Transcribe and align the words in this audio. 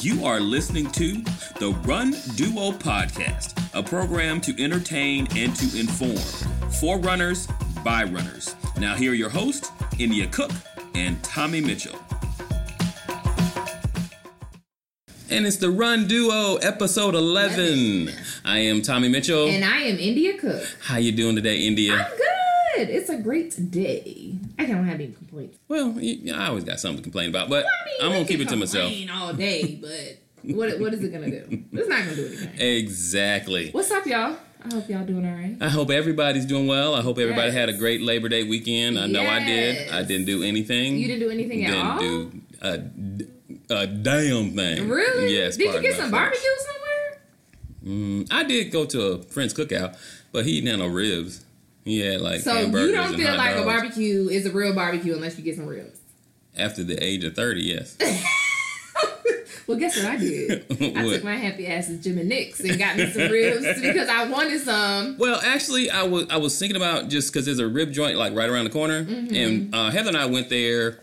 You 0.00 0.24
are 0.24 0.38
listening 0.38 0.88
to 0.92 1.14
the 1.58 1.76
Run 1.84 2.12
Duo 2.36 2.70
Podcast, 2.70 3.58
a 3.74 3.82
program 3.82 4.40
to 4.42 4.62
entertain 4.62 5.26
and 5.36 5.56
to 5.56 5.80
inform 5.80 6.16
for 6.70 7.00
runners 7.00 7.48
by 7.84 8.04
runners. 8.04 8.54
Now, 8.78 8.94
here 8.94 9.10
are 9.10 9.14
your 9.16 9.28
hosts, 9.28 9.72
India 9.98 10.28
Cook 10.28 10.52
and 10.94 11.20
Tommy 11.24 11.60
Mitchell. 11.60 11.98
And 15.30 15.44
it's 15.44 15.56
the 15.56 15.70
Run 15.70 16.06
Duo, 16.06 16.56
episode 16.56 17.16
11. 17.16 18.10
I 18.44 18.58
am 18.58 18.82
Tommy 18.82 19.08
Mitchell. 19.08 19.48
And 19.48 19.64
I 19.64 19.78
am 19.78 19.98
India 19.98 20.38
Cook. 20.38 20.62
How 20.80 20.98
you 20.98 21.10
doing 21.10 21.34
today, 21.34 21.56
India? 21.56 21.94
I'm 21.94 22.16
good. 22.16 22.27
It's 22.88 23.10
a 23.10 23.16
great 23.18 23.70
day. 23.70 24.38
I 24.58 24.66
don't 24.66 24.84
have 24.86 25.00
any 25.00 25.12
complaints. 25.12 25.58
Well, 25.68 25.96
I 26.34 26.46
always 26.48 26.64
got 26.64 26.78
something 26.80 26.98
to 26.98 27.02
complain 27.02 27.28
about, 27.30 27.48
but 27.48 27.64
I 27.66 28.04
mean, 28.04 28.10
we 28.10 28.16
gonna 28.18 28.28
keep 28.28 28.40
it 28.40 28.48
to 28.50 28.56
myself. 28.56 28.92
all 29.12 29.32
day, 29.32 29.78
but 29.80 30.18
what 30.54 30.78
what 30.78 30.94
is 30.94 31.02
it 31.02 31.12
gonna 31.12 31.30
do? 31.30 31.64
It's 31.72 31.88
not 31.88 32.04
gonna 32.04 32.14
do 32.16 32.26
anything. 32.26 32.60
Exactly. 32.60 33.70
What's 33.70 33.90
up, 33.90 34.06
y'all? 34.06 34.36
I 34.64 34.74
hope 34.74 34.88
y'all 34.88 35.04
doing 35.04 35.24
all 35.24 35.34
right. 35.36 35.56
I 35.60 35.68
hope 35.68 35.90
everybody's 35.90 36.44
doing 36.44 36.66
well. 36.66 36.94
I 36.94 37.00
hope 37.00 37.18
everybody 37.18 37.46
Yes. 37.48 37.54
had 37.54 37.68
a 37.68 37.72
great 37.74 38.00
Labor 38.02 38.28
Day 38.28 38.42
weekend. 38.42 38.98
I 38.98 39.06
know 39.06 39.24
I 39.24 39.44
did. 39.44 39.90
I 39.90 40.02
didn't 40.02 40.26
do 40.26 40.42
anything. 40.42 40.96
You 40.96 41.06
didn't 41.06 41.20
do 41.20 41.30
anything 41.30 41.64
at 41.64 41.70
Didn't 41.70 41.86
all. 41.86 41.98
do 42.00 42.32
a, 42.60 43.74
a 43.82 43.86
damn 43.86 44.56
thing. 44.56 44.88
Really? 44.88 45.34
Yes. 45.36 45.56
Did 45.56 45.74
you 45.74 45.80
get 45.80 45.94
some 45.96 46.10
barbecue 46.10 46.40
somewhere? 46.58 47.20
Mm, 47.84 48.28
I 48.32 48.42
did 48.42 48.72
go 48.72 48.84
to 48.86 49.00
a 49.02 49.22
friend's 49.22 49.54
cookout, 49.54 49.96
but 50.32 50.44
he 50.44 50.60
didn't 50.60 50.80
have 50.80 50.88
no 50.90 50.92
ribs. 50.94 51.44
Had 51.86 52.20
like 52.20 52.40
So 52.40 52.58
you 52.60 52.92
don't 52.92 53.14
feel 53.16 53.34
like 53.36 53.56
a 53.56 53.62
barbecue 53.64 54.28
is 54.28 54.44
a 54.46 54.50
real 54.50 54.74
barbecue 54.74 55.14
unless 55.14 55.38
you 55.38 55.44
get 55.44 55.56
some 55.56 55.66
ribs. 55.66 56.00
After 56.56 56.82
the 56.84 57.02
age 57.02 57.24
of 57.24 57.34
30, 57.34 57.62
yes. 57.62 57.96
Well, 59.66 59.76
guess 59.78 59.98
what 59.98 60.06
I 60.06 60.16
did? 60.16 60.64
I 60.96 61.02
took 61.04 61.24
my 61.24 61.36
happy 61.36 61.66
ass 61.66 61.88
to 61.88 61.98
Jim 61.98 62.16
and 62.16 62.26
Nick's 62.26 62.58
and 62.60 62.78
got 62.78 62.96
me 62.96 63.06
some 63.10 63.30
ribs 63.30 63.80
because 63.82 64.08
I 64.08 64.26
wanted 64.26 64.62
some. 64.62 65.18
Well, 65.18 65.38
actually, 65.44 65.90
I 65.90 66.04
was 66.04 66.26
I 66.30 66.38
was 66.38 66.58
thinking 66.58 66.76
about 66.76 67.08
just 67.10 67.30
because 67.30 67.44
there's 67.44 67.58
a 67.58 67.68
rib 67.68 67.92
joint 67.92 68.16
like 68.16 68.34
right 68.34 68.48
around 68.48 68.64
the 68.64 68.70
corner, 68.70 69.04
Mm-hmm. 69.04 69.34
and 69.34 69.74
uh, 69.74 69.90
Heather 69.90 70.08
and 70.08 70.16
I 70.16 70.24
went 70.24 70.48
there. 70.48 71.00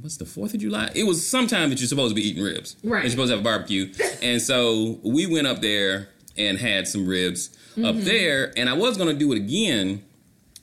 What's 0.00 0.16
the 0.16 0.26
Fourth 0.26 0.54
of 0.54 0.60
July? 0.60 0.92
It 0.94 1.08
was 1.08 1.26
sometime 1.26 1.70
that 1.70 1.80
you're 1.80 1.88
supposed 1.88 2.12
to 2.12 2.14
be 2.14 2.22
eating 2.28 2.40
ribs. 2.44 2.76
Right. 2.84 3.02
You're 3.02 3.10
supposed 3.10 3.30
to 3.32 3.36
have 3.36 3.40
a 3.40 3.44
barbecue, 3.44 3.92
and 4.22 4.40
so 4.40 5.00
we 5.02 5.26
went 5.26 5.48
up 5.48 5.60
there 5.60 6.08
and 6.38 6.58
had 6.58 6.86
some 6.88 7.06
ribs 7.06 7.50
up 7.76 7.94
Mm-hmm. 7.94 8.04
there, 8.04 8.52
and 8.56 8.68
I 8.68 8.72
was 8.74 8.96
gonna 8.96 9.14
do 9.14 9.32
it 9.32 9.36
again. 9.36 10.02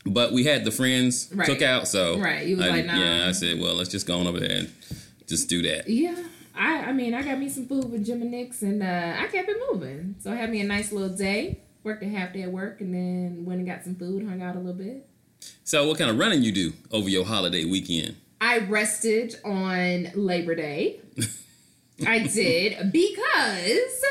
But 0.07 0.33
we 0.33 0.43
had 0.43 0.63
the 0.65 0.71
friends 0.71 1.29
Right. 1.33 1.47
cookout, 1.49 1.87
so 1.87 2.19
Right. 2.19 2.45
You 2.45 2.57
was 2.57 2.65
I- 2.67 2.69
like, 2.69 2.85
nah. 2.85 2.95
yeah. 2.99 3.27
I 3.27 3.31
said, 3.31 3.59
well, 3.59 3.73
let's 3.73 3.89
just 3.89 4.05
go 4.05 4.19
on 4.19 4.27
over 4.27 4.39
there 4.39 4.57
and 4.57 4.69
just 5.27 5.49
do 5.49 5.63
that. 5.63 5.89
Yeah. 5.89 6.15
I, 6.53 6.81
I 6.83 6.91
mean, 6.93 7.13
I 7.15 7.23
got 7.23 7.39
me 7.39 7.49
some 7.49 7.65
food 7.67 7.91
with 7.91 8.05
Jim 8.05 8.21
and 8.21 8.29
Nick's, 8.31 8.61
and 8.61 8.83
uh, 8.83 9.15
I 9.19 9.27
kept 9.27 9.49
it 9.49 9.57
moving. 9.71 10.15
So 10.19 10.31
I 10.31 10.35
had 10.35 10.51
me 10.51 10.61
a 10.61 10.63
nice 10.63 10.91
little 10.91 11.15
day. 11.15 11.59
Worked 11.83 12.03
a 12.03 12.07
half 12.07 12.33
day 12.33 12.43
at 12.43 12.51
work, 12.51 12.81
and 12.81 12.93
then 12.93 13.45
went 13.45 13.59
and 13.59 13.67
got 13.67 13.83
some 13.83 13.95
food, 13.95 14.27
hung 14.27 14.41
out 14.43 14.55
a 14.55 14.59
little 14.59 14.73
bit. 14.73 15.07
So, 15.63 15.87
what 15.87 15.97
kind 15.97 16.09
of 16.11 16.17
running 16.19 16.43
you 16.43 16.51
do 16.51 16.73
over 16.91 17.09
your 17.09 17.25
holiday 17.25 17.65
weekend? 17.65 18.15
I 18.39 18.59
rested 18.59 19.35
on 19.43 20.09
Labor 20.15 20.53
Day. 20.55 20.99
I 22.07 22.19
did 22.19 22.91
because 22.91 24.03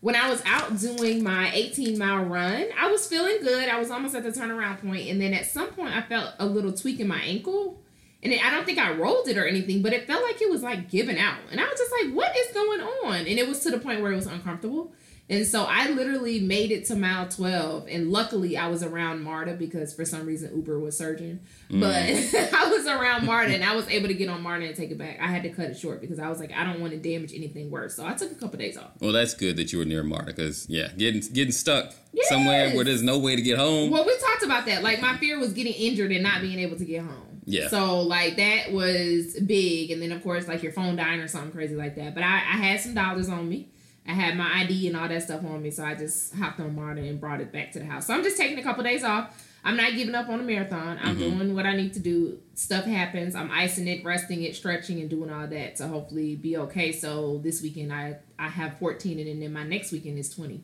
when 0.00 0.16
I 0.16 0.30
was 0.30 0.42
out 0.46 0.78
doing 0.78 1.22
my 1.22 1.50
18 1.52 1.98
mile 1.98 2.24
run, 2.24 2.66
I 2.78 2.90
was 2.90 3.06
feeling 3.06 3.38
good. 3.42 3.68
I 3.68 3.78
was 3.78 3.90
almost 3.90 4.14
at 4.14 4.22
the 4.22 4.30
turnaround 4.30 4.80
point, 4.80 5.08
and 5.08 5.20
then 5.20 5.34
at 5.34 5.46
some 5.46 5.68
point, 5.68 5.94
I 5.94 6.02
felt 6.02 6.34
a 6.38 6.46
little 6.46 6.72
tweak 6.72 7.00
in 7.00 7.08
my 7.08 7.20
ankle. 7.20 7.80
And 8.22 8.32
it, 8.32 8.44
I 8.44 8.50
don't 8.50 8.66
think 8.66 8.78
I 8.78 8.92
rolled 8.92 9.28
it 9.28 9.38
or 9.38 9.46
anything, 9.46 9.82
but 9.82 9.92
it 9.92 10.06
felt 10.06 10.22
like 10.22 10.40
it 10.42 10.50
was 10.50 10.62
like 10.62 10.90
giving 10.90 11.18
out. 11.18 11.38
And 11.50 11.60
I 11.60 11.64
was 11.64 11.78
just 11.78 11.92
like, 11.92 12.14
what 12.14 12.36
is 12.36 12.52
going 12.52 12.80
on? 12.80 13.16
And 13.18 13.38
it 13.38 13.48
was 13.48 13.60
to 13.60 13.70
the 13.70 13.78
point 13.78 14.02
where 14.02 14.12
it 14.12 14.16
was 14.16 14.26
uncomfortable. 14.26 14.92
And 15.30 15.46
so 15.46 15.62
I 15.62 15.88
literally 15.90 16.40
made 16.40 16.72
it 16.72 16.86
to 16.86 16.96
mile 16.96 17.28
12. 17.28 17.86
And 17.88 18.10
luckily, 18.10 18.56
I 18.56 18.66
was 18.66 18.82
around 18.82 19.22
Marta 19.22 19.52
because 19.52 19.94
for 19.94 20.04
some 20.04 20.26
reason 20.26 20.52
Uber 20.56 20.80
was 20.80 20.98
surging. 20.98 21.38
Mm. 21.70 21.80
But 21.80 22.52
I 22.52 22.68
was 22.68 22.84
around 22.84 23.26
Marta 23.26 23.54
and 23.54 23.62
I 23.62 23.76
was 23.76 23.86
able 23.88 24.08
to 24.08 24.14
get 24.14 24.28
on 24.28 24.42
Marta 24.42 24.66
and 24.66 24.74
take 24.74 24.90
it 24.90 24.98
back. 24.98 25.18
I 25.20 25.28
had 25.28 25.44
to 25.44 25.50
cut 25.50 25.66
it 25.66 25.78
short 25.78 26.00
because 26.00 26.18
I 26.18 26.28
was 26.28 26.40
like, 26.40 26.52
I 26.52 26.64
don't 26.64 26.80
want 26.80 26.94
to 26.94 26.98
damage 26.98 27.32
anything 27.32 27.70
worse. 27.70 27.94
So 27.94 28.04
I 28.04 28.14
took 28.14 28.32
a 28.32 28.34
couple 28.34 28.58
days 28.58 28.76
off. 28.76 28.90
Well, 28.98 29.12
that's 29.12 29.34
good 29.34 29.56
that 29.56 29.72
you 29.72 29.78
were 29.78 29.84
near 29.84 30.02
Marta, 30.02 30.26
because 30.26 30.68
yeah, 30.68 30.88
getting 30.98 31.20
getting 31.32 31.52
stuck 31.52 31.94
somewhere 32.22 32.74
where 32.74 32.84
there's 32.84 33.04
no 33.04 33.20
way 33.20 33.36
to 33.36 33.42
get 33.42 33.56
home. 33.56 33.92
Well, 33.92 34.04
we 34.04 34.18
talked 34.18 34.42
about 34.42 34.66
that. 34.66 34.82
Like 34.82 35.00
my 35.00 35.16
fear 35.18 35.38
was 35.38 35.52
getting 35.52 35.74
injured 35.74 36.10
and 36.10 36.24
not 36.24 36.40
being 36.40 36.58
able 36.58 36.76
to 36.76 36.84
get 36.84 37.02
home. 37.02 37.29
Yeah. 37.50 37.68
So 37.68 38.00
like 38.02 38.36
that 38.36 38.72
was 38.72 39.38
big, 39.40 39.90
and 39.90 40.00
then 40.00 40.12
of 40.12 40.22
course 40.22 40.46
like 40.48 40.62
your 40.62 40.72
phone 40.72 40.96
dying 40.96 41.20
or 41.20 41.28
something 41.28 41.52
crazy 41.52 41.74
like 41.74 41.96
that. 41.96 42.14
But 42.14 42.22
I, 42.22 42.34
I 42.36 42.56
had 42.66 42.80
some 42.80 42.94
dollars 42.94 43.28
on 43.28 43.48
me. 43.48 43.68
I 44.06 44.12
had 44.12 44.36
my 44.36 44.60
ID 44.62 44.88
and 44.88 44.96
all 44.96 45.08
that 45.08 45.22
stuff 45.22 45.44
on 45.44 45.62
me, 45.62 45.70
so 45.70 45.84
I 45.84 45.94
just 45.94 46.34
hopped 46.34 46.58
on 46.60 46.74
Marta 46.74 47.00
and 47.02 47.20
brought 47.20 47.40
it 47.40 47.52
back 47.52 47.72
to 47.72 47.78
the 47.80 47.84
house. 47.86 48.06
So 48.06 48.14
I'm 48.14 48.22
just 48.22 48.36
taking 48.36 48.58
a 48.58 48.62
couple 48.62 48.82
days 48.82 49.04
off. 49.04 49.46
I'm 49.62 49.76
not 49.76 49.92
giving 49.94 50.14
up 50.14 50.28
on 50.30 50.38
the 50.38 50.44
marathon. 50.44 50.98
I'm 51.02 51.16
Mm-hmm. 51.16 51.38
doing 51.38 51.54
what 51.54 51.66
I 51.66 51.76
need 51.76 51.92
to 51.92 52.00
do. 52.00 52.38
Stuff 52.54 52.86
happens. 52.86 53.34
I'm 53.34 53.50
icing 53.50 53.86
it, 53.88 54.02
resting 54.04 54.42
it, 54.42 54.56
stretching, 54.56 55.00
and 55.00 55.10
doing 55.10 55.30
all 55.30 55.46
that 55.46 55.76
to 55.76 55.86
hopefully 55.86 56.34
be 56.34 56.56
okay. 56.56 56.92
So 56.92 57.38
this 57.44 57.60
weekend 57.62 57.92
I 57.92 58.16
I 58.38 58.48
have 58.48 58.78
14, 58.78 59.18
and 59.18 59.42
then 59.42 59.52
my 59.52 59.64
next 59.64 59.92
weekend 59.92 60.18
is 60.18 60.30
20. 60.34 60.62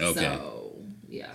okay. 0.00 0.20
So 0.20 0.72
yeah. 1.08 1.32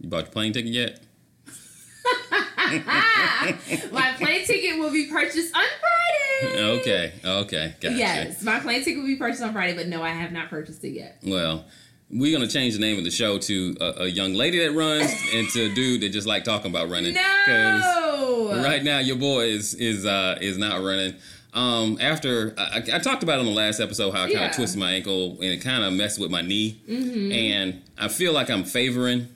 You 0.00 0.08
bought 0.08 0.24
your 0.24 0.32
plane 0.32 0.52
ticket 0.52 0.72
yet? 0.72 1.00
my 3.92 4.12
plane 4.16 4.44
ticket 4.44 4.78
will 4.78 4.90
be 4.92 5.06
purchased 5.06 5.54
on 5.54 5.62
Friday. 5.80 6.62
Okay. 6.80 7.12
Okay. 7.24 7.74
Gotcha. 7.80 7.94
Yes, 7.96 8.42
my 8.42 8.60
plane 8.60 8.82
ticket 8.82 8.98
will 9.00 9.06
be 9.08 9.16
purchased 9.16 9.42
on 9.42 9.52
Friday, 9.52 9.74
but 9.76 9.88
no, 9.88 10.02
I 10.02 10.10
have 10.10 10.32
not 10.32 10.50
purchased 10.50 10.82
it 10.84 10.90
yet. 10.90 11.18
Well, 11.24 11.64
we're 12.10 12.36
gonna 12.36 12.50
change 12.50 12.74
the 12.74 12.80
name 12.80 12.98
of 12.98 13.04
the 13.04 13.10
show 13.10 13.38
to 13.38 13.76
a, 13.80 14.02
a 14.02 14.06
young 14.06 14.34
lady 14.34 14.58
that 14.64 14.72
runs 14.72 15.10
and 15.34 15.48
to 15.50 15.70
a 15.70 15.74
dude 15.74 16.02
that 16.02 16.10
just 16.10 16.26
like 16.26 16.44
talking 16.44 16.70
about 16.70 16.88
running. 16.90 17.14
No. 17.14 18.50
Right 18.64 18.82
now, 18.82 18.98
your 18.98 19.16
boy 19.16 19.46
is 19.46 19.74
is 19.74 20.06
uh, 20.06 20.38
is 20.40 20.58
not 20.58 20.82
running. 20.82 21.14
Um, 21.54 21.98
after 22.00 22.52
I, 22.58 22.82
I 22.94 22.98
talked 22.98 23.22
about 23.22 23.38
on 23.38 23.44
the 23.46 23.52
last 23.52 23.78
episode 23.78 24.10
how 24.10 24.22
I 24.22 24.26
kind 24.26 24.32
Yeah. 24.32 24.50
of 24.50 24.56
twisted 24.56 24.80
my 24.80 24.92
ankle 24.94 25.34
and 25.40 25.44
it 25.52 25.58
kind 25.62 25.84
of 25.84 25.92
messed 25.92 26.18
with 26.20 26.30
my 26.30 26.42
knee, 26.42 26.82
Mm-hmm. 26.88 27.30
and 27.32 27.82
I 27.96 28.08
feel 28.08 28.32
like 28.32 28.50
I'm 28.50 28.64
favoring 28.64 29.28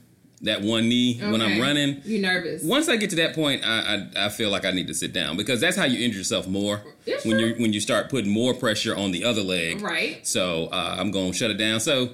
that 0.42 0.62
one 0.62 0.88
knee 0.88 1.18
when 1.20 1.42
I'm 1.42 1.60
running. 1.60 2.00
You're 2.04 2.20
nervous? 2.22 2.62
Once 2.62 2.88
I 2.88 2.96
get 2.96 3.10
to 3.10 3.16
that 3.16 3.34
point, 3.34 3.64
I, 3.64 4.06
I 4.16 4.26
I 4.26 4.28
feel 4.28 4.50
like 4.50 4.64
I 4.64 4.70
need 4.70 4.86
to 4.86 4.94
sit 4.94 5.12
down 5.12 5.36
because 5.36 5.60
that's 5.60 5.76
how 5.76 5.84
you 5.84 6.04
injure 6.04 6.18
yourself 6.18 6.46
more 6.46 6.82
It's 7.06 7.24
when 7.24 7.38
true. 7.38 7.46
you 7.48 7.54
when 7.56 7.72
you 7.72 7.80
start 7.80 8.08
putting 8.08 8.30
more 8.30 8.54
pressure 8.54 8.94
on 8.96 9.10
the 9.10 9.24
other 9.24 9.42
leg. 9.42 9.80
Right. 9.80 10.26
So 10.26 10.66
uh, 10.72 10.96
I'm 10.98 11.10
going 11.10 11.32
to 11.32 11.36
shut 11.36 11.50
it 11.50 11.58
down. 11.58 11.80
So 11.80 12.10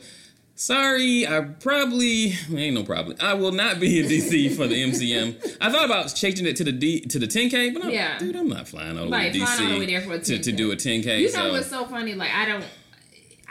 sorry, 0.54 1.26
I 1.26 1.40
probably 1.40 2.32
ain't 2.54 2.74
no 2.74 2.84
problem. 2.84 3.16
I 3.20 3.34
will 3.34 3.52
not 3.52 3.80
be 3.80 3.98
in 4.00 4.06
DC 4.06 4.54
for 4.56 4.66
the 4.66 4.82
MCM. 4.82 5.56
I 5.60 5.70
thought 5.70 5.84
about 5.84 6.14
changing 6.14 6.46
it 6.46 6.56
to 6.56 6.64
the 6.64 6.72
D 6.72 7.00
to 7.00 7.18
the 7.18 7.26
10K, 7.26 7.74
but 7.74 7.84
I'm, 7.84 7.91
Yeah. 7.91 8.18
dude, 8.18 8.36
I'm 8.36 8.48
not 8.48 8.68
flying 8.68 8.98
all 8.98 9.06
the 9.06 9.10
way 9.10 9.30
to 9.30 9.38
flying 9.38 9.58
DC 9.60 9.64
all 9.66 9.72
the 9.74 9.78
way 9.80 9.86
there 9.86 10.00
for 10.00 10.18
to, 10.18 10.38
to 10.38 10.52
do 10.52 10.72
a 10.72 10.76
10K. 10.76 11.20
You 11.20 11.28
so 11.28 11.46
know 11.46 11.52
what's 11.52 11.68
so 11.68 11.84
funny? 11.86 12.14
Like 12.14 12.30
I 12.32 12.46
don't. 12.46 12.64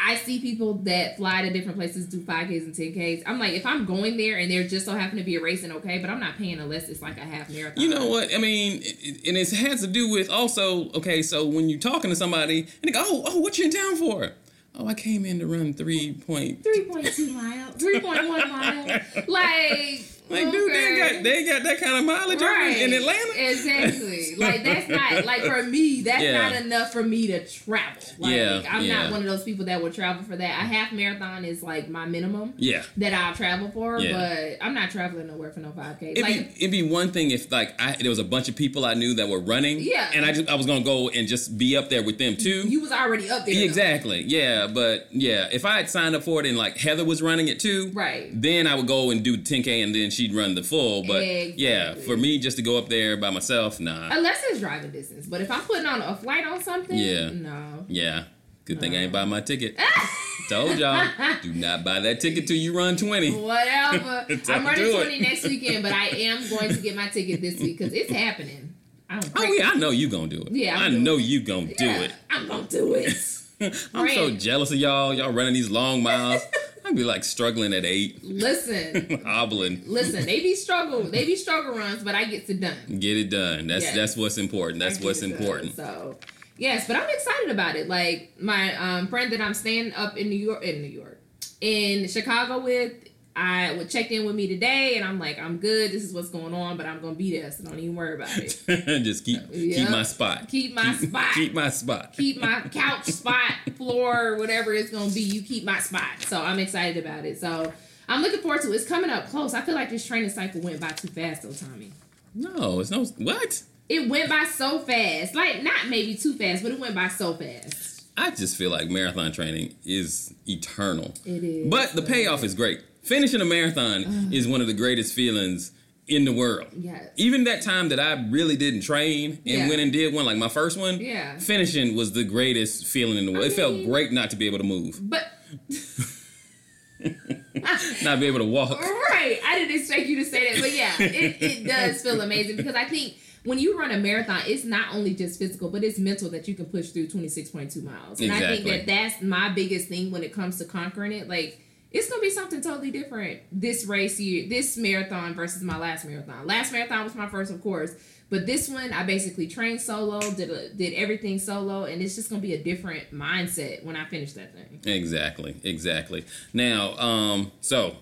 I 0.06 0.16
see 0.18 0.40
people 0.40 0.74
that 0.84 1.18
fly 1.18 1.44
to 1.44 1.50
different 1.52 1.78
places, 1.78 2.06
do 2.08 2.19
5Ks 2.19 2.64
and 2.66 2.74
10Ks. 2.75 3.24
I'm 3.25 3.40
like, 3.40 3.53
if 3.53 3.66
I'm 3.66 3.86
going 3.86 4.18
there 4.18 4.38
and 4.38 4.52
there 4.52 4.68
just 4.68 4.86
so 4.86 4.91
happen 4.94 5.18
to 5.18 5.24
be 5.24 5.36
a 5.38 5.41
race, 5.41 5.64
and 5.64 5.72
okay, 5.74 5.97
but 6.00 6.09
I'm 6.09 6.19
not 6.19 6.38
paying 6.38 6.59
unless 6.59 6.90
it's 6.90 7.02
like 7.02 7.18
a 7.18 7.22
half 7.22 7.50
marathon. 7.50 7.81
You 7.81 7.90
know 7.90 8.08
what? 8.08 8.34
I 8.34 8.38
mean, 8.38 8.81
it, 8.81 8.97
it- 9.02 9.28
and 9.28 9.38
it 9.38 9.50
has 9.52 9.81
to 9.81 9.88
do 9.88 10.09
with 10.09 10.30
also, 10.30 10.90
okay, 10.91 11.22
so 11.22 11.46
when 11.46 11.69
you're 11.69 11.80
talking 11.80 12.09
to 12.09 12.16
somebody 12.16 12.59
and 12.62 12.68
they 12.84 12.91
go, 12.91 13.02
oh, 13.06 13.24
oh, 13.28 13.40
what 13.40 13.58
you 13.58 13.66
in 13.66 13.72
town 13.72 13.96
for? 13.96 14.31
Oh, 14.75 14.88
I 14.88 14.94
came 14.96 15.24
in 15.24 15.38
to 15.40 15.46
run 15.46 15.74
3.3. 15.75 16.25
3.2 16.25 17.34
miles, 17.34 17.75
3.1 17.75 18.50
miles. 18.50 19.02
Like, 19.28 20.03
Like, 20.29 20.51
dude, 20.51 20.73
they 20.73 20.78
ain't 20.88 20.97
got, 21.16 21.23
they 21.23 21.34
ain't 21.38 21.47
got 21.50 21.63
that 21.63 21.79
kind 21.79 21.97
of 21.97 22.06
mileage 22.06 22.41
right 22.41 22.78
in 22.78 22.94
Atlanta. 22.94 23.50
Exactly. 23.51 24.35
like 24.38 24.63
that's 24.63 24.88
not 24.89 25.25
like 25.25 25.41
for 25.44 25.61
me. 25.63 26.01
That's 26.01 26.23
Yeah. 26.23 26.50
not 26.50 26.61
enough 26.61 26.91
for 26.94 27.03
me 27.03 27.28
to 27.28 27.45
travel. 27.47 28.01
Like, 28.17 28.35
Yeah, 28.35 28.61
I'm 28.70 28.84
yeah. 28.84 29.03
not 29.03 29.11
one 29.11 29.20
of 29.22 29.28
those 29.28 29.43
people 29.43 29.66
that 29.66 29.81
would 29.84 29.93
travel 29.93 30.23
for 30.23 30.35
that. 30.35 30.49
A 30.49 30.66
half 30.66 30.91
marathon 30.91 31.46
is 31.46 31.61
like 31.61 31.90
my 31.90 32.05
minimum 32.05 32.53
Yeah. 32.58 32.84
that 32.97 33.14
I'll 33.14 33.35
travel 33.35 33.70
for, 33.72 33.99
Yeah. 33.99 34.11
but 34.59 34.66
I'm 34.66 34.73
not 34.73 34.90
traveling 34.91 35.28
nowhere 35.28 35.52
for 35.52 35.59
no 35.59 35.70
5K. 35.72 36.11
It'd, 36.14 36.23
like, 36.23 36.55
be, 36.55 36.55
it'd 36.66 36.72
be 36.72 36.84
one 36.84 37.11
thing 37.11 37.31
if 37.31 37.52
like 37.52 37.79
I, 37.79 37.96
there 37.99 38.09
was 38.09 38.19
a 38.19 38.23
bunch 38.23 38.47
of 38.49 38.55
people 38.55 38.85
I 38.85 38.93
knew 38.96 39.14
that 39.16 39.28
were 39.28 39.40
running, 39.40 39.79
Yeah. 39.81 40.09
and 40.14 40.26
I 40.26 40.31
just 40.31 40.49
I 40.49 40.55
was 40.55 40.66
gonna 40.66 40.84
go 40.85 41.09
and 41.09 41.28
just 41.28 41.58
be 41.58 41.76
up 41.78 41.90
there 41.90 42.02
with 42.03 42.17
them 42.17 42.37
too. 42.37 42.67
you 42.67 42.81
was 42.81 42.91
already 42.91 43.29
up 43.29 43.46
there. 43.46 43.53
Yeah, 43.53 43.59
though. 43.61 43.66
exactly, 43.66 44.23
yeah, 44.23 44.67
but 44.67 45.08
yeah, 45.11 45.47
if 45.52 45.66
I 45.66 45.78
had 45.78 45.90
signed 45.90 46.16
up 46.16 46.23
for 46.23 46.40
it 46.40 46.46
and 46.47 46.58
like 46.58 46.78
Heather 46.78 47.03
was 47.05 47.22
running 47.22 47.49
it 47.49 47.59
too, 47.59 47.91
Right. 47.93 48.29
Then 48.34 48.67
I 48.67 48.76
would 48.76 48.87
go 48.87 49.11
and 49.11 49.23
do 49.23 49.37
10k 49.37 49.84
and 49.84 49.93
then 49.93 50.09
she'd 50.14 50.34
run 50.34 50.56
the 50.56 50.64
full. 50.64 51.04
But 51.06 51.24
yeah, 51.58 51.96
for 51.96 52.16
me 52.16 52.38
just 52.40 52.58
to 52.58 52.64
go 52.64 52.78
up 52.78 52.90
there 52.90 53.18
by 53.18 53.30
myself, 53.30 53.80
nah, 53.80 54.10
Unless 54.12 54.44
it's 54.50 54.60
driving 54.60 54.92
distance. 54.92 55.28
But 55.28 55.42
if 55.42 55.52
I'm 55.52 55.62
putting 55.62 55.86
on 55.86 56.02
a 56.02 56.16
flight 56.16 56.46
on 56.48 56.62
something, 56.62 56.98
Yeah. 56.98 57.30
no. 57.32 57.86
yeah. 57.88 58.24
Good 58.66 58.80
thing 58.80 58.94
I 58.96 59.00
ain't 59.04 59.12
buy 59.12 59.26
my 59.26 59.42
ticket. 59.42 59.78
Told 60.50 60.78
y'all, 60.80 61.06
do 61.42 61.54
not 61.54 61.84
buy 61.84 62.00
that 62.00 62.20
ticket 62.22 62.48
till 62.48 62.56
you 62.56 62.78
run 62.78 62.96
20. 62.96 63.32
Whatever. 63.32 64.26
I'm 64.50 64.66
running 64.66 64.92
20 64.94 65.20
next 65.20 65.44
weekend, 65.44 65.84
but 65.84 65.92
I 65.92 66.08
am 66.08 66.50
going 66.50 66.70
to 66.74 66.80
get 66.82 66.96
my 66.96 67.08
ticket 67.10 67.42
this 67.42 67.60
week 67.60 67.78
because 67.78 67.94
it's 67.94 68.12
happening. 68.12 68.74
I 69.10 69.20
don't 69.20 69.32
Oh 69.36 69.44
yeah, 69.44 69.72
I 69.74 69.76
know 69.76 69.90
you 69.92 70.08
gonna 70.10 70.28
do 70.28 70.42
it. 70.42 70.52
Yeah, 70.54 70.78
I'm 70.78 70.82
I 70.82 70.98
know 70.98 71.18
it. 71.18 71.24
you 71.24 71.42
gonna 71.42 71.74
do 71.74 71.90
it. 71.90 72.12
I'm 72.30 72.48
gonna 72.48 72.64
do 72.64 72.94
it. 72.96 73.14
I'm 73.94 74.10
so 74.10 74.32
jealous 74.32 74.72
of 74.72 74.78
y'all. 74.78 75.14
Y'all 75.14 75.32
running 75.32 75.54
these 75.54 75.70
long 75.70 76.02
miles. 76.02 76.42
I'd 76.85 76.96
be 76.96 77.03
like 77.03 77.24
struggling 77.24 77.74
at 77.74 77.85
eight, 77.85 78.24
Listen, 78.24 79.22
hobbling. 79.26 79.84
listen. 79.88 80.26
They 80.26 80.41
be 80.41 80.56
struggle. 80.56 81.03
They 81.03 81.26
be 81.26 81.35
struggle 81.35 81.74
runs, 81.78 82.03
but 82.03 82.14
I 82.16 82.26
get 82.26 82.50
it 82.50 82.59
done. 82.59 83.00
Get 83.00 83.18
it 83.18 83.30
done. 83.30 83.68
That's 83.68 83.85
Yes. 83.85 83.96
that's 83.96 84.18
what's 84.18 84.38
important. 84.38 84.80
That's 84.80 85.00
what's 85.00 85.22
it 85.22 85.30
done. 85.30 85.40
important. 85.41 85.76
So, 85.76 86.18
yes, 86.58 86.85
but 86.88 86.96
I'm 86.97 87.09
excited 87.09 87.52
about 87.52 87.76
it. 87.76 87.88
Like 87.88 88.34
my 88.40 88.76
um, 88.76 89.08
friend 89.08 89.32
that 89.32 89.41
I'm 89.41 89.53
staying 89.53 89.94
up 89.94 90.18
in 90.18 90.30
New 90.30 90.35
York, 90.38 90.64
in 90.64 90.82
New 90.82 90.90
York, 90.90 91.20
in 91.62 92.08
Chicago 92.08 92.59
with. 92.59 92.94
I 93.35 93.74
would 93.74 93.90
check 93.90 94.12
in 94.12 94.26
with 94.26 94.35
me 94.35 94.47
today, 94.47 94.96
and 94.97 95.03
I'm 95.08 95.18
like, 95.18 95.40
I'm 95.40 95.58
good. 95.58 95.91
This 95.91 96.03
is 96.03 96.14
what's 96.14 96.30
going 96.30 96.53
on, 96.53 96.78
but 96.78 96.85
I'm 96.85 97.02
gonna 97.02 97.16
be 97.16 97.40
there, 97.40 97.52
so 97.52 97.64
don't 97.64 97.80
even 97.80 97.96
worry 97.96 98.14
about 98.16 98.30
it. 98.38 98.59
Just 99.03 99.26
keep 99.26 99.40
Yep. 99.52 99.52
keep 99.52 99.90
my 99.90 100.03
spot. 100.03 100.47
Keep 100.50 100.74
my 100.76 100.94
spot. 100.94 101.34
Keep 101.34 101.53
my 101.53 101.70
spot. 101.70 102.14
keep 102.14 102.40
my 102.40 102.62
couch 102.72 103.06
spot, 103.06 103.53
floor, 103.76 104.38
whatever 104.38 104.74
it's 104.74 104.91
gonna 104.91 105.09
be. 105.12 105.22
You 105.22 105.41
keep 105.41 105.64
my 105.64 105.80
spot. 105.80 106.22
So 106.28 106.41
I'm 106.41 106.59
excited 106.59 107.03
about 107.03 107.26
it. 107.26 107.40
So 107.40 107.74
I'm 108.08 108.22
looking 108.22 108.41
forward 108.41 108.62
to 108.62 108.72
it. 108.72 108.76
It's 108.76 108.88
coming 108.88 109.09
up 109.09 109.28
close. 109.30 109.53
I 109.53 109.62
feel 109.62 109.76
like 109.76 109.90
this 109.90 110.06
training 110.06 110.29
cycle 110.29 110.62
went 110.62 110.79
by 110.79 110.90
too 110.90 111.08
fast 111.08 111.41
though, 111.44 111.52
Tommy. 111.53 111.91
No, 112.36 112.79
it's 112.82 112.91
no 112.91 113.03
what? 113.18 113.64
It 113.90 114.09
went 114.09 114.29
by 114.29 114.46
so 114.46 114.79
fast. 114.79 115.34
Like 115.34 115.64
not 115.64 115.88
maybe 115.90 116.16
too 116.16 116.34
fast, 116.36 116.62
but 116.62 116.72
it 116.72 116.79
went 116.79 116.94
by 116.94 117.08
so 117.08 117.34
fast. 117.34 118.03
I 118.16 118.29
just 118.29 118.58
feel 118.58 118.70
like 118.70 118.90
marathon 118.90 119.32
training 119.32 119.74
is 119.84 120.36
eternal. 120.47 121.16
It 121.26 121.44
is. 121.44 121.70
But 121.72 121.94
the 121.94 122.03
payoff 122.03 122.44
is 122.44 122.53
great. 122.53 122.82
Finishing 123.03 123.41
a 123.41 123.46
marathon 123.46 124.03
mm. 124.03 124.34
is 124.34 124.47
one 124.47 124.61
of 124.61 124.67
the 124.67 124.73
greatest 124.73 125.14
feelings 125.14 125.72
in 126.08 126.26
the 126.26 126.34
world. 126.34 126.67
Yes. 126.76 127.09
Even 127.16 127.46
that 127.46 127.61
time 127.61 127.90
that 127.90 128.00
I 128.00 128.14
really 128.29 128.58
didn't 128.58 128.82
train 128.82 129.32
and 129.32 129.40
Yeah. 129.46 129.70
went 129.70 129.82
and 129.82 129.91
did 129.91 130.14
one, 130.14 130.26
like 130.26 130.38
my 130.38 130.50
first 130.50 130.78
one, 130.78 131.00
Yeah. 131.00 131.38
finishing 131.40 131.96
was 131.96 132.11
the 132.14 132.23
greatest 132.23 132.88
feeling 132.88 133.17
in 133.17 133.26
the 133.26 133.32
world. 133.32 133.46
I 133.46 133.47
it 133.47 133.53
felt 133.53 133.85
great 133.85 134.11
not 134.11 134.29
to 134.32 134.35
be 134.35 134.47
able 134.47 134.58
to 134.58 134.64
move, 134.64 135.00
But 135.02 135.26
not 138.03 138.20
be 138.20 138.28
able 138.28 138.40
to 138.40 138.46
walk. 138.46 138.79
right, 138.82 139.40
I 139.46 139.59
didn't 139.59 139.79
expect 139.79 140.08
you 140.08 140.17
to 140.23 140.26
say 140.26 140.53
that, 140.53 140.61
but 140.61 140.73
yeah, 140.73 140.94
it, 141.00 141.41
it 141.41 141.67
does 141.67 142.02
feel 142.02 142.20
amazing 142.22 142.58
because 142.58 142.76
I 142.76 142.85
think 142.85 143.16
when 143.46 143.59
you 143.59 143.78
run 143.78 143.91
a 143.91 143.97
marathon, 143.97 144.41
it's 144.46 144.64
not 144.64 144.94
only 144.94 145.14
just 145.14 145.40
physical, 145.40 145.70
but 145.70 145.84
it's 145.84 146.00
mental 146.00 146.29
that 146.29 146.47
you 146.47 146.55
can 146.55 146.66
push 146.66 146.90
through 146.90 147.08
26.2 147.08 147.84
miles. 147.84 148.22
And 148.22 148.32
I 148.32 148.40
think 148.40 148.66
that 148.66 148.85
that's 148.85 149.22
my 149.22 149.50
biggest 149.50 149.90
thing 149.90 150.11
when 150.11 150.23
it 150.23 150.34
comes 150.34 150.58
to 150.59 150.66
conquering 150.66 151.11
it. 151.11 151.28
Like, 151.28 151.59
it's 151.93 152.09
gonna 152.09 152.22
be 152.22 152.31
something 152.31 152.59
totally 152.59 152.91
different 152.91 153.41
this 153.51 153.85
race 153.85 154.19
year, 154.19 154.49
this 154.49 154.75
marathon 154.75 155.35
versus 155.35 155.61
my 155.61 155.78
last 155.78 156.05
marathon. 156.05 156.45
Last 156.47 156.73
marathon 156.73 157.03
was 157.03 157.13
my 157.16 157.29
first, 157.29 157.51
of 157.51 157.61
course, 157.61 157.93
but 158.31 158.47
this 158.47 158.67
one 158.67 158.91
I 158.91 159.03
basically 159.03 159.47
trained 159.47 159.79
solo, 159.79 160.19
did 160.19 160.49
a, 160.49 160.73
did 160.73 160.93
everything 160.95 161.37
solo, 161.37 161.84
and 161.84 162.01
it's 162.01 162.16
just 162.16 162.31
gonna 162.31 162.41
be 162.41 162.55
a 162.55 162.63
different 162.63 163.13
mindset 163.13 163.85
when 163.85 163.95
I 163.95 164.05
finish 164.05 164.34
that 164.34 164.53
thing. 164.53 164.81
Exactly, 164.91 165.55
exactly. 165.63 166.25
Now, 166.51 166.97
um, 166.97 167.51
so 167.61 167.95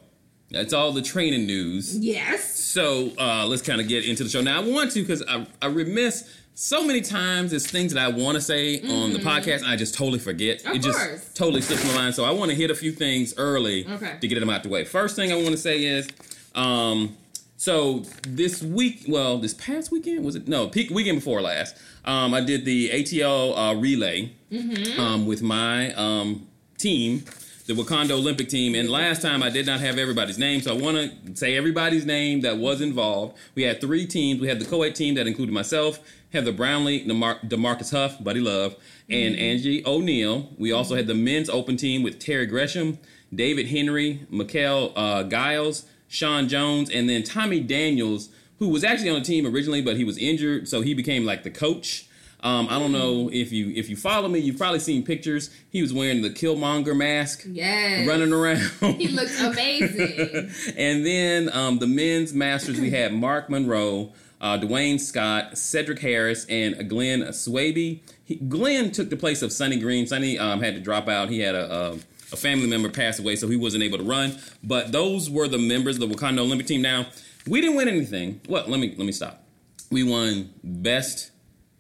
that's 0.50 0.74
all 0.74 0.94
the 0.94 1.02
training 1.02 1.46
news. 1.46 1.98
Yes. 1.98 2.60
So 2.60 3.12
uh, 3.18 3.46
let's 3.48 3.62
kind 3.62 3.82
of 3.82 3.88
get 3.88 4.06
into 4.06 4.24
the 4.24 4.30
show. 4.30 4.42
Now 4.42 4.62
I 4.62 4.68
want 4.68 4.92
to 4.92 5.02
because 5.02 5.24
I, 5.28 5.46
I 5.62 5.68
remiss 5.68 6.30
so 6.62 6.86
many 6.86 7.02
times. 7.02 7.50
There's 7.52 7.66
things 7.70 7.94
that 7.94 8.04
I 8.04 8.08
want 8.10 8.36
to 8.36 8.42
say 8.42 8.82
on 8.82 9.14
the 9.14 9.20
podcast. 9.20 9.64
I 9.64 9.76
just 9.76 9.96
totally 9.96 10.20
forget. 10.20 10.60
Mm-hmm. 10.60 10.70
Of 10.70 10.76
it 10.76 10.80
just 10.84 11.00
course. 11.00 11.34
totally 11.34 11.62
slips 11.62 11.86
my 11.88 11.96
mind. 11.96 12.16
So 12.16 12.24
I 12.24 12.32
want 12.32 12.52
to 12.52 12.56
hit 12.56 12.70
a 12.70 12.76
few 12.76 12.92
things 12.92 13.34
early 13.38 13.88
Okay. 13.88 14.18
to 14.22 14.28
get 14.28 14.40
them 14.40 14.50
out 14.50 14.64
the 14.64 14.70
way. 14.70 14.84
First 14.84 15.16
thing 15.16 15.32
I 15.32 15.36
want 15.36 15.50
to 15.50 15.58
say 15.58 15.84
is, 15.84 16.08
um, 16.56 17.18
so 17.58 18.04
this 18.28 18.62
week, 18.62 19.06
well, 19.08 19.38
this 19.38 19.54
past 19.56 19.92
weekend 19.92 20.24
was 20.24 20.36
it? 20.36 20.48
No, 20.48 20.68
peak 20.68 20.90
weekend 20.92 21.18
before 21.20 21.42
last. 21.42 21.76
Um, 22.06 22.34
I 22.34 22.42
did 22.42 22.66
the 22.66 22.90
ATL 22.90 23.58
uh, 23.58 23.76
relay 23.80 24.34
Mm-hmm. 24.52 25.00
um, 25.00 25.26
with 25.26 25.42
my 25.42 25.94
um, 25.94 26.46
team, 26.78 27.24
the 27.68 27.74
Wakanda 27.74 28.12
Olympic 28.12 28.50
team. 28.50 28.76
And 28.76 28.90
last 28.90 29.22
time 29.22 29.42
I 29.42 29.50
did 29.50 29.66
not 29.66 29.80
have 29.80 29.98
everybody's 29.98 30.38
name, 30.38 30.60
so 30.60 30.76
I 30.76 30.78
want 30.78 30.98
to 30.98 31.36
say 31.38 31.56
everybody's 31.56 32.06
name 32.06 32.42
that 32.42 32.58
was 32.58 32.82
involved. 32.82 33.38
We 33.56 33.64
had 33.64 33.80
three 33.80 34.06
teams. 34.06 34.42
We 34.42 34.48
had 34.50 34.60
the 34.60 34.66
co-ed 34.66 34.94
team 34.94 35.16
that 35.16 35.26
included 35.26 35.54
myself, 35.54 36.00
Heather 36.34 36.52
Brownlee, 36.52 37.06
DeMar- 37.06 37.40
Demarcus 37.46 37.92
Huff, 37.92 38.24
Buddy 38.24 38.40
Love, 38.40 38.76
and 39.10 39.36
Angie 39.36 39.84
O'Neill. 39.86 40.50
We 40.58 40.72
also 40.72 40.96
had 40.96 41.08
the 41.08 41.14
men's 41.16 41.50
open 41.50 41.78
team 41.78 42.04
with 42.04 42.20
Terry 42.20 42.46
Gresham, 42.46 43.00
David 43.34 43.68
Henry, 43.68 44.26
Mikhail 44.30 44.94
uh, 44.96 45.24
Giles, 45.24 45.86
Sean 46.08 46.48
Jones, 46.48 46.90
and 46.90 47.10
then 47.10 47.24
Tommy 47.24 47.60
Daniels, 47.60 48.30
who 48.60 48.70
was 48.70 48.84
actually 48.84 49.10
on 49.10 49.20
the 49.20 49.26
team 49.26 49.46
originally, 49.46 49.82
but 49.82 49.98
he 49.98 50.04
was 50.04 50.18
injured, 50.18 50.68
so 50.68 50.82
he 50.82 50.94
became 50.94 51.26
like 51.26 51.44
the 51.44 51.50
coach. 51.52 52.08
Um, 52.44 52.68
I 52.72 52.80
don't 52.80 52.92
know 52.92 53.30
if 53.32 53.52
you 53.52 53.72
if 53.76 53.88
you 53.88 53.96
follow 53.96 54.28
me, 54.28 54.40
you've 54.40 54.58
probably 54.58 54.80
seen 54.80 55.04
pictures. 55.04 55.52
He 55.70 55.82
was 55.84 55.94
wearing 55.94 56.24
the 56.24 56.32
Killmonger 56.32 56.96
mask, 56.98 57.44
Yes. 57.48 58.08
running 58.08 58.34
around. 58.34 58.62
He 58.98 59.10
looks 59.10 59.40
amazing. 59.42 60.50
and 60.78 61.06
then 61.06 61.52
um, 61.54 61.78
the 61.78 61.86
men's 61.88 62.34
masters, 62.34 62.80
we 62.80 62.90
had 62.90 63.14
Mark 63.14 63.48
Monroe, 63.50 64.12
uh, 64.42 64.58
Dwayne 64.58 65.00
Scott, 65.00 65.58
Cedric 65.58 66.00
Harris, 66.00 66.46
and 66.50 66.90
Glenn 66.90 67.22
Swaby. 67.28 68.02
Glenn 68.50 68.92
took 68.92 69.10
the 69.10 69.16
place 69.16 69.42
of 69.42 69.54
Sonny 69.54 69.80
Green. 69.80 70.08
Sonny 70.08 70.38
um, 70.40 70.62
had 70.62 70.74
to 70.74 70.82
drop 70.82 71.08
out. 71.08 71.30
He 71.30 71.40
had 71.40 71.54
a, 71.54 71.74
a, 71.74 71.92
a 72.34 72.36
family 72.36 72.68
member 72.68 72.90
pass 72.90 73.20
away, 73.20 73.36
so 73.36 73.48
he 73.48 73.56
wasn't 73.56 73.84
able 73.84 74.00
to 74.00 74.04
run. 74.04 74.38
But 74.64 74.92
those 74.92 75.30
were 75.30 75.48
the 75.48 75.60
members 75.60 76.00
of 76.00 76.10
the 76.10 76.14
Wakanda 76.14 76.40
Olympic 76.40 76.66
team. 76.66 76.82
Now, 76.82 77.06
we 77.48 77.62
didn't 77.62 77.76
win 77.76 77.88
anything. 77.88 78.42
Well, 78.50 78.66
let 78.68 78.80
me 78.80 78.96
let 78.98 79.06
me 79.06 79.12
stop. 79.12 79.44
We 79.92 80.04
won 80.04 80.54
best 80.64 81.32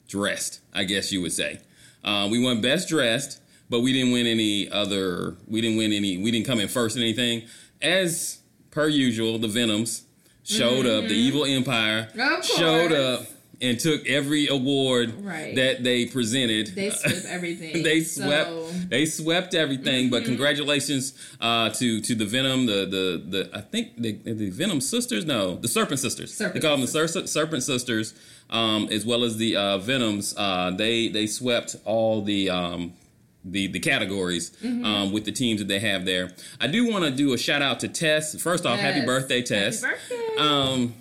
dressed, 0.07 0.59
I 0.73 0.83
guess 0.83 1.11
you 1.11 1.21
would 1.21 1.33
say. 1.33 1.61
Uh, 2.03 2.27
we 2.29 2.43
won 2.43 2.61
best 2.61 2.89
dressed, 2.89 3.41
but 3.69 3.79
we 3.79 3.93
didn't 3.93 4.11
win 4.11 4.27
any 4.27 4.69
other. 4.69 5.35
We 5.47 5.61
didn't 5.61 5.77
win 5.77 5.93
any. 5.93 6.17
We 6.17 6.29
didn't 6.29 6.45
come 6.45 6.59
in 6.59 6.67
first 6.67 6.95
in 6.95 7.01
anything. 7.01 7.47
As 7.81 8.39
per 8.69 8.87
usual, 8.87 9.39
the 9.39 9.47
Venoms 9.47 10.03
showed 10.43 10.85
up. 10.85 11.03
The 11.05 11.13
Evil 11.15 11.45
Empire 11.45 12.07
Mm-hmm. 12.15 12.41
Showed 12.59 12.91
up 12.91 13.25
and 13.61 13.79
took 13.79 14.05
every 14.07 14.47
award 14.47 15.13
Right. 15.23 15.55
that 15.55 15.83
they 15.83 16.07
presented. 16.07 16.73
They 16.75 16.89
swept 16.89 17.25
everything. 17.27 17.83
they 17.89 18.01
swept. 18.01 18.49
So, 18.49 18.65
They 18.89 19.05
swept 19.05 19.53
everything. 19.53 20.09
But 20.09 20.25
congratulations 20.25 21.13
uh, 21.39 21.69
to 21.69 22.01
to 22.01 22.15
the 22.15 22.25
Venom, 22.25 22.65
the 22.65 22.85
the 22.85 23.21
the 23.29 23.49
I 23.57 23.61
think 23.61 23.97
the, 24.01 24.13
the 24.13 24.49
Venom 24.49 24.81
sisters. 24.81 25.25
No, 25.25 25.55
the 25.55 25.67
Serpent 25.67 25.99
sisters. 25.99 26.33
Serpent 26.33 26.55
they 26.55 26.59
call 26.67 26.71
them 26.77 26.81
the 26.81 26.87
Ser- 27.07 27.27
Serpent 27.27 27.61
sisters, 27.63 28.13
um, 28.49 28.87
as 28.91 29.05
well 29.05 29.23
as 29.23 29.37
the 29.37 29.55
uh, 29.55 29.77
Venoms. 29.77 30.33
Uh, 30.35 30.71
they 30.71 31.07
they 31.09 31.27
swept 31.27 31.75
all 31.85 32.21
the. 32.23 32.49
Um, 32.49 32.93
the, 33.43 33.67
the 33.67 33.79
categories 33.79 34.51
Mm-hmm. 34.63 34.85
um, 34.85 35.11
with 35.11 35.25
the 35.25 35.31
teams 35.31 35.59
that 35.61 35.67
they 35.67 35.79
have 35.79 36.05
there. 36.05 36.29
I 36.59 36.67
do 36.67 36.89
want 36.89 37.05
to 37.05 37.11
do 37.11 37.33
a 37.33 37.37
shout 37.37 37.61
out 37.61 37.79
to 37.81 37.87
Tess. 37.87 38.39
First 38.41 38.65
off, 38.65 38.79
happy 38.79 39.05
birthday, 39.05 39.41
Tess. 39.41 39.83
Happy 39.83 39.95
birthday. 40.09 40.35
Um, 40.37 40.93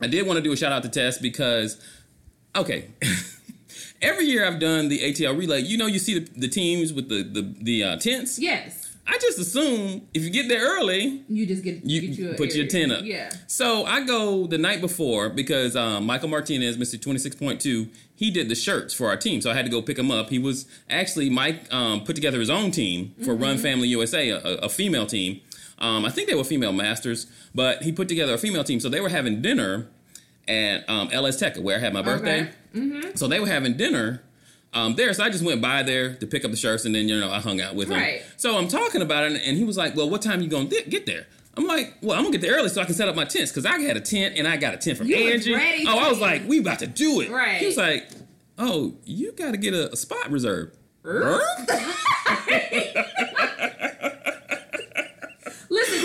I 0.00 0.06
did 0.06 0.26
want 0.26 0.36
to 0.36 0.42
do 0.42 0.52
a 0.52 0.56
shout 0.56 0.72
out 0.72 0.82
to 0.84 0.88
Tess 0.88 1.18
because, 1.18 1.80
okay, 2.56 2.88
every 4.02 4.26
year 4.26 4.46
I've 4.46 4.58
done 4.60 4.88
the 4.88 4.98
ATL 5.00 5.36
relay. 5.38 5.60
You 5.60 5.78
know, 5.78 5.86
you 5.86 5.98
see 5.98 6.18
the, 6.18 6.40
the 6.40 6.48
teams 6.48 6.92
with 6.92 7.08
the 7.08 7.22
the, 7.22 7.54
the 7.60 7.84
uh, 7.84 7.96
tents. 7.98 8.38
yes. 8.38 8.78
I 9.04 9.18
just 9.18 9.36
assume 9.40 10.06
if 10.14 10.22
you 10.22 10.30
get 10.30 10.46
there 10.48 10.64
early, 10.64 11.24
You 11.28 11.44
just 11.44 11.64
get 11.64 11.84
you 11.84 12.00
get 12.00 12.10
you 12.10 12.30
a 12.30 12.34
put 12.34 12.54
your 12.54 12.68
tent 12.68 12.92
up. 12.92 13.00
Yeah. 13.02 13.30
So 13.48 13.84
I 13.84 14.04
go 14.04 14.46
the 14.46 14.58
night 14.58 14.80
before 14.80 15.28
because 15.28 15.74
um, 15.74 16.06
Michael 16.06 16.28
Martinez, 16.28 16.76
Mr. 16.76 17.02
Twenty 17.02 17.18
Six 17.18 17.34
Point 17.34 17.60
Two, 17.60 17.88
he 18.22 18.30
did 18.30 18.48
the 18.48 18.54
shirts 18.54 18.94
for 18.94 19.08
our 19.08 19.16
team. 19.16 19.40
So 19.40 19.50
I 19.50 19.54
had 19.54 19.64
to 19.64 19.70
go 19.70 19.82
pick 19.82 19.98
him 19.98 20.10
up. 20.12 20.30
He 20.30 20.38
was 20.38 20.66
actually 20.88 21.28
Mike 21.28 21.60
um, 21.72 22.04
put 22.04 22.14
together 22.14 22.38
his 22.38 22.50
own 22.50 22.70
team 22.70 23.14
for 23.24 23.34
Run 23.34 23.54
Mm-hmm. 23.54 23.62
Family 23.62 23.88
USA, 23.88 24.28
a, 24.30 24.38
a- 24.38 24.68
female 24.68 25.06
team. 25.06 25.40
Um, 25.78 26.04
I 26.04 26.10
think 26.10 26.28
they 26.28 26.36
were 26.36 26.44
female 26.44 26.72
masters, 26.72 27.26
but 27.52 27.82
he 27.82 27.90
put 27.90 28.06
together 28.06 28.34
a 28.34 28.38
female 28.38 28.62
team. 28.62 28.78
So 28.78 28.88
they 28.88 29.00
were 29.00 29.08
having 29.08 29.42
dinner 29.42 29.88
at 30.46 30.88
um, 30.88 31.08
LS 31.10 31.36
Tech, 31.40 31.56
where 31.56 31.76
I 31.76 31.80
had 31.80 31.92
my 31.92 32.02
birthday. 32.02 32.48
Mm-hmm. 32.74 33.16
So 33.16 33.26
they 33.26 33.40
were 33.40 33.48
having 33.48 33.76
dinner 33.76 34.22
um, 34.72 34.94
there. 34.94 35.12
So 35.14 35.24
I 35.24 35.28
just 35.30 35.44
went 35.44 35.60
by 35.60 35.82
there 35.82 36.14
to 36.14 36.26
pick 36.26 36.44
up 36.44 36.52
the 36.52 36.56
shirts, 36.56 36.84
and 36.84 36.94
then 36.94 37.08
you 37.08 37.18
know 37.18 37.30
I 37.32 37.40
hung 37.40 37.60
out 37.60 37.74
with 37.74 37.88
him. 37.90 37.98
Right. 37.98 38.22
So 38.36 38.56
I'm 38.56 38.68
talking 38.68 39.02
about 39.02 39.24
it, 39.30 39.42
and 39.44 39.56
he 39.58 39.64
was 39.64 39.76
like, 39.76 39.96
"Well, 39.96 40.08
what 40.08 40.22
time 40.22 40.40
you 40.42 40.48
gonna 40.48 40.68
th- 40.68 40.88
get 40.88 41.04
there?" 41.06 41.26
I'm 41.56 41.66
like, 41.66 41.94
"Well, 42.00 42.16
I'm 42.16 42.24
gonna 42.24 42.32
get 42.32 42.40
there 42.40 42.56
early 42.56 42.68
so 42.68 42.80
I 42.80 42.84
can 42.84 42.94
set 42.94 43.08
up 43.08 43.14
my 43.14 43.24
tents 43.24 43.50
because 43.50 43.66
I 43.66 43.78
had 43.80 43.96
a 43.96 44.00
tent 44.00 44.36
and 44.38 44.48
I 44.48 44.56
got 44.56 44.74
a 44.74 44.78
tent 44.78 44.98
from 44.98 45.06
You 45.06 45.16
Angie." 45.16 45.54
oh, 45.86 45.98
I 45.98 46.08
was 46.08 46.20
like, 46.20 46.48
"We 46.48 46.60
about 46.60 46.78
to 46.78 46.86
do 46.86 47.20
it." 47.20 47.30
Right. 47.30 47.58
He 47.58 47.66
was 47.66 47.76
like, 47.76 48.08
"Oh, 48.58 48.94
you 49.04 49.32
got 49.32 49.50
to 49.52 49.58
get 49.58 49.74
a, 49.74 49.92
a 49.92 49.96
spot 49.96 50.30
reserved." 50.30 50.76
Listen, 51.04 51.40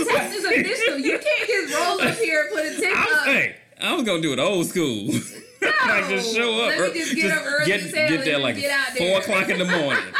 text 0.08 0.36
is 0.36 0.46
official. 0.46 0.98
You 0.98 1.20
can't 1.20 1.48
just 1.50 1.76
roll 1.76 2.02
up 2.02 2.16
here 2.18 2.42
and 2.42 2.50
put 2.52 2.66
a 2.66 2.82
tent 2.82 2.98
I 2.98 3.06
was, 3.06 3.16
up. 3.16 3.26
hey, 3.26 3.56
I 3.82 3.94
was 3.94 4.04
gonna 4.04 4.22
do 4.22 4.34
it 4.34 4.40
old 4.40 4.66
school. 4.66 5.08
like 5.62 6.10
just 6.10 6.36
show 6.36 6.62
up. 6.64 6.78
Let 6.80 6.94
me 6.94 7.00
just 7.00 7.16
get 7.16 7.32
up 7.32 7.44
early 7.46 7.66
Get, 7.66 7.92
get 7.92 8.26
there 8.26 8.40
like 8.40 8.58
get 8.58 8.72
out 8.72 8.98
four 8.98 9.20
o'clock 9.20 9.50
in 9.50 9.60
the 9.60 9.66
morning. 9.66 10.04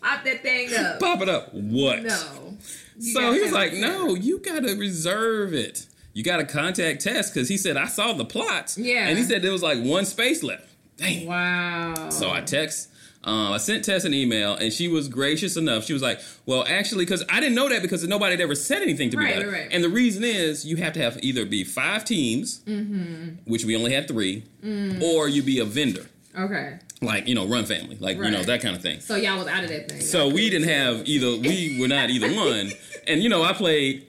Pop 0.00 0.24
that 0.24 0.42
thing 0.42 0.74
up. 0.74 1.00
Pop 1.00 1.20
it 1.20 1.28
up. 1.28 1.52
What? 1.52 2.02
No. 2.02 2.56
You 2.98 3.12
so 3.12 3.20
gotta 3.20 3.34
he 3.36 3.42
was 3.42 3.52
like, 3.52 3.72
it 3.72 3.80
"No, 3.80 4.14
you 4.14 4.38
gotta 4.38 4.74
reserve 4.76 5.54
it. 5.54 5.86
You 6.14 6.24
gotta 6.24 6.44
contact 6.44 7.02
Tess 7.02 7.30
because 7.30 7.48
he 7.48 7.56
said 7.56 7.76
I 7.76 7.86
saw 7.86 8.12
the 8.12 8.24
plots. 8.24 8.76
Yeah. 8.76 9.06
and 9.08 9.16
he 9.18 9.24
said 9.24 9.42
there 9.42 9.52
was 9.52 9.62
like 9.62 9.80
one 9.82 10.04
space 10.04 10.42
left. 10.42 10.64
Dang. 10.96 11.26
Wow. 11.26 12.10
So 12.10 12.30
I 12.30 12.40
text 12.40 12.88
Um, 13.24 13.52
I 13.52 13.58
sent 13.58 13.84
Tess 13.84 14.04
an 14.04 14.14
email, 14.14 14.54
and 14.54 14.72
she 14.72 14.86
was 14.88 15.08
gracious 15.08 15.56
enough. 15.56 15.84
She 15.84 15.92
was 15.92 16.00
like, 16.02 16.20
"Well, 16.46 16.64
actually, 16.68 17.04
because 17.04 17.24
I 17.28 17.40
didn't 17.40 17.56
know 17.56 17.68
that 17.68 17.82
because 17.82 18.06
nobody 18.06 18.32
had 18.32 18.40
ever 18.40 18.54
said 18.54 18.80
anything 18.80 19.10
to 19.10 19.16
me 19.16 19.24
Right, 19.24 19.36
about 19.36 19.48
right, 19.52 19.60
right. 19.62 19.68
And 19.72 19.82
the 19.84 19.88
reason 19.88 20.22
is 20.24 20.64
you 20.64 20.76
have 20.76 20.92
to 20.94 21.00
have 21.00 21.18
either 21.22 21.44
be 21.44 21.62
five 21.64 22.04
teams, 22.04 22.60
Mm-hmm. 22.66 23.28
which 23.50 23.64
we 23.64 23.76
only 23.76 23.92
had 23.92 24.06
3 24.08 24.44
Mm. 24.64 25.02
or 25.02 25.28
you 25.28 25.42
be 25.42 25.58
a 25.58 25.64
vendor, 25.64 26.06
Okay. 26.38 26.78
like 27.02 27.26
you 27.26 27.34
know, 27.34 27.46
run 27.46 27.64
family, 27.64 27.96
like 28.00 28.16
you 28.16 28.30
know 28.30 28.42
that 28.42 28.60
kind 28.60 28.76
of 28.76 28.82
thing. 28.82 29.00
So 29.00 29.16
y'all 29.16 29.38
was 29.38 29.46
out 29.48 29.64
of 29.64 29.70
that 29.70 29.90
thing. 29.90 30.00
So 30.00 30.28
we 30.28 30.48
didn't 30.50 30.68
have 30.68 31.06
either. 31.08 31.36
We 31.48 31.78
were 31.80 31.88
not 31.88 32.10
either 32.10 32.32
one. 32.34 32.70
And 33.08 33.22
you 33.22 33.30
know, 33.30 33.42
I 33.42 33.54
played. 33.54 34.06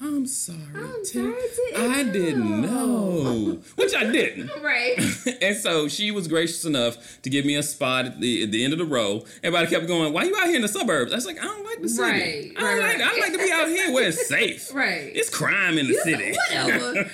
I'm 0.00 0.26
sorry, 0.28 0.58
I'm 0.76 1.04
sorry. 1.04 1.34
I 1.76 2.04
didn't 2.04 2.60
know, 2.62 3.58
which 3.76 3.94
I 3.94 4.04
didn't. 4.10 4.50
Right. 4.68 4.98
and 5.42 5.56
so 5.56 5.88
she 5.88 6.10
was 6.10 6.28
gracious 6.28 6.64
enough 6.64 7.20
to 7.22 7.30
give 7.30 7.44
me 7.46 7.54
a 7.56 7.62
spot 7.62 8.04
at 8.06 8.20
the, 8.20 8.42
at 8.44 8.50
the 8.52 8.62
end 8.64 8.72
of 8.74 8.78
the 8.78 8.84
row. 8.84 9.24
Everybody 9.42 9.70
kept 9.74 9.86
going, 9.86 10.12
"Why 10.12 10.24
you 10.24 10.36
out 10.36 10.46
here 10.46 10.56
in 10.56 10.62
the 10.62 10.68
suburbs?" 10.68 11.10
I 11.12 11.14
was 11.16 11.24
like, 11.26 11.38
"I 11.40 11.44
don't 11.44 11.64
like 11.64 11.80
the 11.80 11.88
city. 11.88 12.10
Right, 12.10 12.52
I, 12.58 12.62
right, 12.62 12.78
like, 12.80 12.98
right. 12.98 13.00
I 13.00 13.20
like 13.20 13.32
to 13.32 13.38
be 13.38 13.50
out 13.50 13.68
here 13.68 13.92
where 13.92 14.08
it's 14.08 14.28
safe. 14.28 14.70
Right. 14.74 15.10
It's 15.14 15.30
crime 15.30 15.78
in 15.78 15.86
the 15.88 15.94
city." 15.94 16.34
Whatever. 16.52 17.06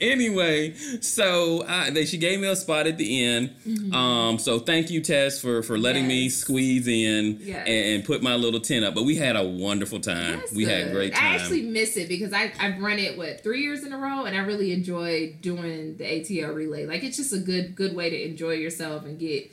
anyway, 0.00 0.72
so 1.00 1.64
I, 1.68 1.90
they, 1.90 2.04
she 2.06 2.18
gave 2.18 2.40
me 2.40 2.48
a 2.48 2.56
spot 2.56 2.86
at 2.86 2.96
the 2.98 3.24
end. 3.24 3.94
Um, 3.94 4.38
so 4.38 4.58
thank 4.58 4.90
you, 4.90 5.00
Tess, 5.00 5.40
for 5.40 5.62
for 5.62 5.78
letting 5.78 6.06
me 6.06 6.16
Mm-hmm. 6.26 6.30
Squeeze 6.30 6.88
in 6.88 7.38
Yes. 7.42 7.66
and, 7.68 7.94
and 7.96 8.04
put 8.04 8.22
my 8.22 8.36
little 8.36 8.60
tent 8.60 8.84
up. 8.84 8.94
But 8.94 9.04
we 9.04 9.16
had 9.16 9.36
a 9.36 9.44
wonderful 9.44 10.00
time. 10.00 10.38
That's 10.38 10.55
we 10.56 10.64
had 10.64 10.92
great 10.92 11.14
time. 11.14 11.32
I 11.32 11.34
actually 11.36 11.62
miss 11.62 11.96
it 11.96 12.08
because 12.08 12.32
I 12.32 12.52
I've 12.58 12.80
run 12.80 12.98
it 12.98 13.16
what 13.16 13.42
three 13.42 13.62
years 13.62 13.84
in 13.84 13.92
a 13.92 13.98
row, 13.98 14.24
and 14.24 14.36
I 14.36 14.40
really 14.40 14.72
enjoy 14.72 15.34
doing 15.40 15.96
the 15.96 16.04
ATL 16.04 16.54
relay. 16.54 16.86
Like 16.86 17.04
it's 17.04 17.16
just 17.16 17.32
a 17.32 17.38
good 17.38 17.76
good 17.76 17.94
way 17.94 18.10
to 18.10 18.22
enjoy 18.28 18.52
yourself 18.52 19.04
and 19.04 19.18
get 19.18 19.50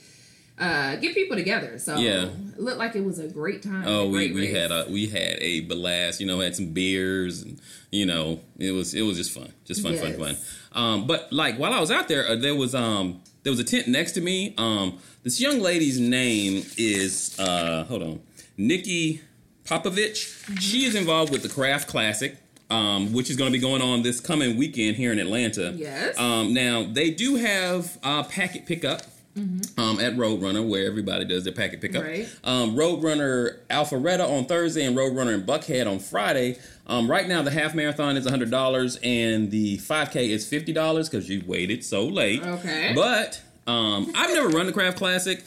uh 0.59 0.95
get 0.97 1.15
people 1.15 1.35
together. 1.35 1.79
So 1.79 1.97
Yeah. 1.97 2.25
it 2.55 2.59
looked 2.59 2.77
like 2.77 2.95
it 2.95 3.03
was 3.03 3.17
a 3.19 3.27
great 3.27 3.63
time. 3.63 3.85
Oh, 3.87 4.07
we, 4.07 4.31
we 4.31 4.41
race. 4.41 4.55
had 4.55 4.71
a 4.71 4.85
we 4.89 5.07
had 5.07 5.37
a 5.41 5.61
blast. 5.61 6.19
You 6.21 6.27
know, 6.27 6.39
had 6.39 6.55
some 6.55 6.67
beers 6.73 7.41
and 7.41 7.59
you 7.91 8.05
know 8.05 8.39
it 8.59 8.71
was 8.71 8.93
it 8.93 9.01
was 9.01 9.17
just 9.17 9.31
fun, 9.31 9.51
just 9.65 9.81
fun, 9.81 9.95
fun, 9.97 10.13
fun. 10.13 10.37
Um, 10.73 11.07
but 11.07 11.31
like 11.33 11.57
while 11.57 11.73
I 11.73 11.79
was 11.79 11.91
out 11.91 12.07
there, 12.07 12.27
uh, 12.27 12.35
there 12.35 12.55
was 12.55 12.73
um 12.75 13.21
there 13.43 13.51
was 13.51 13.59
a 13.59 13.63
tent 13.63 13.87
next 13.87 14.11
to 14.13 14.21
me. 14.21 14.53
Um, 14.57 14.99
this 15.23 15.41
young 15.41 15.59
lady's 15.59 15.99
name 15.99 16.63
is 16.77 17.35
uh 17.39 17.83
hold 17.85 18.03
on, 18.03 18.19
Nikki 18.57 19.21
Popovich. 19.65 20.45
Mm-hmm. 20.45 20.55
She 20.55 20.85
is 20.85 20.95
involved 20.95 21.31
with 21.31 21.43
the 21.43 21.49
Craft 21.49 21.87
Classic. 21.87 22.37
Um, 22.69 23.13
which 23.13 23.29
is 23.29 23.35
going 23.35 23.51
to 23.51 23.55
be 23.55 23.61
going 23.61 23.83
on 23.83 24.01
this 24.01 24.19
coming 24.19 24.57
weekend 24.57 24.95
here 24.95 25.11
in 25.11 25.19
Atlanta. 25.19 25.73
Yes. 25.75 26.17
Um, 26.17 26.55
now 26.55 26.83
they 26.83 27.11
do 27.11 27.35
have 27.35 27.99
uh, 28.01 28.23
packet 28.23 28.65
pickup 28.65 29.01
um, 29.35 29.99
at 29.99 30.15
Roadrunner, 30.15 30.67
where 30.67 30.87
everybody 30.87 31.25
does 31.25 31.43
their 31.43 31.53
packet 31.53 31.81
pickup. 31.81 32.03
Right. 32.03 32.27
Um, 32.43 32.75
Roadrunner 32.75 33.59
Alpharetta 33.69 34.27
on 34.27 34.45
Thursday 34.45 34.85
and 34.85 34.95
Roadrunner 34.95 35.33
in 35.33 35.43
Buckhead 35.43 35.91
on 35.91 35.99
Friday. 35.99 36.57
Um, 36.87 37.09
right 37.09 37.27
now, 37.27 37.41
the 37.41 37.51
half 37.51 37.75
marathon 37.75 38.17
is 38.17 38.27
hundred 38.27 38.49
dollars 38.51 38.97
and 39.03 39.51
the 39.51 39.77
five 39.77 40.11
k 40.11 40.31
is 40.31 40.47
fifty 40.47 40.73
dollars 40.73 41.09
because 41.09 41.29
you 41.29 41.43
waited 41.45 41.83
so 41.83 42.05
late. 42.05 42.43
Okay. 42.43 42.93
But 42.95 43.41
um, 43.67 44.11
I've 44.15 44.31
never 44.31 44.49
run 44.49 44.65
the 44.65 44.73
Craft 44.73 44.97
Classic. 44.97 45.43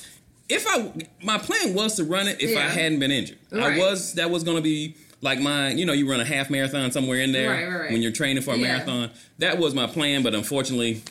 If 0.49 0.65
I, 0.69 0.93
my 1.25 1.39
plan 1.39 1.75
was 1.75 1.97
to 1.97 2.05
run 2.05 2.29
it 2.29 2.41
if 2.41 2.57
I 2.57 2.63
hadn't 2.63 3.01
been 3.01 3.11
injured. 3.11 3.39
I 3.53 3.79
was 3.79 4.15
that 4.15 4.31
was 4.31 4.45
going 4.45 4.57
to 4.59 4.63
be 4.63 4.95
like 5.21 5.41
my, 5.41 5.71
you 5.71 5.85
know, 5.87 5.93
you 5.93 6.09
run 6.09 6.21
a 6.21 6.25
half 6.25 6.51
marathon 6.51 6.93
somewhere 6.93 7.21
in 7.21 7.33
there 7.33 7.51
Right, 7.51 7.65
right, 7.67 7.81
right. 7.83 7.91
when 7.93 8.03
you're 8.03 8.13
training 8.13 8.43
for 8.43 8.53
a 8.55 8.57
Yeah. 8.57 8.63
marathon. 8.69 9.11
That 9.39 9.59
was 9.59 9.75
my 9.75 9.87
plan, 9.87 10.23
but 10.23 10.35
unfortunately, 10.35 11.03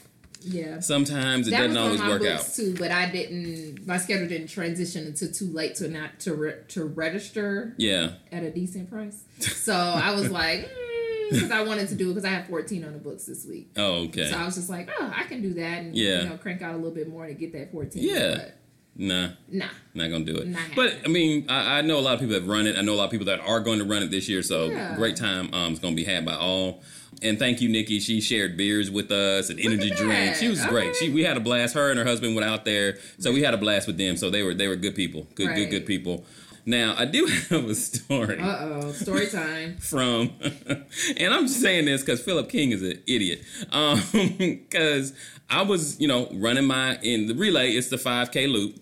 yeah. 0.42 0.80
sometimes 0.80 1.48
it 1.48 1.52
that 1.52 1.68
was 1.68 1.76
doesn't 1.76 1.78
on 1.78 1.86
always 1.86 2.00
my 2.00 2.10
work 2.10 2.26
out. 2.26 2.48
too, 2.56 2.76
but 2.80 2.92
I 2.92 3.10
didn't. 3.12 3.86
My 3.86 3.98
schedule 3.98 4.28
didn't 4.28 4.48
transition 4.48 5.06
until 5.08 5.32
too 5.32 5.48
late 5.52 5.76
to 5.76 5.88
not 5.90 6.20
to 6.22 6.34
re, 6.36 6.54
to 6.70 6.86
register 6.86 7.74
Yeah. 7.78 8.12
at 8.32 8.44
a 8.44 8.52
decent 8.52 8.90
price. 8.90 9.24
So 9.40 9.74
I 9.74 10.12
was 10.14 10.30
like, 10.30 10.70
mm, 10.70 11.32
because 11.32 11.52
I 11.52 11.64
wanted 11.64 11.90
to 11.90 11.96
do 11.96 12.06
it 12.12 12.14
because 12.14 12.26
I 12.26 12.30
have 12.30 12.46
14 12.48 12.86
on 12.86 12.94
the 12.94 13.00
books 13.00 13.26
this 13.26 13.46
week. 13.46 13.72
Oh, 13.76 14.04
okay. 14.06 14.30
So 14.30 14.38
I 14.38 14.46
was 14.46 14.56
just 14.56 14.70
like, 14.70 14.88
oh, 15.00 15.12
I 15.14 15.24
can 15.24 15.42
do 15.42 15.56
that 15.56 15.80
and 15.80 15.96
Yeah. 15.96 16.22
you 16.24 16.30
know 16.30 16.38
crank 16.38 16.62
out 16.62 16.74
a 16.74 16.78
little 16.78 16.92
bit 16.92 17.10
more 17.10 17.26
to 17.28 17.34
get 17.34 17.52
that 17.54 17.72
14. 17.72 18.02
Yeah. 18.04 18.36
But 18.36 18.58
nah. 18.96 19.30
nah. 19.50 19.66
Not 19.94 20.10
gonna 20.10 20.26
do 20.26 20.36
it. 20.38 20.48
Not 20.48 20.62
but. 20.76 20.94
I 21.06 21.08
mean, 21.08 21.46
I, 21.50 21.80
I 21.80 21.82
know 21.82 22.00
a 22.00 22.02
lot 22.02 22.14
of 22.16 22.20
people 22.20 22.40
that 22.40 22.46
run 22.46 22.68
it. 22.68 22.78
I 22.78 22.82
know 22.82 22.94
a 22.94 22.96
lot 22.96 23.06
of 23.06 23.12
people 23.12 23.28
that 23.28 23.40
are 23.42 23.60
going 23.60 23.80
to 23.80 23.86
run 23.86 24.04
it 24.04 24.12
this 24.12 24.28
year. 24.30 24.42
So 24.44 24.70
Yeah. 24.70 24.96
great 24.96 25.16
time. 25.16 25.54
Um, 25.54 25.72
it's 25.74 25.82
gonna 25.82 25.96
be 25.96 26.04
had 26.04 26.26
by 26.26 26.36
all. 26.36 26.82
And 27.22 27.40
thank 27.40 27.62
you, 27.62 27.70
Nikki. 27.70 28.00
She 28.02 28.20
shared 28.20 28.58
beers 28.58 28.92
with 28.92 29.10
us 29.10 29.50
and 29.50 29.58
energy 29.60 29.90
drinks. 29.92 30.40
She 30.40 30.50
was 30.50 30.66
great. 30.66 30.96
She 30.98 31.10
we 31.10 31.24
had 31.24 31.38
a 31.38 31.40
blast. 31.40 31.74
Her 31.76 31.90
and 31.90 31.98
her 31.98 32.06
husband 32.06 32.36
went 32.36 32.46
out 32.48 32.66
there, 32.66 32.98
so 33.20 33.32
we 33.32 33.42
had 33.42 33.54
a 33.54 33.58
blast 33.58 33.88
with 33.88 33.98
them. 33.98 34.18
So 34.18 34.30
they 34.30 34.44
were 34.44 34.54
they 34.54 34.68
were 34.68 34.76
good 34.76 34.96
people. 34.96 35.28
Good 35.36 35.48
good 35.48 35.62
Right. 35.62 35.70
good 35.70 35.86
people. 35.86 36.26
Now 36.66 36.96
I 36.98 37.06
do 37.06 37.26
have 37.50 37.66
a 37.70 37.76
story 37.76 38.40
Uh 38.40 38.58
oh. 38.60 38.92
Story 38.92 39.28
time. 39.28 39.78
from, 39.80 40.32
and 41.18 41.34
I'm 41.34 41.48
just 41.48 41.62
saying 41.62 41.86
this 41.86 42.02
because 42.02 42.22
Philip 42.22 42.50
King 42.50 42.72
is 42.72 42.82
an 42.82 43.02
idiot. 43.08 43.44
Um, 43.72 44.02
because 44.40 45.14
I 45.50 45.62
was, 45.62 46.00
you 46.02 46.08
know, 46.08 46.28
running 46.34 46.66
my 46.66 46.98
in 47.04 47.28
the 47.28 47.36
relay. 47.36 47.72
It's 47.72 47.90
the 47.90 47.98
5K 47.98 48.52
loop, 48.52 48.76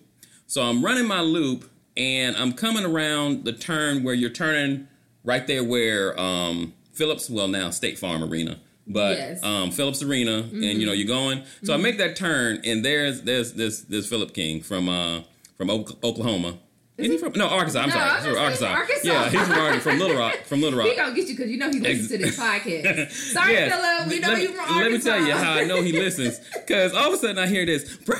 so 0.46 0.62
I'm 0.62 0.84
running 0.84 1.06
my 1.06 1.20
loop, 1.20 1.70
and 1.96 2.36
I'm 2.36 2.52
coming 2.52 2.84
around 2.84 3.44
the 3.44 3.52
turn 3.52 4.02
where 4.02 4.14
you're 4.14 4.30
turning 4.30 4.88
right 5.24 5.46
there 5.46 5.64
where 5.64 6.18
um 6.20 6.74
Phillips, 6.92 7.28
well 7.30 7.48
now 7.48 7.70
State 7.70 7.98
Farm 7.98 8.22
Arena. 8.22 8.58
But 8.86 9.16
Yes. 9.16 9.42
um, 9.42 9.70
Phillips 9.70 10.02
Arena, 10.02 10.40
and 10.52 10.62
you 10.62 10.84
know 10.86 10.92
you're 10.92 11.06
going. 11.06 11.42
So 11.62 11.72
I 11.72 11.78
make 11.78 11.96
that 11.98 12.16
turn, 12.16 12.60
and 12.64 12.84
there's 12.84 13.22
there's 13.22 13.54
this 13.54 13.80
this 13.80 14.06
Philip 14.06 14.34
King 14.34 14.60
from 14.60 14.88
uh 14.90 15.22
from 15.56 15.70
Ok- 15.70 15.96
Oklahoma. 16.04 16.58
Is 16.96 17.10
he 17.10 17.18
from 17.18 17.32
no 17.32 17.48
Arkansas? 17.48 17.80
I'm 17.80 17.88
No, 17.88 17.94
sorry, 17.96 18.08
I 18.08 18.14
was 18.14 18.24
He's 18.24 18.28
from 18.28 18.38
Arkansas. 18.38 18.66
Arkansas. 18.66 19.08
Yeah, 19.12 19.28
he's 19.28 19.40
from 19.48 19.58
Arkansas, 19.58 19.90
from 19.90 19.98
Little 19.98 20.16
Rock, 20.16 20.34
from 20.44 20.60
Little 20.60 20.78
Rock. 20.80 20.88
He 20.88 20.94
gonna 20.94 21.12
get 21.14 21.26
you 21.28 21.34
because 21.36 21.50
you 21.50 21.56
know 21.58 21.68
he 21.70 21.80
listens 21.80 22.08
to 22.10 22.18
this 22.18 22.38
podcast. 22.40 23.10
Sorry, 23.10 23.52
Yes. 23.52 23.72
Philip. 23.72 24.08
We 24.12 24.18
know 24.20 24.28
let, 24.28 24.42
you 24.42 24.48
from 24.50 24.58
Arkansas. 24.60 24.80
Let 24.80 24.92
me 24.92 24.98
tell 25.00 25.26
you 25.26 25.32
how 25.34 25.52
I 25.54 25.64
know 25.64 25.82
he 25.82 25.90
listens. 25.92 26.38
Because 26.54 26.94
all 26.94 27.08
of 27.08 27.14
a 27.14 27.16
sudden 27.16 27.38
I 27.38 27.48
hear 27.48 27.66
this, 27.66 27.96
Berg, 27.96 28.18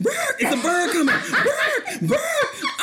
Berg, 0.00 0.14
it's 0.38 0.54
a 0.54 0.62
bird 0.62 0.92
coming, 0.92 1.14
Berg, 1.32 2.08
Berg. 2.10 2.20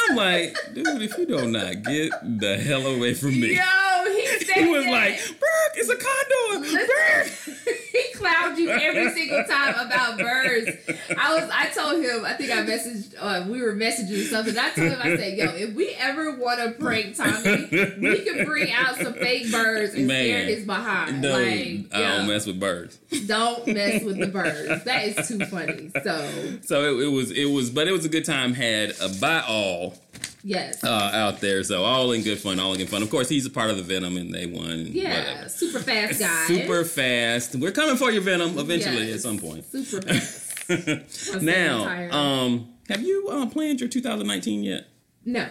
I'm 0.09 0.15
like, 0.15 0.55
dude, 0.73 1.01
if 1.01 1.17
you 1.17 1.25
do 1.25 1.47
not 1.47 1.83
get 1.83 2.11
the 2.39 2.57
hell 2.57 2.85
away 2.87 3.13
from 3.13 3.31
me. 3.39 3.55
Yo, 3.55 3.61
he 4.05 4.27
said 4.45 4.57
He 4.63 4.69
was 4.69 4.83
that. 4.85 4.91
like, 4.91 5.17
Berg, 5.39 5.71
it's 5.75 5.89
a 5.89 5.95
condor. 5.95 6.69
Listen, 6.71 7.55
he 7.91 8.03
clowned 8.17 8.57
you 8.57 8.69
every 8.69 9.11
single 9.11 9.43
time 9.45 9.75
about 9.87 10.17
birds. 10.17 10.69
I 11.17 11.35
was, 11.35 11.49
I 11.53 11.67
told 11.69 12.03
him, 12.03 12.25
I 12.25 12.33
think 12.33 12.51
I 12.51 12.57
messaged, 12.65 13.15
uh, 13.19 13.45
we 13.49 13.61
were 13.61 13.73
messaging 13.73 14.23
something. 14.25 14.57
I 14.57 14.69
told 14.71 14.91
him, 14.91 14.99
I 15.01 15.15
said, 15.15 15.37
yo, 15.37 15.45
if 15.55 15.73
we 15.73 15.89
ever 15.99 16.35
want 16.37 16.59
to 16.59 16.71
prank 16.83 17.15
Tommy, 17.15 17.67
we 17.99 18.23
can 18.25 18.45
bring 18.45 18.71
out 18.71 18.95
some 18.95 19.13
fake 19.13 19.51
birds 19.51 19.93
and 19.93 20.07
Man. 20.07 20.25
scare 20.25 20.45
his 20.45 20.65
behind. 20.65 21.21
Dude, 21.21 21.31
like, 21.91 21.93
I 22.01 22.17
don't 22.17 22.27
mess 22.27 22.45
with 22.45 22.59
birds. 22.59 22.97
don't 23.27 23.67
mess 23.67 24.03
with 24.03 24.17
the 24.19 24.27
birds. 24.27 24.83
That 24.89 25.05
is 25.05 25.27
too 25.27 25.45
funny. 25.45 25.91
So, 26.03 26.59
So 26.63 26.99
it, 26.99 27.03
it 27.05 27.07
was, 27.09 27.31
it 27.31 27.45
was, 27.45 27.69
but 27.69 27.87
it 27.87 27.91
was 27.91 28.05
a 28.05 28.09
good 28.09 28.25
time 28.25 28.53
had 28.53 28.91
a 29.01 29.09
by 29.19 29.41
all 29.47 29.95
yes. 30.43 30.83
uh, 30.83 31.11
out 31.13 31.39
there. 31.41 31.63
So 31.63 31.83
all 31.83 32.11
in 32.11 32.21
good 32.23 32.39
fun, 32.39 32.59
all 32.59 32.73
in 32.73 32.79
good 32.79 32.89
fun. 32.89 33.01
Of 33.01 33.09
course, 33.09 33.29
he's 33.29 33.45
a 33.45 33.49
part 33.49 33.69
of 33.69 33.77
the 33.77 33.83
Venom, 33.83 34.17
and 34.17 34.33
they 34.33 34.45
won. 34.45 34.87
Yeah, 34.87 35.09
whatever. 35.33 35.49
super 35.49 35.79
fast 35.79 36.19
guy. 36.19 36.45
Super 36.47 36.83
fast. 36.85 37.55
We're 37.55 37.71
coming 37.71 37.95
for 37.97 38.11
your 38.11 38.21
Venom, 38.21 38.57
eventually 38.57 39.07
Yes. 39.07 39.15
at 39.15 39.21
some 39.21 39.39
point. 39.39 39.65
Super 39.65 40.01
fast. 40.13 41.41
Now, 41.41 42.09
um, 42.11 42.73
have 42.89 43.01
you 43.01 43.27
uh, 43.29 43.45
planned 43.47 43.79
your 43.79 43.89
2019 43.89 44.63
yet? 44.63 44.87
no. 45.25 45.47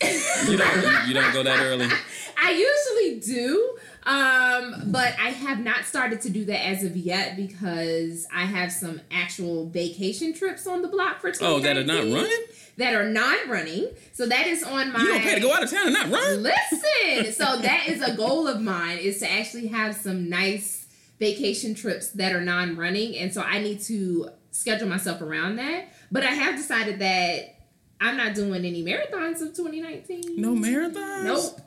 You 0.00 0.56
don't. 0.56 1.08
you 1.08 1.14
don't 1.14 1.32
go 1.32 1.42
that 1.42 1.58
early. 1.60 1.88
I 2.40 2.50
usually 2.52 3.18
do, 3.34 3.76
um, 4.08 4.84
but 4.90 5.14
I 5.20 5.28
have 5.28 5.60
not 5.60 5.84
started 5.84 6.22
to 6.22 6.30
do 6.30 6.46
that 6.46 6.66
as 6.66 6.82
of 6.82 6.96
yet 6.96 7.36
because 7.36 8.26
I 8.34 8.46
have 8.46 8.72
some 8.72 9.02
actual 9.10 9.68
vacation 9.68 10.32
trips 10.32 10.66
on 10.66 10.80
the 10.80 10.88
block 10.88 11.20
for 11.20 11.30
Oh, 11.42 11.60
that 11.60 11.76
are 11.76 11.84
not 11.84 12.04
running. 12.04 12.44
That 12.78 12.94
are 12.94 13.08
not 13.08 13.48
running. 13.48 13.88
So 14.14 14.26
that 14.26 14.46
is 14.46 14.62
on 14.62 14.92
my. 14.92 15.00
You 15.00 15.08
don't 15.08 15.20
pay 15.20 15.34
to 15.34 15.40
go 15.42 15.52
out 15.52 15.62
of 15.62 15.70
town 15.70 15.88
and 15.88 15.92
not 15.92 16.08
run. 16.08 16.42
Listen, 16.42 17.32
so 17.32 17.58
that 17.60 17.84
is 17.86 18.00
a 18.00 18.16
goal 18.16 18.48
of 18.48 18.62
mine 18.62 18.96
is 18.96 19.18
to 19.18 19.30
actually 19.30 19.66
have 19.66 19.94
some 19.94 20.30
nice 20.30 20.86
vacation 21.18 21.74
trips 21.74 22.10
that 22.12 22.32
are 22.32 22.40
non-running, 22.40 23.14
and 23.18 23.34
so 23.34 23.42
I 23.42 23.58
need 23.58 23.82
to 23.82 24.30
schedule 24.52 24.88
myself 24.88 25.20
around 25.20 25.56
that. 25.56 25.92
But 26.10 26.22
I 26.24 26.30
have 26.30 26.56
decided 26.56 27.00
that 27.00 27.56
I'm 28.00 28.16
not 28.16 28.34
doing 28.34 28.64
any 28.64 28.82
marathons 28.82 29.42
of 29.42 29.54
2019. 29.54 30.40
No 30.40 30.54
marathons. 30.54 31.24
Nope. 31.24 31.60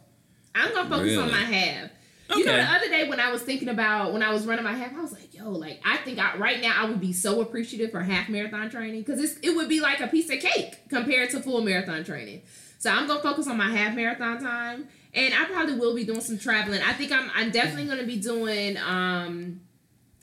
I'm 0.55 0.73
gonna 0.73 0.89
focus 0.89 1.17
on 1.17 1.29
my 1.29 1.37
half. 1.37 1.91
You 2.37 2.45
know, 2.45 2.55
the 2.55 2.63
other 2.63 2.87
day 2.89 3.09
when 3.09 3.19
I 3.19 3.31
was 3.31 3.41
thinking 3.41 3.69
about 3.69 4.13
when 4.13 4.23
I 4.23 4.31
was 4.33 4.45
running 4.45 4.63
my 4.63 4.73
half, 4.73 4.93
I 4.95 5.01
was 5.01 5.11
like, 5.11 5.33
"Yo, 5.33 5.49
like 5.51 5.79
I 5.85 5.97
think 5.97 6.19
I, 6.19 6.37
right 6.37 6.61
now 6.61 6.73
I 6.77 6.85
would 6.89 6.99
be 7.01 7.13
so 7.13 7.41
appreciative 7.41 7.91
for 7.91 8.01
half 8.01 8.29
marathon 8.29 8.69
training 8.69 9.03
because 9.03 9.37
it 9.41 9.55
would 9.55 9.69
be 9.69 9.79
like 9.81 9.99
a 9.99 10.07
piece 10.07 10.29
of 10.29 10.39
cake 10.39 10.87
compared 10.89 11.29
to 11.31 11.41
full 11.41 11.61
marathon 11.61 12.03
training." 12.03 12.41
So 12.79 12.89
I'm 12.89 13.07
gonna 13.07 13.21
focus 13.21 13.47
on 13.47 13.57
my 13.57 13.69
half 13.69 13.95
marathon 13.95 14.41
time, 14.41 14.87
and 15.13 15.33
I 15.33 15.45
probably 15.45 15.75
will 15.75 15.95
be 15.95 16.03
doing 16.03 16.21
some 16.21 16.39
traveling. 16.39 16.81
I 16.81 16.93
think 16.93 17.11
I'm 17.11 17.29
I'm 17.35 17.51
definitely 17.51 17.85
gonna 17.85 18.07
be 18.07 18.19
doing 18.19 18.77
um 18.77 19.61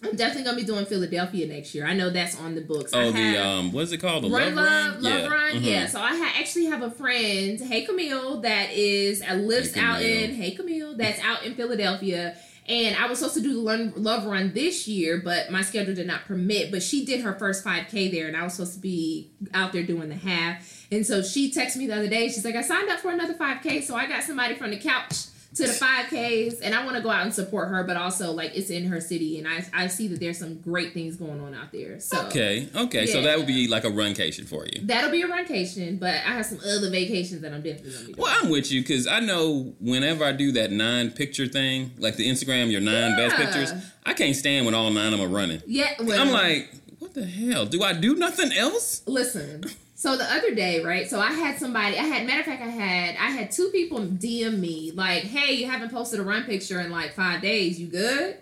I'm 0.02 0.14
definitely 0.14 0.44
gonna 0.44 0.56
be 0.56 0.64
doing 0.64 0.84
Philadelphia 0.86 1.46
next 1.48 1.74
year. 1.74 1.84
I 1.84 1.92
know 1.92 2.08
that's 2.10 2.38
on 2.38 2.54
the 2.54 2.60
books. 2.60 2.94
I 2.94 3.04
Oh, 3.04 3.10
the 3.10 3.36
um, 3.44 3.72
what's 3.72 3.90
it 3.90 3.98
called? 3.98 4.24
The 4.24 4.30
Run 4.30 4.54
Love, 4.54 4.64
Run. 4.66 5.02
Love 5.02 5.20
yeah. 5.22 5.26
Run, 5.26 5.54
mhm. 5.56 5.64
yeah. 5.64 5.86
So 5.86 6.00
I 6.00 6.16
ha- 6.16 6.34
actually 6.38 6.66
have 6.66 6.82
a 6.82 6.90
friend, 6.90 7.58
Hey 7.60 7.84
Camille, 7.84 8.40
that 8.42 8.70
is 8.72 9.22
uh, 9.28 9.34
lives 9.34 9.74
Hey, 9.74 9.80
out 9.80 10.00
in 10.00 10.34
Hey 10.34 10.52
Camille, 10.52 10.96
that's 10.96 11.20
out 11.24 11.44
in 11.44 11.54
Philadelphia. 11.54 12.36
And 12.68 12.94
I 12.96 13.06
was 13.08 13.18
supposed 13.18 13.34
to 13.36 13.40
do 13.40 13.54
the 13.54 13.92
Love 13.96 14.26
Run 14.26 14.52
this 14.52 14.86
year, 14.86 15.20
but 15.24 15.50
my 15.50 15.62
schedule 15.62 15.94
did 15.94 16.06
not 16.06 16.26
permit. 16.26 16.70
But 16.70 16.82
she 16.82 17.04
did 17.04 17.22
her 17.22 17.32
first 17.32 17.64
5K 17.64 18.12
there, 18.12 18.28
and 18.28 18.36
I 18.36 18.44
was 18.44 18.52
supposed 18.54 18.74
to 18.74 18.80
be 18.80 19.30
out 19.54 19.72
there 19.72 19.82
doing 19.82 20.10
the 20.10 20.14
half. 20.16 20.86
And 20.92 21.04
so 21.06 21.22
she 21.22 21.50
texted 21.50 21.76
me 21.76 21.86
the 21.86 21.96
other 21.96 22.08
day. 22.08 22.28
She's 22.28 22.44
like, 22.44 22.56
I 22.56 22.60
signed 22.60 22.90
up 22.90 23.00
for 23.00 23.10
another 23.10 23.32
5K, 23.32 23.82
so 23.82 23.96
I 23.96 24.06
got 24.06 24.22
somebody 24.22 24.54
from 24.54 24.70
the 24.70 24.76
couch 24.78 25.28
to 25.54 25.66
the 25.66 25.72
5Ks, 25.72 26.60
and 26.62 26.74
I 26.74 26.84
want 26.84 26.96
to 26.96 27.02
go 27.02 27.10
out 27.10 27.22
and 27.22 27.34
support 27.34 27.68
her, 27.68 27.82
but 27.84 27.96
also 27.96 28.32
like 28.32 28.54
it's 28.54 28.70
in 28.70 28.84
her 28.86 29.00
city, 29.00 29.38
and 29.38 29.48
I 29.48 29.64
I 29.72 29.86
see 29.86 30.06
that 30.08 30.20
there's 30.20 30.38
some 30.38 30.60
great 30.60 30.92
things 30.92 31.16
going 31.16 31.40
on 31.40 31.54
out 31.54 31.72
there. 31.72 31.98
So 32.00 32.26
Okay, 32.26 32.68
okay. 32.74 33.06
So 33.06 33.22
that 33.22 33.38
would 33.38 33.46
be 33.46 33.66
like 33.66 33.84
a 33.84 33.90
runcation 33.90 34.46
for 34.46 34.66
you. 34.66 34.82
That'll 34.82 35.10
be 35.10 35.22
a 35.22 35.26
runcation, 35.28 35.98
but 35.98 36.14
I 36.14 36.32
have 36.34 36.46
some 36.46 36.58
other 36.60 36.90
vacations 36.90 37.40
that 37.40 37.52
I'm 37.52 37.62
definitely 37.62 37.90
gonna 37.92 38.06
be 38.06 38.12
doing. 38.12 38.22
Well, 38.22 38.36
I'm 38.40 38.50
with 38.50 38.70
you 38.70 38.82
because 38.82 39.06
I 39.06 39.20
know 39.20 39.74
whenever 39.80 40.24
I 40.24 40.32
do 40.32 40.52
that 40.52 40.70
nine 40.70 41.10
picture 41.10 41.46
thing, 41.46 41.92
like 41.98 42.16
the 42.16 42.28
Instagram, 42.28 42.70
your 42.70 42.80
nine 42.80 43.16
best 43.16 43.36
pictures, 43.36 43.72
I 44.04 44.12
can't 44.14 44.36
stand 44.36 44.66
when 44.66 44.74
all 44.74 44.90
nine 44.90 45.12
of 45.12 45.18
them 45.18 45.30
are 45.30 45.34
running. 45.34 45.62
yeah, 45.66 45.92
well, 46.00 46.20
I'm 46.20 46.30
like, 46.30 46.70
what 46.98 47.14
the 47.14 47.24
hell? 47.24 47.64
Do 47.66 47.82
I 47.82 47.94
do 47.94 48.14
nothing 48.16 48.52
else? 48.52 49.02
listen. 49.06 49.64
So 49.98 50.16
the 50.16 50.32
other 50.32 50.54
day, 50.54 50.80
right? 50.80 51.10
So 51.10 51.18
I 51.18 51.32
had 51.32 51.58
somebody. 51.58 51.98
I 51.98 52.04
had 52.04 52.24
matter 52.24 52.38
of 52.38 52.46
fact, 52.46 52.62
I 52.62 52.68
had 52.68 53.16
I 53.16 53.30
had 53.30 53.50
two 53.50 53.68
people 53.70 53.98
DM 53.98 54.60
me 54.60 54.92
like, 54.94 55.24
"Hey, 55.24 55.54
you 55.54 55.66
haven't 55.66 55.90
posted 55.90 56.20
a 56.20 56.22
run 56.22 56.44
picture 56.44 56.78
in 56.78 56.92
like 56.92 57.14
five 57.14 57.42
days. 57.42 57.80
You 57.80 57.88
good?" 57.88 58.38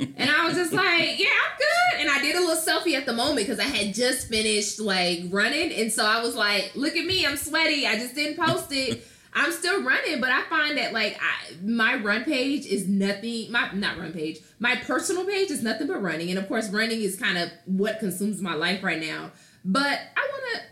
And 0.00 0.28
I 0.28 0.46
was 0.46 0.56
just 0.56 0.72
like, 0.72 1.16
"Yeah, 1.20 1.28
I'm 1.28 1.58
good." 1.58 2.00
And 2.00 2.10
I 2.10 2.20
did 2.20 2.34
a 2.34 2.40
little 2.40 2.56
selfie 2.56 2.94
at 2.94 3.06
the 3.06 3.12
moment 3.12 3.36
because 3.36 3.60
I 3.60 3.68
had 3.68 3.94
just 3.94 4.26
finished 4.26 4.80
like 4.80 5.20
running, 5.30 5.72
and 5.72 5.92
so 5.92 6.04
I 6.04 6.20
was 6.24 6.34
like, 6.34 6.72
"Look 6.74 6.96
at 6.96 7.06
me, 7.06 7.24
I'm 7.24 7.36
sweaty. 7.36 7.86
I 7.86 7.94
just 7.94 8.16
didn't 8.16 8.44
post 8.44 8.72
it." 8.72 9.06
I'm 9.34 9.52
still 9.52 9.84
running, 9.84 10.20
but 10.20 10.30
I 10.30 10.42
find 10.48 10.76
that 10.78 10.92
like 10.92 11.20
I, 11.22 11.54
my 11.62 11.94
run 11.94 12.24
page 12.24 12.66
is 12.66 12.88
nothing. 12.88 13.52
My 13.52 13.70
not 13.74 13.96
run 13.96 14.12
page. 14.12 14.40
My 14.58 14.74
personal 14.74 15.24
page 15.24 15.52
is 15.52 15.62
nothing 15.62 15.86
but 15.86 16.02
running, 16.02 16.30
and 16.30 16.38
of 16.40 16.48
course, 16.48 16.68
running 16.70 17.00
is 17.00 17.14
kind 17.14 17.38
of 17.38 17.48
what 17.66 18.00
consumes 18.00 18.42
my 18.42 18.54
life 18.54 18.82
right 18.82 19.00
now. 19.00 19.30
But 19.64 19.98
I 20.16 20.28
want 20.30 20.62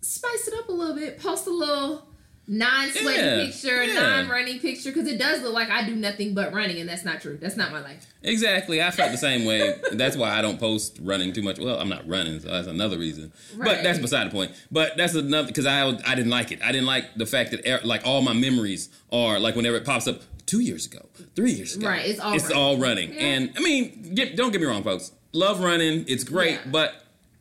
to 0.00 0.06
spice 0.08 0.48
it 0.48 0.54
up 0.58 0.68
a 0.68 0.72
little 0.72 0.94
bit. 0.96 1.18
Post 1.20 1.46
a 1.46 1.50
little 1.50 2.06
non-sweaty 2.48 3.16
Yeah, 3.20 3.44
picture, 3.46 3.82
yeah. 3.84 3.94
non-running 3.94 4.60
picture, 4.60 4.92
because 4.92 5.08
it 5.08 5.18
does 5.18 5.42
look 5.42 5.52
like 5.52 5.68
I 5.68 5.84
do 5.84 5.96
nothing 5.96 6.32
but 6.32 6.52
running, 6.52 6.78
and 6.78 6.88
that's 6.88 7.04
not 7.04 7.20
true. 7.20 7.36
That's 7.40 7.56
not 7.56 7.72
my 7.72 7.80
life. 7.80 8.06
Exactly. 8.22 8.80
I 8.80 8.90
felt 8.92 9.10
the 9.10 9.18
same 9.18 9.44
way. 9.44 9.74
That's 9.92 10.16
why 10.16 10.30
I 10.30 10.42
don't 10.42 10.58
post 10.58 10.98
running 11.02 11.32
too 11.32 11.42
much. 11.42 11.58
Well, 11.58 11.78
I'm 11.80 11.88
not 11.88 12.06
running, 12.08 12.38
so 12.40 12.48
that's 12.48 12.66
another 12.68 12.98
reason. 12.98 13.32
But 13.56 13.82
that's 13.82 13.98
beside 13.98 14.26
the 14.28 14.30
point. 14.30 14.52
But 14.70 14.96
that's 14.96 15.14
another 15.14 15.48
because 15.48 15.66
I 15.66 15.86
I 15.88 16.14
didn't 16.14 16.30
like 16.30 16.50
it. 16.52 16.60
I 16.62 16.70
didn't 16.72 16.86
like 16.86 17.14
the 17.16 17.26
fact 17.26 17.50
that 17.52 17.66
er- 17.66 17.84
like 17.84 18.02
all 18.04 18.22
my 18.22 18.32
memories 18.32 18.88
are 19.12 19.38
like 19.38 19.54
whenever 19.56 19.76
it 19.76 19.84
pops 19.84 20.06
up 20.08 20.22
two 20.46 20.60
years 20.60 20.86
ago, 20.86 21.06
three 21.36 21.52
years 21.52 21.76
ago. 21.76 21.86
Right, 21.88 22.06
it's 22.06 22.18
all 22.20 22.34
it's 22.34 22.44
running. 22.44 22.58
all 22.58 22.76
running. 22.78 23.12
Yeah. 23.14 23.20
And 23.20 23.52
I 23.56 23.60
mean, 23.60 24.14
get, 24.14 24.36
don't 24.36 24.50
get 24.52 24.60
me 24.60 24.66
wrong, 24.66 24.82
folks. 24.82 25.12
Love 25.32 25.60
running. 25.60 26.04
It's 26.08 26.24
great, 26.24 26.60
but. 26.70 26.94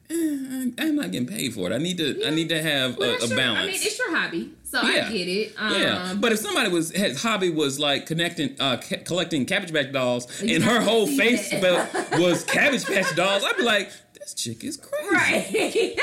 Eh, 0.10 0.70
I'm 0.80 0.96
not 0.96 1.12
getting 1.12 1.28
paid 1.28 1.54
for 1.54 1.72
it. 1.72 1.74
I 1.76 1.78
need 1.78 1.98
to. 1.98 2.26
I 2.26 2.30
need 2.32 2.50
to 2.50 2.62
have 2.62 2.98
Well, 2.98 3.12
a, 3.22 3.26
a 3.26 3.36
balance. 3.36 3.60
I 3.60 3.66
mean, 3.66 3.76
it's 3.76 3.98
your 3.98 4.16
hobby, 4.16 4.52
so 4.64 4.82
Yeah. 4.82 5.08
I 5.08 5.12
get 5.12 5.28
it. 5.28 5.54
Um, 5.58 5.82
Yeah, 5.82 6.16
but 6.20 6.32
if 6.32 6.40
somebody 6.40 6.70
was 6.70 6.92
his 6.92 7.22
hobby 7.22 7.50
was 7.50 7.80
like 7.80 8.06
connecting, 8.06 8.56
uh, 8.60 8.78
ca- 8.78 9.04
collecting 9.04 9.46
Cabbage 9.46 9.74
Patch 9.74 9.92
dolls, 9.92 10.42
and 10.42 10.64
her 10.64 10.82
whole 10.82 11.08
face 11.08 11.48
spell 11.48 11.88
was 12.20 12.44
Cabbage 12.44 12.86
Patch 12.86 13.16
dolls, 13.16 13.44
I'd 13.44 13.58
be 13.58 13.64
like, 13.64 13.90
this 14.14 14.34
chick 14.34 14.64
is 14.64 14.78
crazy. 14.78 15.12
right. 15.12 15.96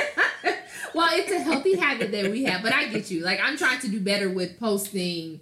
well, 0.95 1.09
it's 1.13 1.31
a 1.33 1.39
healthy 1.41 1.77
habit 1.77 2.13
that 2.13 2.31
we 2.31 2.45
have, 2.45 2.63
but 2.63 2.73
I 2.73 2.89
get 2.89 3.11
you. 3.11 3.23
Like 3.23 3.41
I'm 3.43 3.57
trying 3.57 3.81
to 3.81 3.89
do 3.89 4.01
better 4.01 4.29
with 4.29 4.59
posting 4.59 5.41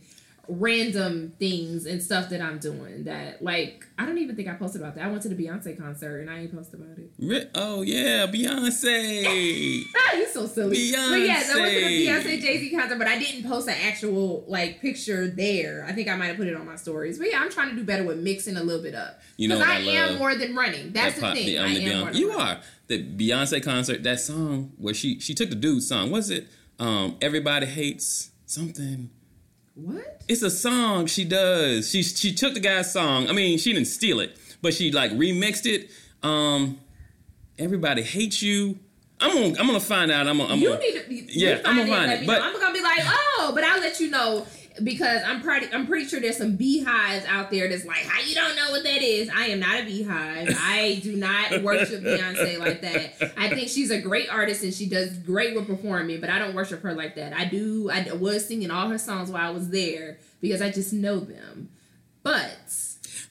random 0.51 1.33
things 1.39 1.87
and 1.87 2.03
stuff 2.03 2.29
that 2.31 2.41
I'm 2.43 2.59
doing. 2.59 3.05
That 3.05 3.43
like 3.43 3.87
I 3.99 4.05
don't 4.07 4.19
even 4.19 4.37
think 4.37 4.49
I 4.49 4.55
posted 4.55 4.81
about 4.83 4.95
that. 4.97 5.05
I 5.05 5.09
went 5.09 5.23
to 5.23 5.29
the 5.29 5.35
Beyonce 5.35 5.79
concert 5.79 6.21
and 6.21 6.29
I 6.31 6.41
ain't 6.41 6.55
posted 6.55 6.81
about 6.81 6.99
it. 6.99 7.51
Oh 7.55 7.83
yeah, 7.83 8.27
Beyonce. 8.27 9.83
Ah, 9.97 10.17
you 10.17 10.27
so 10.29 10.47
silly. 10.47 10.77
Beyonce. 10.77 11.11
But 11.11 11.21
yes, 11.21 11.51
I 11.55 11.59
went 11.61 11.73
to 11.75 11.81
the 11.81 12.07
Beyonce. 12.07 12.41
Jay 12.41 12.59
Z 12.59 12.77
concert, 12.77 12.99
but 12.99 13.07
I 13.07 13.19
didn't 13.19 13.49
post 13.49 13.69
an 13.69 13.77
actual 13.83 14.45
like 14.49 14.81
picture 14.81 15.29
there. 15.29 15.85
I 15.89 15.93
think 15.93 16.09
I 16.09 16.17
might 16.17 16.27
have 16.27 16.37
put 16.37 16.47
it 16.49 16.55
on 16.57 16.67
my 16.67 16.77
stories. 16.77 17.19
But 17.19 17.31
yeah, 17.31 17.41
I'm 17.41 17.51
trying 17.51 17.71
to 17.71 17.77
do 17.77 17.85
better 17.85 18.03
with 18.05 18.19
mixing 18.19 18.57
a 18.57 18.63
little 18.63 18.83
bit 18.83 18.95
up. 18.95 19.21
You 19.37 19.49
know 19.49 19.61
I, 19.61 19.75
I 19.77 19.79
am 19.79 20.19
more 20.19 20.35
than 20.35 20.55
running. 20.57 20.93
That's 20.93 21.15
That 21.15 21.21
the 21.21 21.27
pop- 21.27 21.37
thing. 21.37 21.47
the- 21.47 21.59
I 21.59 21.65
um, 21.67 21.75
the 21.75 21.81
am 21.85 22.07
Beyonce- 22.07 22.15
you 22.15 22.29
running. 22.31 22.43
are 22.57 22.61
the 22.89 23.05
Beyonce 23.05 23.63
concert. 23.63 24.03
That 24.03 24.21
song 24.21 24.73
where 24.79 24.95
she 24.95 25.21
she 25.21 25.35
took 25.35 25.49
the 25.51 25.55
dude's 25.57 25.89
song. 25.89 26.11
Was 26.11 26.31
it? 26.31 26.49
Um, 26.79 27.17
everybody 27.21 27.67
hates 27.67 28.31
something. 28.47 29.11
What? 29.83 30.23
It's 30.29 30.43
a 30.43 30.51
song 30.51 31.07
she 31.07 31.25
does. 31.25 31.91
She 31.91 32.03
she 32.03 32.35
took 32.35 32.55
the 32.55 32.61
guy's 32.61 32.93
song. 32.93 33.29
I 33.29 33.33
mean, 33.33 33.59
she 33.59 33.73
didn't 33.73 33.89
steal 33.89 34.21
it, 34.21 34.37
but 34.63 34.75
she 34.75 34.93
like 34.93 35.11
remixed 35.13 35.67
it. 35.67 35.91
Um, 36.23 36.79
everybody 37.59 38.03
hates 38.03 38.43
you. 38.43 38.79
I'm 39.21 39.33
gonna 39.35 39.47
I'm 39.61 39.67
gonna 39.67 39.81
find 39.81 40.11
out. 40.11 40.27
I'm 40.27 40.39
gonna, 40.39 40.53
I'm 40.53 40.59
you 40.61 40.69
gonna, 40.69 40.81
need 40.81 41.03
to 41.03 41.09
be, 41.09 41.27
Yeah, 41.29 41.61
I'm 41.65 41.77
gonna 41.77 41.89
find 41.91 42.11
it, 42.13 42.27
but- 42.27 42.39
know. 42.39 42.45
I'm 42.45 42.61
gonna 42.61 42.73
be 42.75 42.83
like, 42.83 43.01
oh, 43.05 43.53
but 43.55 43.65
I'll 43.65 43.81
let 43.81 44.01
you 44.01 44.11
know 44.11 44.47
because 44.83 45.23
I'm 45.25 45.41
pretty 45.41 45.73
I'm 45.73 45.87
pretty 45.87 46.07
sure 46.07 46.21
there's 46.21 46.37
some 46.37 46.57
beehives 46.57 47.25
out 47.27 47.51
there 47.51 47.69
that's 47.69 47.85
like, 47.85 48.05
how 48.05 48.21
you 48.23 48.35
don't 48.35 48.57
know 48.57 48.71
what 48.71 48.83
that 48.85 49.03
is? 49.03 49.29
I 49.35 49.47
am 49.47 49.61
not 49.61 49.81
a 49.81 49.85
beehive. 49.85 50.57
I 50.59 51.01
do 51.03 51.17
not 51.17 51.63
worship 51.63 52.03
Beyonce 52.03 52.59
like 52.59 52.81
that. 52.83 53.33
I 53.37 53.49
think 53.49 53.69
she's 53.69 53.91
a 53.91 54.01
great 54.01 54.31
artist 54.31 54.63
and 54.63 54.73
she 54.73 54.87
does 54.87 55.17
great 55.19 55.55
with 55.55 55.67
performing, 55.67 56.21
but 56.21 56.31
I 56.31 56.39
don't 56.39 56.55
worship 56.55 56.83
her 56.83 56.95
like 56.95 57.17
that. 57.17 57.33
I 57.33 57.45
do. 57.45 57.91
I 57.91 58.13
was 58.13 58.47
singing 58.47 58.71
all 58.71 58.89
her 58.89 58.99
songs 58.99 59.31
while 59.31 59.47
I 59.47 59.51
was 59.51 59.71
there 59.71 60.19
because 60.41 60.63
I 60.63 60.71
just 60.71 60.93
know 60.93 61.21
them, 61.21 61.71
but. 62.23 62.59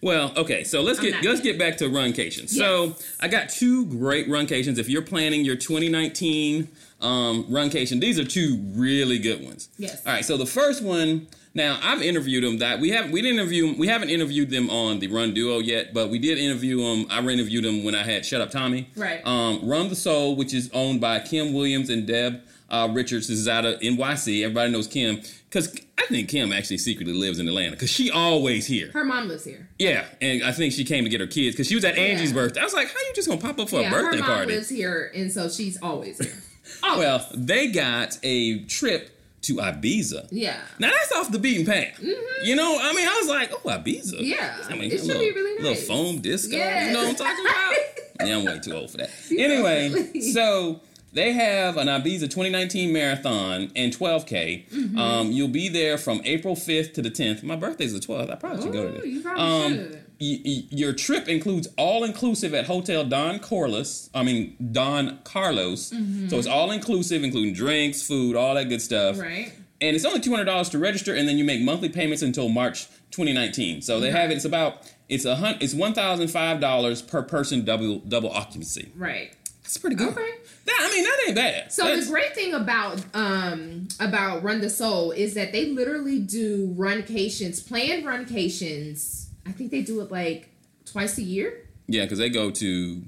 Well, 0.02 0.32
okay, 0.38 0.64
so 0.64 0.82
let's 0.82 1.00
get 1.00 1.24
let's 1.26 1.42
get 1.42 1.60
back 1.60 1.78
to 1.78 1.90
runcations. 1.90 2.56
So 2.56 2.96
I 3.20 3.28
got 3.28 3.50
two 3.50 3.86
great 3.86 4.30
runcations. 4.30 4.80
If 4.80 4.88
you're 4.88 5.02
planning 5.02 5.44
your 5.44 5.58
2019 5.58 6.70
um, 7.02 7.44
runcation, 7.46 8.00
these 8.00 8.18
are 8.18 8.24
two 8.24 8.64
really 8.76 9.20
good 9.20 9.44
ones. 9.44 9.68
Yes. 9.78 10.06
All 10.06 10.14
right. 10.14 10.24
So 10.24 10.38
the 10.38 10.46
first 10.46 10.84
one. 10.84 11.28
Now 11.54 11.80
I've 11.82 12.02
interviewed 12.02 12.44
them. 12.44 12.60
That 12.60 12.80
we 12.80 12.90
haven't 12.92 13.12
we 13.12 13.22
didn't 13.22 13.40
interview 13.40 13.76
we 13.78 13.88
haven't 13.88 14.10
interviewed 14.10 14.50
them 14.50 14.70
on 14.70 15.00
the 15.00 15.08
Run 15.08 15.34
Duo 15.34 15.60
yet, 15.60 15.94
but 15.94 16.10
we 16.10 16.20
did 16.20 16.38
interview 16.38 16.78
them. 16.78 17.08
I 17.10 17.20
re 17.22 17.34
interviewed 17.34 17.64
them 17.66 17.84
when 17.84 17.96
I 17.96 18.04
had 18.04 18.26
Shut 18.26 18.42
Up 18.42 18.52
Tommy. 18.52 18.90
Right. 18.96 19.26
Um, 19.26 19.68
Run 19.68 19.90
the 19.90 19.96
Soul, 19.96 20.36
which 20.36 20.54
is 20.54 20.70
owned 20.74 21.02
by 21.02 21.20
Kim 21.20 21.54
Williams 21.54 21.90
and 21.90 22.06
Deb 22.06 22.42
uh, 22.70 22.88
Richards. 22.92 23.28
This 23.28 23.40
is 23.40 23.48
out 23.48 23.66
of 23.66 23.80
NYC. 23.80 24.44
Everybody 24.44 24.72
knows 24.72 24.88
Kim 24.88 25.22
because 25.50 25.76
I 25.98 26.06
think 26.06 26.30
Kim 26.30 26.54
actually 26.54 26.78
secretly 26.78 27.14
lives 27.14 27.40
in 27.40 27.48
Atlanta 27.48 27.72
because 27.72 27.90
she 27.90 28.12
always 28.12 28.68
here. 28.68 28.92
Her 28.94 29.04
mom 29.04 29.28
lives 29.28 29.44
here. 29.46 29.68
Yeah, 29.80 30.06
and 30.22 30.44
I 30.44 30.52
think 30.52 30.74
she 30.74 30.84
came 30.86 31.04
to 31.04 31.10
get 31.10 31.20
her 31.20 31.28
kids 31.28 31.56
because 31.56 31.68
she 31.68 31.76
was 31.76 31.84
at 31.84 31.98
Angie's 31.98 32.30
Yeah. 32.30 32.36
birthday. 32.36 32.62
I 32.62 32.64
was 32.64 32.74
like, 32.76 32.88
"How 32.88 33.00
you 33.00 33.14
just 33.16 33.28
gonna 33.28 33.42
pop 33.42 33.60
up 33.60 33.70
for 33.70 33.82
yeah, 33.82 33.88
a 33.88 33.92
birthday 33.92 34.18
her 34.18 34.24
mom 34.28 34.36
party?" 34.38 34.54
lives 34.54 34.70
here, 34.70 35.12
and 35.16 35.32
so 35.32 35.50
she's 35.50 35.78
always 35.82 36.20
here. 36.20 36.32
Oh, 36.84 37.00
Well, 37.00 37.28
they 37.34 37.68
got 37.72 38.20
a 38.22 38.60
trip 38.66 39.10
to 39.42 39.56
Ibiza. 39.56 40.28
yeah. 40.32 40.58
Now 40.80 40.90
that's 40.92 41.12
off 41.14 41.32
the 41.32 41.40
beaten 41.40 41.66
path. 41.66 42.00
You 42.44 42.56
know, 42.56 42.78
I 42.82 42.94
mean, 42.94 43.08
I 43.08 43.18
was 43.22 43.28
like, 43.30 43.52
"Oh, 43.54 43.70
Ibiza." 43.70 44.14
Mm-hmm. 44.16 44.24
Yeah, 44.24 44.58
I 44.70 44.74
mean, 44.76 44.92
it 44.92 44.98
should 45.00 45.08
little, 45.08 45.22
be 45.24 45.32
really 45.32 45.64
nice. 45.64 45.88
Little 45.88 45.96
foam 45.96 46.20
disco. 46.22 46.56
Yeah. 46.56 46.88
You 46.88 46.94
know 46.94 47.00
what 47.04 47.10
I'm 47.10 47.16
talking 47.16 47.46
about? 47.46 47.74
yeah, 48.28 48.38
I'm 48.38 48.46
way 48.46 48.60
too 48.60 48.74
old 48.74 48.92
for 48.92 48.98
that. 48.98 49.10
You 49.30 49.40
Anyway, 49.40 49.90
probably. 49.92 50.22
so 50.34 50.82
they 51.14 51.34
have 51.34 51.78
an 51.78 51.88
Ibiza 51.88 52.22
2019 52.30 52.92
marathon 52.94 53.72
and 53.76 53.92
12K. 53.96 54.68
Mm-hmm. 54.70 54.98
Um, 55.00 55.32
you'll 55.32 55.48
be 55.48 55.68
there 55.70 55.98
from 55.98 56.22
April 56.26 56.56
5th 56.56 56.94
to 56.96 57.02
the 57.02 57.10
10th. 57.12 57.42
My 57.44 57.56
birthday's 57.56 57.94
the 57.94 58.00
12th. 58.00 58.30
I 58.32 58.36
probably 58.36 58.62
should 58.64 58.74
go 58.74 58.92
to 58.92 58.98
that. 59.00 59.08
you 59.08 59.22
probably 59.22 59.44
Um, 59.44 59.74
should. 59.74 60.02
Y- 60.22 60.42
y- 60.46 60.64
your 60.70 60.94
trip 60.94 61.28
includes 61.28 61.68
all 61.78 62.04
inclusive 62.04 62.54
at 62.54 62.66
Hotel 62.66 63.04
Don 63.06 63.40
Corliss. 63.40 64.10
I 64.14 64.24
mean 64.24 64.56
Don 64.72 65.20
Carlos. 65.24 65.88
So 66.30 66.38
it's 66.38 66.48
all 66.48 66.72
inclusive, 66.72 67.24
including 67.24 67.54
drinks, 67.54 68.02
food, 68.02 68.36
all 68.36 68.56
that 68.56 68.70
good 68.70 68.82
stuff. 68.82 69.16
Mm-hmm. 69.16 69.22
Right. 69.24 69.54
And 69.82 69.96
it's 69.96 70.04
only 70.06 70.20
two 70.20 70.32
hundred 70.32 70.46
dollars 70.46 70.70
to 70.70 70.78
register, 70.80 71.16
and 71.16 71.28
then 71.28 71.38
you 71.38 71.44
make 71.46 71.62
monthly 71.62 71.88
payments 71.90 72.22
until 72.22 72.50
March 72.50 72.88
2019. 73.12 73.82
So 73.82 74.00
they 74.02 74.12
have 74.12 74.30
it. 74.30 74.36
It's 74.36 74.46
about 74.46 74.82
it's 75.08 75.24
a 75.26 75.36
hun- 75.38 75.58
it's 75.62 75.74
one 75.74 75.94
thousand 75.94 76.28
five 76.30 76.60
dollars 76.60 77.02
per 77.02 77.24
person, 77.24 77.64
double 77.64 78.00
double 78.00 78.30
occupancy. 78.30 78.92
Right. 78.96 79.32
That's 79.64 79.78
pretty 79.78 79.96
good. 79.96 80.10
Okay. 80.10 80.30
That 80.66 80.78
I 80.82 80.94
mean 80.94 81.04
that 81.06 81.18
ain't 81.28 81.36
bad. 81.36 81.72
So 81.72 81.84
That's- 81.86 82.06
the 82.08 82.12
great 82.12 82.36
thing 82.36 82.54
about 82.54 83.02
um 83.14 83.88
about 84.02 84.44
Run 84.44 84.60
the 84.60 84.70
Soul 84.70 85.12
is 85.12 85.34
that 85.36 85.54
they 85.54 85.68
literally 85.68 86.20
do 86.20 86.74
runcations, 86.76 87.62
planned 87.62 88.06
runcations. 88.06 89.19
I 89.50 89.52
think 89.52 89.72
they 89.72 89.82
do 89.82 90.02
it 90.02 90.12
like 90.12 90.50
twice 90.86 91.18
a 91.18 91.24
year. 91.24 91.68
yeah, 91.88 92.04
because 92.04 92.20
they 92.20 92.30
go 92.30 92.52
to 92.52 93.02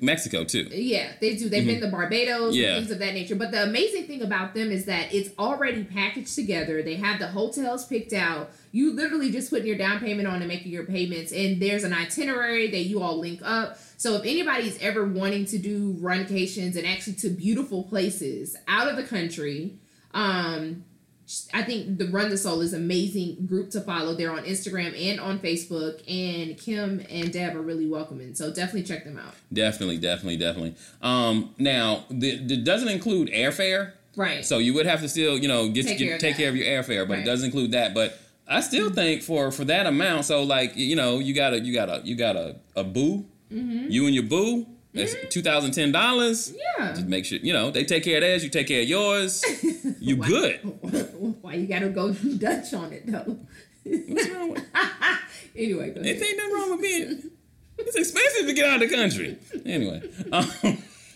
Mexico 0.00 0.42
too. 0.42 0.64
Yeah, 0.72 1.12
they 1.20 1.36
do. 1.36 1.48
They've 1.48 1.64
been 1.64 1.80
to 1.80 1.86
Barbados, 1.88 2.54
Mm-hmm. 2.54 2.60
Yeah. 2.62 2.74
things 2.76 2.90
of 2.90 2.98
that 2.98 3.14
nature. 3.14 3.36
But 3.36 3.52
the 3.52 3.62
amazing 3.62 4.06
thing 4.08 4.20
about 4.22 4.52
them 4.54 4.72
is 4.72 4.86
that 4.86 5.14
it's 5.14 5.30
already 5.38 5.84
packaged 5.84 6.34
together. 6.34 6.82
They 6.82 6.96
have 6.96 7.20
the 7.20 7.28
hotels 7.28 7.84
picked 7.86 8.12
out. 8.12 8.50
You 8.72 8.92
literally 8.94 9.30
just 9.30 9.48
putting 9.50 9.66
your 9.66 9.78
down 9.78 10.00
payment 10.00 10.26
on 10.26 10.36
and 10.42 10.48
making 10.48 10.72
your 10.72 10.84
payments, 10.84 11.30
and 11.32 11.62
there's 11.62 11.84
an 11.84 11.92
itinerary 11.92 12.68
that 12.72 12.84
you 12.90 13.00
all 13.00 13.18
link 13.20 13.40
up. 13.44 13.78
So 13.96 14.16
if 14.16 14.22
anybody's 14.22 14.76
ever 14.82 15.06
wanting 15.06 15.44
to 15.46 15.58
do 15.58 15.96
runcations 16.00 16.74
and 16.76 16.84
actually 16.86 17.14
to 17.14 17.30
beautiful 17.30 17.84
places 17.84 18.56
out 18.66 18.88
of 18.88 18.96
the 18.96 19.04
country, 19.04 19.78
um, 20.12 20.84
I 21.52 21.62
think 21.62 21.98
the 21.98 22.06
Run 22.06 22.30
the 22.30 22.38
Soul 22.38 22.60
is 22.60 22.72
amazing 22.72 23.46
group 23.46 23.70
to 23.70 23.80
follow. 23.80 24.14
They're 24.14 24.30
on 24.30 24.44
Instagram 24.44 24.94
and 25.10 25.18
on 25.18 25.40
Facebook, 25.40 26.00
and 26.08 26.56
Kim 26.56 27.04
and 27.10 27.32
Deb 27.32 27.56
are 27.56 27.62
really 27.62 27.86
welcoming. 27.86 28.34
So 28.34 28.52
definitely 28.52 28.84
check 28.84 29.04
them 29.04 29.18
out. 29.18 29.34
Definitely, 29.52 29.98
definitely, 29.98 30.36
definitely. 30.36 30.74
Um, 31.02 31.54
now, 31.58 32.04
it 32.10 32.64
doesn't 32.64 32.88
include 32.88 33.28
airfare, 33.30 33.92
Right. 34.14 34.44
so 34.44 34.58
you 34.58 34.72
would 34.74 34.86
have 34.86 35.00
to 35.00 35.08
still, 35.08 35.36
you 35.36 35.48
know, 35.48 35.68
get 35.68 35.86
Take 35.86 35.98
get- 35.98 36.04
care 36.06 36.14
of 36.14 36.20
take 36.20 36.36
care 36.36 36.48
of 36.48 36.56
your 36.56 36.66
airfare, 36.66 37.06
but 37.08 37.14
Right. 37.14 37.22
it 37.22 37.26
doesn't 37.26 37.46
include 37.46 37.72
that. 37.72 37.92
But 37.92 38.18
I 38.48 38.60
still 38.60 38.90
think 38.90 39.22
for 39.22 39.50
for 39.50 39.64
that 39.64 39.86
amount, 39.86 40.26
so 40.26 40.44
like 40.44 40.76
you 40.76 40.94
know, 40.94 41.18
you 41.18 41.34
got 41.34 41.52
a 41.54 41.60
you 41.60 41.72
got 41.74 41.88
a 41.88 42.00
you 42.04 42.14
got 42.14 42.36
a 42.36 42.56
a 42.76 42.84
boo, 42.84 43.24
you 43.50 44.06
and 44.06 44.14
your 44.14 44.22
boo. 44.24 44.66
That's 44.96 45.14
two 45.30 45.42
thousand 45.42 45.72
ten 45.72 45.92
dollars. 45.92 46.52
Yeah. 46.78 46.92
Just 46.92 47.06
make 47.06 47.24
sure 47.24 47.38
you 47.38 47.52
know 47.52 47.70
they 47.70 47.84
take 47.84 48.02
care 48.04 48.16
of 48.16 48.22
theirs. 48.22 48.42
You 48.44 48.50
take 48.50 48.66
care 48.68 48.82
of 48.82 48.88
yours. 48.88 49.44
You 50.00 50.16
good. 50.32 50.56
Why 51.42 51.54
you 51.54 51.66
gotta 51.66 51.88
go 51.90 52.12
Dutch 52.38 52.72
on 52.74 52.92
it 52.92 53.06
though? 53.06 53.38
What's 53.84 54.28
wrong 54.30 54.50
with? 54.50 54.64
anyway, 55.54 55.90
go 55.90 56.00
It 56.00 56.06
ahead. 56.06 56.22
ain't 56.22 56.36
nothing 56.36 56.54
wrong 56.54 56.70
with 56.72 56.80
being. 56.82 57.30
It's 57.78 57.94
expensive 57.96 58.46
to 58.46 58.52
get 58.54 58.64
out 58.68 58.82
of 58.82 58.88
the 58.88 58.96
country. 58.96 59.38
Anyway. 59.64 60.02
Um, 60.32 60.50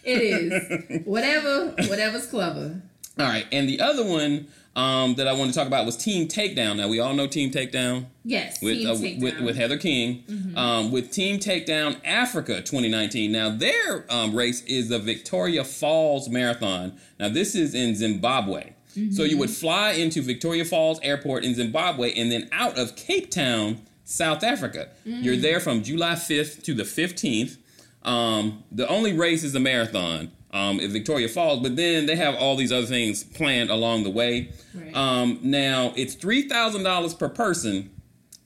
It 0.05 0.23
is 0.23 1.03
whatever, 1.07 1.71
whatever's 1.89 2.27
clever. 2.27 2.81
All 3.19 3.27
right, 3.27 3.47
and 3.53 3.69
the 3.69 3.81
other 3.81 4.05
one 4.05 4.47
um, 4.77 5.15
that 5.17 5.27
I 5.27 5.33
wanted 5.33 5.53
to 5.53 5.59
talk 5.59 5.67
about 5.67 5.85
was 5.85 5.97
Team 5.97 6.29
Takedown. 6.29 6.77
Now 6.77 6.89
we 6.89 7.01
all 7.01 7.13
know 7.15 7.27
Team 7.27 7.51
Takedown 7.51 8.07
Yes, 8.25 8.63
with 8.63 8.79
Team 8.79 8.87
uh, 8.89 8.95
Takedown. 8.95 9.21
with, 9.23 9.41
with 9.41 9.57
Heather 9.57 9.79
King, 9.79 10.53
um, 10.57 10.93
with 10.93 11.11
Team 11.11 11.39
Takedown 11.39 11.97
Africa 12.05 12.57
2019. 12.63 13.33
Now 13.33 13.51
their 13.51 14.05
um, 14.09 14.35
race 14.35 14.63
is 14.65 14.89
the 14.89 14.99
Victoria 14.99 15.65
Falls 15.65 16.29
Marathon. 16.29 16.93
Now 17.19 17.29
this 17.29 17.55
is 17.55 17.75
in 17.75 17.95
Zimbabwe. 17.97 18.73
So 19.13 19.23
you 19.23 19.39
would 19.39 19.51
fly 19.51 19.93
into 19.93 20.21
Victoria 20.21 20.65
Falls 20.65 20.99
Airport 21.03 21.45
in 21.45 21.55
Zimbabwe 21.55 22.13
and 22.15 22.31
then 22.31 22.49
out 22.51 22.77
of 22.77 22.97
Cape 22.97 23.31
Town, 23.31 23.81
South 24.05 24.43
Africa. 24.43 24.89
You're 25.05 25.37
there 25.37 25.61
from 25.61 25.85
July 25.85 26.15
5th 26.15 26.65
to 26.65 26.75
the 26.75 26.83
15th. 26.83 27.57
Um, 28.03 28.65
the 28.73 28.89
only 28.89 29.13
race 29.13 29.45
is 29.45 29.53
the 29.53 29.61
marathon 29.61 30.33
um, 30.53 30.81
at 30.81 30.91
Victoria 30.91 31.29
Falls, 31.29 31.61
but 31.61 31.77
then 31.77 32.07
they 32.07 32.17
have 32.17 32.35
all 32.37 32.57
these 32.57 32.73
other 32.73 32.87
things 32.87 33.23
planned 33.25 33.71
along 33.71 34.03
the 34.05 34.11
way. 34.11 34.51
Right. 34.75 34.95
Um, 34.97 35.39
now 35.43 35.93
it's 35.97 36.15
three 36.15 36.49
thousand 36.49 36.83
dollars 36.83 37.15
per 37.15 37.29
person, 37.29 37.91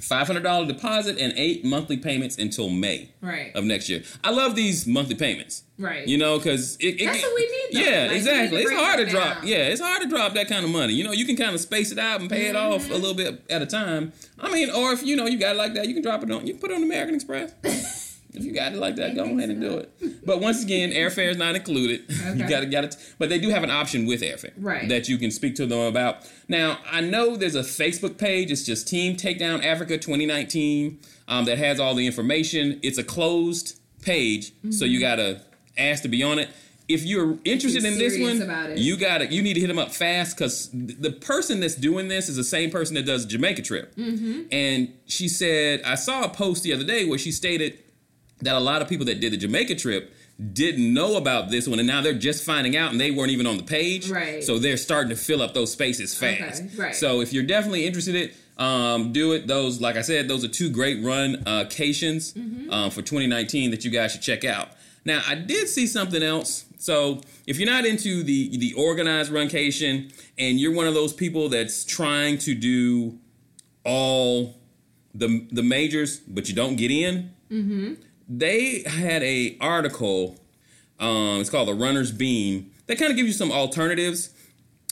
five 0.02 0.26
hundred 0.26 0.42
dollar 0.42 0.66
deposit, 0.66 1.18
and 1.18 1.32
eight 1.36 1.64
monthly 1.64 1.96
payments 1.96 2.36
until 2.38 2.68
May 2.68 3.10
Right. 3.20 3.54
of 3.56 3.64
next 3.64 3.88
year. 3.88 4.02
I 4.22 4.30
love 4.30 4.54
these 4.54 4.86
monthly 4.86 5.14
payments. 5.14 5.62
Right. 5.78 6.06
You 6.06 6.18
know, 6.18 6.38
because 6.38 6.76
it, 6.76 7.00
it 7.00 7.06
That's 7.06 7.22
what 7.22 7.34
we 7.34 7.40
need, 7.40 7.84
though. 7.84 7.90
Yeah, 7.90 8.02
Like, 8.06 8.16
exactly. 8.16 8.62
It's 8.62 8.70
hard 8.72 8.98
to 9.00 9.06
drop. 9.06 9.38
down. 9.38 9.46
Yeah, 9.48 9.56
it's 9.56 9.80
hard 9.80 10.02
to 10.02 10.08
drop 10.08 10.34
that 10.34 10.46
kind 10.46 10.64
of 10.64 10.70
money. 10.70 10.92
You 10.92 11.02
know, 11.02 11.10
you 11.10 11.24
can 11.26 11.34
kind 11.36 11.52
of 11.52 11.60
space 11.60 11.90
it 11.90 11.98
out 11.98 12.20
and 12.20 12.30
pay 12.30 12.46
it 12.46 12.54
off 12.54 12.82
Mm-hmm. 12.84 12.92
a 12.92 12.96
little 12.96 13.14
bit 13.14 13.42
at 13.50 13.60
a 13.62 13.66
time. 13.66 14.12
I 14.38 14.52
mean, 14.52 14.70
or 14.70 14.92
if 14.92 15.02
you 15.02 15.16
know 15.16 15.26
you 15.26 15.36
got 15.38 15.56
it 15.56 15.58
like 15.58 15.74
that, 15.74 15.88
you 15.88 15.94
can 15.94 16.02
drop 16.02 16.22
it 16.22 16.30
on. 16.30 16.46
You 16.46 16.52
can 16.52 16.60
put 16.60 16.70
it 16.70 16.74
on 16.76 16.82
American 16.84 17.14
Express. 17.16 17.52
If 18.34 18.44
you 18.44 18.52
got 18.52 18.72
it 18.72 18.78
like 18.78 18.96
that, 18.96 19.14
go 19.14 19.24
ahead 19.24 19.50
and 19.50 19.60
do 19.60 19.78
it. 19.78 20.24
But 20.26 20.40
once 20.40 20.62
again, 20.62 20.90
airfare 20.90 21.30
is 21.30 21.36
not 21.36 21.54
included. 21.56 22.02
Okay. 22.10 22.38
You 22.38 22.48
got 22.48 22.60
to 22.60 22.66
got 22.66 22.84
it. 22.84 22.96
But 23.18 23.28
they 23.28 23.38
do 23.38 23.50
have 23.50 23.62
an 23.62 23.70
option 23.70 24.06
with 24.06 24.22
airfare 24.22 24.52
Right. 24.56 24.88
that 24.88 25.08
you 25.08 25.18
can 25.18 25.30
speak 25.30 25.54
to 25.56 25.66
them 25.66 25.78
about. 25.80 26.28
Now, 26.48 26.78
I 26.90 27.00
know 27.00 27.36
there's 27.36 27.54
a 27.54 27.60
Facebook 27.62 28.18
page. 28.18 28.50
It's 28.50 28.64
just 28.64 28.88
Team 28.88 29.16
Takedown 29.16 29.64
Africa 29.64 29.98
2019 29.98 30.98
um, 31.28 31.44
that 31.44 31.58
has 31.58 31.78
all 31.80 31.94
the 31.94 32.06
information. 32.06 32.80
It's 32.82 32.98
a 32.98 33.04
closed 33.04 33.78
page, 34.02 34.52
so 34.70 34.84
Mm-hmm. 34.84 34.84
you 34.92 35.00
got 35.00 35.16
to 35.16 35.40
ask 35.78 36.02
to 36.02 36.08
be 36.08 36.22
on 36.22 36.38
it. 36.38 36.48
If 36.86 37.02
you're 37.04 37.38
interested 37.46 37.82
in 37.84 37.96
this 37.98 38.20
one, 38.20 38.76
you 38.76 38.98
got 38.98 39.18
to 39.18 39.26
you 39.32 39.40
need 39.40 39.54
to 39.54 39.60
hit 39.60 39.68
them 39.68 39.78
up 39.78 39.90
fast 39.94 40.36
because 40.36 40.68
the 40.74 41.10
person 41.12 41.60
that's 41.60 41.76
doing 41.76 42.08
this 42.08 42.28
is 42.28 42.36
the 42.36 42.44
same 42.44 42.70
person 42.70 42.94
that 42.96 43.06
does 43.06 43.24
the 43.24 43.30
Jamaica 43.30 43.62
trip. 43.62 43.96
Mm-hmm. 43.96 44.42
And 44.52 44.92
she 45.06 45.28
said, 45.28 45.80
I 45.82 45.94
saw 45.94 46.24
a 46.24 46.28
post 46.28 46.62
the 46.62 46.74
other 46.74 46.84
day 46.84 47.06
where 47.06 47.16
she 47.18 47.32
stated 47.32 47.78
that 48.44 48.54
a 48.54 48.60
lot 48.60 48.82
of 48.82 48.88
people 48.88 49.06
that 49.06 49.20
did 49.20 49.32
the 49.32 49.36
Jamaica 49.36 49.74
trip 49.76 50.14
didn't 50.52 50.92
know 50.92 51.16
about 51.16 51.50
this 51.50 51.68
one 51.68 51.78
and 51.78 51.86
now 51.86 52.00
they're 52.00 52.12
just 52.12 52.44
finding 52.44 52.76
out 52.76 52.90
and 52.90 53.00
they 53.00 53.10
weren't 53.10 53.30
even 53.30 53.46
on 53.46 53.56
the 53.56 53.62
page. 53.62 54.10
Right. 54.10 54.42
So 54.42 54.58
they're 54.58 54.76
starting 54.76 55.10
to 55.10 55.16
fill 55.16 55.40
up 55.42 55.54
those 55.54 55.70
spaces 55.72 56.16
fast. 56.16 56.62
Okay, 56.64 56.76
right. 56.76 56.94
So 56.94 57.20
if 57.20 57.32
you're 57.32 57.44
definitely 57.44 57.86
interested 57.86 58.14
in 58.14 58.30
um, 58.56 59.12
do 59.12 59.32
it. 59.32 59.46
Those, 59.48 59.80
like 59.80 59.96
I 59.96 60.02
said, 60.02 60.28
those 60.28 60.44
are 60.44 60.48
two 60.48 60.70
great 60.70 61.04
run 61.04 61.42
uh, 61.46 61.64
cations 61.68 62.32
Mm-hmm. 62.34 62.70
um, 62.70 62.90
for 62.90 63.02
2019 63.02 63.72
that 63.72 63.84
you 63.84 63.90
guys 63.90 64.12
should 64.12 64.22
check 64.22 64.44
out. 64.44 64.68
Now, 65.04 65.22
I 65.26 65.34
did 65.34 65.68
see 65.68 65.86
something 65.86 66.22
else. 66.22 66.64
So 66.78 67.20
if 67.46 67.58
you're 67.58 67.68
not 67.68 67.84
into 67.84 68.22
the 68.22 68.56
the 68.56 68.74
organized 68.74 69.32
runcation 69.32 70.12
and 70.38 70.58
you're 70.60 70.72
one 70.72 70.86
of 70.86 70.94
those 70.94 71.12
people 71.12 71.48
that's 71.48 71.84
trying 71.84 72.38
to 72.38 72.54
do 72.54 73.18
all 73.84 74.54
the 75.14 75.46
the 75.50 75.62
majors, 75.62 76.18
but 76.20 76.48
you 76.48 76.54
don't 76.54 76.76
get 76.76 76.90
in, 76.90 77.30
they 78.28 78.82
had 78.86 79.22
a 79.22 79.56
article. 79.60 80.38
Um, 81.00 81.40
it's 81.40 81.50
called 81.50 81.68
the 81.68 81.74
Runner's 81.74 82.12
Beam. 82.12 82.70
That 82.86 82.98
kind 82.98 83.10
of 83.10 83.16
gives 83.16 83.26
you 83.28 83.32
some 83.34 83.50
alternatives, 83.50 84.30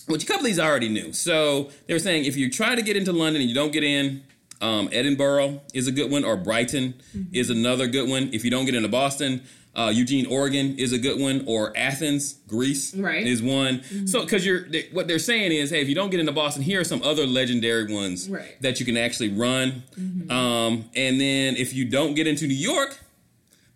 which 0.06 0.24
a 0.24 0.26
couple 0.26 0.40
of 0.42 0.46
these 0.46 0.58
I 0.58 0.66
already 0.66 0.88
knew. 0.88 1.12
So 1.12 1.70
they 1.86 1.94
were 1.94 2.00
saying 2.00 2.24
if 2.24 2.36
you 2.36 2.50
try 2.50 2.74
to 2.74 2.82
get 2.82 2.96
into 2.96 3.12
London 3.12 3.40
and 3.42 3.48
you 3.48 3.54
don't 3.54 3.72
get 3.72 3.84
in, 3.84 4.22
um, 4.60 4.88
Edinburgh 4.92 5.60
is 5.74 5.86
a 5.88 5.92
good 5.92 6.10
one, 6.10 6.24
or 6.24 6.36
Brighton 6.36 6.94
is 7.32 7.50
another 7.50 7.86
good 7.86 8.08
one. 8.08 8.30
If 8.32 8.44
you 8.44 8.50
don't 8.50 8.64
get 8.64 8.74
into 8.74 8.88
Boston, 8.88 9.42
uh, 9.74 9.90
Eugene, 9.92 10.26
Oregon 10.26 10.78
is 10.78 10.92
a 10.92 10.98
good 10.98 11.18
one, 11.20 11.44
or 11.46 11.76
Athens, 11.76 12.34
Greece 12.46 12.94
Right. 12.94 13.26
is 13.26 13.42
one. 13.42 13.82
So 14.06 14.20
because 14.22 14.44
you're 14.46 14.68
they, 14.68 14.88
what 14.92 15.08
they're 15.08 15.18
saying 15.18 15.50
is, 15.52 15.70
hey, 15.70 15.80
if 15.80 15.88
you 15.88 15.94
don't 15.94 16.10
get 16.10 16.20
into 16.20 16.32
Boston, 16.32 16.62
here 16.62 16.80
are 16.80 16.84
some 16.84 17.02
other 17.02 17.26
legendary 17.26 17.92
ones 17.92 18.28
Right. 18.28 18.60
that 18.60 18.78
you 18.80 18.86
can 18.86 18.96
actually 18.96 19.30
run. 19.30 19.82
Um, 20.30 20.84
and 20.94 21.20
then 21.20 21.56
if 21.56 21.72
you 21.74 21.84
don't 21.84 22.14
get 22.14 22.26
into 22.26 22.46
New 22.46 22.54
York, 22.54 22.98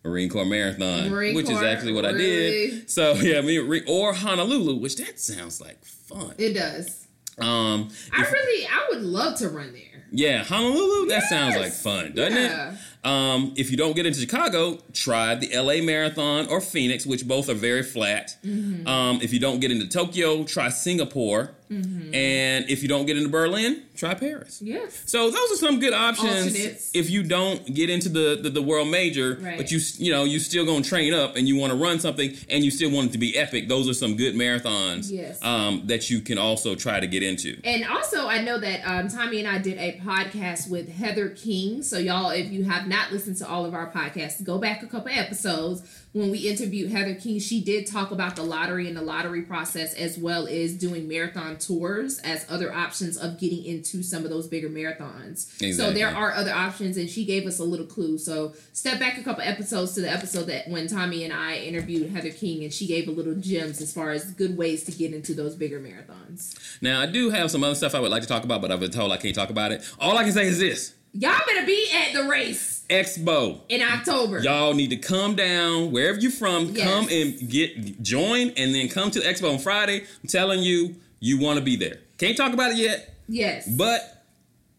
Marine 0.07 0.29
Corps 0.29 0.45
Marathon, 0.45 1.11
Marine 1.11 1.35
which 1.35 1.51
is 1.51 1.59
Corps, 1.59 1.65
actually 1.67 1.93
what 1.93 2.07
I 2.07 2.13
did. 2.13 2.89
So 2.91 3.15
yeah, 3.15 3.41
me 3.41 3.59
or 3.87 4.13
Honolulu, 4.15 4.77
which 4.77 4.97
that 4.97 5.19
sounds 5.21 5.61
like 5.61 5.85
fun. 5.85 6.35
It 6.39 6.53
does. 6.55 7.07
Um, 7.39 7.91
I 8.13 8.23
if- 8.23 8.33
really, 8.33 8.67
I 8.67 8.87
would 8.91 9.03
love 9.03 9.39
to 9.41 9.49
run 9.51 9.73
there. 9.73 10.05
yeah, 10.11 10.43
Honolulu, 10.45 11.09
that 11.09 11.25
sounds 11.25 11.57
like 11.57 11.73
fun, 11.73 12.13
doesn't 12.15 12.35
Yeah. 12.35 12.73
it? 12.73 12.79
Um, 13.07 13.53
if 13.57 13.71
you 13.71 13.77
don't 13.77 13.95
get 13.95 14.07
into 14.07 14.19
Chicago, 14.21 14.79
try 14.93 15.35
the 15.37 15.55
LA 15.55 15.81
Marathon 15.83 16.47
or 16.49 16.61
Phoenix, 16.61 17.05
which 17.07 17.29
both 17.29 17.49
are 17.49 17.55
very 17.55 17.83
flat. 17.83 18.37
Mm-hmm. 18.45 18.87
Um, 18.89 19.21
if 19.23 19.33
you 19.33 19.39
don't 19.39 19.61
get 19.61 19.71
into 19.71 19.87
Tokyo, 19.87 20.45
try 20.45 20.71
Singapore. 20.71 21.53
Mm-hmm. 21.71 22.15
And 22.15 22.71
if 22.71 22.83
you 22.83 22.89
don't 22.89 23.07
get 23.07 23.17
into 23.17 23.29
Berlin, 23.29 23.83
try 23.97 24.15
Paris. 24.15 24.61
Yes. 24.63 25.03
So 25.07 25.31
those 25.31 25.53
are 25.53 25.57
some 25.57 25.81
good 25.81 25.93
options 25.93 26.47
Alternates. 26.47 26.91
if 26.95 27.11
you 27.11 27.23
don't 27.23 27.75
get 27.75 27.91
into 27.91 28.09
the, 28.09 28.39
the, 28.43 28.51
the 28.51 28.63
world 28.63 28.89
major, 28.89 29.39
Right. 29.41 29.57
but 29.59 29.71
you 29.71 29.81
you 29.99 30.13
know 30.13 30.25
you 30.25 30.39
still 30.39 30.65
gonna 30.65 30.85
train 30.85 31.13
up 31.15 31.37
and 31.37 31.49
you 31.49 31.57
want 31.57 31.73
to 31.73 31.79
run 31.79 31.99
something 32.01 32.35
and 32.49 32.65
you 32.65 32.71
still 32.71 32.91
want 32.91 33.09
it 33.11 33.13
to 33.13 33.19
be 33.19 33.37
epic. 33.37 33.69
Those 33.69 33.89
are 33.89 33.95
some 33.95 34.17
good 34.17 34.35
marathons 34.35 35.11
Yes. 35.11 35.43
um, 35.43 35.83
that 35.87 36.09
you 36.11 36.21
can 36.21 36.39
also 36.39 36.75
try 36.75 37.01
to 37.01 37.07
get 37.07 37.23
into. 37.23 37.59
And 37.65 37.85
also, 37.85 38.27
I 38.29 38.43
know 38.43 38.59
that 38.59 38.81
um, 38.85 39.09
Tommy 39.09 39.39
and 39.41 39.49
I 39.49 39.59
did 39.59 39.79
a 39.79 39.99
podcast 40.05 40.71
with 40.71 40.89
Heather 40.89 41.31
King. 41.31 41.83
So, 41.83 41.99
y'all, 41.99 42.31
if 42.31 42.51
you 42.51 42.65
have 42.65 42.87
not 42.87 43.13
listened 43.13 43.37
to 43.39 43.49
all 43.49 43.65
of 43.67 43.75
our 43.75 43.91
podcasts, 43.91 44.43
go 44.43 44.59
back 44.59 44.83
a 44.83 44.87
couple 44.87 45.11
episodes. 45.13 45.83
When 46.17 46.31
we 46.31 46.39
interviewed 46.49 46.93
Heather 46.93 47.15
King, 47.15 47.39
she 47.41 47.61
did 47.61 47.87
talk 47.87 48.11
about 48.11 48.37
the 48.37 48.43
lottery 48.43 48.89
and 48.89 48.97
the 48.97 49.03
lottery 49.03 49.43
process, 49.43 49.93
as 49.93 50.17
well 50.17 50.47
as 50.47 50.73
doing 50.73 51.07
marathon 51.07 51.59
tours 51.59 52.21
as 52.21 52.47
other 52.49 52.73
options 52.73 53.19
of 53.19 53.39
getting 53.39 53.63
into 53.67 54.03
some 54.03 54.25
of 54.25 54.31
those 54.31 54.47
bigger 54.47 54.71
marathons. 54.71 55.45
So, 55.75 55.93
there 55.93 56.09
are 56.09 56.33
other 56.33 56.53
options, 56.53 56.97
and 56.97 57.11
she 57.11 57.27
gave 57.27 57.47
us 57.47 57.59
a 57.59 57.65
little 57.65 57.85
clue. 57.85 58.17
So, 58.17 58.55
step 58.73 58.99
back 58.99 59.19
a 59.19 59.23
couple 59.23 59.43
episodes 59.43 59.93
to 59.97 60.01
the 60.01 60.11
episode 60.11 60.45
that 60.45 60.69
when 60.69 60.87
Tommy 60.87 61.23
and 61.23 61.35
I 61.35 61.57
interviewed 61.59 62.11
Heather 62.11 62.31
King, 62.31 62.65
and 62.65 62.73
she 62.73 62.87
gave 62.87 63.09
a 63.09 63.11
little 63.11 63.35
gems 63.35 63.83
as 63.83 63.93
far 63.93 64.13
as 64.13 64.31
good 64.31 64.57
ways 64.57 64.85
to 64.85 64.93
get 64.93 65.13
into 65.13 65.35
those 65.35 65.55
bigger 65.55 65.81
marathons. 65.81 66.57
Now 66.81 67.03
I 67.03 67.05
do 67.05 67.29
have 67.29 67.51
some 67.51 67.63
other 67.63 67.75
stuff 67.75 67.95
I 67.95 68.01
would 68.01 68.11
like 68.11 68.23
to 68.23 68.29
talk 68.29 68.43
about, 68.43 68.63
but 68.63 68.73
I've 68.73 68.81
been 68.81 68.91
told 68.91 69.13
I 69.13 69.19
can't 69.19 69.35
talk 69.35 69.51
about 69.51 69.71
it. 69.71 69.85
All 70.01 70.17
I 70.17 70.25
can 70.25 70.33
say 70.33 70.47
is 70.47 70.59
this: 70.59 70.95
Y'all 71.13 71.39
better 71.47 71.67
be 71.67 71.91
at 71.93 72.15
the 72.15 72.27
race 72.27 72.76
Expo. 72.89 73.61
in 73.69 73.83
October. 73.83 74.41
Y'all 74.41 74.75
need 74.75 74.91
to 74.91 74.97
come 74.97 75.35
down 75.35 75.91
wherever 75.93 76.19
you're 76.19 76.31
from. 76.31 76.67
Yes. 76.75 76.87
Come 76.89 77.09
and 77.11 77.51
get 77.51 78.03
join, 78.03 78.51
and 78.57 78.75
then 78.75 78.89
come 78.89 79.11
to 79.11 79.21
the 79.21 79.25
expo 79.27 79.53
on 79.53 79.59
Friday. 79.59 80.01
I'm 80.23 80.29
telling 80.29 80.61
you, 80.63 80.97
you 81.21 81.39
want 81.41 81.59
to 81.59 81.65
be 81.65 81.77
there. 81.77 81.99
Can't 82.19 82.37
talk 82.37 82.53
about 82.53 82.73
it 82.73 82.79
yet, 82.79 83.15
Yes. 83.29 83.69
but 83.69 84.25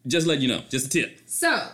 just 0.06 0.26
let 0.28 0.39
you 0.39 0.48
know. 0.48 0.62
Just 0.70 0.86
a 0.88 0.89
tip. 0.89 1.20
so 1.26 1.67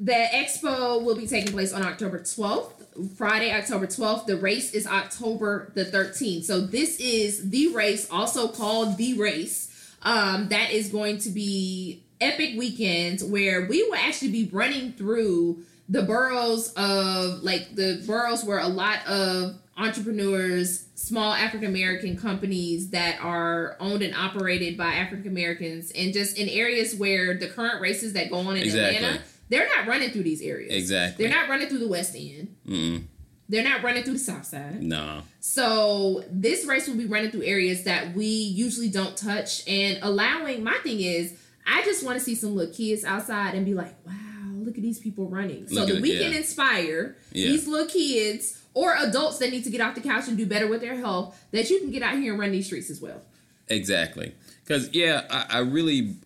the 0.00 0.12
expo 0.32 1.02
will 1.02 1.14
be 1.16 1.26
taking 1.26 1.52
place 1.52 1.72
on 1.72 1.82
October 1.82 2.18
12th 2.20 2.72
Friday, 3.16 3.52
October 3.52 3.86
12th. 3.86 4.26
The 4.26 4.36
race 4.38 4.72
is 4.72 4.86
October 4.86 5.70
the 5.74 5.84
13th. 5.84 6.44
So 6.44 6.60
this 6.60 6.98
is 6.98 7.50
the 7.50 7.68
race, 7.68 8.08
also 8.10 8.48
called 8.48 8.96
the 8.96 9.14
race. 9.14 9.70
Um, 10.02 10.48
that 10.48 10.70
is 10.70 10.88
going 10.88 11.18
to 11.18 11.30
be 11.30 12.02
epic 12.20 12.54
weekends 12.56 13.22
where 13.22 13.66
we 13.66 13.82
will 13.84 13.96
actually 13.96 14.30
be 14.30 14.48
running 14.52 14.92
through 14.92 15.62
the 15.88 16.02
boroughs 16.02 16.72
of 16.76 17.42
like 17.42 17.74
the 17.74 18.02
boroughs 18.06 18.44
where 18.44 18.58
a 18.58 18.68
lot 18.68 19.06
of 19.06 19.56
entrepreneurs, 19.76 20.86
small 20.94 21.32
African 21.32 21.68
American 21.68 22.16
companies 22.16 22.90
that 22.90 23.18
are 23.20 23.76
owned 23.78 24.02
and 24.02 24.14
operated 24.14 24.76
by 24.76 24.94
African 24.94 25.28
Americans, 25.28 25.92
and 25.92 26.12
just 26.12 26.38
in 26.38 26.48
areas 26.48 26.94
where 26.96 27.34
the 27.36 27.46
current 27.46 27.80
races 27.80 28.14
that 28.14 28.30
go 28.30 28.36
on 28.38 28.56
in 28.56 28.62
Exactly. 28.62 28.96
Atlanta, 28.96 29.22
they're 29.48 29.68
not 29.76 29.86
running 29.86 30.10
through 30.10 30.22
these 30.22 30.42
areas. 30.42 30.72
Exactly. 30.72 31.26
They're 31.26 31.36
not 31.36 31.48
running 31.48 31.68
through 31.68 31.80
the 31.80 31.88
West 31.88 32.16
End. 32.16 32.56
Mm-mm. 32.66 33.04
They're 33.48 33.62
not 33.62 33.82
running 33.84 34.02
through 34.02 34.14
the 34.14 34.18
South 34.18 34.44
Side. 34.44 34.82
No. 34.82 35.22
So 35.38 36.24
this 36.30 36.64
race 36.64 36.88
will 36.88 36.96
be 36.96 37.06
running 37.06 37.30
through 37.30 37.44
areas 37.44 37.84
that 37.84 38.14
we 38.14 38.26
usually 38.26 38.88
don't 38.88 39.16
touch 39.16 39.62
and 39.68 39.98
allowing 40.02 40.64
my 40.64 40.76
thing 40.82 41.00
is 41.00 41.34
I 41.66 41.82
just 41.84 42.04
want 42.04 42.18
to 42.18 42.24
see 42.24 42.34
some 42.34 42.54
little 42.54 42.72
kids 42.72 43.04
outside 43.04 43.54
and 43.54 43.66
be 43.66 43.74
like, 43.74 43.94
wow, 44.06 44.12
look 44.58 44.76
at 44.76 44.82
these 44.82 44.98
people 44.98 45.28
running. 45.28 45.66
So 45.68 45.84
that 45.86 46.00
we 46.00 46.12
it, 46.12 46.22
can 46.22 46.32
inspire 46.32 47.16
Yeah. 47.32 47.48
these 47.48 47.66
little 47.66 47.86
kids 47.88 48.62
or 48.74 48.94
adults 48.98 49.38
that 49.38 49.50
need 49.50 49.64
to 49.64 49.70
get 49.70 49.80
off 49.80 49.94
the 49.94 50.00
couch 50.00 50.28
and 50.28 50.36
do 50.36 50.46
better 50.46 50.68
with 50.68 50.80
their 50.80 50.96
health 50.96 51.38
that 51.52 51.68
you 51.70 51.80
can 51.80 51.90
get 51.90 52.02
out 52.02 52.16
here 52.18 52.32
and 52.32 52.40
run 52.40 52.52
these 52.52 52.66
streets 52.66 52.90
as 52.90 53.00
well. 53.00 53.22
Exactly. 53.68 54.32
Because 54.64 54.88
yeah, 54.94 55.22
I, 55.30 55.46
I 55.50 55.58
really, 55.60 56.16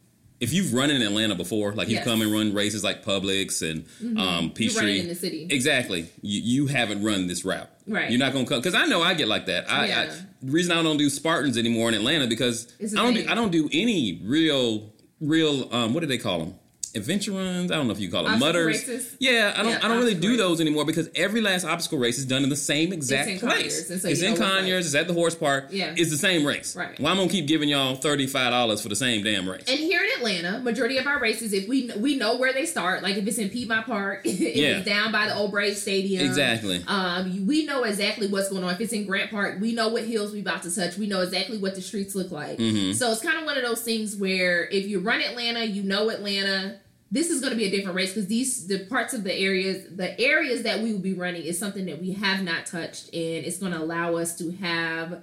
if 0.41 0.53
you've 0.53 0.75
run 0.75 0.91
in 0.91 1.01
Atlanta 1.03 1.35
before, 1.35 1.73
like 1.73 1.89
you've 1.89 1.99
Yes. 1.99 2.05
come 2.05 2.21
and 2.23 2.33
run 2.33 2.53
races 2.55 2.83
like 2.85 3.05
Publix 3.05 3.63
and 3.63 3.85
um, 4.19 4.45
You're 4.45 4.51
Peachtree, 4.51 5.01
in 5.01 5.09
the 5.09 5.15
city. 5.15 5.47
exactly. 5.51 6.09
You 6.23 6.41
you 6.41 6.67
haven't 6.67 7.03
run 7.03 7.27
this 7.29 7.45
route. 7.45 7.69
Right. 7.87 8.11
You're 8.11 8.19
not 8.19 8.33
gonna 8.33 8.47
come 8.47 8.59
because 8.61 8.75
I 8.75 8.87
know 8.87 9.03
I 9.03 9.15
get 9.15 9.29
like 9.29 9.47
that. 9.47 9.71
I, 9.71 9.87
Yeah. 9.87 10.01
I 10.01 10.07
the 10.43 10.53
reason 10.53 10.73
I 10.77 10.83
don't 10.83 10.97
do 10.97 11.09
Spartans 11.11 11.57
anymore 11.59 11.89
in 11.89 11.95
Atlanta 11.95 12.27
because 12.27 12.73
I 12.83 12.87
don't 12.97 13.15
do, 13.15 13.27
I 13.29 13.35
don't 13.35 13.53
do 13.53 13.69
any 13.73 14.21
real 14.25 14.90
real 15.21 15.73
um 15.73 15.95
what 15.95 16.01
do 16.01 16.07
they 16.07 16.19
call 16.19 16.39
them 16.39 16.55
adventure 16.95 17.33
runs 17.33 17.71
I 17.71 17.77
don't 17.77 17.87
know 17.87 17.93
if 17.93 18.01
you 18.01 18.11
call 18.11 18.25
them 18.25 18.33
Obstacle 18.35 18.47
mutters 18.61 18.89
races? 18.89 19.17
yeah 19.21 19.55
I 19.57 19.63
don't 19.63 19.73
Yeah, 19.73 19.79
I 19.83 19.89
don't 19.89 19.99
really 19.99 20.15
do 20.15 20.37
those 20.37 20.61
anymore 20.61 20.85
because 20.85 21.09
every 21.15 21.41
last 21.41 21.65
obstacle 21.65 21.99
race 21.99 22.19
is 22.19 22.25
done 22.27 22.43
in 22.43 22.49
the 22.49 22.57
same 22.57 22.93
exact 22.93 23.41
place 23.41 23.87
so 23.89 23.95
it's 23.95 24.05
in 24.21 24.25
know 24.25 24.31
what's 24.31 24.41
like- 24.41 24.51
Conyers 24.51 24.87
it's 24.87 24.95
at 24.95 25.07
the 25.07 25.15
horse 25.15 25.35
park 25.35 25.67
Yeah. 25.71 25.95
it's 25.97 26.11
the 26.11 26.17
same 26.17 26.45
race 26.47 26.75
Right. 26.75 26.99
well 26.99 27.13
I'm 27.13 27.19
gonna 27.19 27.31
keep 27.31 27.47
giving 27.47 27.69
y'all 27.69 27.95
thirty 27.97 28.27
five 28.27 28.51
dollars 28.51 28.81
for 28.83 28.89
the 28.89 28.97
same 28.97 29.23
damn 29.23 29.49
race 29.49 29.65
And 29.69 29.79
here 29.79 30.01
in 30.03 30.11
Atlanta, 30.19 30.59
majority 30.61 30.99
of 30.99 31.07
our 31.07 31.19
races, 31.21 31.53
if 31.53 31.67
we 31.69 31.91
we 31.97 32.17
know 32.17 32.37
where 32.37 32.53
they 32.53 32.67
start, 32.67 33.03
like 33.03 33.17
if 33.17 33.27
it's 33.27 33.39
in 33.39 33.49
Piedmont 33.51 33.87
Park, 33.87 34.21
if 34.25 34.39
Yeah. 34.39 34.79
it's 34.79 34.87
down 34.87 35.13
by 35.13 35.29
the 35.29 35.35
old 35.35 35.51
Brave 35.51 35.77
Stadium, 35.77 36.27
Exactly. 36.27 36.83
Um, 36.87 37.47
we 37.47 37.65
know 37.65 37.85
exactly 37.85 38.27
what's 38.27 38.49
going 38.51 38.65
on. 38.65 38.75
If 38.75 38.81
it's 38.83 38.93
in 38.93 39.07
Grant 39.07 39.31
Park, 39.31 39.59
we 39.61 39.73
know 39.73 39.89
what 39.89 40.05
hills 40.05 40.33
we 40.33 40.41
about 40.41 40.63
to 40.65 40.75
touch. 40.75 40.97
We 40.99 41.07
know 41.07 41.21
exactly 41.23 41.57
what 41.59 41.75
the 41.75 41.81
streets 41.81 42.15
look 42.15 42.31
like. 42.31 42.59
Mhm. 42.59 42.95
So 42.95 43.11
it's 43.13 43.23
kind 43.23 43.39
of 43.39 43.45
one 43.45 43.57
of 43.57 43.63
those 43.63 43.81
things 43.81 44.17
where 44.17 44.67
if 44.69 44.87
you 44.87 44.99
run 45.01 45.21
Atlanta, 45.23 45.65
you 45.65 45.83
know 45.83 46.11
Atlanta. 46.11 46.77
This 47.13 47.29
is 47.31 47.41
going 47.41 47.53
to 47.53 47.57
be 47.57 47.65
a 47.67 47.71
different 47.71 47.97
race 47.97 48.11
because 48.13 48.29
these 48.29 48.67
the 48.69 48.85
parts 48.87 49.15
of 49.15 49.25
the 49.25 49.35
areas, 49.35 49.85
the 49.97 50.19
areas 50.21 50.63
that 50.63 50.81
we 50.81 50.93
will 50.93 51.01
be 51.01 51.15
running 51.15 51.43
is 51.43 51.59
something 51.59 51.87
that 51.87 52.01
we 52.01 52.13
have 52.13 52.43
not 52.45 52.67
touched, 52.67 53.07
and 53.13 53.45
it's 53.45 53.59
going 53.59 53.73
to 53.73 53.79
allow 53.81 54.15
us 54.17 54.37
to 54.39 54.53
have 54.53 55.23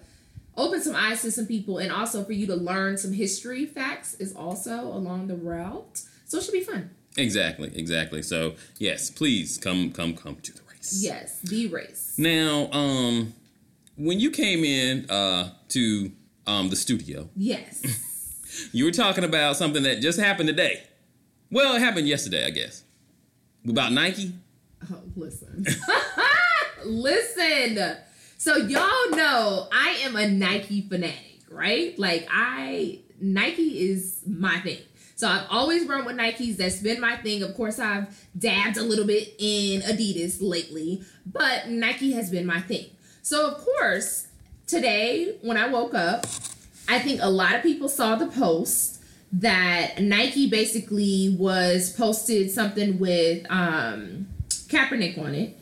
open 0.57 0.81
some 0.81 0.95
eyes 0.95 1.21
to 1.21 1.31
some 1.31 1.45
people, 1.45 1.77
and 1.77 1.91
also 1.91 2.23
for 2.23 2.33
you 2.33 2.45
to 2.47 2.55
learn 2.55 2.97
some 2.97 3.13
history 3.13 3.65
facts 3.65 4.15
is 4.15 4.35
also 4.35 4.81
along 4.81 5.27
the 5.27 5.35
route. 5.35 6.01
So 6.25 6.39
it 6.39 6.43
should 6.43 6.51
be 6.53 6.61
fun. 6.61 6.89
exactly 7.15 7.71
exactly 7.73 8.21
so 8.21 8.53
yes 8.79 9.09
please 9.09 9.57
come 9.57 9.91
come 9.91 10.13
come 10.15 10.35
to 10.35 10.51
the 10.53 10.61
race 10.71 10.99
Yes, 11.01 11.39
the 11.41 11.67
race. 11.67 12.13
now 12.17 12.69
um 12.71 13.33
when 13.95 14.19
you 14.19 14.29
came 14.29 14.63
in 14.65 15.09
uh 15.09 15.51
to 15.69 16.11
um 16.45 16.69
the 16.69 16.75
studio 16.75 17.29
Yes. 17.35 17.81
You 18.71 18.85
were 18.85 18.91
talking 18.91 19.23
about 19.23 19.55
something 19.55 19.83
that 19.83 20.01
just 20.01 20.19
happened 20.19 20.47
today. 20.49 20.81
Well, 21.49 21.75
it 21.75 21.79
happened 21.79 22.07
yesterday, 22.07 22.45
I 22.45 22.49
guess. 22.49 22.83
About 23.67 23.91
Nike. 23.91 24.33
Oh, 24.91 25.01
listen. 25.15 25.65
listen. 26.85 27.97
So 28.37 28.55
y'all 28.55 29.09
know 29.11 29.67
I 29.71 29.99
am 30.03 30.15
a 30.15 30.27
Nike 30.29 30.81
fanatic, 30.87 31.41
right? 31.49 31.97
Like 31.97 32.27
I 32.31 32.99
Nike 33.19 33.89
is 33.89 34.21
my 34.27 34.59
thing. 34.59 34.79
So 35.15 35.27
I've 35.27 35.47
always 35.49 35.87
run 35.87 36.05
with 36.05 36.15
Nikes. 36.15 36.57
That's 36.57 36.79
been 36.79 37.01
my 37.01 37.15
thing. 37.17 37.41
Of 37.41 37.55
course, 37.55 37.79
I've 37.79 38.07
dabbed 38.37 38.77
a 38.77 38.83
little 38.83 39.05
bit 39.05 39.33
in 39.39 39.81
Adidas 39.81 40.37
lately, 40.39 41.01
but 41.25 41.69
Nike 41.69 42.11
has 42.11 42.29
been 42.29 42.45
my 42.45 42.61
thing. 42.61 42.85
So 43.23 43.47
of 43.47 43.57
course, 43.57 44.27
today 44.67 45.37
when 45.41 45.57
I 45.57 45.67
woke 45.67 45.95
up, 45.95 46.25
I 46.87 46.99
think 46.99 47.21
a 47.21 47.29
lot 47.29 47.55
of 47.55 47.63
people 47.63 47.89
saw 47.89 48.15
the 48.15 48.27
post 48.27 48.96
that 49.31 50.01
Nike 50.01 50.49
basically 50.49 51.35
was 51.37 51.91
posted 51.91 52.49
something 52.51 52.97
with 52.97 53.45
um, 53.49 54.27
Kaepernick 54.49 55.17
on 55.17 55.35
it. 55.35 55.57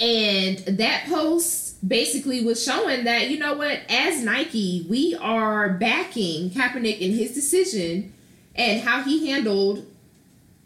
And 0.00 0.58
that 0.78 1.06
post 1.08 1.88
basically 1.88 2.44
was 2.44 2.62
showing 2.62 3.04
that, 3.04 3.30
you 3.30 3.38
know 3.38 3.54
what, 3.54 3.80
as 3.88 4.22
Nike, 4.22 4.86
we 4.88 5.16
are 5.20 5.70
backing 5.70 6.50
Kaepernick 6.50 6.98
in 7.00 7.12
his 7.12 7.34
decision 7.34 8.12
and 8.54 8.80
how 8.80 9.02
he 9.02 9.28
handled 9.28 9.86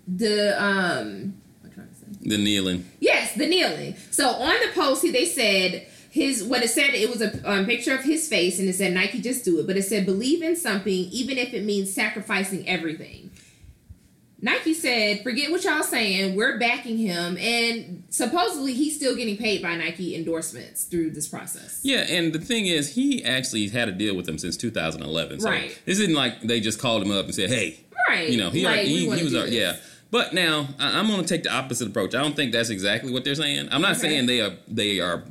the 0.09 0.61
um 0.63 1.35
what 1.61 1.71
am 1.71 1.71
I 1.71 1.75
trying 1.75 1.89
to 1.89 1.95
say? 1.95 2.29
The 2.29 2.39
kneeling. 2.39 2.91
Yes, 3.01 3.35
the 3.35 3.47
kneeling. 3.47 3.95
So 4.11 4.29
on 4.29 4.55
the 4.67 4.73
post, 4.75 5.03
they 5.03 5.25
said 5.27 5.87
his 6.13 6.45
what 6.45 6.63
it 6.63 6.69
said. 6.69 6.91
It 6.91 7.09
was 7.09 7.23
a 7.23 7.51
um, 7.51 7.65
picture 7.65 7.95
of 7.95 8.05
his 8.05 8.29
face, 8.29 8.59
and 8.59 8.69
it 8.69 8.75
said 8.75 8.93
Nike 8.93 9.21
just 9.21 9.47
do 9.47 9.59
it. 9.61 9.67
But 9.67 9.79
it 9.79 9.83
said 9.85 10.05
believe 10.05 10.43
in 10.43 10.57
something, 10.57 10.93
even 10.93 11.39
if 11.39 11.55
it 11.55 11.65
means 11.65 11.93
sacrificing 11.93 12.69
everything. 12.69 13.31
Nike 14.45 14.75
said, 14.75 15.23
forget 15.23 15.53
what 15.53 15.63
y'all 15.63 15.85
saying. 15.85 16.35
We're 16.35 16.59
backing 16.59 16.99
him, 16.99 17.37
and 17.39 18.03
supposedly 18.11 18.75
he's 18.75 18.97
still 18.97 19.15
getting 19.15 19.37
paid 19.37 19.63
by 19.63 19.77
Nike 19.77 20.17
endorsements 20.17 20.83
through 20.85 21.13
this 21.13 21.29
process. 21.29 21.79
Yeah, 21.85 21.99
and 22.09 22.33
the 22.33 22.41
thing 22.41 22.67
is, 22.67 22.95
he 22.97 23.25
actually 23.25 23.69
had 23.69 23.89
a 23.89 23.93
deal 23.93 24.17
with 24.17 24.27
them 24.27 24.39
since 24.39 24.57
2011. 24.57 25.41
So 25.41 25.49
Right. 25.49 25.79
This 25.87 26.01
isn't 26.01 26.15
like 26.15 26.43
they 26.43 26.61
just 26.61 26.81
called 26.81 27.03
him 27.03 27.13
up 27.13 27.25
and 27.27 27.35
said, 27.35 27.51
"Hey, 27.51 27.85
Right. 28.09 28.29
you 28.29 28.37
know, 28.37 28.51
he 28.51 28.65
Like, 28.65 28.81
he, 28.81 29.09
he 29.09 29.23
was 29.25 29.35
our, 29.35 29.47
yeah." 29.47 29.77
But 30.11 30.35
now 30.35 30.69
I'm 30.79 31.07
going 31.07 31.23
to 31.23 31.27
take 31.27 31.45
the 31.45 31.53
opposite 31.55 31.87
approach. 31.89 32.15
I 32.15 32.21
don't 32.21 32.35
think 32.37 32.53
that's 32.53 32.69
exactly 32.69 33.13
what 33.13 33.25
they're 33.25 33.35
saying. 33.37 33.69
I'm 33.71 33.81
not 33.81 33.93
Okay. 33.93 34.01
saying 34.09 34.27
they 34.27 34.41
are 34.43 34.53
they 34.69 34.99
are 35.01 35.23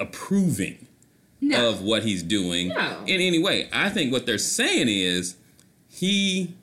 approving 0.00 0.86
No. 1.40 1.70
of 1.70 1.82
what 1.82 2.02
he's 2.04 2.22
doing 2.22 2.68
No. 2.68 3.02
in 3.06 3.20
any 3.20 3.38
way. 3.38 3.68
I 3.72 3.88
think 3.90 4.12
what 4.12 4.26
they're 4.26 4.38
saying 4.38 4.88
is 4.88 5.36
he 5.88 6.54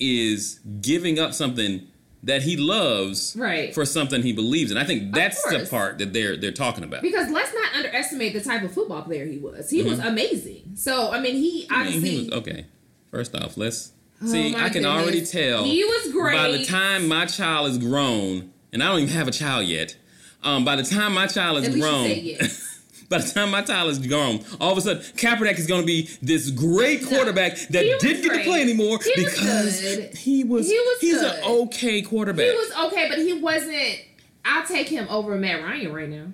is 0.00 0.58
giving 0.80 1.18
up 1.18 1.34
something 1.34 1.86
that 2.24 2.42
he 2.42 2.56
loves 2.56 3.34
Right. 3.36 3.74
for 3.74 3.84
something 3.84 4.22
he 4.22 4.32
believes 4.32 4.70
in. 4.70 4.76
I 4.78 4.84
think 4.84 5.12
that's 5.14 5.42
the 5.50 5.66
part 5.68 5.98
that 5.98 6.12
they're 6.12 6.36
they're 6.36 6.52
talking 6.52 6.84
about. 6.84 7.02
because 7.02 7.30
let's 7.30 7.52
not 7.52 7.74
underestimate 7.76 8.32
the 8.32 8.40
type 8.40 8.62
of 8.62 8.72
football 8.72 9.02
player 9.02 9.26
he 9.26 9.38
was. 9.38 9.70
He 9.70 9.82
was 9.82 9.98
amazing. 9.98 10.72
So 10.76 11.10
I 11.10 11.20
mean, 11.20 11.34
he 11.36 11.62
Mm-hmm. 11.64 11.74
I 11.74 11.76
mean, 11.78 11.86
obviously 11.86 12.10
he 12.10 12.18
was 12.24 12.30
okay. 12.38 12.66
First 13.10 13.34
off, 13.34 13.56
let's 13.56 13.90
Oh 14.22 14.26
see. 14.28 14.54
I 14.54 14.68
can 14.68 14.84
already 14.86 15.26
tell. 15.26 15.64
He 15.64 15.82
was 15.84 16.12
great. 16.12 16.36
By 16.36 16.52
the 16.52 16.64
time 16.64 17.08
my 17.08 17.26
child 17.26 17.68
is 17.70 17.78
grown, 17.78 18.52
and 18.72 18.82
I 18.82 18.88
don't 18.88 19.00
even 19.00 19.14
have 19.14 19.26
a 19.28 19.32
child 19.32 19.66
yet. 19.66 19.96
Um, 20.44 20.64
by 20.64 20.76
the 20.76 20.84
time 20.84 21.12
my 21.14 21.26
child 21.26 21.58
is 21.58 21.68
At 21.68 21.74
grown, 21.74 22.08
yes. 22.08 22.68
by 23.12 23.18
the 23.18 23.30
time 23.30 23.50
my 23.50 23.62
is 23.86 23.98
gone, 23.98 24.40
all 24.60 24.72
of 24.72 24.78
a 24.78 24.80
sudden 24.80 25.02
Kaepernick 25.02 25.58
is 25.58 25.66
going 25.66 25.82
to 25.82 25.86
be 25.86 26.08
this 26.22 26.50
great 26.50 27.06
quarterback 27.06 27.56
that 27.68 27.82
didn't 28.00 28.22
get 28.22 28.32
to 28.32 28.42
play 28.44 28.62
anymore 28.62 28.98
He 29.04 29.12
because 29.14 29.80
good. 29.80 30.14
he 30.16 30.44
was 30.44 30.68
He 30.68 30.78
was 30.78 30.98
he's 31.00 31.20
good. 31.20 31.34
an 31.38 31.44
okay 31.44 32.02
quarterback. 32.02 32.46
He 32.46 32.52
was 32.52 32.72
okay, 32.86 33.08
but 33.08 33.18
he 33.18 33.34
wasn't. 33.34 34.00
I'll 34.44 34.66
take 34.66 34.88
him 34.88 35.06
over 35.08 35.36
Matt 35.36 35.62
Ryan 35.62 35.92
right 35.92 36.08
now, 36.08 36.26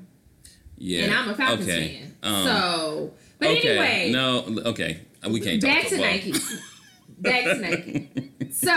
yeah, 0.79 1.05
and 1.05 1.15
I'm 1.15 1.29
a 1.29 1.35
Falcons 1.35 1.69
okay. 1.69 2.01
fan. 2.01 2.15
Um, 2.23 2.45
so, 2.45 3.13
but 3.39 3.49
okay. 3.51 3.69
anyway, 3.79 4.11
no, 4.13 4.63
okay, 4.71 5.01
we 5.29 5.41
can't 5.41 5.61
back 5.61 5.83
talk 5.83 5.91
to. 5.91 5.99
Nike. 5.99 6.33
back 7.19 7.45
to 7.45 7.55
Nike. 7.57 8.11
So, 8.51 8.73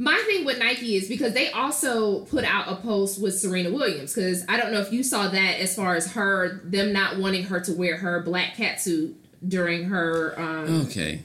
my 0.00 0.16
thing 0.28 0.44
with 0.44 0.58
Nike 0.60 0.94
is 0.96 1.08
because 1.08 1.32
they 1.34 1.50
also 1.50 2.20
put 2.26 2.44
out 2.44 2.70
a 2.70 2.76
post 2.76 3.20
with 3.20 3.36
Serena 3.38 3.70
Williams 3.70 4.14
because 4.14 4.44
I 4.48 4.56
don't 4.56 4.72
know 4.72 4.80
if 4.80 4.92
you 4.92 5.02
saw 5.02 5.28
that 5.28 5.58
as 5.60 5.74
far 5.74 5.96
as 5.96 6.12
her 6.12 6.60
them 6.64 6.92
not 6.92 7.18
wanting 7.18 7.44
her 7.44 7.58
to 7.60 7.72
wear 7.72 7.96
her 7.96 8.22
black 8.22 8.54
cat 8.56 8.80
suit 8.80 9.16
during 9.46 9.84
her 9.84 10.34
um 10.40 10.82
Okay. 10.86 11.22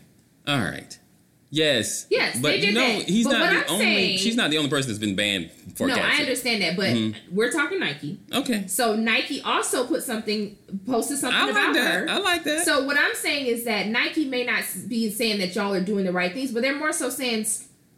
All 0.47 0.59
right. 0.59 0.97
Yes. 1.51 2.07
Yes, 2.09 2.39
but 2.41 2.59
no, 2.61 2.71
that. 2.73 3.03
he's 3.07 3.27
But 3.27 3.37
not 3.37 3.49
the 3.51 3.57
I'm 3.59 3.73
only. 3.73 3.85
saying- 3.85 4.17
she's 4.17 4.35
not 4.35 4.49
the 4.49 4.57
only 4.57 4.71
person 4.71 4.89
that's 4.89 4.97
been 4.99 5.15
banned 5.15 5.51
for 5.75 5.87
no, 5.87 5.93
I 5.93 6.15
understand 6.17 6.63
that, 6.63 6.75
but 6.75 6.87
Mm-hmm. 6.89 7.35
we're 7.35 7.51
talking 7.51 7.79
Nike. 7.79 8.17
Okay. 8.33 8.65
So 8.65 8.95
Nike 8.95 9.39
also 9.43 9.85
put 9.85 10.01
something, 10.01 10.57
posted 10.87 11.19
something 11.19 11.39
I 11.39 11.43
like 11.45 11.51
about 11.51 11.73
that. 11.75 11.93
her. 11.93 12.09
I 12.09 12.17
like 12.17 12.43
that. 12.45 12.65
So 12.65 12.83
what 12.85 12.97
I'm 12.97 13.13
saying 13.13 13.45
is 13.45 13.65
that 13.65 13.87
Nike 13.87 14.25
may 14.27 14.43
not 14.45 14.63
be 14.87 15.11
saying 15.11 15.37
that 15.41 15.53
y'all 15.55 15.73
are 15.75 15.79
doing 15.83 16.05
the 16.05 16.11
right 16.11 16.33
things, 16.33 16.51
but 16.51 16.63
they're 16.63 16.75
more 16.77 16.91
so 16.91 17.11
saying 17.11 17.45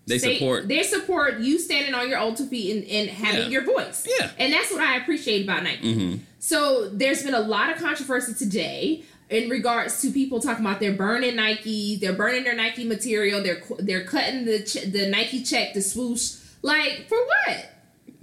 They 0.07 0.19
support. 0.19 0.67
They 0.67 0.83
support 0.83 1.39
you 1.39 1.57
standing 1.57 1.93
on 1.95 2.07
your 2.09 2.19
own 2.19 2.35
two 2.35 2.45
feet 2.45 2.75
and, 2.75 2.83
and 2.89 3.09
having 3.09 3.43
Yeah. 3.43 3.47
your 3.49 3.63
voice. 3.63 4.05
Yeah. 4.19 4.29
And 4.37 4.53
that's 4.53 4.71
what 4.71 4.81
I 4.81 4.97
appreciate 4.97 5.43
about 5.43 5.63
Nike. 5.63 5.95
Mhm. 5.95 6.19
So 6.39 6.89
there's 6.89 7.23
been 7.23 7.33
a 7.33 7.39
lot 7.39 7.71
of 7.71 7.77
controversy 7.81 8.33
today 8.35 9.03
in 9.31 9.49
regards 9.49 9.99
to 10.01 10.11
people 10.11 10.39
talking 10.39 10.63
about 10.63 10.79
they're 10.79 10.91
burning 10.93 11.35
Nike, 11.35 11.95
they're 11.95 12.13
burning 12.13 12.43
their 12.43 12.55
Nike 12.55 12.83
material, 12.83 13.41
they're 13.41 13.63
they're 13.79 14.03
cutting 14.03 14.45
the 14.45 14.57
the 14.91 15.07
Nike 15.07 15.41
check, 15.41 15.73
the 15.73 15.81
swoosh. 15.81 16.33
Like 16.61 17.07
for 17.09 17.17
what? 17.17 17.71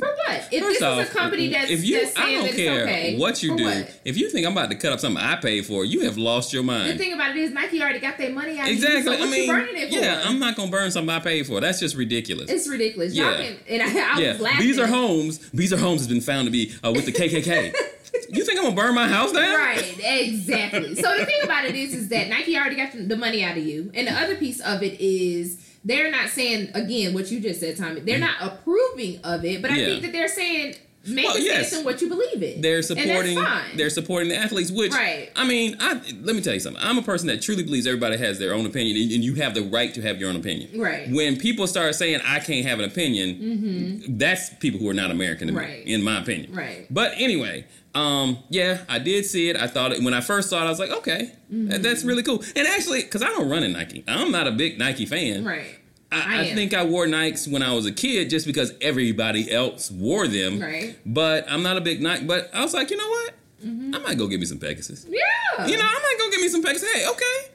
For 0.03 0.09
what? 0.09 0.49
If 0.51 0.63
First 0.65 0.81
this 0.81 0.83
off, 0.83 1.01
is 1.01 1.11
a 1.11 1.13
company 1.13 1.49
that's, 1.49 1.71
if 1.71 1.85
you, 1.85 2.01
that's 2.05 2.19
I 2.19 2.33
don't 2.33 2.49
care 2.53 2.83
it's 2.83 2.91
okay, 2.91 3.19
what 3.19 3.41
you 3.41 3.57
do. 3.57 3.65
what? 3.65 4.01
If 4.05 4.17
you 4.19 4.31
think 4.31 4.45
I'm 4.47 4.53
about 4.53 4.69
to 4.71 4.77
cut 4.77 4.93
up 4.93 4.99
something 4.99 5.23
I 5.23 5.37
paid 5.37 5.65
for, 5.65 5.85
you 5.85 6.01
have 6.01 6.19
lost 6.19 6.53
your 6.53 6.65
mind. 6.65 6.91
The 6.91 6.99
thing 6.99 7.13
about 7.13 7.31
it 7.31 7.37
is 7.37 7.53
Nike 7.53 7.81
already 7.81 8.01
got 8.01 8.19
their 8.19 8.33
money 8.33 8.59
out 8.59 8.67
Exactly. 8.67 8.99
of 8.99 9.05
you. 9.05 9.05
So 9.05 9.11
what 9.21 9.29
I 9.29 9.31
mean, 9.31 9.47
you 9.47 9.53
burning 9.53 9.77
it 9.77 9.93
for? 9.93 9.99
yeah, 10.01 10.23
I'm 10.25 10.41
not 10.41 10.57
gonna 10.57 10.73
burn 10.73 10.91
something 10.91 11.09
I 11.15 11.21
paid 11.21 11.47
for. 11.47 11.61
That's 11.61 11.79
just 11.79 11.95
ridiculous. 11.95 12.51
It's 12.51 12.69
ridiculous. 12.69 13.15
Yeah. 13.15 13.37
can, 13.37 13.57
and 13.69 13.83
I, 13.83 14.17
I 14.17 14.21
yeah, 14.21 14.37
laughing. 14.41 14.67
Beazer 14.67 14.89
Homes. 14.89 15.39
Beazer 15.51 15.79
Homes 15.79 16.01
has 16.01 16.09
been 16.09 16.21
found 16.21 16.47
to 16.47 16.51
be 16.51 16.73
uh, 16.83 16.91
with 16.93 17.07
the 17.07 17.13
KKK. 17.13 17.73
you 18.31 18.45
think 18.45 18.59
I'm 18.59 18.65
gonna 18.65 18.75
burn 18.75 18.97
my 18.97 19.07
house 19.07 19.31
down? 19.31 19.55
Right, 19.55 19.97
exactly. 20.01 20.97
so 20.97 21.17
the 21.17 21.27
thing 21.27 21.43
about 21.45 21.65
it 21.65 21.77
is, 21.77 21.95
is 21.95 22.09
that 22.09 22.29
Nike 22.29 22.57
already 22.59 22.75
got 22.77 22.91
the 22.93 23.17
money 23.17 23.45
out 23.45 23.57
of 23.57 23.65
you, 23.65 23.93
and 23.95 24.09
the 24.09 24.13
other 24.13 24.35
piece 24.35 24.61
of 24.61 24.83
it 24.83 25.01
is 25.01 25.59
they're 25.85 26.11
not 26.11 26.29
saying 26.31 26.71
again 26.75 27.15
what 27.15 27.31
you 27.31 27.41
just 27.41 27.61
said, 27.61 27.77
Tommy. 27.77 28.01
They're 28.01 28.19
not 28.19 28.37
approving 28.41 29.21
of 29.25 29.45
it, 29.45 29.63
but 29.63 29.71
I. 29.71 29.77
Yeah. 29.77 29.87
think 29.87 30.03
that 30.03 30.13
they're 30.13 30.29
saying 30.29 30.75
make 31.05 31.25
Well, 31.27 31.37
a 31.37 31.41
yes. 31.41 31.73
in 31.73 31.85
what 31.85 32.01
you 32.01 32.09
believe 32.09 32.41
in. 32.41 32.61
They're 32.61 32.81
supporting. 32.81 33.35
that's 33.35 33.49
fine. 33.49 33.77
They're 33.77 33.91
supporting 33.91 34.29
the 34.29 34.37
athletes. 34.37 34.71
Which, 34.71 34.93
Right. 34.93 35.31
I 35.35 35.45
mean, 35.45 35.77
I 35.81 35.95
let 36.23 36.37
me 36.37 36.41
tell 36.41 36.55
you 36.55 36.61
something. 36.61 36.81
I'm 36.81 36.97
a 36.97 37.03
person 37.03 37.27
that 37.27 37.43
truly 37.43 37.65
believes 37.65 37.89
everybody 37.89 38.17
has 38.19 38.39
their 38.39 38.55
own 38.55 38.67
opinion, 38.67 38.97
and, 38.97 39.11
and 39.11 39.25
you 39.25 39.35
have 39.35 39.55
the 39.55 39.63
right 39.65 39.93
to 39.95 40.03
have 40.03 40.21
your 40.21 40.29
own 40.31 40.37
opinion. 40.37 40.81
Right. 40.81 41.11
When 41.11 41.37
people 41.39 41.67
start 41.67 41.95
saying 41.97 42.21
I 42.25 42.39
can't 42.39 42.65
have 42.67 42.79
an 42.79 42.85
opinion, 42.85 44.05
that's 44.19 44.51
people 44.55 44.79
who 44.79 44.89
are 44.89 44.95
not 44.95 45.11
American, 45.11 45.49
to 45.49 45.53
me, 45.55 45.61
Mm-hmm. 45.63 45.89
In 45.89 46.03
my 46.05 46.21
opinion. 46.21 46.55
Right. 46.55 46.87
But 46.91 47.15
anyway, 47.17 47.65
um, 47.95 48.39
yeah, 48.49 48.83
I 48.89 48.99
did 48.99 49.27
see 49.27 49.49
it. 49.51 49.57
I 49.57 49.67
thought 49.67 49.93
it 49.93 50.03
when 50.03 50.15
I 50.15 50.21
first 50.21 50.49
saw 50.51 50.63
it, 50.63 50.67
I 50.67 50.71
was 50.71 50.79
like, 50.79 50.91
okay, 50.91 51.33
Mm-hmm. 51.53 51.69
that- 51.69 51.83
that's 51.83 52.05
really 52.05 52.23
cool. 52.23 52.43
And 52.57 52.67
actually, 52.67 53.03
because 53.03 53.23
I 53.23 53.27
don't 53.29 53.49
run 53.49 53.63
in 53.63 53.73
Nike, 53.73 54.03
I'm 54.09 54.31
not 54.31 54.47
a 54.47 54.53
big 54.53 54.79
Nike 54.79 55.05
fan. 55.07 55.45
right, 55.45 55.79
I, 56.11 56.39
I 56.39 56.41
I 56.43 56.55
think 56.55 56.73
I 56.75 56.85
wore 56.85 57.07
Nikes 57.07 57.51
when 57.51 57.63
I 57.63 57.75
was 57.75 57.85
a 57.87 57.93
kid 57.93 58.31
just 58.31 58.47
because 58.47 58.73
everybody 58.81 59.51
else 59.53 59.91
wore 59.91 60.27
them. 60.29 60.61
Right. 60.61 60.97
But 61.05 61.45
I'm 61.51 61.63
not 61.63 61.77
a 61.77 61.81
big 61.83 62.01
Nike. 62.03 62.25
But 62.25 62.51
I 62.55 62.63
was 62.63 62.73
like, 62.75 62.91
you 62.91 62.97
know 62.97 63.09
what? 63.09 63.35
I 63.65 63.99
might 63.99 64.19
go 64.19 64.27
get 64.27 64.41
me 64.41 64.47
some 64.47 64.59
Pegasus. 64.59 65.07
yeah, 65.09 65.67
You 65.67 65.77
know, 65.77 65.85
I 65.85 65.93
might 66.03 66.17
go 66.19 66.31
get 66.31 66.41
me 66.41 66.49
some 66.49 66.63
Pegasus. 66.63 66.91
Hey, 66.93 67.07
okay. 67.09 67.53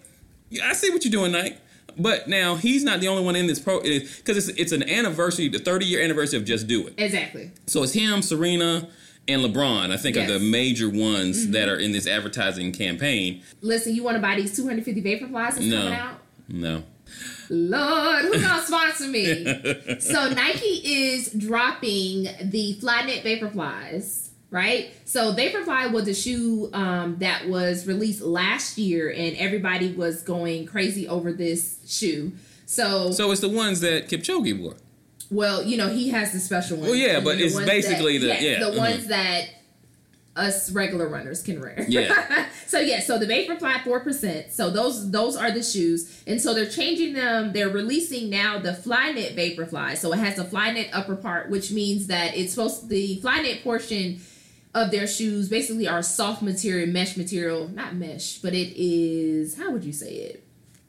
Yeah, 0.49 0.69
I 0.69 0.73
see 0.73 0.89
what 0.91 1.03
you're 1.03 1.11
doing, 1.11 1.31
Nike. 1.33 1.57
But 1.97 2.27
now 2.29 2.55
he's 2.55 2.83
not 2.83 2.99
the 3.01 3.07
only 3.09 3.23
one 3.23 3.35
in 3.35 3.47
this 3.47 3.59
pro 3.59 3.81
because 3.81 4.37
it's 4.37 4.59
it's 4.59 4.71
an 4.71 4.87
anniversary, 4.87 5.49
the 5.49 5.57
30 5.59 5.85
year 5.85 6.01
anniversary 6.01 6.37
of 6.39 6.45
Just 6.45 6.67
Do 6.67 6.85
It. 6.87 6.93
exactly. 6.97 7.51
So 7.65 7.81
it's 7.83 7.93
him, 7.93 8.21
Serena, 8.21 8.87
and 9.27 9.41
LeBron. 9.43 9.91
I 9.91 9.97
think 9.97 10.15
are 10.15 10.21
Yes. 10.21 10.29
Mm-hmm. 10.31 10.43
the 10.43 10.49
major 10.51 10.89
ones 10.89 11.49
that 11.49 11.67
are 11.69 11.77
in 11.77 11.91
this 11.91 12.07
advertising 12.07 12.71
campaign. 12.71 13.41
Listen, 13.61 13.95
you 13.95 14.03
want 14.03 14.15
to 14.15 14.21
buy 14.21 14.35
these 14.35 14.55
250 14.55 15.01
Vaporflies 15.01 15.55
that's 15.55 15.59
No. 15.61 15.77
coming 15.77 15.93
out? 15.93 16.19
No. 16.49 16.83
Lord, 17.49 18.25
who's 18.25 18.41
gonna 18.41 18.61
sponsor 18.63 19.07
me? 19.07 19.45
so 19.99 20.29
Nike 20.29 20.81
is 20.83 21.31
dropping 21.31 22.23
the 22.41 22.77
Flyknit 22.81 23.23
Vaporflies, 23.23 24.29
right? 24.51 24.91
So 25.05 25.33
Vaporfly 25.33 25.91
was 25.91 26.07
a 26.09 26.13
shoe 26.13 26.69
um, 26.73 27.17
that 27.19 27.47
was 27.47 27.87
released 27.87 28.21
last 28.21 28.77
year, 28.77 29.09
and 29.09 29.37
everybody 29.37 29.93
was 29.93 30.21
going 30.23 30.65
crazy 30.65 31.07
over 31.07 31.31
this 31.31 31.79
shoe. 31.87 32.33
So, 32.65 33.11
So 33.11 33.31
it's 33.31 33.39
the 33.41 33.47
ones 33.49 33.79
that 33.79 34.09
Kipchoge 34.09 34.59
wore. 34.59 34.75
Well, 35.29 35.63
you 35.63 35.77
know, 35.77 35.89
he 35.89 36.09
has 36.09 36.31
the 36.31 36.39
special 36.39 36.77
ones. 36.77 36.89
Well, 36.89 36.99
yeah, 36.99 37.19
but 37.19 37.39
it's 37.39 37.55
basically 37.55 38.17
the- 38.17 38.27
yes, 38.27 38.41
yeah, 38.41 38.59
the 38.59 38.71
mhm. 38.71 38.77
ones 38.77 39.07
that 39.07 39.49
us 40.37 40.71
regular 40.71 41.07
runners 41.07 41.41
can 41.41 41.59
wear. 41.59 41.85
Yeah. 41.87 42.47
so 42.67 42.79
yeah, 42.79 42.99
so 42.99 43.17
the 43.17 43.25
Vaporfly 43.25 43.83
four 43.83 43.99
percent. 43.99 44.53
So 44.53 44.69
those 44.69 45.11
those 45.11 45.35
are 45.35 45.51
the 45.51 45.63
shoes, 45.63 46.23
and 46.27 46.39
so 46.39 46.53
they're 46.53 46.69
changing 46.69 47.13
them. 47.13 47.53
They're 47.53 47.69
releasing 47.69 48.29
now 48.29 48.59
the 48.59 48.71
Flyknit 48.71 49.35
Vaporfly. 49.35 49.97
So 49.97 50.13
it 50.13 50.19
has 50.19 50.39
a 50.39 50.45
Flyknit 50.45 50.89
upper 50.93 51.15
part, 51.15 51.49
which 51.49 51.71
means 51.71 52.07
that 52.07 52.37
it's 52.37 52.53
supposed 52.53 52.89
the 52.89 53.19
Flyknit 53.21 53.63
portion 53.63 54.21
of 54.73 54.91
their 54.91 55.07
shoes 55.07 55.49
basically 55.49 55.87
are 55.87 56.03
soft 56.03 56.41
material, 56.41 56.87
mesh 56.87 57.17
material, 57.17 57.67
not 57.69 57.95
mesh, 57.95 58.37
but 58.37 58.53
it 58.53 58.79
is 58.79 59.57
how 59.57 59.71
would 59.71 59.83
you 59.83 59.93
say 59.93 60.13
it? 60.13 60.43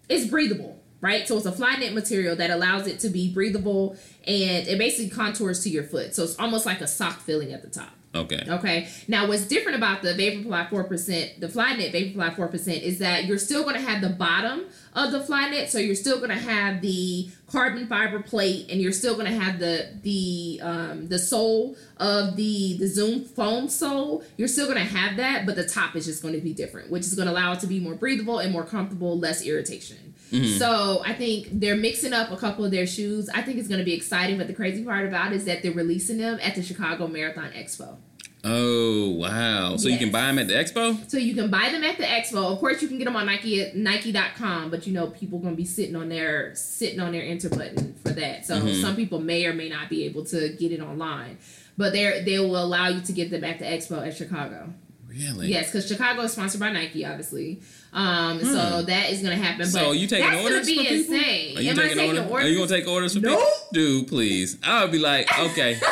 It's 0.08 0.26
breathable. 0.26 0.78
Right, 1.00 1.28
so 1.28 1.36
it's 1.36 1.46
a 1.46 1.52
Flyknit 1.52 1.94
material 1.94 2.34
that 2.34 2.50
allows 2.50 2.88
it 2.88 2.98
to 3.00 3.08
be 3.08 3.32
breathable, 3.32 3.96
and 4.26 4.66
it 4.66 4.78
basically 4.78 5.10
contours 5.10 5.62
to 5.62 5.70
your 5.70 5.84
foot. 5.84 6.12
So 6.12 6.24
it's 6.24 6.36
almost 6.40 6.66
like 6.66 6.80
a 6.80 6.88
sock 6.88 7.20
feeling 7.20 7.52
at 7.52 7.62
the 7.62 7.68
top. 7.68 7.90
Okay. 8.14 8.42
Okay. 8.48 8.88
Now, 9.06 9.28
what's 9.28 9.46
different 9.46 9.76
about 9.76 10.02
the 10.02 10.14
Vaporfly 10.14 10.70
four 10.70 10.82
percent, 10.84 11.40
the 11.40 11.48
Fly 11.48 11.74
Flyknit 11.74 11.92
Vaporfly 11.92 12.34
four 12.34 12.48
percent, 12.48 12.82
is 12.82 12.98
that 12.98 13.26
you're 13.26 13.38
still 13.38 13.62
going 13.62 13.76
to 13.76 13.80
have 13.80 14.00
the 14.00 14.08
bottom 14.08 14.64
of 14.94 15.12
the 15.12 15.20
Fly 15.20 15.50
Flyknit, 15.50 15.68
so 15.68 15.78
you're 15.78 15.94
still 15.94 16.16
going 16.16 16.30
to 16.30 16.34
have 16.34 16.80
the 16.80 17.28
carbon 17.46 17.86
fiber 17.86 18.20
plate, 18.20 18.66
and 18.70 18.80
you're 18.80 18.92
still 18.92 19.14
going 19.14 19.26
to 19.26 19.38
have 19.38 19.60
the 19.60 19.90
the 20.02 20.58
um, 20.62 21.08
the 21.08 21.18
sole 21.18 21.76
of 21.98 22.34
the 22.34 22.76
the 22.78 22.88
Zoom 22.88 23.24
foam 23.24 23.68
sole. 23.68 24.24
You're 24.36 24.48
still 24.48 24.66
going 24.66 24.78
to 24.78 24.96
have 24.96 25.16
that, 25.18 25.46
but 25.46 25.54
the 25.54 25.68
top 25.68 25.94
is 25.94 26.06
just 26.06 26.22
going 26.22 26.34
to 26.34 26.40
be 26.40 26.54
different, 26.54 26.90
which 26.90 27.02
is 27.02 27.14
going 27.14 27.28
to 27.28 27.32
allow 27.32 27.52
it 27.52 27.60
to 27.60 27.68
be 27.68 27.78
more 27.78 27.94
breathable 27.94 28.40
and 28.40 28.52
more 28.52 28.64
comfortable, 28.64 29.16
less 29.16 29.46
irritation. 29.46 30.07
So 30.30 31.02
I 31.04 31.12
think 31.14 31.48
they're 31.52 31.76
mixing 31.76 32.12
up 32.12 32.30
a 32.30 32.36
couple 32.36 32.64
of 32.64 32.70
their 32.70 32.86
shoes. 32.86 33.28
I 33.30 33.42
think 33.42 33.58
it's 33.58 33.68
going 33.68 33.78
to 33.80 33.84
be 33.84 33.94
exciting, 33.94 34.36
but 34.38 34.46
the 34.46 34.52
crazy 34.54 34.84
part 34.84 35.06
about 35.06 35.32
it 35.32 35.36
is 35.36 35.44
that 35.46 35.62
they're 35.62 35.72
releasing 35.72 36.18
them 36.18 36.38
at 36.42 36.54
the 36.54 36.62
Chicago 36.62 37.06
Marathon 37.06 37.50
Expo. 37.52 37.96
Oh 38.44 39.10
wow! 39.10 39.76
So 39.76 39.88
you 39.88 39.98
can 39.98 40.12
buy 40.12 40.26
them 40.26 40.38
at 40.38 40.46
the 40.46 40.54
expo. 40.54 41.10
So 41.10 41.18
you 41.18 41.34
can 41.34 41.50
buy 41.50 41.70
them 41.72 41.82
at 41.82 41.96
the 41.98 42.04
expo. 42.04 42.52
Of 42.52 42.60
course, 42.60 42.80
you 42.80 42.86
can 42.86 42.96
get 42.96 43.06
them 43.06 43.16
on 43.16 43.26
Nike 43.26 43.60
at 43.62 43.74
Nike.com, 43.74 44.70
but 44.70 44.86
you 44.86 44.92
know 44.92 45.08
people 45.08 45.40
gonna 45.40 45.56
be 45.56 45.64
sitting 45.64 45.96
on 45.96 46.08
their 46.08 46.54
sitting 46.54 47.00
on 47.00 47.10
their 47.10 47.24
enter 47.24 47.48
button 47.48 47.94
for 47.94 48.10
that. 48.10 48.46
So 48.46 48.60
Mhm. 48.60 48.80
some 48.80 48.94
people 48.94 49.18
may 49.20 49.44
or 49.44 49.54
may 49.54 49.68
not 49.68 49.90
be 49.90 50.04
able 50.04 50.24
to 50.26 50.50
get 50.50 50.70
it 50.70 50.80
online, 50.80 51.38
but 51.76 51.92
they 51.92 52.22
they 52.24 52.38
will 52.38 52.62
allow 52.62 52.86
you 52.88 53.00
to 53.00 53.12
get 53.12 53.30
them 53.30 53.42
at 53.42 53.58
the 53.58 53.64
expo 53.64 54.06
at 54.06 54.16
Chicago. 54.16 54.72
Really? 55.08 55.48
Yes, 55.48 55.72
because 55.72 55.88
Chicago 55.88 56.22
is 56.22 56.32
sponsored 56.32 56.60
by 56.60 56.70
Nike, 56.70 57.04
obviously. 57.04 57.60
Um, 57.92 58.44
so 58.44 58.82
that 58.82 59.10
is 59.10 59.22
gonna 59.22 59.36
happen. 59.36 59.64
Hmm. 59.66 59.70
So 59.70 59.88
but 59.88 59.98
you 59.98 60.06
taking 60.06 60.30
that's 60.30 60.42
orders 60.42 60.68
gonna 60.68 60.80
be 60.88 60.94
insane. 60.96 61.58
Are 61.58 61.62
you 61.62 61.70
Am 61.70 61.78
I 61.78 61.82
taking 61.82 61.96
taking 61.98 62.16
orders? 62.18 62.30
orders? 62.30 62.46
Are 62.46 62.48
you 62.50 62.56
gonna 62.58 62.68
take 62.68 62.88
orders 62.88 63.14
for 63.14 63.20
Nope. 63.20 63.38
people? 63.38 63.50
Dude, 63.72 64.08
please. 64.08 64.58
I 64.62 64.82
would 64.82 64.92
be 64.92 64.98
like, 64.98 65.26
okay, 65.38 65.80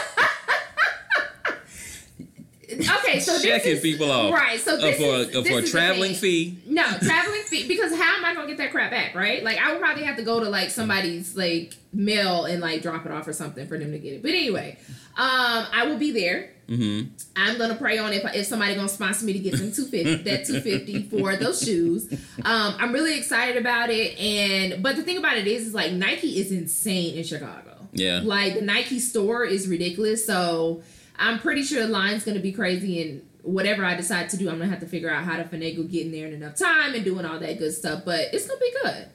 okay, 2.72 3.20
so 3.20 3.32
this 3.32 3.42
checking 3.42 3.72
is, 3.72 3.80
people 3.80 4.11
off. 4.11 4.32
right. 4.32 4.61
So 4.61 4.76
this 4.76 4.96
for 4.98 5.14
is, 5.16 5.30
this 5.32 5.48
for 5.48 5.59
a 5.61 5.62
traveling 5.62 6.14
fee. 6.14 6.59
No, 6.66 6.85
traveling 7.00 7.42
fee 7.42 7.66
because 7.68 7.94
how 7.94 8.16
am 8.16 8.24
I 8.24 8.35
gonna 8.35 8.46
get 8.46 8.59
that 8.59 8.72
crap 8.72 8.90
back, 8.90 9.14
right? 9.14 9.42
Like 9.42 9.59
I 9.59 9.72
would 9.72 9.80
probably 9.80 10.04
have 10.04 10.16
to 10.16 10.22
go 10.22 10.40
to 10.40 10.48
like 10.48 10.70
somebody's 10.70 11.37
like 11.37 11.74
mail 11.92 12.44
and 12.44 12.61
like 12.61 12.82
drop 12.82 13.06
it 13.06 13.12
off 13.12 13.26
or 13.26 13.32
something 13.32 13.66
for 13.66 13.78
them 13.78 13.92
to 13.92 13.98
get 13.98 14.14
it. 14.14 14.22
But 14.22 14.32
anyway, 14.32 14.78
um, 15.16 15.66
I 15.72 15.87
will 15.87 15.98
be 15.98 16.11
there. 16.12 16.50
Mm-hmm. 16.68 17.12
I'm 17.37 17.59
gonna 17.59 17.76
pray 17.76 17.98
on 17.98 18.12
if 18.12 18.24
if 18.35 18.46
somebody 18.46 18.74
gonna 18.74 18.88
sponsor 18.88 19.24
me 19.24 19.33
to 19.35 19.38
get 19.38 19.52
them 19.52 19.72
250 19.72 20.29
that 20.29 20.44
250 20.46 21.02
for 21.11 21.37
those 21.37 21.62
shoes. 21.62 22.12
Um, 22.44 22.74
I'm 22.79 22.92
really 22.92 23.16
excited 23.16 23.57
about 23.57 23.90
it, 23.90 24.18
and 24.18 24.83
but 24.83 24.96
the 24.96 25.02
thing 25.02 25.16
about 25.16 25.37
it 25.37 25.46
is, 25.46 25.68
is 25.68 25.74
like 25.74 25.92
Nike 25.92 26.40
is 26.40 26.50
insane 26.50 27.16
in 27.16 27.24
Chicago. 27.24 27.88
Yeah. 27.92 28.20
Like 28.24 28.55
the 28.55 28.62
Nike 28.62 28.98
store 28.98 29.44
is 29.44 29.68
ridiculous, 29.68 30.26
so 30.26 30.83
I'm 31.18 31.38
pretty 31.38 31.62
sure 31.62 31.83
the 31.83 31.88
line's 31.88 32.24
gonna 32.24 32.40
be 32.40 32.52
crazy 32.52 33.02
and. 33.02 33.22
Whatever 33.46 33.85
I 33.85 33.94
decide 33.94 34.29
to 34.31 34.37
do, 34.37 34.50
I'm 34.50 34.59
gonna 34.59 34.70
have 34.70 34.81
to 34.81 34.88
figure 34.88 35.09
out 35.09 35.22
how 35.22 35.37
to 35.37 35.44
finagle 35.44 35.88
getting 35.88 36.11
there 36.11 36.26
in 36.26 36.33
enough 36.33 36.57
time 36.57 36.94
and 36.94 37.05
doing 37.05 37.24
all 37.24 37.38
that 37.38 37.61
good 37.61 37.72
stuff. 37.72 38.02
But 38.05 38.35
it's 38.35 38.44
gonna 38.44 38.59
be 38.59 38.74
good. 38.83 39.07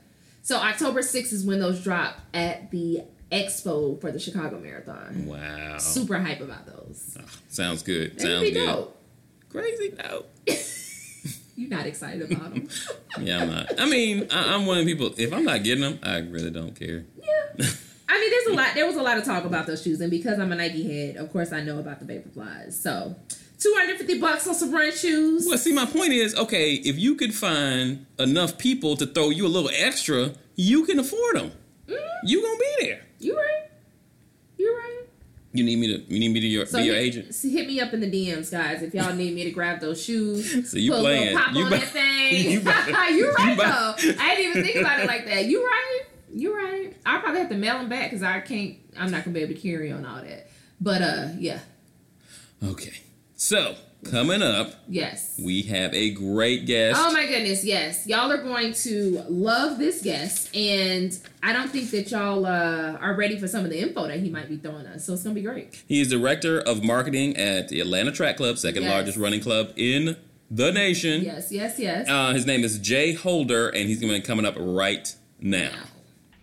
So 0.41 0.55
October 0.55 1.01
6th 1.01 1.33
is 1.33 1.45
when 1.45 1.59
those 1.59 1.83
drop 1.83 2.15
at 2.33 2.71
the 2.71 3.03
expo 3.31 3.99
for 4.01 4.11
the 4.11 4.19
Chicago 4.19 4.59
Marathon. 4.59 5.25
Wow. 5.25 5.77
Super 5.77 6.19
hype 6.19 6.41
about 6.41 6.65
those. 6.65 7.17
Sounds 7.49 7.83
good. 7.83 8.07
It'd 8.11 8.21
Sounds 8.21 8.49
good. 8.51 8.53
dope. 8.65 8.97
Crazy 9.49 9.89
dope. 9.91 10.29
You're 11.55 11.69
not 11.69 11.85
excited 11.85 12.31
about 12.31 12.53
them. 12.53 12.67
Yeah, 13.19 13.41
I'm 13.41 13.49
not. 13.51 13.79
I 13.79 13.85
mean, 13.87 14.27
I, 14.31 14.55
I'm 14.55 14.65
one 14.65 14.77
of 14.79 14.85
the 14.85 14.91
people. 14.93 15.13
If 15.17 15.33
I'm 15.33 15.43
not 15.43 15.63
getting 15.63 15.81
them, 15.83 15.99
I 16.01 16.19
really 16.19 16.49
don't 16.49 16.73
care. 16.73 17.03
yeah. 17.21 17.65
I 18.07 18.19
mean, 18.19 18.29
there's 18.29 18.47
a 18.47 18.53
lot. 18.53 18.73
There 18.73 18.85
was 18.87 18.95
a 18.95 19.01
lot 19.01 19.17
of 19.17 19.25
talk 19.25 19.43
about 19.43 19.67
those 19.67 19.83
shoes, 19.83 19.99
and 20.01 20.09
because 20.09 20.39
I'm 20.39 20.51
a 20.51 20.55
Nike 20.55 20.83
head, 20.83 21.17
of 21.17 21.31
course, 21.31 21.51
I 21.51 21.61
know 21.61 21.79
about 21.79 21.99
the 21.99 22.05
Vaporflies. 22.05 22.73
So, 22.73 23.15
250 23.59 24.19
bucks 24.19 24.47
on 24.47 24.55
some 24.55 24.71
run 24.73 24.91
shoes. 24.93 25.45
Well, 25.47 25.57
see, 25.57 25.73
my 25.73 25.85
point 25.85 26.13
is, 26.13 26.35
okay, 26.35 26.73
if 26.75 26.97
you 26.97 27.15
could 27.15 27.33
find 27.35 28.05
enough 28.17 28.57
people 28.57 28.95
to 28.95 29.05
throw 29.05 29.29
you 29.29 29.45
a 29.45 29.49
little 29.49 29.69
extra, 29.73 30.31
you 30.55 30.85
can 30.85 30.99
afford 30.99 31.35
them. 31.35 31.51
Mhm. 31.89 31.97
You 32.23 32.41
gonna 32.41 32.57
be 32.59 32.85
there. 32.85 33.01
You 33.23 33.37
right? 33.37 33.69
You 34.57 34.75
right? 34.77 35.01
You 35.53 35.63
need 35.65 35.77
me 35.79 35.87
to. 35.87 35.99
You 36.13 36.19
need 36.19 36.29
me 36.29 36.39
to 36.39 36.47
your, 36.47 36.65
So 36.65 36.77
be 36.77 36.85
your 36.85 36.95
hit, 36.95 37.03
agent. 37.03 37.35
hit 37.41 37.67
me 37.67 37.79
up 37.81 37.93
in 37.93 37.99
the 37.99 38.09
DMs, 38.09 38.51
guys, 38.51 38.81
if 38.81 38.93
y'all 38.93 39.13
need 39.13 39.33
me 39.35 39.43
to 39.43 39.51
grab 39.51 39.79
those 39.81 40.01
shoes. 40.01 40.67
So 40.71 40.77
you 40.77 40.91
put 40.91 41.01
playing. 41.01 41.37
pop 41.37 41.53
You 41.53 41.63
on 41.65 41.71
that 41.71 41.81
thing. 41.89 42.51
you 42.51 42.59
You 42.61 42.69
are 42.95 43.09
you 43.09 43.31
right 43.33 43.57
though. 43.57 43.95
I 44.19 44.35
didn't 44.35 44.51
even 44.51 44.63
think 44.63 44.75
about 44.77 44.99
it 45.01 45.07
like 45.07 45.25
that. 45.25 45.45
You 45.45 45.63
right. 45.65 46.01
You 46.33 46.55
right. 46.55 46.93
I'll 47.05 47.19
probably 47.19 47.41
have 47.41 47.49
to 47.49 47.57
mail 47.57 47.77
them 47.79 47.89
back 47.89 48.09
because 48.11 48.23
I 48.23 48.39
can't. 48.39 48.77
I'm 48.97 49.11
not 49.11 49.25
gonna 49.25 49.33
be 49.33 49.41
able 49.41 49.53
to 49.55 49.59
carry 49.59 49.91
on 49.91 50.05
all 50.05 50.21
that. 50.21 50.49
But 50.79 51.01
uh, 51.01 51.27
yeah. 51.37 51.59
Okay. 52.63 52.93
So 53.35 53.75
coming 54.03 54.41
up, 54.41 54.73
yes, 54.87 55.39
we 55.43 55.63
have 55.63 55.93
a 55.93 56.11
great 56.11 56.65
guest. 56.65 56.99
Oh 57.01 57.11
my 57.11 57.25
goodness, 57.27 57.63
yes, 57.63 58.07
y'all 58.07 58.31
are 58.31 58.41
going 58.41 58.73
to 58.73 59.23
love 59.29 59.77
this 59.77 60.01
guest, 60.01 60.55
and 60.55 61.17
I 61.43 61.53
don't 61.53 61.69
think 61.69 61.91
that 61.91 62.11
y'all 62.11 62.45
uh, 62.45 62.97
are 62.99 63.15
ready 63.15 63.39
for 63.39 63.47
some 63.47 63.63
of 63.63 63.71
the 63.71 63.79
info 63.79 64.07
that 64.07 64.19
he 64.19 64.29
might 64.29 64.49
be 64.49 64.57
throwing 64.57 64.85
us. 64.87 65.05
So 65.05 65.13
it's 65.13 65.23
gonna 65.23 65.35
be 65.35 65.41
great. 65.41 65.83
He 65.87 66.01
is 66.01 66.09
director 66.09 66.59
of 66.59 66.83
marketing 66.83 67.37
at 67.37 67.69
the 67.69 67.79
Atlanta 67.79 68.11
Track 68.11 68.37
Club, 68.37 68.57
second 68.57 68.83
yes. 68.83 68.91
largest 68.91 69.17
running 69.17 69.41
club 69.41 69.73
in 69.75 70.17
the 70.51 70.71
nation. 70.71 71.23
Yes, 71.23 71.51
yes, 71.51 71.79
yes. 71.79 72.09
Uh, 72.09 72.33
his 72.33 72.45
name 72.45 72.63
is 72.63 72.77
Jay 72.77 73.13
Holder, 73.13 73.69
and 73.69 73.87
he's 73.87 73.99
going 73.99 74.11
to 74.13 74.19
be 74.19 74.25
coming 74.25 74.45
up 74.45 74.55
right 74.57 75.15
now. 75.39 75.71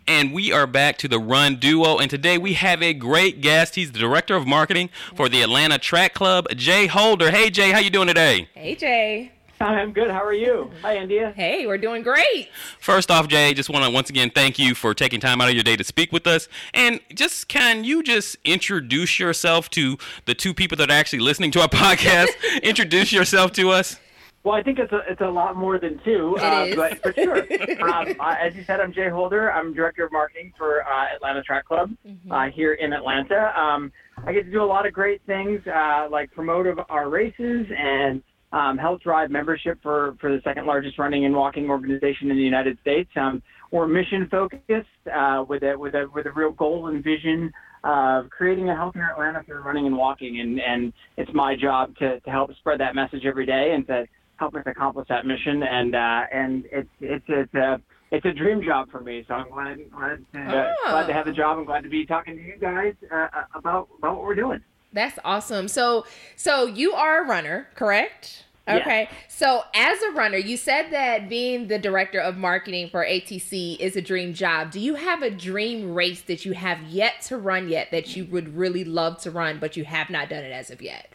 And 0.08 0.32
we 0.32 0.52
are 0.52 0.66
back 0.66 0.96
to 0.98 1.08
the 1.08 1.18
Run 1.18 1.56
Duo, 1.56 1.98
and 1.98 2.08
today 2.08 2.38
we 2.38 2.54
have 2.54 2.82
a 2.82 2.94
great 2.94 3.42
guest. 3.42 3.74
He's 3.74 3.92
the 3.92 3.98
director 3.98 4.36
of 4.36 4.46
marketing 4.46 4.88
for 5.14 5.28
the 5.28 5.42
Atlanta 5.42 5.76
Track 5.76 6.14
Club, 6.14 6.46
Jay 6.56 6.86
Holder. 6.86 7.30
Hey, 7.30 7.50
Jay, 7.50 7.72
how 7.72 7.78
you 7.78 7.90
doing 7.90 8.08
today? 8.08 8.48
Hey, 8.54 8.74
Jay. 8.74 9.32
I'm 9.60 9.92
good. 9.92 10.10
How 10.10 10.24
are 10.24 10.32
you? 10.32 10.70
Hi, 10.80 10.96
India. 10.96 11.34
Hey, 11.36 11.66
we're 11.66 11.76
doing 11.76 12.02
great. 12.02 12.48
First 12.80 13.10
off, 13.10 13.28
Jay, 13.28 13.52
just 13.52 13.68
want 13.68 13.84
to 13.84 13.90
once 13.90 14.08
again 14.08 14.30
thank 14.30 14.58
you 14.58 14.74
for 14.74 14.94
taking 14.94 15.20
time 15.20 15.42
out 15.42 15.48
of 15.48 15.54
your 15.54 15.62
day 15.64 15.76
to 15.76 15.84
speak 15.84 16.10
with 16.10 16.26
us. 16.26 16.48
And 16.72 17.00
just 17.14 17.48
can 17.48 17.84
you 17.84 18.02
just 18.02 18.38
introduce 18.46 19.18
yourself 19.18 19.68
to 19.70 19.98
the 20.24 20.34
two 20.34 20.54
people 20.54 20.78
that 20.78 20.90
are 20.90 20.94
actually 20.94 21.18
listening 21.18 21.50
to 21.50 21.60
our 21.60 21.68
podcast? 21.68 22.28
introduce 22.62 23.12
yourself 23.12 23.52
to 23.52 23.72
us. 23.72 23.98
Well, 24.44 24.54
I 24.54 24.62
think 24.62 24.78
it's 24.78 24.92
a, 24.92 25.00
it's 25.08 25.20
a 25.20 25.26
lot 25.26 25.56
more 25.56 25.78
than 25.78 26.00
two, 26.04 26.36
it 26.38 26.42
uh, 26.42 26.64
is. 26.64 26.76
but 26.76 27.02
for 27.02 27.12
sure. 27.12 27.38
um, 27.82 28.14
uh, 28.20 28.36
as 28.40 28.54
you 28.54 28.62
said, 28.64 28.80
I'm 28.80 28.92
Jay 28.92 29.08
Holder. 29.08 29.52
I'm 29.52 29.74
director 29.74 30.04
of 30.04 30.12
marketing 30.12 30.52
for 30.56 30.82
uh, 30.82 31.14
Atlanta 31.14 31.42
Track 31.42 31.66
Club 31.66 31.90
mm-hmm. 32.06 32.30
uh, 32.30 32.48
here 32.50 32.74
in 32.74 32.92
Atlanta. 32.92 33.52
Um, 33.58 33.92
I 34.24 34.32
get 34.32 34.44
to 34.44 34.50
do 34.50 34.62
a 34.62 34.64
lot 34.64 34.86
of 34.86 34.92
great 34.92 35.20
things, 35.26 35.60
uh, 35.66 36.08
like 36.10 36.32
promote 36.32 36.66
our 36.88 37.08
races 37.08 37.66
and 37.76 38.22
um, 38.52 38.78
help 38.78 39.02
drive 39.02 39.30
membership 39.30 39.78
for, 39.82 40.16
for 40.20 40.30
the 40.30 40.40
second 40.42 40.66
largest 40.66 40.98
running 40.98 41.24
and 41.24 41.34
walking 41.34 41.68
organization 41.68 42.30
in 42.30 42.36
the 42.36 42.42
United 42.42 42.78
States. 42.80 43.10
Um, 43.16 43.42
we're 43.70 43.86
mission 43.86 44.28
focused 44.30 44.88
uh, 45.14 45.44
with 45.46 45.62
a 45.62 45.76
with 45.76 45.94
a 45.94 46.06
with 46.14 46.26
a 46.26 46.32
real 46.32 46.52
goal 46.52 46.88
and 46.88 47.04
vision 47.04 47.52
of 47.84 48.30
creating 48.30 48.70
a 48.70 48.74
healthier 48.74 49.10
Atlanta 49.10 49.42
through 49.44 49.60
running 49.60 49.86
and 49.86 49.96
walking, 49.96 50.40
and 50.40 50.58
and 50.60 50.92
it's 51.16 51.30
my 51.34 51.54
job 51.54 51.94
to 51.96 52.18
to 52.20 52.30
help 52.30 52.50
spread 52.56 52.80
that 52.80 52.94
message 52.94 53.26
every 53.26 53.44
day 53.44 53.72
and 53.74 53.86
to 53.88 54.06
help 54.38 54.54
us 54.54 54.62
accomplish 54.66 55.08
that 55.08 55.26
mission. 55.26 55.62
And 55.62 55.94
uh, 55.94 56.22
and 56.32 56.64
it's 56.72 56.88
it's 57.00 57.24
it's 57.28 57.54
a 57.54 57.80
it's 58.10 58.24
a 58.24 58.32
dream 58.32 58.62
job 58.62 58.90
for 58.90 59.00
me. 59.00 59.24
So 59.28 59.34
I'm 59.34 59.50
glad 59.50 59.78
glad 59.90 60.24
to, 60.32 60.74
oh. 60.84 60.90
glad 60.90 61.06
to 61.06 61.12
have 61.12 61.26
the 61.26 61.32
job. 61.32 61.58
I'm 61.58 61.64
glad 61.64 61.82
to 61.84 61.90
be 61.90 62.06
talking 62.06 62.36
to 62.36 62.42
you 62.42 62.56
guys 62.60 62.94
uh, 63.12 63.14
uh, 63.14 63.44
about 63.54 63.88
about 63.98 64.16
what 64.16 64.24
we're 64.24 64.34
doing. 64.34 64.60
That's 64.92 65.18
awesome. 65.24 65.68
So 65.68 66.06
so 66.36 66.66
you 66.66 66.92
are 66.92 67.22
a 67.22 67.26
runner, 67.26 67.68
correct? 67.74 68.44
Okay. 68.68 69.08
Yes. 69.10 69.34
So, 69.34 69.62
as 69.74 70.02
a 70.02 70.10
runner, 70.10 70.36
you 70.36 70.58
said 70.58 70.90
that 70.90 71.28
being 71.28 71.68
the 71.68 71.78
director 71.78 72.20
of 72.20 72.36
marketing 72.36 72.90
for 72.90 73.02
ATC 73.02 73.78
is 73.78 73.96
a 73.96 74.02
dream 74.02 74.34
job. 74.34 74.70
Do 74.70 74.78
you 74.78 74.96
have 74.96 75.22
a 75.22 75.30
dream 75.30 75.94
race 75.94 76.20
that 76.22 76.44
you 76.44 76.52
have 76.52 76.82
yet 76.82 77.22
to 77.22 77.38
run 77.38 77.68
yet 77.68 77.90
that 77.92 78.14
you 78.14 78.26
would 78.26 78.56
really 78.56 78.84
love 78.84 79.22
to 79.22 79.30
run, 79.30 79.58
but 79.58 79.76
you 79.76 79.84
have 79.84 80.10
not 80.10 80.28
done 80.28 80.44
it 80.44 80.52
as 80.52 80.70
of 80.70 80.82
yet? 80.82 81.10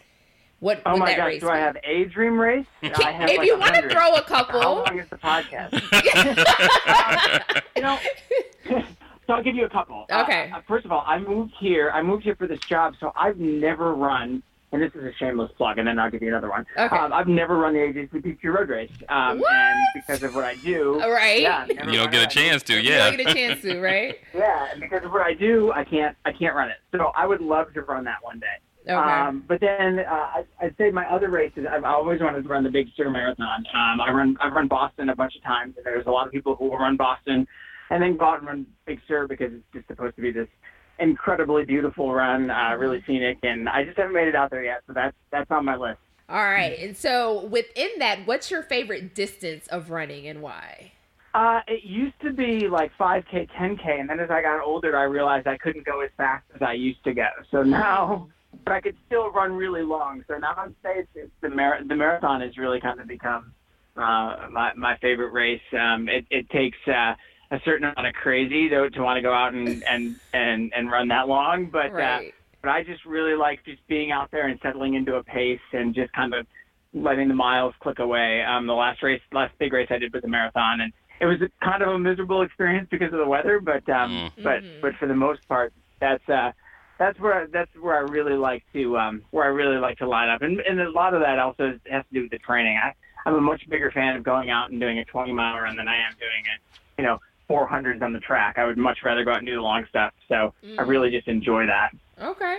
What 0.64 0.82
oh 0.86 0.94
would 0.94 1.00
my 1.00 1.08
that 1.08 1.18
gosh, 1.18 1.28
race 1.28 1.42
do 1.42 1.48
be? 1.48 1.52
I 1.52 1.58
have 1.60 1.76
a 1.84 2.06
dream 2.06 2.40
race? 2.40 2.66
I 2.84 3.12
have 3.12 3.30
if 3.30 3.38
like 3.40 3.48
you 3.48 3.60
want 3.60 3.76
to 3.76 3.90
throw 3.90 4.16
a 4.16 4.22
couple, 4.22 4.62
How 4.62 4.76
long 4.86 4.98
is 4.98 5.10
the 5.10 5.18
podcast? 5.18 5.74
um, 5.74 7.62
you 7.76 7.82
know, 7.82 8.00
so 9.28 9.34
I'll 9.34 9.44
give 9.44 9.56
you 9.56 9.66
a 9.66 9.70
couple. 9.70 10.06
Okay. 10.10 10.52
Uh, 10.56 10.62
first 10.66 10.86
of 10.86 10.94
all, 10.94 11.04
I 11.06 11.20
moved 11.20 11.52
here. 11.60 11.92
I 11.94 12.02
moved 12.02 12.24
here 12.24 12.38
for 12.38 12.48
this 12.48 12.62
job, 12.62 12.94
so 13.02 13.12
I've 13.14 13.38
never 13.40 13.94
run. 13.94 14.42
And 14.72 14.82
this 14.82 14.92
is 14.96 15.04
a 15.04 15.12
shameless 15.20 15.52
plug, 15.58 15.80
and 15.80 15.88
then 15.88 16.00
I'll 16.00 16.10
give 16.10 16.22
you 16.24 16.30
another 16.30 16.50
one. 16.50 16.66
Okay. 16.78 16.96
Um, 16.98 17.12
I've 17.12 17.28
never 17.28 17.58
run 17.58 17.74
the 17.74 17.80
AJCPQ 17.80 18.44
road 18.46 18.70
race, 18.70 18.90
um, 19.10 19.40
What? 19.42 19.54
and 19.54 19.78
because 19.94 20.24
of 20.24 20.34
what 20.34 20.46
I 20.46 20.56
do, 20.56 21.00
All 21.02 21.12
right. 21.12 21.42
yeah, 21.42 21.66
You 21.68 21.98
don't 21.98 22.10
get 22.12 22.24
a 22.24 22.28
chance 22.34 22.64
to, 22.64 22.74
you 22.82 22.90
yeah. 22.90 23.10
don't 23.12 23.18
get 23.18 23.30
a 23.30 23.34
chance 23.36 23.62
to, 23.64 23.80
right? 23.82 24.18
Yeah, 24.34 24.70
and 24.72 24.80
because 24.82 25.04
of 25.04 25.12
what 25.12 25.22
I 25.22 25.34
do, 25.36 25.72
I 25.74 25.84
can't 25.84 26.16
I 26.26 26.32
can't 26.32 26.56
run 26.56 26.70
it. 26.70 26.78
So 26.92 27.12
I 27.18 27.28
would 27.28 27.42
love 27.42 27.72
to 27.74 27.82
run 27.82 28.06
that 28.06 28.24
one 28.24 28.40
day. 28.40 28.48
Okay. 28.84 28.94
Um, 28.94 29.44
but 29.48 29.62
then 29.62 30.00
uh, 30.00 30.12
I, 30.12 30.44
I'd 30.62 30.76
say 30.78 30.92
my 30.92 31.06
other 31.06 31.30
races, 31.30 31.66
I've 31.70 31.86
always 31.86 32.20
wanted 32.20 32.44
to 32.44 32.50
run 32.50 32.64
the 32.64 32.70
Big 32.70 32.88
Sur 32.98 33.10
Marathon. 33.10 33.66
Um, 33.74 34.02
I 34.02 34.12
run 34.12 34.36
I've 34.42 34.54
run 34.54 34.68
Boston 34.68 35.10
a 35.10 35.16
bunch 35.16 35.36
of 35.38 35.44
times. 35.44 35.76
There's 35.84 36.06
a 36.06 36.12
lot 36.12 36.28
of 36.28 36.34
people 36.34 36.56
who 36.56 36.66
will 36.66 36.78
run 36.78 36.98
Boston, 36.98 37.48
and 37.90 38.04
then 38.04 38.18
go 38.18 38.26
out 38.26 38.40
and 38.40 38.48
run 38.48 38.66
Big 38.86 39.00
Sur 39.08 39.28
because 39.28 39.54
it's 39.54 39.64
just 39.74 39.88
supposed 39.88 40.16
to 40.18 40.22
be 40.22 40.32
this 40.32 40.50
incredibly 41.00 41.64
beautiful 41.64 42.14
run, 42.14 42.50
uh, 42.50 42.76
really 42.78 43.02
scenic. 43.08 43.38
And 43.44 43.70
I 43.70 43.86
just 43.86 43.98
haven't 43.98 44.14
made 44.14 44.28
it 44.28 44.36
out 44.36 44.52
there 44.52 44.64
yet, 44.64 44.82
so 44.86 44.94
that's 44.94 45.16
that's 45.32 45.50
on 45.50 45.64
my 45.64 45.78
list. 45.78 46.00
All 46.30 46.44
right. 46.44 46.78
And 46.80 46.96
so, 46.98 47.46
within 47.46 47.90
that, 48.00 48.26
what's 48.26 48.50
your 48.50 48.64
favorite 48.64 49.14
distance 49.14 49.68
of 49.68 49.92
running 49.92 50.28
and 50.28 50.42
why? 50.42 50.94
Uh, 51.34 51.62
it 51.68 51.84
used 51.84 52.20
to 52.22 52.32
be 52.32 52.68
like 52.68 52.92
5K, 53.00 53.50
10K, 53.60 54.00
and 54.00 54.10
then 54.10 54.20
as 54.20 54.30
I 54.30 54.42
got 54.42 54.64
older, 54.64 54.96
I 54.96 55.04
realized 55.04 55.48
I 55.48 55.58
couldn't 55.58 55.86
go 55.86 56.02
as 56.02 56.12
fast 56.16 56.46
as 56.56 56.62
I 56.62 56.74
used 56.74 57.04
to 57.06 57.14
go. 57.14 57.28
So 57.50 57.64
now, 57.64 58.30
but 58.64 58.74
I 58.74 58.82
could 58.82 58.96
still 59.06 59.32
run 59.32 59.54
really 59.54 59.84
long. 59.84 60.24
So 60.28 60.38
now 60.38 60.54
I'd 60.58 60.76
say 60.84 61.00
it's, 61.00 61.10
it's 61.16 61.32
the 61.42 61.50
mar- 61.50 61.80
the 61.88 61.96
marathon 61.96 62.42
has 62.42 62.58
really 62.58 62.80
kind 62.80 63.00
of 63.00 63.08
become 63.08 63.54
uh, 63.98 64.48
my 64.52 64.72
my 64.76 64.98
favorite 65.02 65.32
race. 65.32 65.62
Um, 65.74 66.08
it 66.10 66.26
it 66.30 66.50
takes 66.50 66.78
uh, 66.88 67.14
a 67.52 67.60
certain 67.66 67.86
amount 67.86 68.08
of 68.08 68.14
crazy 68.14 68.70
to 68.70 68.90
to 68.90 69.02
want 69.02 69.18
to 69.18 69.22
go 69.22 69.34
out 69.34 69.54
and 69.54 69.84
and 69.88 70.16
and 70.34 70.72
and 70.76 70.92
run 70.92 71.08
that 71.10 71.28
long, 71.28 71.70
but 71.72 71.92
uh, 72.00 72.20
but 72.62 72.70
I 72.70 72.84
just 72.84 73.06
really 73.06 73.36
like 73.36 73.64
just 73.66 73.86
being 73.88 74.12
out 74.12 74.30
there 74.32 74.48
and 74.48 74.60
settling 74.64 74.96
into 74.96 75.16
a 75.16 75.24
pace 75.24 75.60
and 75.74 75.94
just 75.94 76.12
kind 76.14 76.34
of 76.34 76.46
letting 76.94 77.28
the 77.28 77.34
miles 77.34 77.74
click 77.82 78.00
away. 78.00 78.44
Um, 78.44 78.68
the 78.68 78.74
last 78.74 79.02
race, 79.04 79.22
last 79.32 79.54
big 79.60 79.74
race 79.74 79.88
I 79.90 79.98
did 79.98 80.14
was 80.14 80.24
a 80.24 80.28
marathon, 80.28 80.82
and 80.82 80.94
it 81.20 81.26
was 81.26 81.38
a, 81.42 81.66
kind 81.66 81.82
of 81.82 81.90
a 81.90 82.00
miserable 82.00 82.42
experience 82.44 82.88
because 82.92 83.12
of 83.12 83.20
the 83.20 83.28
weather. 83.28 83.60
But 83.60 83.88
um, 83.92 84.32
Mm. 84.38 84.44
but 84.44 84.64
Mhm. 84.64 84.82
but 84.82 84.96
for 84.96 85.08
the 85.08 85.16
most 85.16 85.46
part, 85.48 85.74
that's 86.00 86.28
uh, 86.30 86.52
that's 87.04 87.20
where 87.20 87.48
that's 87.52 87.72
where 87.80 87.96
I 87.96 88.00
really 88.00 88.36
like 88.38 88.64
to 88.74 88.98
um, 88.98 89.22
where 89.32 89.46
I 89.46 89.50
really 89.50 89.78
like 89.78 89.98
to 89.98 90.08
line 90.08 90.30
up, 90.30 90.42
and 90.42 90.60
and 90.62 90.80
a 90.80 90.90
lot 90.92 91.14
of 91.14 91.22
that 91.22 91.40
also 91.40 91.78
has 91.90 92.04
to 92.08 92.14
do 92.14 92.22
with 92.24 92.32
the 92.32 92.40
training. 92.40 92.78
I 92.78 92.94
I'm 93.26 93.36
a 93.36 93.42
much 93.42 93.62
bigger 93.70 93.92
fan 93.92 94.16
of 94.16 94.24
going 94.24 94.50
out 94.50 94.72
and 94.72 94.80
doing 94.80 95.00
a 95.00 95.06
20 95.06 95.32
mile 95.32 95.58
run 95.60 95.78
than 95.78 95.88
I 95.88 95.96
am 95.96 96.14
doing 96.20 96.44
it, 96.54 96.62
you 97.02 97.06
know. 97.06 97.20
400s 97.52 98.02
on 98.02 98.14
the 98.14 98.22
track. 98.22 98.58
I 98.58 98.66
would 98.66 98.78
much 98.78 99.00
rather 99.04 99.26
go 99.26 99.32
out 99.32 99.40
and 99.40 99.46
do 99.46 99.56
the 99.56 99.62
long 99.62 99.86
stuff. 99.90 100.14
So 100.30 100.54
I 100.64 100.84
Mhm. 100.84 100.88
really 100.88 101.12
just 101.12 101.28
enjoy 101.28 101.66
that. 101.68 101.92
Okay. 102.18 102.58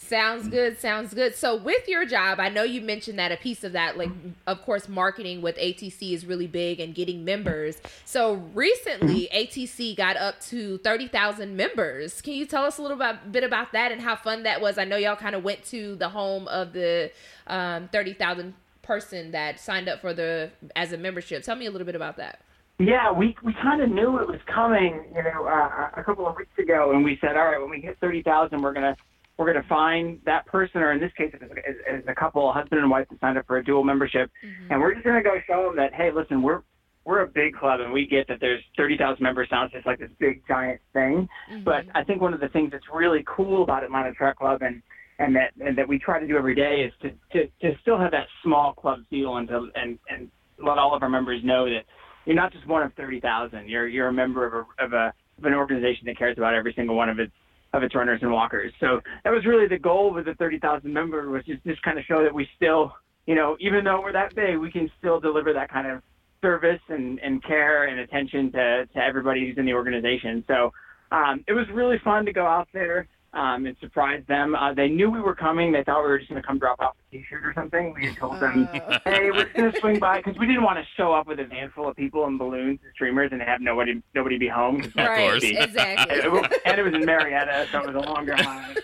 Sounds 0.00 0.46
good. 0.48 0.78
Sounds 0.78 1.12
good. 1.12 1.34
So, 1.34 1.56
with 1.56 1.88
your 1.88 2.06
job, 2.06 2.38
I 2.38 2.48
know 2.50 2.62
you 2.62 2.80
mentioned 2.80 3.18
that 3.18 3.32
a 3.32 3.36
piece 3.36 3.64
of 3.64 3.72
that, 3.72 3.98
like, 3.98 4.10
of 4.46 4.62
course, 4.62 4.88
marketing 4.88 5.42
with 5.42 5.56
ATC 5.56 6.12
is 6.12 6.24
really 6.24 6.46
big 6.46 6.78
and 6.78 6.94
getting 6.94 7.24
members. 7.24 7.78
So, 8.04 8.34
recently, 8.54 9.28
ATC 9.34 9.96
got 9.96 10.16
up 10.16 10.40
to 10.42 10.78
30,000 10.78 11.56
members. 11.56 12.22
Can 12.22 12.34
you 12.34 12.46
tell 12.46 12.64
us 12.64 12.78
a 12.78 12.82
little 12.82 12.96
bit, 12.96 13.32
bit 13.32 13.42
about 13.42 13.72
that 13.72 13.90
and 13.90 14.00
how 14.00 14.14
fun 14.14 14.44
that 14.44 14.60
was? 14.60 14.78
I 14.78 14.84
know 14.84 14.96
y'all 14.96 15.16
kind 15.16 15.34
of 15.34 15.42
went 15.42 15.64
to 15.66 15.96
the 15.96 16.08
home 16.08 16.46
of 16.46 16.72
the 16.72 17.10
um, 17.48 17.88
30,000 17.88 18.54
person 18.82 19.32
that 19.32 19.58
signed 19.58 19.88
up 19.88 20.00
for 20.00 20.14
the 20.14 20.52
as 20.76 20.92
a 20.92 20.96
membership. 20.96 21.42
Tell 21.42 21.56
me 21.56 21.66
a 21.66 21.72
little 21.72 21.84
bit 21.84 21.96
about 21.96 22.16
that. 22.18 22.40
Yeah, 22.78 23.10
we 23.10 23.36
we 23.42 23.52
kind 23.54 23.82
of 23.82 23.90
knew 23.90 24.16
it 24.20 24.28
was 24.28 24.40
coming, 24.46 25.04
you 25.14 25.24
know, 25.24 25.46
uh, 25.46 25.90
a 25.96 26.04
couple 26.04 26.24
of 26.28 26.36
weeks 26.36 26.56
ago, 26.56 26.92
and 26.92 27.04
we 27.04 27.18
said, 27.20 27.36
all 27.36 27.46
right, 27.46 27.60
when 27.60 27.68
we 27.68 27.80
hit 27.80 27.98
thirty 28.00 28.22
thousand, 28.22 28.62
we're 28.62 28.72
gonna 28.72 28.96
we're 29.38 29.52
gonna 29.52 29.66
find 29.68 30.20
that 30.26 30.44
person, 30.46 30.80
or 30.82 30.92
in 30.92 31.00
this 31.00 31.12
case, 31.16 31.32
it's, 31.32 32.08
a 32.08 32.14
couple, 32.14 32.50
a 32.50 32.52
husband 32.52 32.80
and 32.80 32.90
wife, 32.90 33.06
that 33.08 33.20
signed 33.20 33.38
up 33.38 33.46
for 33.46 33.58
a 33.58 33.64
dual 33.64 33.84
membership, 33.84 34.30
mm-hmm. 34.44 34.72
and 34.72 34.80
we're 34.80 34.92
just 34.92 35.06
gonna 35.06 35.22
go 35.22 35.36
show 35.46 35.66
them 35.66 35.76
that, 35.76 35.94
hey, 35.94 36.10
listen, 36.14 36.42
we're 36.42 36.62
we're 37.04 37.20
a 37.20 37.26
big 37.26 37.54
club, 37.54 37.80
and 37.80 37.92
we 37.92 38.06
get 38.06 38.28
that 38.28 38.38
there's 38.40 38.62
thirty 38.76 38.98
thousand 38.98 39.22
members. 39.22 39.48
Sounds 39.48 39.72
just 39.72 39.86
like 39.86 39.98
this 39.98 40.10
big 40.18 40.42
giant 40.46 40.80
thing, 40.92 41.28
mm-hmm. 41.50 41.64
but 41.64 41.84
I 41.94 42.04
think 42.04 42.20
one 42.20 42.34
of 42.34 42.40
the 42.40 42.48
things 42.48 42.72
that's 42.72 42.84
really 42.92 43.24
cool 43.26 43.62
about 43.62 43.84
Atlanta 43.84 44.12
Track 44.12 44.36
Club 44.38 44.60
and 44.62 44.82
and 45.18 45.34
that 45.36 45.52
and 45.60 45.78
that 45.78 45.88
we 45.88 45.98
try 45.98 46.20
to 46.20 46.26
do 46.26 46.36
every 46.36 46.54
day 46.54 46.86
is 46.86 46.92
to 47.02 47.10
to, 47.32 47.46
to 47.60 47.78
still 47.80 47.98
have 47.98 48.10
that 48.10 48.26
small 48.42 48.72
club 48.72 49.00
feel 49.08 49.36
and 49.36 49.48
to 49.48 49.68
and 49.74 49.98
and 50.10 50.30
let 50.58 50.78
all 50.78 50.94
of 50.94 51.02
our 51.02 51.08
members 51.08 51.40
know 51.44 51.64
that 51.64 51.84
you're 52.26 52.36
not 52.36 52.52
just 52.52 52.66
one 52.66 52.82
of 52.82 52.92
30,000. 52.94 53.68
You're 53.68 53.88
you're 53.88 54.08
a 54.08 54.12
member 54.12 54.46
of 54.46 54.52
a 54.52 54.84
of 54.84 54.92
a 54.92 55.12
of 55.38 55.44
an 55.44 55.54
organization 55.54 56.04
that 56.06 56.18
cares 56.18 56.36
about 56.36 56.54
every 56.54 56.72
single 56.74 56.96
one 56.96 57.08
of 57.08 57.18
its 57.18 57.32
of 57.72 57.82
its 57.82 57.94
runners 57.94 58.20
and 58.22 58.32
walkers. 58.32 58.72
So 58.80 59.00
that 59.24 59.30
was 59.30 59.44
really 59.46 59.68
the 59.68 59.78
goal 59.78 60.12
with 60.12 60.24
the 60.26 60.34
30,000 60.34 60.92
member 60.92 61.28
was 61.30 61.44
just 61.44 61.62
just 61.64 61.82
kind 61.82 61.98
of 61.98 62.04
show 62.04 62.22
that 62.22 62.34
we 62.34 62.48
still, 62.56 62.92
you 63.26 63.34
know, 63.34 63.56
even 63.60 63.84
though 63.84 64.00
we're 64.00 64.12
that 64.12 64.34
big, 64.34 64.58
we 64.58 64.70
can 64.72 64.90
still 64.98 65.20
deliver 65.20 65.52
that 65.52 65.70
kind 65.70 65.86
of 65.86 66.02
service 66.40 66.80
and, 66.88 67.18
and 67.20 67.42
care 67.44 67.88
and 67.88 68.00
attention 68.00 68.50
to, 68.52 68.86
to 68.94 68.98
everybody 68.98 69.46
who's 69.46 69.58
in 69.58 69.66
the 69.66 69.74
organization. 69.74 70.44
So 70.46 70.72
um, 71.12 71.44
it 71.46 71.52
was 71.52 71.66
really 71.72 71.98
fun 72.04 72.24
to 72.26 72.32
go 72.32 72.46
out 72.46 72.68
there. 72.72 73.06
um, 73.32 73.66
and 73.66 73.76
surprise 73.80 74.22
them. 74.28 74.54
Uh, 74.54 74.72
they 74.74 74.88
knew 74.88 75.10
we 75.10 75.20
were 75.20 75.34
coming. 75.34 75.72
They 75.72 75.84
thought 75.84 76.02
we 76.02 76.08
were 76.08 76.18
just 76.18 76.30
going 76.30 76.40
to 76.40 76.46
come 76.46 76.58
drop 76.58 76.80
off 76.80 76.96
T-shirt 77.10 77.42
or 77.44 77.54
something. 77.54 77.94
We 77.94 78.06
had 78.08 78.16
told 78.18 78.38
them, 78.38 78.68
Uh. 78.72 78.98
"Hey, 79.04 79.30
we're 79.30 79.44
just 79.44 79.54
going 79.56 79.72
to 79.72 79.80
swing 79.80 79.98
by," 79.98 80.18
because 80.18 80.36
we 80.38 80.46
didn't 80.46 80.62
want 80.62 80.78
to 80.78 80.84
show 80.96 81.14
up 81.14 81.26
with 81.26 81.40
a 81.40 81.44
van 81.44 81.70
full 81.70 81.88
of 81.88 81.96
people 81.96 82.26
and 82.26 82.38
balloons 82.38 82.80
and 82.84 82.92
streamers 82.94 83.30
and 83.32 83.40
have 83.40 83.62
nobody 83.62 84.02
nobody 84.14 84.36
be 84.36 84.46
home. 84.48 84.82
that 84.94 85.08
right, 85.08 85.30
would 85.32 85.40
be- 85.40 85.56
exactly. 85.56 86.16
and 86.16 86.24
it 86.26 86.30
was- 86.30 86.46
and 86.66 86.78
it 86.78 86.82
was 86.82 86.92
in 86.92 87.04
Marietta, 87.06 87.66
so 87.72 87.80
it 87.80 87.94
was 87.94 87.96
a 87.96 88.08
longer 88.10 88.36
line. 88.36 88.76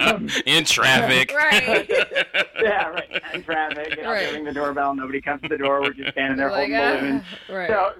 Um, 0.00 0.28
In 0.46 0.64
traffic. 0.64 1.32
right. 1.34 1.88
yeah, 2.62 2.88
right. 2.88 3.22
In 3.32 3.42
traffic, 3.42 3.96
you 3.96 4.02
know, 4.02 4.10
Right. 4.10 4.26
they 4.26 4.32
ring 4.34 4.44
the 4.44 4.52
doorbell, 4.52 4.94
nobody 4.94 5.20
comes 5.22 5.40
to 5.42 5.48
the 5.48 5.56
door. 5.58 5.80
We're 5.80 5.94
just 5.94 6.12
standing 6.12 6.36
there 6.36 6.50
Like, 6.50 6.70
holding 6.70 6.76
ah, 6.76 6.96
balloons. 7.00 7.22
right. 7.48 7.70
So, 7.70 7.92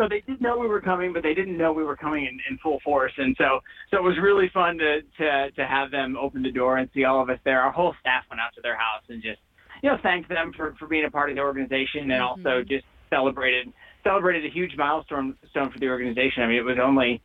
so 0.00 0.08
they 0.08 0.22
did 0.26 0.40
know 0.40 0.56
we 0.56 0.66
were 0.66 0.80
coming, 0.80 1.12
but 1.12 1.22
they 1.22 1.34
didn't 1.34 1.58
know 1.58 1.72
we 1.72 1.84
were 1.84 1.96
coming 1.96 2.24
in, 2.24 2.38
in 2.50 2.58
full 2.58 2.80
force. 2.80 3.12
And 3.18 3.36
so, 3.38 3.60
so 3.90 3.98
it 3.98 4.02
was 4.02 4.16
really 4.22 4.48
fun 4.54 4.78
to, 4.78 5.02
to 5.18 5.50
to 5.52 5.66
have 5.66 5.90
them 5.90 6.16
open 6.16 6.42
the 6.42 6.50
door 6.50 6.78
and 6.78 6.88
see 6.94 7.04
all 7.04 7.20
of 7.22 7.28
us 7.28 7.38
there. 7.44 7.60
Our 7.60 7.72
whole 7.72 7.94
staff 8.00 8.24
went 8.30 8.40
out 8.40 8.54
to 8.54 8.60
their 8.62 8.76
house 8.76 9.02
and 9.08 9.22
just, 9.22 9.40
you 9.82 9.90
know, 9.90 9.98
thanked 10.02 10.28
them 10.28 10.52
for, 10.56 10.74
for 10.78 10.86
being 10.86 11.04
a 11.04 11.10
part 11.10 11.28
of 11.30 11.36
the 11.36 11.42
organization 11.42 12.10
and 12.10 12.22
also 12.22 12.62
just 12.66 12.84
celebrated 13.10 13.72
celebrated 14.02 14.46
a 14.46 14.54
huge 14.54 14.72
milestone 14.78 15.36
stone 15.50 15.70
for 15.70 15.78
the 15.78 15.88
organization. 15.88 16.42
I 16.42 16.46
mean, 16.46 16.56
it 16.56 16.64
was 16.64 16.78
only 16.82 17.20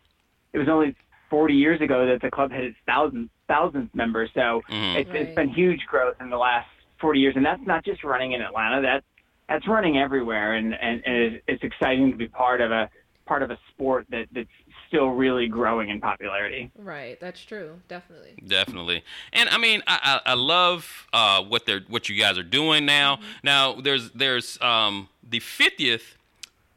it 0.51 0.57
was 0.57 0.67
only 0.69 0.95
40 1.29 1.53
years 1.53 1.79
ago 1.81 2.05
that 2.05 2.21
the 2.21 2.29
club 2.29 2.51
had 2.51 2.63
its 2.65 2.77
thousands 2.85 3.29
thousands 3.47 3.89
members. 3.93 4.29
So 4.33 4.61
Mhm. 4.69 4.95
it's, 4.97 5.09
Right. 5.09 5.21
it's 5.21 5.35
been 5.35 5.49
huge 5.49 5.85
growth 5.87 6.15
in 6.19 6.29
the 6.29 6.37
last 6.37 6.67
40 6.99 7.19
years, 7.19 7.35
and 7.35 7.45
that's 7.45 7.65
not 7.65 7.85
just 7.85 8.03
running 8.03 8.33
in 8.33 8.41
Atlanta. 8.41 8.81
That's 8.81 9.05
that's 9.49 9.67
running 9.67 9.97
everywhere, 9.97 10.53
and 10.53 10.73
and, 10.73 11.01
and 11.05 11.15
it's, 11.15 11.43
it's 11.47 11.63
exciting 11.63 12.11
to 12.11 12.17
be 12.17 12.27
part 12.27 12.61
of 12.61 12.71
a 12.71 12.89
part 13.25 13.41
of 13.41 13.51
a 13.51 13.57
sport 13.71 14.05
that 14.09 14.27
that's 14.31 14.49
still 14.87 15.09
really 15.09 15.47
growing 15.47 15.89
in 15.89 15.99
popularity. 15.99 16.71
Right, 16.77 17.19
that's 17.19 17.43
true. 17.43 17.79
Definitely. 17.87 18.35
Definitely, 18.45 19.03
and 19.33 19.49
I 19.49 19.57
mean, 19.57 19.81
I 19.87 20.21
I, 20.25 20.31
I 20.31 20.33
love 20.33 21.07
uh, 21.13 21.43
what 21.43 21.65
they're 21.65 21.81
what 21.87 22.09
you 22.09 22.19
guys 22.19 22.37
are 22.37 22.43
doing 22.43 22.85
now. 22.85 23.19
Now 23.43 23.73
there's 23.73 24.11
there's 24.11 24.59
um, 24.61 25.09
the 25.27 25.39
fiftieth. 25.39 26.17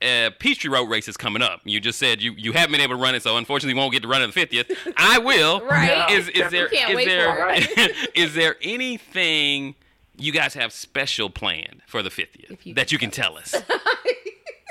Uh, 0.00 0.30
Peachtree 0.38 0.70
Road 0.70 0.88
race 0.88 1.08
is 1.08 1.16
coming 1.16 1.42
up. 1.42 1.60
You 1.64 1.80
just 1.80 1.98
said 1.98 2.22
you, 2.22 2.32
you 2.36 2.52
haven't 2.52 2.70
been 2.70 2.80
able 2.80 2.94
to 2.94 3.02
run 3.02 3.16
it, 3.16 3.22
so 3.24 3.36
unfortunately 3.36 3.74
you 3.74 3.80
won't 3.80 3.92
get 3.92 4.02
to 4.02 4.08
run 4.08 4.20
it 4.20 4.24
on 4.24 4.28
the 4.28 4.32
fiftieth. 4.32 4.70
I 4.96 5.18
will. 5.18 5.60
Right. 5.60 6.08
Is 6.12 6.28
is 6.28 6.52
there 6.52 6.68
We 6.70 6.76
can't 6.76 6.90
is 6.90 6.96
wait 6.96 7.08
there 7.08 7.34
for 7.34 7.48
it. 7.50 8.10
is 8.14 8.32
there 8.32 8.54
anything 8.62 9.74
you 10.18 10.32
guys 10.32 10.54
have 10.54 10.72
special 10.72 11.30
planned 11.30 11.82
for 11.86 12.02
the 12.02 12.10
fiftieth 12.10 12.50
If 12.50 12.66
you 12.66 12.74
that 12.74 12.92
you 12.92 12.98
can 12.98 13.10
tell 13.10 13.36
us? 13.36 13.54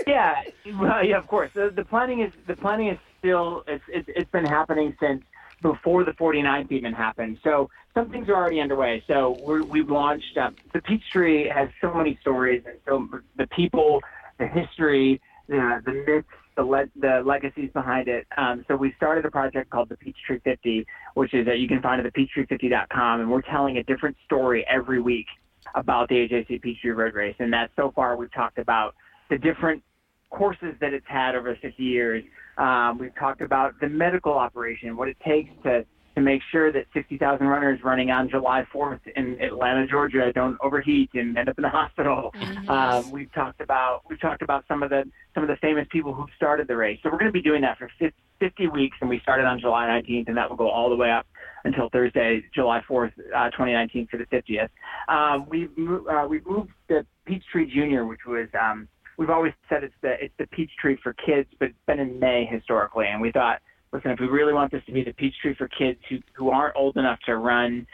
Yeah, 0.07 0.41
well, 0.79 1.03
yeah, 1.03 1.17
of 1.17 1.27
course. 1.27 1.51
The, 1.53 1.69
the 1.69 1.83
planning 1.83 2.21
is 2.21 2.31
the 2.47 2.55
planning 2.55 2.87
is 2.87 2.97
still 3.19 3.63
it's, 3.67 3.83
it's 3.89 4.07
it's 4.15 4.31
been 4.31 4.45
happening 4.45 4.95
since 5.01 5.21
before 5.61 6.05
the 6.05 6.11
49th 6.11 6.71
even 6.71 6.93
happened. 6.93 7.39
So 7.43 7.69
some 7.93 8.09
things 8.09 8.29
are 8.29 8.35
already 8.35 8.61
underway. 8.61 9.03
So 9.07 9.37
we're, 9.41 9.63
we've 9.63 9.89
launched. 9.89 10.37
Uh, 10.37 10.51
the 10.73 10.81
Peachtree 10.81 11.49
has 11.49 11.67
so 11.81 11.93
many 11.93 12.17
stories, 12.21 12.63
and 12.65 12.77
so 12.85 13.19
the 13.35 13.47
people, 13.47 14.01
the 14.37 14.47
history, 14.47 15.19
the 15.49 15.81
the 15.85 15.91
myths, 15.91 16.27
the 16.57 16.63
le- 16.63 16.89
the 16.99 17.21
legacies 17.25 17.69
behind 17.71 18.09
it. 18.09 18.27
Um, 18.35 18.65
so 18.67 18.75
we 18.75 18.93
started 18.97 19.23
a 19.25 19.31
project 19.31 19.69
called 19.69 19.89
the 19.89 19.95
Peachtree 19.95 20.39
50, 20.43 20.85
which 21.13 21.33
is 21.33 21.45
that 21.45 21.59
you 21.59 21.67
can 21.67 21.81
find 21.81 22.05
at 22.05 22.11
the 22.11 22.27
peachtree50.com, 22.27 23.21
and 23.21 23.31
we're 23.31 23.43
telling 23.43 23.77
a 23.77 23.83
different 23.83 24.17
story 24.25 24.65
every 24.69 24.99
week 24.99 25.27
about 25.75 26.09
the 26.09 26.15
AJC 26.15 26.61
Peachtree 26.61 26.91
Road 26.91 27.13
Race. 27.13 27.35
And 27.39 27.53
that 27.53 27.69
so 27.75 27.93
far 27.95 28.17
we've 28.17 28.33
talked 28.33 28.57
about 28.57 28.95
the 29.29 29.37
different 29.37 29.83
courses 30.31 30.73
that 30.81 30.93
it's 30.93 31.05
had 31.07 31.35
over 31.35 31.55
50 31.61 31.81
years. 31.81 32.23
Um, 32.57 32.97
we've 32.99 33.15
talked 33.15 33.41
about 33.41 33.79
the 33.79 33.87
medical 33.87 34.33
operation, 34.33 34.97
what 34.97 35.07
it 35.07 35.17
takes 35.25 35.51
to, 35.63 35.85
to 36.17 36.23
make 36.23 36.41
sure 36.51 36.71
that 36.71 36.87
60,000 36.95 37.45
runners 37.45 37.79
running 37.83 38.09
on 38.09 38.27
July 38.27 38.65
4th 38.73 39.01
in 39.15 39.39
Atlanta, 39.39 39.85
Georgia, 39.85 40.33
don't 40.33 40.57
overheat 40.63 41.11
and 41.13 41.37
end 41.37 41.47
up 41.47 41.59
in 41.59 41.61
the 41.61 41.69
hospital. 41.81 42.33
Um, 42.67 43.11
we've 43.11 43.31
talked 43.33 43.61
about 43.61 44.01
we've 44.09 44.19
talked 44.19 44.41
about 44.41 44.65
some 44.67 44.81
of 44.81 44.89
the 44.89 45.03
some 45.35 45.43
of 45.43 45.47
the 45.47 45.57
famous 45.57 45.85
people 45.91 46.15
who 46.15 46.25
started 46.35 46.67
the 46.67 46.75
race. 46.75 46.99
So 47.03 47.11
we're 47.11 47.19
going 47.19 47.29
to 47.29 47.31
be 47.31 47.43
doing 47.43 47.61
that 47.61 47.77
for 47.77 47.87
50, 47.99 48.15
50 48.39 48.67
weeks, 48.69 48.97
and 48.99 49.09
we 49.11 49.19
started 49.19 49.45
on 49.45 49.59
July 49.59 49.85
19th, 49.85 50.27
and 50.27 50.37
that 50.37 50.49
will 50.49 50.57
go 50.57 50.69
all 50.69 50.89
the 50.89 50.95
way 50.95 51.11
up 51.11 51.27
until 51.65 51.87
Thursday, 51.89 52.43
July 52.53 52.81
4th, 52.89 53.11
uh, 53.35 53.51
2019, 53.51 54.07
for 54.07 54.17
the 54.17 54.25
50th. 54.25 54.69
Um, 55.07 55.45
we've 55.47 55.69
mo- 55.77 56.05
uh, 56.09 56.27
we've 56.27 56.45
moved 56.47 56.71
the 56.89 57.05
Peachtree 57.25 57.71
Junior, 57.71 58.07
which 58.07 58.25
was 58.25 58.47
um, 58.59 58.87
we've 59.17 59.29
always 59.29 59.53
said 59.69 59.83
it's 59.83 59.93
the 60.01 60.15
it's 60.19 60.33
the 60.39 60.47
Peachtree 60.47 60.97
for 61.03 61.13
kids, 61.13 61.47
but 61.59 61.69
it's 61.69 61.77
been 61.85 61.99
in 61.99 62.19
May 62.19 62.47
historically, 62.49 63.05
and 63.05 63.21
we 63.21 63.31
thought, 63.31 63.61
listen, 63.91 64.11
if 64.11 64.19
we 64.19 64.27
really 64.27 64.53
want 64.53 64.71
this 64.71 64.83
to 64.85 64.91
be 64.91 65.03
the 65.03 65.13
Peachtree 65.13 65.55
for 65.55 65.67
kids 65.67 65.99
who 66.09 66.19
who 66.33 66.49
aren't 66.49 66.75
old 66.75 66.97
enough 66.97 67.19
to 67.25 67.37
run 67.37 67.87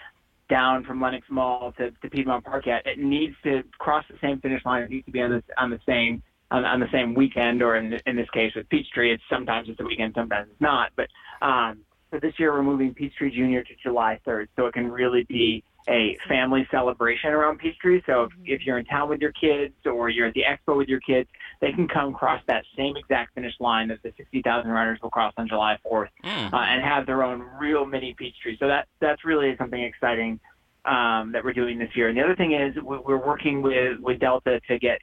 down 0.49 0.83
from 0.83 1.01
Lenox 1.01 1.25
Mall 1.29 1.73
to, 1.77 1.91
to 1.91 2.09
Piedmont 2.09 2.43
Park 2.43 2.65
yet, 2.65 2.85
it 2.85 2.99
needs 2.99 3.35
to 3.43 3.63
cross 3.79 4.03
the 4.09 4.17
same 4.21 4.39
finish 4.39 4.63
line. 4.65 4.83
It 4.83 4.89
needs 4.89 5.05
to 5.05 5.11
be 5.11 5.21
on 5.21 5.31
the 5.31 5.43
on 5.57 5.69
the 5.69 5.79
same 5.85 6.21
on, 6.51 6.65
on 6.65 6.79
the 6.79 6.89
same 6.91 7.13
weekend, 7.13 7.61
or 7.61 7.75
in 7.75 7.99
in 8.05 8.15
this 8.15 8.29
case 8.31 8.53
with 8.55 8.69
Peachtree, 8.69 9.13
it's 9.13 9.23
sometimes 9.29 9.69
it's 9.69 9.79
a 9.79 9.83
weekend, 9.83 10.13
sometimes 10.15 10.49
it's 10.51 10.61
not. 10.61 10.91
But 10.95 11.07
um, 11.41 11.79
so 12.11 12.19
this 12.19 12.33
year 12.37 12.53
we're 12.53 12.63
moving 12.63 12.93
Peachtree 12.93 13.31
Junior 13.31 13.63
to 13.63 13.73
July 13.81 14.19
3rd, 14.25 14.47
so 14.55 14.67
it 14.67 14.73
can 14.73 14.91
really 14.91 15.23
be 15.23 15.63
a 15.87 16.17
family 16.27 16.67
celebration 16.71 17.31
around 17.31 17.59
Peachtree. 17.59 18.01
So 18.05 18.23
if, 18.23 18.31
if 18.45 18.65
you're 18.65 18.77
in 18.77 18.85
town 18.85 19.09
with 19.09 19.19
your 19.21 19.33
kids 19.33 19.73
or 19.85 20.09
you're 20.09 20.27
at 20.27 20.33
the 20.33 20.43
expo 20.43 20.77
with 20.77 20.87
your 20.87 20.99
kids, 21.01 21.29
they 21.61 21.71
can 21.71 21.87
come 21.87 22.13
cross 22.13 22.41
that 22.47 22.63
same 22.77 22.95
exact 22.95 23.33
finish 23.35 23.53
line 23.59 23.89
that 23.89 24.01
the 24.03 24.13
60,000 24.17 24.69
runners 24.69 24.99
will 25.03 25.09
cross 25.09 25.33
on 25.37 25.47
July 25.47 25.77
4th 25.85 26.07
Mm. 26.23 26.53
uh, 26.53 26.57
and 26.57 26.83
have 26.83 27.05
their 27.05 27.23
own 27.23 27.41
real 27.59 27.85
mini 27.85 28.13
Peachtree. 28.17 28.57
So 28.59 28.67
that 28.67 28.87
that's 28.99 29.25
really 29.25 29.55
something 29.57 29.81
exciting 29.81 30.39
um, 30.85 31.31
that 31.31 31.43
we're 31.43 31.53
doing 31.53 31.77
this 31.79 31.89
year. 31.95 32.09
And 32.09 32.17
the 32.17 32.23
other 32.23 32.35
thing 32.35 32.53
is 32.53 32.75
we- 32.75 32.97
we're 32.97 33.25
working 33.25 33.61
with 33.61 33.99
with 33.99 34.19
Delta 34.19 34.59
to 34.67 34.79
get 34.79 34.99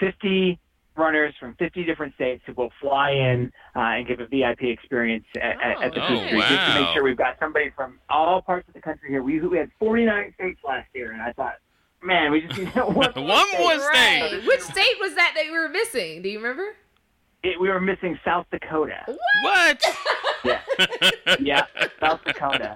50 0.00 0.58
runners 0.96 1.34
from 1.40 1.54
50 1.56 1.84
different 1.84 2.14
states 2.14 2.42
who 2.46 2.52
will 2.54 2.70
fly 2.80 3.10
in 3.10 3.52
uh, 3.76 3.80
and 3.80 4.06
give 4.06 4.20
a 4.20 4.26
VIP 4.26 4.62
experience 4.64 5.24
at, 5.36 5.60
at, 5.62 5.82
at 5.82 5.94
the 5.94 6.04
Oh, 6.04 6.08
Peachtree, 6.08 6.40
just 6.40 6.50
to 6.74 6.80
make 6.80 6.88
sure 6.94 7.02
we've 7.04 7.16
got 7.16 7.36
somebody 7.40 7.70
from 7.74 7.98
all 8.08 8.42
parts 8.42 8.68
of 8.68 8.74
the 8.74 8.80
country 8.80 9.08
here. 9.10 9.22
We, 9.22 9.40
we 9.40 9.58
had 9.58 9.70
49 9.78 10.34
states 10.34 10.60
last 10.66 10.88
year, 10.94 11.12
and 11.12 11.22
I 11.22 11.32
thought, 11.32 11.54
man, 12.02 12.30
we 12.32 12.42
just 12.42 12.58
need 12.58 12.68
one 12.74 12.94
more 12.94 13.24
One 13.24 13.46
state. 13.48 13.58
more 13.58 13.78
state. 13.78 14.20
Right. 14.22 14.42
Which 14.46 14.60
state 14.60 14.96
was 15.00 15.14
that 15.14 15.32
that 15.36 15.44
we 15.50 15.58
were 15.58 15.68
missing? 15.68 16.22
Do 16.22 16.28
you 16.28 16.38
remember? 16.38 16.74
It, 17.42 17.58
we 17.60 17.68
were 17.68 17.80
missing 17.80 18.18
South 18.24 18.46
Dakota. 18.50 19.04
What? 19.42 19.82
Yeah, 20.44 20.60
yeah, 21.38 21.66
South 22.00 22.18
Dakota. 22.24 22.74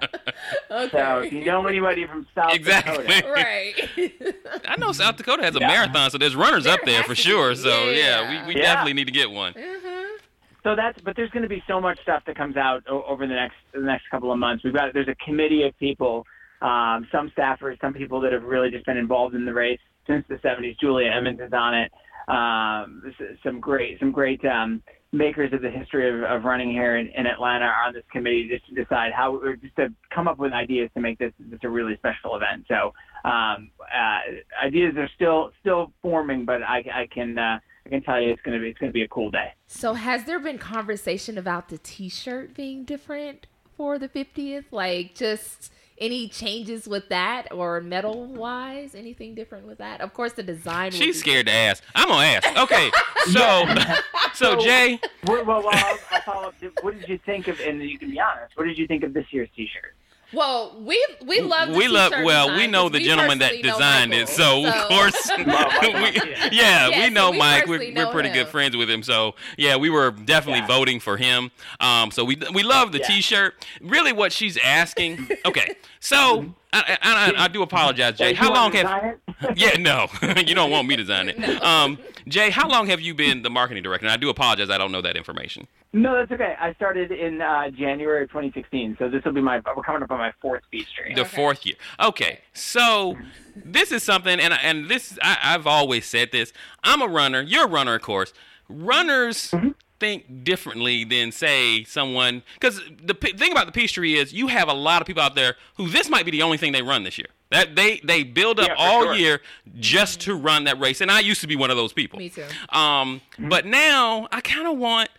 Okay. 0.71 0.89
So 0.97 1.19
if 1.19 1.33
you 1.33 1.43
know 1.43 1.67
anybody 1.67 2.07
from 2.07 2.25
South 2.33 2.53
Exactly. 2.53 3.05
Dakota, 3.05 3.29
right. 3.33 4.35
I 4.65 4.77
know 4.77 4.93
South 4.93 5.17
Dakota 5.17 5.43
has 5.43 5.53
a 5.57 5.59
Yeah. 5.59 5.67
marathon, 5.67 6.09
so 6.11 6.17
there's 6.17 6.33
runners 6.33 6.65
up 6.65 6.79
there 6.85 7.03
for 7.03 7.13
sure. 7.13 7.55
So 7.55 7.89
yeah, 7.89 8.21
Yeah. 8.21 8.45
we, 8.47 8.53
we 8.53 8.55
Yeah. 8.61 8.67
definitely 8.73 8.93
need 8.93 9.03
to 9.07 9.11
get 9.11 9.29
one. 9.31 9.51
uh-huh. 9.51 10.17
so 10.63 10.77
that's 10.77 10.97
but 11.01 11.17
there's 11.17 11.29
going 11.31 11.43
to 11.43 11.49
be 11.49 11.61
so 11.67 11.81
much 11.81 11.99
stuff 12.03 12.23
that 12.25 12.37
comes 12.37 12.55
out 12.55 12.83
o- 12.87 13.03
over 13.03 13.27
the 13.27 13.33
next 13.33 13.55
the 13.73 13.81
next 13.81 14.09
couple 14.09 14.31
of 14.31 14.39
months. 14.39 14.63
We've 14.63 14.73
got 14.73 14.93
there's 14.93 15.09
a 15.09 15.15
committee 15.15 15.63
of 15.63 15.77
people, 15.77 16.25
um, 16.61 17.05
some 17.11 17.29
staffers, 17.37 17.81
some 17.81 17.93
people 17.93 18.21
that 18.21 18.31
have 18.31 18.43
really 18.43 18.71
just 18.71 18.85
been 18.85 18.95
involved 18.97 19.35
in 19.35 19.43
the 19.43 19.53
race 19.53 19.81
since 20.07 20.23
the 20.29 20.35
70s. 20.35 20.79
Julia 20.79 21.11
Emmons 21.11 21.41
is 21.41 21.51
on 21.51 21.73
it. 21.73 21.91
Um, 22.27 23.03
some 23.43 23.59
great 23.59 23.99
some 23.99 24.11
great 24.11 24.43
um, 24.43 24.83
makers 25.13 25.53
of 25.53 25.61
the 25.61 25.69
history 25.69 26.09
of, 26.09 26.23
of 26.29 26.43
running 26.43 26.71
here 26.71 26.97
in, 26.97 27.07
in 27.15 27.25
Atlanta 27.25 27.65
are 27.65 27.87
on 27.87 27.93
this 27.93 28.03
committee 28.11 28.49
just 28.49 28.67
to 28.67 28.75
decide 28.75 29.13
how 29.13 29.35
or 29.37 29.55
just 29.55 29.75
to 29.77 29.87
come 30.13 30.27
up 30.27 30.37
with 30.37 30.51
ideas 30.51 30.89
to 30.93 30.99
make 30.99 31.17
this 31.19 31.31
this 31.39 31.59
a 31.63 31.69
really 31.69 31.95
special 31.95 32.35
event. 32.35 32.65
So 32.67 32.93
um, 33.23 33.71
uh, 33.81 34.65
ideas 34.65 34.95
are 34.97 35.09
still 35.15 35.51
still 35.61 35.93
forming, 36.01 36.43
but 36.43 36.61
I, 36.63 36.83
I 36.93 37.07
can 37.13 37.37
uh, 37.37 37.59
I 37.85 37.89
can 37.89 38.03
tell 38.03 38.21
you 38.21 38.31
it's 38.31 38.41
gonna 38.41 38.59
be 38.59 38.67
it's 38.67 38.79
gonna 38.79 38.91
be 38.91 39.03
a 39.03 39.07
cool 39.07 39.31
day. 39.31 39.53
So 39.67 39.93
has 39.93 40.25
there 40.25 40.39
been 40.39 40.57
conversation 40.57 41.37
about 41.37 41.69
the 41.69 41.77
T-shirt 41.77 42.53
being 42.53 42.83
different 42.83 43.47
for 43.77 43.97
the 43.99 44.09
50th? 44.09 44.65
Like 44.71 45.15
just 45.15 45.71
any 45.99 46.27
changes 46.27 46.87
with 46.87 47.09
that 47.09 47.51
or 47.51 47.81
metal 47.81 48.25
wise? 48.25 48.95
Anything 48.95 49.35
different 49.35 49.67
with 49.67 49.77
that? 49.77 50.01
Of 50.01 50.13
course, 50.13 50.33
the 50.33 50.43
design. 50.43 50.91
She's 50.91 51.05
be 51.05 51.13
scared 51.13 51.47
to 51.47 51.53
ask. 51.53 51.83
I'm 51.95 52.07
gonna 52.07 52.25
ask. 52.25 52.57
Okay, 52.57 52.91
so 53.31 53.65
so 54.33 54.59
Jay, 54.59 54.99
Well, 55.25 55.45
well, 55.45 55.63
well 55.63 55.71
I'll, 55.73 55.97
I'll 56.11 56.21
follow 56.21 56.47
up. 56.47 56.55
What 56.81 56.99
did 56.99 57.07
you 57.07 57.17
think 57.19 57.47
of? 57.47 57.59
And 57.59 57.81
you 57.81 57.97
can 57.97 58.11
be 58.11 58.19
honest. 58.19 58.57
What 58.57 58.65
did 58.65 58.77
you 58.77 58.87
think 58.87 59.03
of 59.03 59.13
this 59.13 59.25
year's 59.31 59.49
T-shirt? 59.55 59.95
Well, 60.33 60.75
we 60.83 61.03
we 61.25 61.39
love 61.39 61.69
we 61.69 61.87
love. 61.87 62.11
Well, 62.23 62.47
design 62.47 62.59
we 62.59 62.67
know 62.67 62.89
the 62.89 62.97
we 62.99 63.05
gentleman 63.05 63.39
that 63.39 63.61
designed 63.61 64.11
Michael. 64.11 64.23
it, 64.25 64.29
so, 64.29 64.65
of 64.65 64.73
course, 64.89 65.29
we, 65.37 65.43
yeah. 65.45 66.49
yeah, 66.51 66.87
Yeah, 66.89 67.03
we 67.05 67.09
know 67.09 67.27
so 67.27 67.31
we 67.31 67.37
Mike. 67.37 67.65
We're, 67.67 67.93
we're 67.95 68.11
pretty 68.11 68.29
him. 68.29 68.35
good 68.35 68.47
friends 68.49 68.75
with 68.75 68.89
him, 68.89 69.03
so 69.03 69.35
yeah, 69.57 69.77
we 69.77 69.89
were 69.89 70.11
definitely 70.11 70.59
Yeah. 70.61 70.67
voting 70.67 70.99
for 70.99 71.15
him. 71.15 71.49
Um, 71.79 72.11
so 72.11 72.25
we 72.25 72.37
we 72.53 72.63
love 72.63 72.91
the 72.91 72.99
Yeah. 72.99 73.07
T-shirt. 73.07 73.65
Really, 73.81 74.11
what 74.11 74.33
she's 74.33 74.57
asking. 74.57 75.29
Okay, 75.45 75.75
so 76.01 76.53
I, 76.85 77.33
I, 77.37 77.47
do 77.47 77.61
apologize, 77.61 78.17
Jay. 78.17 78.33
How 78.33 78.53
long 78.53 78.71
have 78.73 79.17
yeah, 79.55 79.77
no, 79.77 80.07
you 80.45 80.55
don't 80.55 80.71
want 80.71 80.87
me 80.87 80.95
to 80.95 81.03
design 81.03 81.29
it. 81.29 81.63
Um, 81.63 81.97
Jay, 82.27 82.49
how 82.49 82.67
long 82.67 82.87
have 82.87 82.99
you 82.99 83.13
been 83.13 83.41
the 83.41 83.49
marketing 83.49 83.83
director? 83.83 84.05
And 84.05 84.13
I 84.13 84.17
do 84.17 84.29
apologize, 84.29 84.69
I 84.69 84.77
don't 84.77 84.91
know 84.91 85.01
that 85.01 85.15
information. 85.15 85.67
No, 85.93 86.15
that's 86.15 86.31
okay. 86.31 86.55
I 86.59 86.73
started 86.73 87.11
in 87.11 87.41
uh, 87.41 87.69
January 87.69 88.23
of 88.23 88.29
2016, 88.29 88.97
so 88.99 89.09
this 89.09 89.23
will 89.23 89.31
be 89.31 89.41
my. 89.41 89.61
We're 89.75 89.83
coming 89.83 90.03
up 90.03 90.11
on 90.11 90.19
my 90.19 90.33
fourth 90.41 90.63
Peachtree. 90.69 91.15
The 91.15 91.25
fourth 91.25 91.65
year. 91.65 91.75
Okay, 91.99 92.41
so 92.53 93.17
this 93.55 93.91
is 93.91 94.03
something, 94.03 94.39
and 94.39 94.53
and 94.53 94.89
this 94.89 95.17
I, 95.21 95.37
I've 95.43 95.65
always 95.65 96.05
said 96.05 96.31
this. 96.31 96.51
I'm 96.83 97.01
a 97.01 97.07
runner. 97.07 97.41
You're 97.41 97.65
a 97.65 97.69
runner, 97.69 97.95
of 97.95 98.01
course. 98.01 98.33
Runners 98.69 99.53
think 99.99 100.43
differently 100.43 101.03
than 101.03 101.31
say 101.31 101.83
someone 101.83 102.43
because 102.53 102.81
the 103.03 103.13
p- 103.15 103.33
thing 103.33 103.51
about 103.51 103.65
the 103.65 103.71
Peachtree 103.71 104.13
is 104.15 104.31
you 104.33 104.47
have 104.47 104.67
a 104.69 104.73
lot 104.73 105.01
of 105.01 105.07
people 105.07 105.23
out 105.23 105.35
there 105.35 105.55
who 105.75 105.89
this 105.89 106.09
might 106.09 106.25
be 106.25 106.31
the 106.31 106.41
only 106.43 106.57
thing 106.57 106.71
they 106.71 106.81
run 106.81 107.03
this 107.03 107.17
year. 107.17 107.27
That 107.49 107.75
they 107.75 107.99
they 108.03 108.23
build 108.23 108.59
up 108.59 108.67
Yeah, 108.67 108.75
all 108.77 109.03
sure. 109.03 109.15
year 109.15 109.41
just 109.79 110.19
to 110.21 110.35
run 110.35 110.65
that 110.65 110.79
race, 110.79 110.99
and 111.01 111.09
I 111.09 111.21
used 111.21 111.41
to 111.41 111.47
be 111.47 111.55
one 111.55 111.71
of 111.71 111.77
those 111.77 111.93
people. 111.93 112.19
Me 112.19 112.29
too. 112.29 112.43
Um, 112.69 113.21
but 113.39 113.65
now 113.65 114.27
I 114.31 114.41
kind 114.41 114.67
of 114.67 114.77
want. 114.77 115.09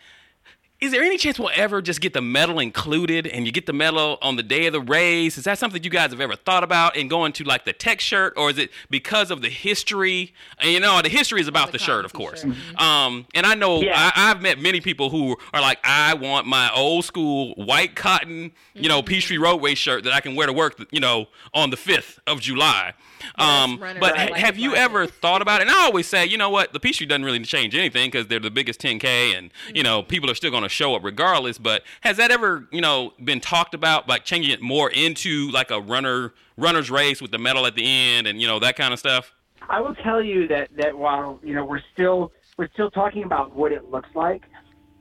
Is 0.80 0.92
there 0.92 1.02
any 1.02 1.16
chance 1.18 1.40
we'll 1.40 1.50
ever 1.56 1.82
just 1.82 2.00
get 2.00 2.12
the 2.12 2.20
medal 2.22 2.60
included, 2.60 3.26
and 3.26 3.44
you 3.44 3.50
get 3.50 3.66
the 3.66 3.72
medal 3.72 4.16
on 4.22 4.36
the 4.36 4.44
day 4.44 4.66
of 4.66 4.72
the 4.72 4.80
race? 4.80 5.36
Is 5.36 5.42
that 5.42 5.58
something 5.58 5.82
you 5.82 5.90
guys 5.90 6.12
have 6.12 6.20
ever 6.20 6.36
thought 6.36 6.62
about, 6.62 6.96
and 6.96 7.10
going 7.10 7.32
to 7.32 7.44
like 7.44 7.64
the 7.64 7.72
tech 7.72 8.00
shirt, 8.00 8.34
or 8.36 8.50
is 8.50 8.58
it 8.58 8.70
because 8.88 9.32
of 9.32 9.42
the 9.42 9.48
history? 9.48 10.32
And 10.60 10.70
you 10.70 10.78
know, 10.78 11.02
the 11.02 11.08
history 11.08 11.40
is 11.40 11.48
about 11.48 11.66
the, 11.72 11.72
The 11.72 11.78
shirt, 11.78 12.04
of 12.04 12.12
cotton 12.12 12.26
course. 12.26 12.42
t-shirt. 12.42 12.80
Um, 12.80 13.26
and 13.34 13.44
I 13.44 13.54
know 13.54 13.80
Yeah. 13.82 13.94
I, 13.96 14.30
I've 14.30 14.40
met 14.40 14.60
many 14.60 14.80
people 14.80 15.10
who 15.10 15.36
are 15.52 15.60
like, 15.60 15.78
I 15.82 16.14
want 16.14 16.46
my 16.46 16.70
old 16.72 17.04
school 17.04 17.54
white 17.56 17.96
cotton, 17.96 18.52
you 18.74 18.88
know, 18.88 19.02
Peachtree 19.02 19.38
Road 19.38 19.60
Race 19.60 19.78
shirt 19.78 20.04
that 20.04 20.12
I 20.12 20.20
can 20.20 20.36
wear 20.36 20.46
to 20.46 20.52
work, 20.52 20.80
you 20.92 21.00
know, 21.00 21.26
on 21.54 21.70
the 21.70 21.76
fifth 21.76 22.20
of 22.28 22.40
July. 22.40 22.94
Um, 23.36 23.78
runners 23.78 24.00
but 24.00 24.14
like 24.16 24.30
ha- 24.30 24.36
have 24.36 24.58
you 24.58 24.70
like 24.70 24.78
ever 24.78 25.06
thought 25.06 25.42
about 25.42 25.60
it? 25.60 25.68
And 25.68 25.70
I 25.70 25.84
always 25.84 26.06
say, 26.06 26.26
you 26.26 26.38
know 26.38 26.50
what, 26.50 26.72
the 26.72 26.80
Peachtree 26.80 27.06
doesn't 27.06 27.24
really 27.24 27.40
change 27.40 27.74
anything 27.74 28.10
because 28.10 28.26
they're 28.26 28.40
the 28.40 28.50
biggest 28.50 28.80
10K, 28.80 29.36
and 29.36 29.50
you 29.74 29.82
know 29.82 30.02
people 30.02 30.30
are 30.30 30.34
still 30.34 30.50
going 30.50 30.62
to 30.62 30.68
show 30.68 30.94
up 30.94 31.04
regardless. 31.04 31.58
But 31.58 31.82
has 32.02 32.16
that 32.16 32.30
ever, 32.30 32.68
you 32.70 32.80
know, 32.80 33.12
been 33.22 33.40
talked 33.40 33.74
about, 33.74 34.08
like 34.08 34.24
changing 34.24 34.52
it 34.52 34.60
more 34.60 34.90
into 34.90 35.50
like 35.50 35.70
a 35.70 35.80
runner 35.80 36.32
runner's 36.56 36.90
race 36.90 37.22
with 37.22 37.30
the 37.30 37.38
medal 37.38 37.66
at 37.66 37.74
the 37.74 37.84
end, 37.84 38.26
and 38.26 38.40
you 38.40 38.46
know 38.46 38.58
that 38.58 38.76
kind 38.76 38.92
of 38.92 38.98
stuff? 38.98 39.32
I 39.68 39.80
will 39.80 39.94
tell 39.96 40.22
you 40.22 40.48
that 40.48 40.70
that 40.76 40.96
while 40.96 41.40
you 41.42 41.54
know 41.54 41.64
we're 41.64 41.82
still 41.92 42.32
we're 42.56 42.68
still 42.72 42.90
talking 42.90 43.24
about 43.24 43.54
what 43.54 43.72
it 43.72 43.90
looks 43.90 44.08
like, 44.14 44.42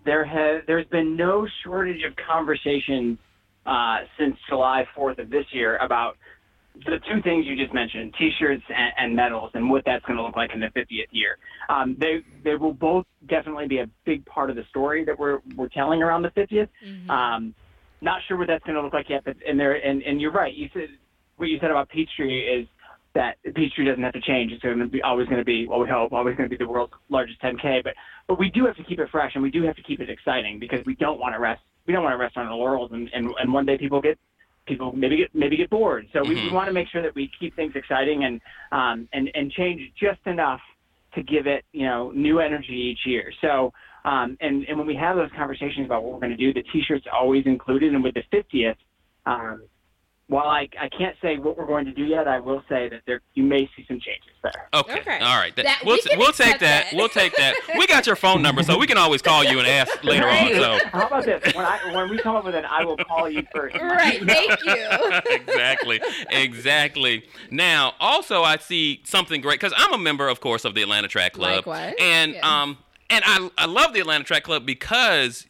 there 0.05 0.25
has 0.25 0.63
there's 0.67 0.87
been 0.87 1.15
no 1.15 1.47
shortage 1.63 2.03
of 2.03 2.15
conversations 2.15 3.17
uh, 3.65 3.99
since 4.17 4.37
July 4.47 4.87
4th 4.95 5.19
of 5.19 5.29
this 5.29 5.45
year 5.51 5.77
about 5.77 6.17
the 6.85 6.99
two 7.09 7.21
things 7.21 7.45
you 7.45 7.55
just 7.55 7.73
mentioned, 7.73 8.13
T-shirts 8.17 8.63
and, 8.69 8.93
and 8.97 9.15
medals, 9.15 9.51
and 9.53 9.69
what 9.69 9.83
that's 9.85 10.05
going 10.05 10.17
to 10.17 10.23
look 10.23 10.35
like 10.35 10.51
in 10.53 10.59
the 10.59 10.67
50th 10.67 11.07
year. 11.11 11.37
Um, 11.69 11.95
they 11.99 12.19
they 12.43 12.55
will 12.55 12.73
both 12.73 13.05
definitely 13.27 13.67
be 13.67 13.79
a 13.79 13.89
big 14.05 14.25
part 14.25 14.49
of 14.49 14.55
the 14.55 14.63
story 14.69 15.05
that 15.05 15.17
we're 15.17 15.39
we're 15.55 15.69
telling 15.69 16.01
around 16.01 16.21
the 16.23 16.31
50th. 16.31 16.69
Um, 17.09 17.55
not 18.01 18.21
sure 18.27 18.37
what 18.37 18.47
that's 18.47 18.63
going 18.63 18.75
to 18.75 18.81
look 18.81 18.93
like 18.93 19.09
yet, 19.09 19.23
but 19.25 19.35
and 19.47 19.59
there 19.59 19.73
and, 19.73 20.01
and 20.03 20.21
you're 20.21 20.31
right. 20.31 20.53
You 20.53 20.69
said 20.73 20.89
what 21.37 21.49
you 21.49 21.57
said 21.59 21.71
about 21.71 21.89
Peachtree 21.89 22.41
is 22.41 22.67
that 23.13 23.37
Peachtree 23.55 23.85
doesn't 23.85 24.03
have 24.03 24.13
to 24.13 24.21
change. 24.21 24.51
It's 24.51 24.61
going 24.61 24.77
to 24.77 24.87
be 24.87 25.01
always 25.01 25.27
going 25.27 25.39
to 25.39 25.45
be, 25.45 25.67
well, 25.67 25.79
we 25.79 25.89
hope, 25.89 26.13
always 26.13 26.35
going 26.35 26.49
to 26.49 26.55
be 26.55 26.63
the 26.63 26.69
world's 26.69 26.93
largest 27.09 27.41
10K. 27.41 27.83
But 27.83 27.93
but 28.27 28.37
we 28.37 28.51
do 28.51 28.65
have 28.65 28.75
to 28.75 28.83
keep 28.83 28.99
it 28.99 29.09
fresh 29.09 29.31
and 29.33 29.41
we 29.41 29.49
do 29.49 29.63
have 29.63 29.75
to 29.75 29.83
keep 29.83 29.99
it 29.99 30.09
exciting 30.09 30.59
because 30.59 30.85
we 30.85 30.95
don't 30.95 31.19
want 31.19 31.33
to 31.33 31.39
rest. 31.39 31.61
We 31.87 31.93
don't 31.93 32.03
want 32.03 32.13
to 32.13 32.17
rest 32.17 32.37
on 32.37 32.45
our 32.45 32.55
laurels 32.55 32.91
and, 32.93 33.09
and, 33.13 33.29
and 33.39 33.51
one 33.51 33.65
day 33.65 33.77
people 33.77 34.01
get 34.01 34.19
people 34.67 34.91
maybe 34.95 35.17
get 35.17 35.33
maybe 35.33 35.57
get 35.57 35.69
bored. 35.69 36.07
So 36.13 36.21
we, 36.23 36.35
we 36.35 36.51
want 36.51 36.67
to 36.67 36.73
make 36.73 36.87
sure 36.89 37.01
that 37.01 37.15
we 37.15 37.31
keep 37.39 37.55
things 37.55 37.73
exciting 37.75 38.23
and 38.23 38.41
um 38.71 39.07
and 39.13 39.29
and 39.33 39.51
change 39.51 39.81
just 39.99 40.19
enough 40.25 40.61
to 41.15 41.23
give 41.23 41.47
it 41.47 41.65
you 41.71 41.85
know 41.85 42.11
new 42.11 42.39
energy 42.39 42.73
each 42.73 43.05
year. 43.05 43.31
So 43.41 43.71
um 44.05 44.37
and 44.41 44.65
and 44.65 44.77
when 44.77 44.87
we 44.87 44.95
have 44.95 45.15
those 45.15 45.31
conversations 45.35 45.85
about 45.85 46.03
what 46.03 46.13
we're 46.13 46.19
going 46.19 46.37
to 46.37 46.37
do, 46.37 46.53
the 46.53 46.63
T-shirts 46.73 47.05
always 47.11 47.45
included, 47.45 47.93
and 47.93 48.03
with 48.03 48.15
the 48.15 48.23
50th. 48.33 48.75
Um, 49.25 49.63
while 50.29 50.47
I, 50.47 50.67
I 50.77 50.89
can't 50.89 51.15
say 51.21 51.37
what 51.37 51.57
we're 51.57 51.65
going 51.65 51.85
to 51.85 51.93
do 51.93 52.03
yet, 52.03 52.27
I 52.27 52.39
will 52.41 52.61
say 52.67 52.89
that 52.89 53.01
there 53.07 53.21
you 53.33 53.43
may 53.43 53.69
see 53.77 53.85
some 53.87 53.97
changes 53.99 54.29
there. 54.43 54.67
Okay. 54.73 54.99
Okay. 54.99 55.19
All 55.19 55.37
right. 55.37 55.55
That- 55.55 55.63
That- 55.65 55.81
we'll 55.85 55.97
we 56.09 56.17
we'll 56.17 56.33
take 56.33 56.59
that. 56.59 56.87
that. 56.91 56.93
We'll 56.93 57.07
take 57.07 57.33
that. 57.37 57.55
We 57.77 57.87
got 57.87 58.05
your 58.05 58.17
phone 58.17 58.41
number, 58.41 58.61
so 58.63 58.77
we 58.77 58.87
can 58.87 58.97
always 58.97 59.21
call 59.21 59.43
you 59.45 59.59
and 59.59 59.67
ask 59.67 60.03
later 60.03 60.27
on. 60.27 60.53
So 60.53 60.79
How 60.91 61.07
about 61.07 61.23
this? 61.23 61.55
When 61.55 61.65
I 61.65 61.95
when 61.95 62.09
we 62.09 62.17
come 62.17 62.35
up 62.35 62.43
with 62.43 62.55
it, 62.55 62.65
I 62.65 62.83
will 62.83 62.97
call 62.97 63.29
you 63.29 63.43
first. 63.55 63.75
Right. 63.77 64.21
Thank 64.21 64.65
you. 64.65 65.31
exactly, 65.35 66.01
exactly. 66.29 67.23
Now, 67.49 67.93
also, 67.99 68.43
I 68.43 68.57
see 68.57 69.01
something 69.05 69.39
great 69.39 69.61
because 69.61 69.73
I'm 69.77 69.93
a 69.93 69.97
member, 69.97 70.27
of 70.27 70.41
course, 70.41 70.65
of 70.65 70.75
the 70.75 70.81
Atlanta 70.81 71.07
Track 71.07 71.33
Club, 71.33 71.55
Likewise, 71.65 71.93
and 71.99 72.33
yeah. 72.33 72.61
um, 72.63 72.77
and 73.09 73.23
I 73.25 73.49
I 73.57 73.65
love 73.65 73.93
the 73.93 74.01
Atlanta 74.01 74.25
Track 74.25 74.43
Club 74.43 74.65
because. 74.65 75.45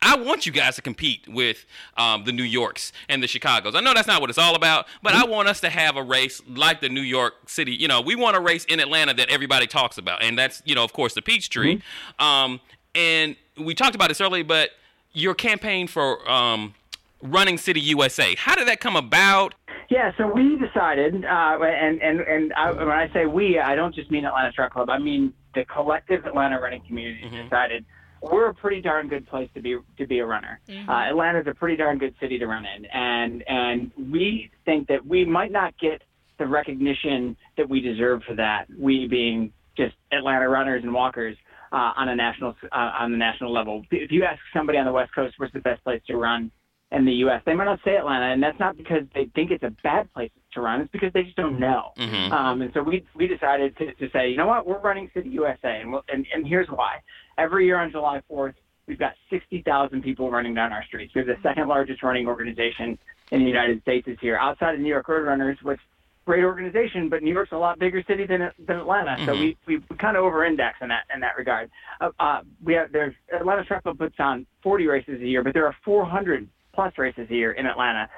I 0.00 0.16
want 0.16 0.46
you 0.46 0.52
guys 0.52 0.76
to 0.76 0.82
compete 0.82 1.26
with 1.28 1.64
um, 1.96 2.24
the 2.24 2.32
New 2.32 2.44
Yorks 2.44 2.92
and 3.08 3.22
the 3.22 3.26
Chicagos. 3.26 3.74
I 3.74 3.80
know 3.80 3.94
that's 3.94 4.06
not 4.06 4.20
what 4.20 4.30
it's 4.30 4.38
all 4.38 4.54
about, 4.54 4.86
but 5.02 5.14
I 5.14 5.24
want 5.24 5.48
us 5.48 5.60
to 5.60 5.70
have 5.70 5.96
a 5.96 6.02
race 6.02 6.40
like 6.48 6.80
the 6.80 6.88
New 6.88 7.00
York 7.02 7.48
City. 7.48 7.72
You 7.72 7.88
know, 7.88 8.00
we 8.00 8.14
want 8.14 8.36
a 8.36 8.40
race 8.40 8.64
in 8.64 8.80
Atlanta 8.80 9.14
that 9.14 9.28
everybody 9.28 9.66
talks 9.66 9.98
about, 9.98 10.22
and 10.22 10.38
that's 10.38 10.62
you 10.64 10.74
know, 10.74 10.84
of 10.84 10.92
course, 10.92 11.14
the 11.14 11.22
Peachtree. 11.22 11.80
Um, 12.18 12.60
and 12.94 13.36
we 13.56 13.74
talked 13.74 13.94
about 13.94 14.08
this 14.08 14.20
earlier, 14.20 14.44
but 14.44 14.70
your 15.12 15.34
campaign 15.34 15.88
for 15.88 16.28
um, 16.30 16.74
running 17.22 17.58
City 17.58 17.80
USA. 17.80 18.34
How 18.36 18.54
did 18.54 18.68
that 18.68 18.80
come 18.80 18.96
about? 18.96 19.54
Yeah, 19.90 20.12
so 20.18 20.30
we 20.30 20.56
decided, 20.56 21.24
uh, 21.24 21.58
and 21.60 22.00
and 22.02 22.20
and 22.20 22.52
I, 22.52 22.72
when 22.72 22.88
I 22.88 23.10
say 23.12 23.24
we, 23.26 23.58
I 23.58 23.74
don't 23.74 23.94
just 23.94 24.10
mean 24.10 24.26
Atlanta 24.26 24.52
Track 24.52 24.72
Club. 24.72 24.90
I 24.90 24.98
mean 24.98 25.32
the 25.54 25.64
collective 25.64 26.26
Atlanta 26.26 26.60
running 26.60 26.82
community 26.86 27.28
decided 27.30 27.84
we're 28.22 28.48
a 28.48 28.54
pretty 28.54 28.80
darn 28.80 29.08
good 29.08 29.26
place 29.26 29.48
to 29.54 29.60
be 29.60 29.76
to 29.96 30.06
be 30.06 30.18
a 30.18 30.26
runner. 30.26 30.60
Uh, 30.88 31.08
Atlanta's 31.10 31.46
a 31.46 31.54
pretty 31.54 31.76
darn 31.76 31.98
good 31.98 32.14
city 32.20 32.38
to 32.38 32.46
run 32.46 32.64
in, 32.66 32.86
and 32.86 33.44
and 33.48 33.92
we 34.10 34.50
think 34.64 34.88
that 34.88 35.04
we 35.06 35.24
might 35.24 35.52
not 35.52 35.78
get 35.78 36.02
the 36.38 36.46
recognition 36.46 37.36
that 37.56 37.68
we 37.68 37.80
deserve 37.80 38.22
for 38.26 38.34
that. 38.34 38.66
We 38.78 39.06
being 39.08 39.52
just 39.76 39.94
Atlanta 40.12 40.48
runners 40.48 40.82
and 40.84 40.92
walkers 40.92 41.36
uh, 41.72 41.92
on 41.96 42.08
a 42.08 42.16
national 42.16 42.54
uh, 42.72 42.90
on 42.98 43.12
the 43.12 43.18
national 43.18 43.52
level. 43.52 43.84
If 43.90 44.10
you 44.10 44.24
ask 44.24 44.40
somebody 44.52 44.78
on 44.78 44.86
the 44.86 44.92
West 44.92 45.14
Coast 45.14 45.34
where's 45.38 45.52
the 45.52 45.60
best 45.60 45.82
place 45.84 46.02
to 46.06 46.16
run 46.16 46.50
in 46.90 47.04
the 47.04 47.12
U.S., 47.16 47.42
they 47.44 47.54
might 47.54 47.64
not 47.66 47.80
say 47.84 47.96
Atlanta, 47.96 48.32
and 48.32 48.42
that's 48.42 48.58
not 48.58 48.76
because 48.76 49.02
they 49.14 49.26
think 49.34 49.50
it's 49.50 49.62
a 49.62 49.70
bad 49.82 50.12
place 50.14 50.30
to 50.54 50.60
run. 50.62 50.80
It's 50.80 50.90
because 50.90 51.12
they 51.12 51.22
just 51.22 51.36
don't 51.36 51.58
know. 51.60 51.92
Mhm. 51.98 52.30
Um, 52.32 52.62
and 52.62 52.72
so 52.72 52.82
we 52.82 53.04
we 53.14 53.26
decided 53.26 53.76
to, 53.76 53.92
to 53.94 54.08
say, 54.10 54.30
you 54.30 54.36
know 54.36 54.46
what, 54.46 54.66
we're 54.66 54.78
running 54.80 55.10
City 55.12 55.28
USA, 55.30 55.80
and, 55.80 55.92
we'll, 55.92 56.04
and 56.12 56.26
and 56.32 56.46
here's 56.46 56.68
why. 56.68 57.00
Every 57.36 57.66
year 57.66 57.78
on 57.78 57.90
July 57.90 58.22
4th, 58.30 58.54
we've 58.86 58.98
got 58.98 59.12
60,000 59.30 60.02
people 60.02 60.30
running 60.30 60.54
down 60.54 60.72
our 60.72 60.82
streets. 60.84 61.14
We 61.14 61.20
have 61.20 61.28
the 61.28 61.36
second 61.42 61.68
largest 61.68 62.02
running 62.02 62.26
organization 62.26 62.98
in 63.30 63.40
the 63.40 63.46
United 63.46 63.82
States 63.82 64.06
this 64.06 64.16
year, 64.22 64.38
outside 64.38 64.74
of 64.74 64.80
New 64.80 64.88
York 64.88 65.06
Road 65.08 65.26
Runners, 65.26 65.58
which 65.62 65.78
great 66.24 66.42
organization, 66.44 67.08
but 67.10 67.22
New 67.22 67.32
York's 67.32 67.52
a 67.52 67.56
lot 67.56 67.78
bigger 67.78 68.02
city 68.08 68.24
than 68.26 68.50
than 68.66 68.76
Atlanta, 68.76 69.16
so 69.26 69.34
Mhm. 69.34 69.40
we 69.40 69.56
we 69.66 69.96
kind 69.98 70.16
of 70.16 70.24
over-index 70.24 70.78
in 70.80 70.88
that 70.88 71.04
in 71.14 71.20
that 71.20 71.36
regard. 71.36 71.70
Uh, 72.00 72.10
uh, 72.18 72.40
we 72.64 72.72
have 72.72 72.90
there's 72.92 73.14
Atlanta 73.30 73.62
Track 73.64 73.82
Club 73.82 73.98
puts 73.98 74.18
on 74.18 74.46
40 74.62 74.86
races 74.86 75.20
a 75.20 75.26
year, 75.26 75.42
but 75.42 75.52
there 75.52 75.66
are 75.66 75.76
400 75.84 76.48
plus 76.78 76.96
races 76.96 77.26
here 77.28 77.50
in 77.50 77.66
Atlanta. 77.66 78.08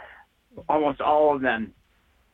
Almost 0.69 1.01
all 1.01 1.35
of 1.35 1.41
them, 1.41 1.73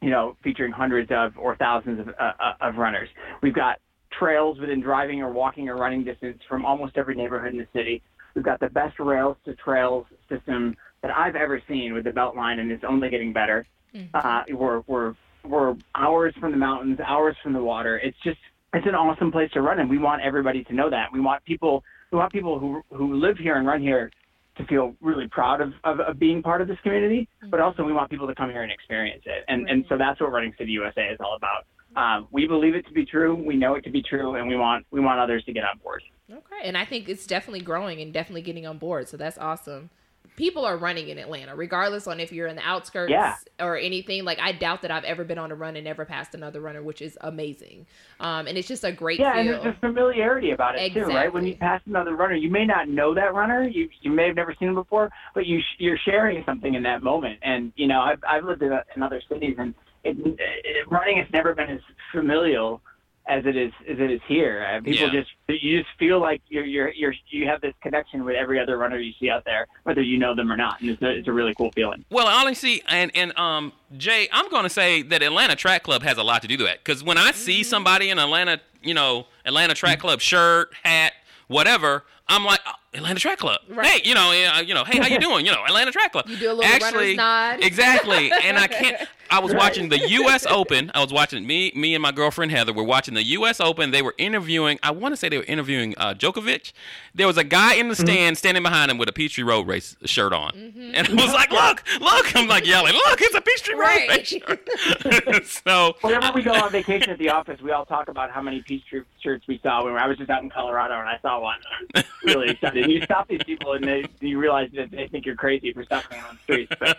you 0.03 0.11
know, 0.11 0.37
featuring 0.43 0.73
hundreds 0.73 1.09
of 1.13 1.39
or 1.39 1.55
thousands 1.55 2.01
of 2.01 2.09
uh, 2.09 2.33
uh, 2.41 2.55
of 2.69 2.77
runners. 2.79 3.09
We've 3.45 3.55
got 3.55 3.79
trails 4.19 4.59
within 4.59 4.81
driving 4.81 5.23
or 5.23 5.31
walking 5.31 5.69
or 5.69 5.77
running 5.77 6.03
distance 6.03 6.39
from 6.49 6.67
almost 6.67 6.97
every 6.97 7.15
neighborhood 7.15 7.53
in 7.53 7.59
the 7.59 7.69
city. 7.73 8.03
We've 8.35 8.45
got 8.45 8.59
the 8.59 8.71
best 8.71 8.99
rails 8.99 9.37
to 9.45 9.55
trails 9.55 10.05
system 10.29 10.75
that 11.03 11.13
I've 11.17 11.37
ever 11.37 11.63
seen 11.69 11.95
with 11.95 12.03
the 12.03 12.11
Beltline, 12.11 12.59
and 12.59 12.73
it's 12.73 12.83
only 12.83 13.09
getting 13.09 13.33
better. 13.33 13.65
Uh, 14.13 14.43
we're 14.51 14.83
we're 14.89 15.15
we're 15.45 15.77
hours 15.95 16.35
from 16.41 16.51
the 16.51 16.59
mountains, 16.59 16.99
hours 17.07 17.37
from 17.41 17.53
the 17.53 17.63
water. 17.63 18.01
It's 18.01 18.19
just 18.25 18.39
it's 18.75 18.87
an 18.87 18.97
awesome 18.97 19.31
place 19.31 19.53
to 19.53 19.61
run, 19.61 19.79
and 19.79 19.89
we 19.89 19.99
want 19.99 20.23
everybody 20.23 20.65
to 20.65 20.75
know 20.75 20.91
that. 20.91 21.13
We 21.13 21.21
want 21.21 21.45
people 21.45 21.85
we 22.11 22.19
want 22.19 22.33
people 22.33 22.59
who 22.59 22.83
who 22.91 23.15
live 23.15 23.39
here 23.39 23.59
and 23.59 23.65
run 23.65 23.81
here 23.81 24.11
to 24.57 24.65
feel 24.67 24.95
really 25.01 25.29
proud 25.29 25.61
of, 25.61 25.73
of, 25.85 26.01
of 26.01 26.19
being 26.19 26.43
part 26.43 26.61
of 26.61 26.69
this 26.69 26.79
community, 26.83 27.29
but 27.51 27.61
also 27.61 27.85
we 27.85 27.93
want 27.93 28.11
people 28.11 28.27
to 28.27 28.35
come 28.35 28.51
here 28.51 28.63
and 28.63 28.73
experience 28.73 29.23
it. 29.27 29.45
And 29.49 29.69
and 29.69 29.85
so 29.89 29.97
that's 29.99 30.21
what 30.21 30.33
Running 30.33 30.55
City 30.59 30.73
USA 30.73 31.07
is 31.07 31.19
all 31.21 31.37
about. 31.37 31.67
Um, 31.97 32.29
we 32.31 32.47
believe 32.47 32.75
it 32.75 32.87
to 32.87 32.93
be 32.93 33.07
true. 33.07 33.35
We 33.35 33.57
know 33.57 33.75
it 33.75 33.85
to 33.85 33.91
be 33.91 34.03
true, 34.03 34.35
and 34.35 34.49
we 34.49 34.57
want 34.57 34.87
we 34.91 35.01
want 35.01 35.21
others 35.21 35.45
to 35.45 35.53
get 35.53 35.65
on 35.65 35.79
board. 35.79 36.03
Okay, 36.31 36.63
and 36.65 36.77
I 36.77 36.85
think 36.85 37.09
it's 37.09 37.27
definitely 37.27 37.61
growing 37.61 38.01
and 38.01 38.13
definitely 38.13 38.43
getting 38.43 38.67
on 38.67 38.79
board. 38.79 39.09
So 39.09 39.17
that's 39.17 39.39
awesome. 39.39 39.91
People 40.37 40.65
are 40.65 40.77
running 40.77 41.09
in 41.09 41.19
Atlanta, 41.19 41.57
regardless 41.57 42.07
on 42.07 42.21
if 42.21 42.31
you're 42.31 42.47
in 42.47 42.57
the 42.57 42.63
outskirts 42.63 43.11
Yeah. 43.11 43.37
or 43.59 43.77
anything. 43.77 44.25
Like 44.25 44.39
I 44.39 44.53
doubt 44.53 44.83
that 44.83 44.91
I've 44.91 45.05
ever 45.05 45.25
been 45.25 45.39
on 45.39 45.51
a 45.51 45.55
run 45.55 45.77
and 45.77 45.85
never 45.85 46.05
passed 46.05 46.35
another 46.35 46.61
runner, 46.61 46.83
which 46.83 47.03
is 47.03 47.17
amazing. 47.23 47.87
Um, 48.21 48.47
and 48.47 48.57
it's 48.59 48.69
just 48.69 48.85
a 48.85 48.93
great 48.93 49.19
Yeah, 49.19 49.39
and 49.39 49.49
there's 49.49 49.65
a 49.65 49.77
familiarity 49.81 50.51
about 50.51 50.79
it 50.79 50.93
too, 50.93 51.05
right? 51.07 51.33
When 51.33 51.47
you 51.47 51.57
pass 51.57 51.81
another 51.87 52.15
runner, 52.15 52.35
you 52.35 52.51
may 52.51 52.65
not 52.67 52.89
know 52.89 53.15
that 53.15 53.35
runner. 53.35 53.63
You 53.67 53.89
you 54.03 54.11
may 54.11 54.27
have 54.27 54.37
never 54.37 54.55
seen 54.59 54.69
him 54.69 54.75
before, 54.75 55.11
but 55.35 55.47
you 55.47 55.61
sh- 55.61 55.77
you're 55.79 55.99
sharing 56.05 56.45
something 56.45 56.75
in 56.75 56.83
that 56.85 57.03
moment. 57.03 57.39
And 57.43 57.73
you 57.77 57.87
know, 57.87 58.01
I've 58.01 58.23
I've 58.29 58.45
lived 58.45 58.63
in, 58.63 58.73
in 58.95 59.03
other 59.03 59.23
cities, 59.29 59.57
and 59.59 59.75
it, 60.05 60.17
it, 60.39 60.91
running 60.91 61.19
has 61.19 61.27
never 61.33 61.55
been 61.55 61.71
as 61.71 61.81
familial 62.13 62.81
as 63.29 63.45
it 63.45 63.57
is 63.57 63.73
as 63.89 63.99
it 63.99 64.11
is 64.11 64.21
here. 64.29 64.65
Uh, 64.65 64.81
people 64.81 65.09
Yeah. 65.13 65.21
just 65.21 65.31
you 65.49 65.83
just 65.83 65.91
feel 65.99 66.21
like 66.21 66.41
you're 66.49 66.65
you're 66.65 66.93
you're 66.93 67.15
you 67.29 67.47
have 67.47 67.61
this 67.61 67.75
connection 67.83 68.25
with 68.25 68.37
every 68.37 68.61
other 68.61 68.79
runner 68.79 68.99
you 68.99 69.13
see 69.19 69.31
out 69.31 69.45
there, 69.45 69.67
whether 69.85 70.01
you 70.03 70.19
know 70.19 70.35
them 70.35 70.51
or 70.51 70.57
not, 70.57 70.81
and 70.81 70.91
it's 70.91 71.03
a, 71.03 71.11
it's 71.11 71.29
a 71.29 71.33
really 71.33 71.55
cool 71.55 71.71
feeling. 71.73 72.05
Well, 72.11 72.27
honestly, 72.29 72.83
and 72.89 73.11
and 73.15 73.37
um, 73.39 73.73
Jay, 73.97 74.29
I'm 74.33 74.49
going 74.51 74.63
to 74.65 74.71
say 74.71 75.03
that 75.03 75.23
Atlanta 75.23 75.57
Track 75.57 75.83
Club 75.83 76.03
has 76.03 76.19
a 76.19 76.23
lot 76.23 76.43
to 76.43 76.49
do 76.49 76.57
with 76.57 76.67
that. 76.67 76.85
Because 76.85 77.03
when 77.03 77.19
I 77.19 77.33
see 77.33 77.63
somebody 77.63 78.11
in 78.11 78.19
Atlanta, 78.19 78.61
you 78.83 78.95
know, 78.95 79.27
Atlanta 79.45 79.75
Track 79.75 79.99
Club 80.01 80.21
shirt, 80.21 80.73
hat, 80.85 81.13
whatever, 81.49 82.05
I'm 82.29 82.45
like. 82.45 82.61
"Oh, 82.67 82.73
Atlanta 82.95 83.21
Track 83.21 83.37
Club. 83.39 83.61
Right. 83.69 83.87
Hey, 83.87 84.09
you 84.09 84.15
know, 84.15 84.31
uh, 84.31 84.61
you 84.63 84.73
know, 84.73 84.83
hey, 84.83 84.99
how 84.99 85.07
you 85.07 85.19
doing? 85.21 85.45
You 85.45 85.53
know, 85.53 85.63
Atlanta 85.67 85.93
Track 85.93 86.13
Club. 86.13 86.27
You 86.31 86.37
do 86.39 86.51
a 86.51 86.55
little 86.55 86.65
Actually, 86.65 87.15
runner's 87.15 87.17
nod. 87.17 87.63
Exactly. 87.63 88.33
And 88.43 88.57
I 88.57 88.67
can't. 88.69 88.97
I 89.31 89.41
was 89.41 89.53
watching 89.53 89.89
the 89.91 89.99
U.S. 89.99 90.47
Open. 90.47 90.91
I 90.95 91.03
was 91.03 91.13
watching 91.13 91.47
me, 91.47 91.73
me 91.75 91.95
and 91.95 92.01
my 92.01 92.13
girlfriend 92.13 92.53
Heather 92.53 92.73
were 92.73 92.85
watching 92.85 93.13
the 93.13 93.25
U.S. 93.25 93.61
Open. 93.61 93.91
They 93.91 94.01
were 94.01 94.15
interviewing. 94.19 94.79
I 94.85 94.93
want 94.93 95.13
to 95.13 95.17
say 95.17 95.29
they 95.29 95.37
were 95.37 95.45
interviewing 95.45 95.95
uh, 95.99 96.15
Djokovic. 96.15 96.73
There 97.15 97.27
was 97.27 97.37
a 97.37 97.45
guy 97.45 97.75
in 97.75 97.89
the 97.89 97.95
Mm-hmm. 97.97 98.07
stand 98.07 98.39
standing 98.39 98.63
behind 98.63 98.91
him 98.91 98.97
with 98.99 99.09
a 99.11 99.13
Peachtree 99.13 99.43
Road 99.45 99.67
Race 99.67 99.95
shirt 100.07 100.33
on, 100.33 100.53
and 100.95 101.07
I 101.09 101.13
was 101.15 101.33
like, 101.35 101.51
"Look, 101.51 101.83
look!" 102.01 102.35
I'm 102.37 102.47
like 102.49 102.67
yelling, 102.67 102.95
"Look, 102.95 103.21
it's 103.21 103.35
a 103.35 103.41
Peachtree 103.43 103.75
Road 103.75 103.81
Right. 103.81 104.09
Race 104.09 104.29
shirt." 104.29 105.47
so 105.65 105.97
Whenever 106.03 106.33
we 106.35 106.43
go 106.43 106.53
on 106.53 106.71
vacation 106.73 107.11
at 107.11 107.19
the 107.19 107.29
office, 107.31 107.61
we 107.61 107.73
all 107.73 107.85
talk 107.85 108.09
about 108.09 108.31
how 108.31 108.41
many 108.41 108.63
Peachtree 108.63 109.03
shirts 109.23 109.47
we 109.49 109.59
saw. 109.63 109.85
When 109.85 109.95
I 109.97 110.07
was 110.07 110.17
just 110.19 110.31
out 110.31 110.43
in 110.43 110.51
Colorado 110.51 110.99
and 110.99 111.09
I 111.09 111.19
saw 111.21 111.41
one, 111.41 111.59
I 111.95 111.99
was 111.99 112.05
really 112.25 112.51
excited. 112.51 112.89
You 112.91 113.03
stop 113.05 113.29
these 113.29 113.43
people 113.45 113.73
and 113.75 113.85
they, 113.85 114.09
you 114.21 114.39
realize 114.39 114.71
that 114.77 114.91
they 114.91 115.09
think 115.09 115.27
you're 115.27 115.37
crazy 115.37 115.73
for 115.73 115.85
stopping 115.85 116.19
them 116.19 116.27
on 116.29 116.37
the 116.37 116.43
streets. 116.43 116.73
But, 116.79 116.99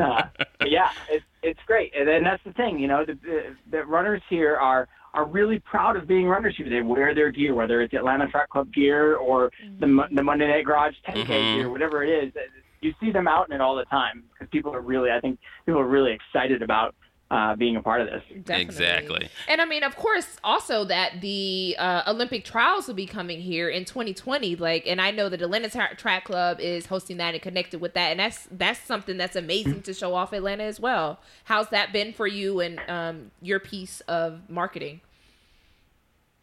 uh, 0.00 0.22
but 0.58 0.70
yeah, 0.70 0.88
it's 1.08 1.24
it's 1.42 1.60
great, 1.66 1.92
and 1.96 2.06
then 2.06 2.22
that's 2.22 2.42
the 2.44 2.52
thing. 2.52 2.78
You 2.78 2.88
know, 2.88 3.04
the, 3.04 3.14
the, 3.14 3.56
the 3.70 3.84
runners 3.84 4.22
here 4.28 4.56
are 4.56 4.88
are 5.14 5.26
really 5.26 5.58
proud 5.58 5.96
of 5.96 6.06
being 6.08 6.26
runners 6.26 6.54
here. 6.56 6.70
They 6.70 6.80
wear 6.80 7.14
their 7.14 7.30
gear, 7.30 7.54
whether 7.54 7.82
it's 7.82 7.92
Atlanta 7.92 8.28
Track 8.28 8.48
Club 8.50 8.72
gear 8.72 9.16
or 9.16 9.50
the 9.80 10.06
the 10.12 10.22
Monday 10.22 10.48
Night 10.48 10.64
Garage 10.64 10.94
10K 11.06 11.26
Mhm. 11.26 11.54
gear, 11.54 11.70
whatever 11.70 12.02
it 12.04 12.08
is. 12.24 12.32
You 12.80 12.92
see 13.00 13.12
them 13.12 13.28
out 13.28 13.48
in 13.48 13.54
it 13.54 13.60
all 13.60 13.76
the 13.76 13.84
time 13.84 14.24
because 14.32 14.48
people 14.50 14.74
are 14.74 14.80
really, 14.80 15.10
I 15.12 15.20
think, 15.20 15.38
people 15.66 15.80
are 15.80 15.86
really 15.86 16.12
excited 16.12 16.62
about 16.62 16.94
uh, 17.32 17.56
being 17.56 17.76
a 17.76 17.82
part 17.82 18.02
of 18.02 18.08
this. 18.08 18.22
Definitely. 18.28 18.62
Exactly. 18.62 19.28
And 19.48 19.62
I 19.62 19.64
mean, 19.64 19.82
of 19.82 19.96
course, 19.96 20.36
also 20.44 20.84
that 20.84 21.22
the 21.22 21.74
uh, 21.78 22.02
Olympic 22.06 22.44
trials 22.44 22.86
will 22.86 22.94
be 22.94 23.06
coming 23.06 23.40
here 23.40 23.70
in 23.70 23.86
2020. 23.86 24.56
Like, 24.56 24.86
and 24.86 25.00
I 25.00 25.12
know 25.12 25.30
that 25.30 25.40
Atlanta 25.40 25.70
Tra- 25.70 25.96
Track 25.96 26.26
Club 26.26 26.60
is 26.60 26.86
hosting 26.86 27.16
that 27.16 27.32
and 27.32 27.42
connected 27.42 27.80
with 27.80 27.94
that, 27.94 28.10
and 28.10 28.20
that's 28.20 28.46
that's 28.50 28.80
something 28.80 29.16
that's 29.16 29.34
amazing 29.34 29.80
to 29.82 29.94
show 29.94 30.14
off 30.14 30.34
Atlanta 30.34 30.64
as 30.64 30.78
well. 30.78 31.20
How's 31.44 31.70
that 31.70 31.90
been 31.90 32.12
for 32.12 32.26
you 32.26 32.60
and 32.60 32.78
um, 32.86 33.30
your 33.40 33.58
piece 33.58 34.02
of 34.02 34.50
marketing? 34.50 35.00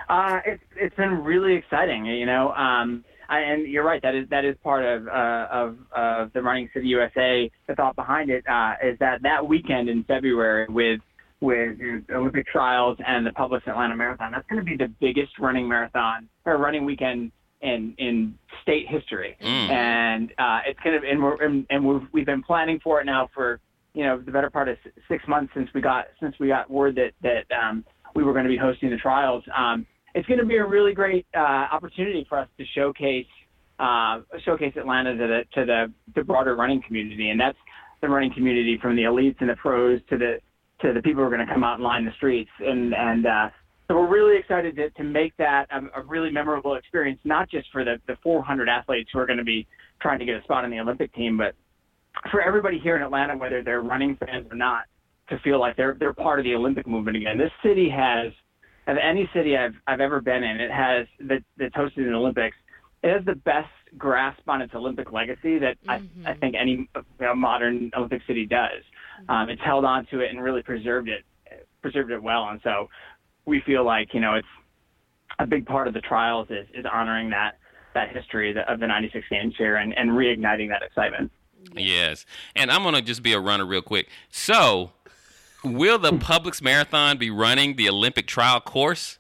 Uh, 0.09 0.39
it's 0.43 0.63
it's 0.75 0.95
been 0.95 1.23
really 1.23 1.53
exciting, 1.53 2.07
you 2.07 2.25
know. 2.25 2.51
Um, 2.53 3.05
I, 3.05 3.08
and 3.37 3.67
you're 3.67 3.83
right. 3.83 4.01
That 4.01 4.15
is 4.15 4.27
that 4.29 4.45
is 4.45 4.55
part 4.63 4.83
of 4.83 5.07
uh, 5.07 5.47
of 5.51 5.77
of 5.95 6.33
the 6.33 6.41
Running 6.41 6.69
City 6.73 6.87
USA. 6.87 7.49
The 7.67 7.75
thought 7.75 7.95
behind 7.95 8.29
it 8.29 8.43
uh, 8.47 8.73
is 8.83 8.97
that 8.99 9.21
that 9.23 9.47
weekend 9.47 9.89
in 9.89 10.03
February 10.03 10.65
with 10.69 10.99
with 11.41 11.77
the 11.77 12.03
Olympic 12.13 12.47
trials 12.47 12.97
and 13.05 13.25
the 13.25 13.31
Publix 13.31 13.65
Atlanta 13.67 13.95
Marathon, 13.95 14.31
that's 14.31 14.47
going 14.49 14.59
to 14.59 14.65
be 14.65 14.75
the 14.75 14.91
biggest 14.99 15.39
running 15.39 15.67
marathon 15.67 16.27
or 16.45 16.57
running 16.57 16.85
weekend 16.85 17.31
in 17.61 17.93
in 17.97 18.35
state 18.61 18.87
history. 18.87 19.37
Mm. 19.41 19.69
And 19.69 20.31
uh, 20.37 20.59
it's 20.65 20.79
going 20.81 21.01
to 21.01 21.07
and 21.07 21.21
we're 21.21 21.41
and, 21.43 21.65
and 21.69 21.85
we've 21.85 22.07
we've 22.11 22.25
been 22.25 22.43
planning 22.43 22.79
for 22.83 22.99
it 23.01 23.05
now 23.05 23.29
for 23.33 23.59
you 23.93 24.05
know 24.05 24.19
the 24.19 24.31
better 24.31 24.49
part 24.49 24.69
of 24.69 24.77
six 25.07 25.23
months 25.27 25.53
since 25.53 25.69
we 25.73 25.81
got 25.81 26.05
since 26.19 26.35
we 26.39 26.47
got 26.47 26.69
word 26.69 26.95
that 26.95 27.11
that 27.21 27.45
um, 27.55 27.85
we 28.15 28.23
were 28.23 28.33
going 28.33 28.45
to 28.45 28.49
be 28.49 28.57
hosting 28.57 28.89
the 28.89 28.97
trials. 28.97 29.43
Um, 29.55 29.85
it's 30.15 30.27
going 30.27 30.39
to 30.39 30.45
be 30.45 30.57
a 30.57 30.65
really 30.65 30.93
great 30.93 31.25
uh, 31.35 31.67
opportunity 31.71 32.25
for 32.27 32.39
us 32.39 32.47
to 32.57 32.65
showcase 32.75 33.25
uh, 33.79 34.19
showcase 34.43 34.73
Atlanta 34.75 35.15
to 35.15 35.27
the 35.27 35.41
to 35.53 35.65
the, 35.65 35.93
the 36.15 36.23
broader 36.23 36.55
running 36.55 36.81
community, 36.85 37.29
and 37.29 37.39
that's 37.39 37.57
the 38.01 38.09
running 38.09 38.33
community 38.33 38.77
from 38.81 38.95
the 38.95 39.03
elites 39.03 39.37
and 39.39 39.49
the 39.49 39.55
pros 39.55 40.01
to 40.09 40.17
the 40.17 40.39
to 40.81 40.93
the 40.93 41.01
people 41.01 41.21
who 41.21 41.27
are 41.27 41.35
going 41.35 41.45
to 41.45 41.53
come 41.53 41.63
out 41.63 41.75
and 41.75 41.83
line 41.83 42.05
the 42.05 42.11
streets, 42.17 42.51
and 42.59 42.93
and 42.93 43.25
uh, 43.25 43.49
so 43.87 43.95
we're 43.95 44.07
really 44.07 44.37
excited 44.37 44.75
to, 44.75 44.89
to 44.91 45.03
make 45.03 45.35
that 45.37 45.65
a, 45.71 45.99
a 45.99 46.03
really 46.03 46.29
memorable 46.29 46.75
experience, 46.75 47.19
not 47.23 47.49
just 47.49 47.67
for 47.71 47.83
the 47.83 47.95
the 48.07 48.17
400 48.21 48.69
athletes 48.69 49.09
who 49.13 49.19
are 49.19 49.25
going 49.25 49.39
to 49.39 49.45
be 49.45 49.67
trying 50.01 50.19
to 50.19 50.25
get 50.25 50.35
a 50.35 50.43
spot 50.43 50.63
on 50.63 50.71
the 50.71 50.79
Olympic 50.79 51.13
team, 51.13 51.37
but 51.37 51.55
for 52.31 52.41
everybody 52.41 52.79
here 52.79 52.95
in 52.95 53.01
Atlanta, 53.01 53.37
whether 53.37 53.63
they're 53.63 53.81
running 53.81 54.17
fans 54.17 54.47
or 54.51 54.55
not, 54.55 54.83
to 55.29 55.39
feel 55.39 55.59
like 55.59 55.77
they're 55.77 55.95
they're 55.99 56.13
part 56.13 56.39
of 56.39 56.45
the 56.45 56.53
Olympic 56.53 56.87
movement 56.87 57.17
again. 57.17 57.37
This 57.37 57.51
city 57.63 57.89
has, 57.89 58.31
of 58.87 58.97
any 58.97 59.29
city 59.33 59.57
I've 59.57 59.75
I've 59.87 60.01
ever 60.01 60.21
been 60.21 60.43
in, 60.43 60.59
it 60.59 60.71
has 60.71 61.07
that 61.21 61.43
that's 61.57 61.75
hosted 61.75 62.07
an 62.07 62.13
Olympics. 62.13 62.57
It 63.03 63.13
has 63.13 63.25
the 63.25 63.35
best 63.35 63.69
grasp 63.97 64.41
on 64.47 64.61
its 64.61 64.73
Olympic 64.73 65.11
legacy 65.11 65.57
that 65.59 65.77
I, 65.87 66.01
I 66.25 66.33
think 66.33 66.55
any 66.59 66.89
you 66.95 67.03
know, 67.21 67.33
modern 67.33 67.91
Olympic 67.95 68.21
city 68.27 68.45
does. 68.45 68.83
Um, 69.29 69.49
it's 69.49 69.61
held 69.61 69.85
on 69.85 70.05
to 70.07 70.19
it 70.19 70.31
and 70.31 70.43
really 70.43 70.61
preserved 70.61 71.07
it, 71.07 71.23
preserved 71.81 72.11
it 72.11 72.21
well, 72.21 72.49
and 72.49 72.59
so 72.63 72.89
we 73.45 73.61
feel 73.61 73.85
like 73.85 74.13
you 74.13 74.19
know 74.19 74.35
it's 74.35 74.47
a 75.39 75.47
big 75.47 75.65
part 75.65 75.87
of 75.87 75.93
the 75.93 76.01
trials 76.01 76.47
is 76.49 76.67
is 76.73 76.85
honoring 76.91 77.29
that 77.29 77.57
that 77.93 78.15
history 78.15 78.49
of 78.49 78.55
the, 78.55 78.71
of 78.71 78.79
the 78.79 78.87
96 78.87 79.25
games 79.29 79.55
here 79.57 79.77
and, 79.77 79.97
and 79.97 80.11
reigniting 80.11 80.69
that 80.69 80.83
excitement. 80.83 81.31
Yes. 81.75 82.25
And 82.55 82.71
I'm 82.71 82.83
going 82.83 82.95
to 82.95 83.01
just 83.01 83.23
be 83.23 83.33
a 83.33 83.39
runner 83.39 83.65
real 83.65 83.81
quick. 83.81 84.07
So, 84.29 84.91
will 85.63 85.97
the 85.99 86.11
Publix 86.11 86.61
Marathon 86.61 87.17
be 87.17 87.29
running 87.29 87.75
the 87.75 87.89
Olympic 87.89 88.27
trial 88.27 88.59
course? 88.59 89.19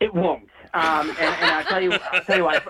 It 0.00 0.12
won't. 0.14 0.48
Um, 0.74 1.08
and, 1.08 1.18
and 1.18 1.50
I'll 1.50 1.64
tell 1.64 1.80
you, 1.80 1.92
I'll 2.12 2.20
tell 2.22 2.36
you 2.36 2.44
why. 2.44 2.60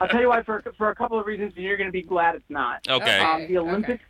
I'll 0.00 0.08
tell 0.08 0.20
you 0.20 0.28
why 0.28 0.42
for 0.42 0.62
for 0.76 0.90
a 0.90 0.94
couple 0.94 1.18
of 1.18 1.26
reasons, 1.26 1.52
and 1.56 1.64
you're 1.64 1.78
going 1.78 1.88
to 1.88 1.92
be 1.92 2.02
glad 2.02 2.34
it's 2.34 2.44
not. 2.50 2.86
Okay. 2.88 3.20
Um, 3.20 3.46
the 3.46 3.56
Olympic, 3.58 4.00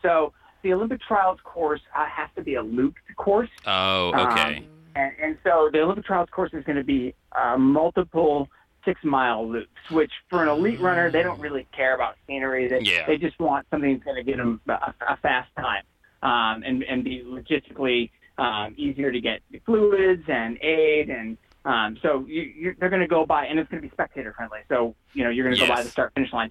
so 0.00 0.32
the 0.62 0.72
Olympic 0.72 1.02
trials 1.02 1.38
course 1.44 1.82
uh, 1.94 2.06
has 2.06 2.30
to 2.36 2.42
be 2.42 2.54
a 2.54 2.62
looped 2.62 2.98
course, 3.16 3.50
Oh, 3.66 4.08
okay. 4.14 4.56
Um, 4.58 4.64
and, 4.96 5.12
and 5.22 5.38
so 5.44 5.68
the 5.72 5.80
Olympic 5.82 6.06
trials 6.06 6.28
course 6.30 6.50
is 6.54 6.64
going 6.64 6.76
to 6.78 6.84
be 6.84 7.14
uh, 7.32 7.58
multiple 7.58 8.48
six 8.84 9.02
mile 9.04 9.46
loops, 9.46 9.68
which 9.90 10.12
for 10.30 10.42
an 10.42 10.48
elite 10.48 10.80
runner, 10.80 11.10
they 11.10 11.22
don't 11.22 11.40
really 11.40 11.66
care 11.76 11.94
about 11.94 12.16
scenery. 12.26 12.68
They, 12.68 12.80
Yeah. 12.80 13.06
they 13.06 13.16
just 13.18 13.38
want 13.40 13.66
something 13.70 13.92
that's 13.92 14.04
going 14.04 14.16
to 14.16 14.22
get 14.22 14.36
them 14.38 14.60
a, 14.68 14.94
a 15.08 15.16
fast 15.18 15.50
time 15.56 15.82
um, 16.24 16.62
and, 16.64 16.82
and 16.82 17.04
be 17.04 17.22
logistically 17.24 18.10
um, 18.38 18.74
easier 18.76 19.12
to 19.12 19.20
get 19.20 19.40
fluids 19.64 20.24
and 20.28 20.58
aid. 20.60 21.10
And 21.10 21.38
um, 21.64 21.96
so 22.02 22.24
you, 22.26 22.42
you're, 22.42 22.74
they're 22.80 22.90
going 22.90 23.02
to 23.02 23.08
go 23.08 23.24
by, 23.24 23.46
and 23.46 23.58
it's 23.58 23.70
going 23.70 23.80
to 23.80 23.88
be 23.88 23.92
spectator 23.92 24.32
friendly. 24.32 24.60
So, 24.68 24.96
you 25.12 25.22
know, 25.22 25.30
you're 25.30 25.44
going 25.44 25.56
to 25.56 25.66
go 25.66 25.72
by 25.72 25.82
the 25.82 25.90
start 25.90 26.12
finish 26.14 26.32
line 26.32 26.50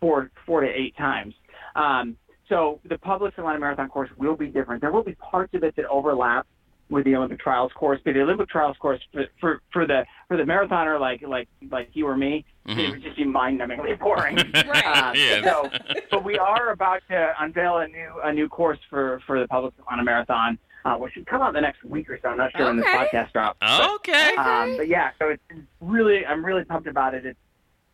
four, 0.00 0.30
four 0.46 0.62
to 0.62 0.68
eight 0.68 0.96
times. 0.96 1.34
Um, 1.76 2.16
so 2.48 2.80
the 2.88 2.96
Publix 2.96 3.36
Atlanta 3.36 3.58
Marathon 3.58 3.88
course 3.88 4.08
will 4.16 4.36
be 4.36 4.46
different. 4.46 4.80
There 4.80 4.92
will 4.92 5.04
be 5.04 5.14
parts 5.16 5.52
of 5.52 5.62
it 5.64 5.76
that 5.76 5.84
overlap 5.86 6.46
with 6.90 7.04
the 7.04 7.14
Olympic 7.16 7.38
trials 7.40 7.72
course, 7.74 8.00
but 8.04 8.14
the 8.14 8.20
Olympic 8.22 8.48
trials 8.48 8.76
course 8.78 9.00
for 9.12 9.26
for, 9.40 9.60
for 9.72 9.86
the 9.86 10.04
for 10.28 10.36
the 10.36 10.42
marathoner 10.44 10.98
like 11.00 11.22
like 11.22 11.48
like 11.70 11.88
you 11.92 12.06
or 12.06 12.16
me, 12.16 12.44
it 12.66 12.90
would 12.90 13.02
just 13.02 13.16
be 13.16 13.24
mind-numbingly 13.24 13.98
boring. 14.00 14.36
Right. 14.54 15.12
Yes. 15.16 15.44
So, 15.44 15.70
but 16.10 16.24
we 16.24 16.38
are 16.38 16.70
about 16.70 17.00
to 17.10 17.32
unveil 17.40 17.78
a 17.78 17.88
new 17.88 18.12
a 18.24 18.32
new 18.32 18.48
course 18.48 18.78
for 18.90 19.20
for 19.26 19.40
the 19.40 19.46
Publix 19.48 19.72
Atlanta 19.80 20.04
Marathon, 20.04 20.58
uh, 20.84 20.94
which 20.96 21.12
should 21.14 21.26
come 21.26 21.42
out 21.42 21.52
the 21.54 21.60
next 21.60 21.84
week 21.84 22.08
or 22.10 22.18
so. 22.22 22.28
I'm 22.28 22.36
not 22.38 22.52
sure 22.56 22.66
when 22.66 22.76
this 22.78 22.86
podcast 22.86 23.32
drops. 23.32 23.58
Okay. 23.96 24.34
Um, 24.36 24.76
but 24.76 24.88
yeah, 24.88 25.10
so 25.18 25.28
it's 25.28 25.42
really, 25.80 26.24
I'm 26.26 26.44
really 26.44 26.64
pumped 26.64 26.88
about 26.88 27.14
it. 27.14 27.24
It's, 27.26 27.38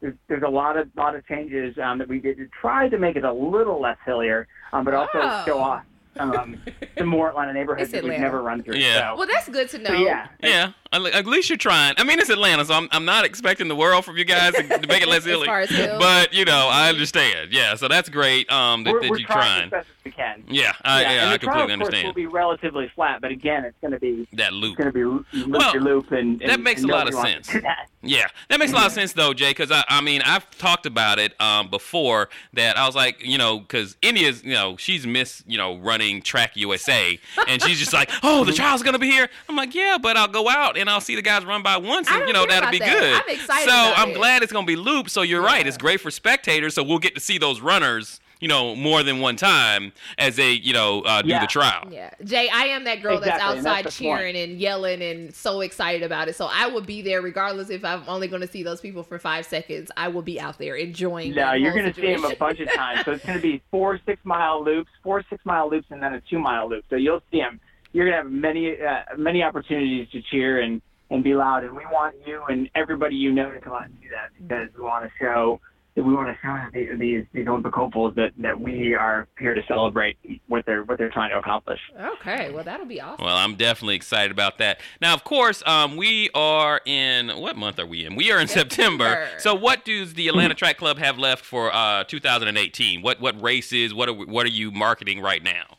there's, 0.01 0.15
there's 0.29 0.43
a 0.43 0.49
lot 0.49 0.77
of 0.77 0.89
lot 0.97 1.15
of 1.17 1.27
changes 1.27 1.77
um, 1.83 1.99
that 1.99 2.09
we 2.09 2.19
did 2.21 2.37
to 2.37 2.47
try 2.61 2.89
to 2.89 2.99
make 2.99 3.17
it 3.17 3.25
a 3.25 3.33
little 3.33 3.81
less 3.81 3.97
hillier, 4.05 4.47
um, 4.73 4.85
but 4.85 4.93
also 4.95 5.19
Oh. 5.21 5.43
show 5.47 5.59
off 5.59 5.83
um, 6.19 6.61
some 6.99 7.09
more 7.09 7.29
Atlanta 7.29 7.53
neighborhoods 7.53 7.91
that 7.91 8.05
we've 8.05 8.19
never 8.19 8.43
run 8.43 8.63
through. 8.63 8.77
Yeah. 8.77 9.13
So, 9.13 9.19
Well, 9.19 9.27
that's 9.27 9.49
good 9.49 9.69
to 9.71 9.79
know. 9.79 9.91
so 9.91 9.95
yeah, 9.95 10.29
Yeah, 10.43 10.73
at 10.93 11.03
at 11.07 11.27
least 11.27 11.49
you're 11.51 11.57
trying. 11.59 11.95
I 11.99 12.05
mean, 12.05 12.19
it's 12.19 12.31
Atlanta, 12.31 12.65
so 12.65 12.75
I'm, 12.75 12.89
I'm 12.93 13.05
not 13.05 13.25
expecting 13.25 13.69
the 13.69 13.77
world 13.77 14.05
from 14.05 14.17
you 14.17 14.25
guys 14.25 14.55
to, 14.55 14.63
to 14.63 14.87
make 14.89 15.03
it 15.03 15.09
less 15.09 15.19
As 15.19 15.25
silly. 15.25 15.47
far 15.47 15.61
as 15.61 15.71
hills. 15.71 15.99
But 16.01 16.33
you 16.33 16.45
know, 16.45 16.69
I 16.71 16.89
understand. 16.89 17.53
Yeah, 17.53 17.75
so 17.77 17.89
that's 17.89 18.09
great. 18.09 18.51
Um, 18.51 18.85
that, 18.85 18.93
we're, 18.93 19.01
that 19.03 19.11
we're 19.11 19.19
you're 19.19 19.27
trying, 19.27 19.41
trying. 19.47 19.65
as 19.65 19.71
best 19.71 19.89
as 19.99 20.05
we 20.05 20.11
can. 20.11 20.45
Yeah, 20.49 20.73
I, 20.83 21.03
yeah, 21.03 21.09
and 21.11 21.31
I 21.31 21.33
the 21.33 21.39
trial 21.39 21.67
completely 21.67 21.67
course 21.67 21.67
will 21.69 21.73
understand 21.73 22.15
be 22.15 22.27
relatively 22.27 22.89
flat, 22.95 23.21
but 23.21 23.31
again, 23.31 23.65
it's 23.65 23.77
going 23.81 23.93
to 23.93 23.99
be 24.01 24.29
that 24.35 24.53
loop. 24.53 24.79
it's 24.79 24.91
going 24.91 24.93
to 24.93 25.21
be 25.33 25.41
loop 25.45 25.49
Well, 25.59 25.73
your 25.73 25.83
loop, 25.83 26.13
and, 26.13 26.41
and 26.43 26.51
that 26.51 26.61
makes 26.61 26.83
and 26.83 26.91
a 26.91 26.95
lot 26.95 27.09
of 27.09 27.15
sense. 27.15 27.49
that. 27.49 27.89
Yeah, 28.03 28.27
that 28.51 28.59
makes 28.61 28.71
a 28.71 28.75
lot 28.75 28.87
of 28.87 28.93
sense 28.93 29.15
though, 29.15 29.33
Jay. 29.33 29.51
Because 29.51 29.71
I, 29.71 29.83
I 29.89 30.01
mean, 30.03 30.21
I've 30.23 30.49
talked 30.59 30.85
about 30.87 31.19
it 31.19 31.39
um, 31.41 31.71
before. 31.71 32.29
That 32.53 32.77
I 32.77 32.85
was 32.87 32.95
like, 32.95 33.25
you 33.25 33.39
know, 33.39 33.59
because 33.61 33.97
India's, 34.03 34.45
you 34.45 34.53
know, 34.53 34.77
she's 34.77 35.07
Miss, 35.07 35.43
you 35.47 35.57
know, 35.57 35.79
running 35.79 36.04
track 36.23 36.57
USA, 36.57 37.19
and 37.49 37.61
she's 37.63 37.79
just 37.79 37.93
like, 37.93 38.11
oh, 38.23 38.45
the 38.45 38.53
trial's 38.53 38.83
gonna 38.83 38.99
be 38.99 39.11
here. 39.11 39.29
I'm 39.49 39.57
like, 39.57 39.75
yeah, 39.75 39.99
but 40.01 40.17
I'll 40.17 40.29
go 40.29 40.49
out 40.49 40.77
and 40.77 40.89
I'll 40.89 41.01
see 41.01 41.15
the 41.17 41.23
guys 41.23 41.45
run 41.45 41.63
by 41.63 41.77
once, 41.77 42.09
and 42.11 42.27
you 42.27 42.33
know, 42.33 42.47
that'll 42.47 42.71
be 42.71 42.79
that. 42.79 42.93
good. 42.99 43.15
I'm 43.15 43.35
excited 43.41 43.69
So 43.69 43.75
I'm 43.97 44.11
it. 44.11 44.15
glad 44.15 44.43
it's 44.43 44.53
gonna 44.53 44.67
be 44.67 44.77
looped. 44.77 45.11
So 45.11 45.23
you're 45.23 45.43
right, 45.43 45.67
it's 45.67 45.77
great 45.79 46.01
for 46.01 46.11
spectators. 46.11 46.75
So 46.75 46.83
we'll 46.83 46.99
get 46.99 47.15
to 47.15 47.21
see 47.21 47.39
those 47.39 47.61
runners. 47.61 48.21
You 48.45 48.49
know, 48.49 48.77
more 48.77 49.03
than 49.03 49.21
one 49.21 49.37
time 49.37 49.91
as 50.19 50.37
they, 50.37 50.51
you 50.51 50.75
know, 50.75 51.01
uh, 51.01 51.23
do 51.23 51.31
Yeah. 51.31 51.41
the 51.41 51.47
trial. 51.47 51.89
Yeah, 51.91 52.11
Jay, 52.23 52.51
I 52.51 52.65
am 52.65 52.85
that 52.85 53.01
girl 53.01 53.17
Exactly, 53.17 53.31
that's 53.41 53.57
and 53.57 53.65
that's 53.65 53.67
outside 53.67 53.85
the 53.87 53.91
cheering 53.91 54.37
and 54.37 54.61
yelling 54.61 55.01
and 55.01 55.35
so 55.35 55.63
excited 55.63 56.03
about 56.03 56.29
it. 56.29 56.37
So 56.37 56.51
I 56.53 56.67
will 56.67 56.83
be 56.83 57.01
there 57.01 57.23
regardless 57.23 57.71
if 57.71 57.83
I'm 57.87 58.03
only 58.07 58.29
going 58.29 58.43
to 58.43 58.47
see 58.47 58.63
those 58.63 58.83
people 58.83 59.03
for 59.03 59.19
five 59.19 59.47
seconds. 59.47 59.91
I 59.97 60.09
will 60.09 60.21
be 60.21 60.39
out 60.39 60.59
there 60.59 60.77
enjoying. 60.77 61.31
No, 61.31 61.37
that 61.37 61.61
you're 61.63 61.73
going 61.73 61.91
to 61.91 61.95
see 61.99 62.13
them 62.13 62.27
a 62.27 62.37
bunch 62.37 62.61
of 62.61 62.71
times. 62.71 63.07
So 63.07 63.13
it's 63.13 63.25
going 63.25 63.39
to 63.39 63.43
be 63.43 63.63
four 63.71 63.99
six 64.05 64.21
mile 64.25 64.63
loops, 64.63 64.91
four 65.03 65.25
six 65.31 65.43
mile 65.47 65.71
loops, 65.71 65.87
and 65.89 66.03
then 66.03 66.13
a 66.13 66.21
two 66.21 66.39
mile 66.39 66.69
loop. 66.69 66.85
So 66.91 66.97
you'll 66.97 67.23
see 67.33 67.39
them. 67.39 67.59
You're 67.95 68.11
going 68.11 68.19
to 68.19 68.25
have 68.25 68.31
many 68.31 68.77
uh, 68.79 69.17
many 69.17 69.43
opportunities 69.43 70.07
to 70.11 70.21
cheer 70.21 70.61
and 70.61 70.83
and 71.09 71.25
be 71.25 71.33
loud. 71.33 71.65
And 71.65 71.75
we 71.75 71.87
want 71.87 72.17
you 72.27 72.43
and 72.51 72.69
everybody 72.75 73.17
you 73.17 73.33
know 73.33 73.51
to 73.51 73.61
come 73.61 73.73
out 73.73 73.87
and 73.87 73.99
do 74.03 74.09
that 74.11 74.33
because 74.37 74.69
we 74.77 74.85
want 74.85 75.07
to 75.07 75.11
show 75.19 75.61
that 75.97 76.03
we 76.03 76.13
want 76.13 76.29
to 76.29 76.37
show 76.43 76.59
these 76.73 76.89
these, 76.99 77.25
these 77.33 77.47
Olympic 77.47 77.73
hopefuls 77.75 78.15
that 78.17 78.33
that 78.39 78.61
we 78.61 78.95
are 78.95 79.29
here 79.39 79.55
to 79.55 79.63
celebrate 79.69 80.17
what 80.49 80.67
they're 80.67 80.83
what 80.85 80.99
they're 80.99 81.11
trying 81.11 81.31
to 81.31 81.39
accomplish. 81.39 81.81
Okay, 82.21 82.51
well 82.53 82.65
that'll 82.65 82.87
be 82.87 83.01
awesome. 83.01 83.25
Well, 83.25 83.37
I'm 83.37 83.55
definitely 83.55 83.95
excited 83.97 84.31
about 84.33 84.59
that. 84.59 84.81
Now, 85.01 85.15
of 85.15 85.25
course, 85.25 85.63
um, 85.67 85.97
we 85.97 86.31
are 86.35 86.81
in 86.85 87.29
what 87.31 87.57
month 87.57 87.79
are 87.79 87.87
we 87.87 88.05
in? 88.05 88.17
We 88.17 88.33
are 88.33 88.41
in 88.41 88.49
September. 88.49 89.05
September. 89.05 89.29
So, 89.41 89.55
what 89.55 89.85
does 89.85 90.15
the 90.15 90.29
Atlanta 90.29 90.55
Track 90.55 90.79
Club 90.79 90.99
have 90.99 91.19
left 91.19 91.45
for 91.45 91.73
uh, 91.75 92.05
2018? 92.05 93.03
What 93.03 93.21
what 93.21 93.41
races? 93.41 93.95
What 93.95 94.09
are 94.09 94.13
we- 94.15 94.27
what 94.27 94.47
are 94.47 94.51
you 94.51 94.71
marketing 94.71 95.21
right 95.21 95.43
now? 95.43 95.77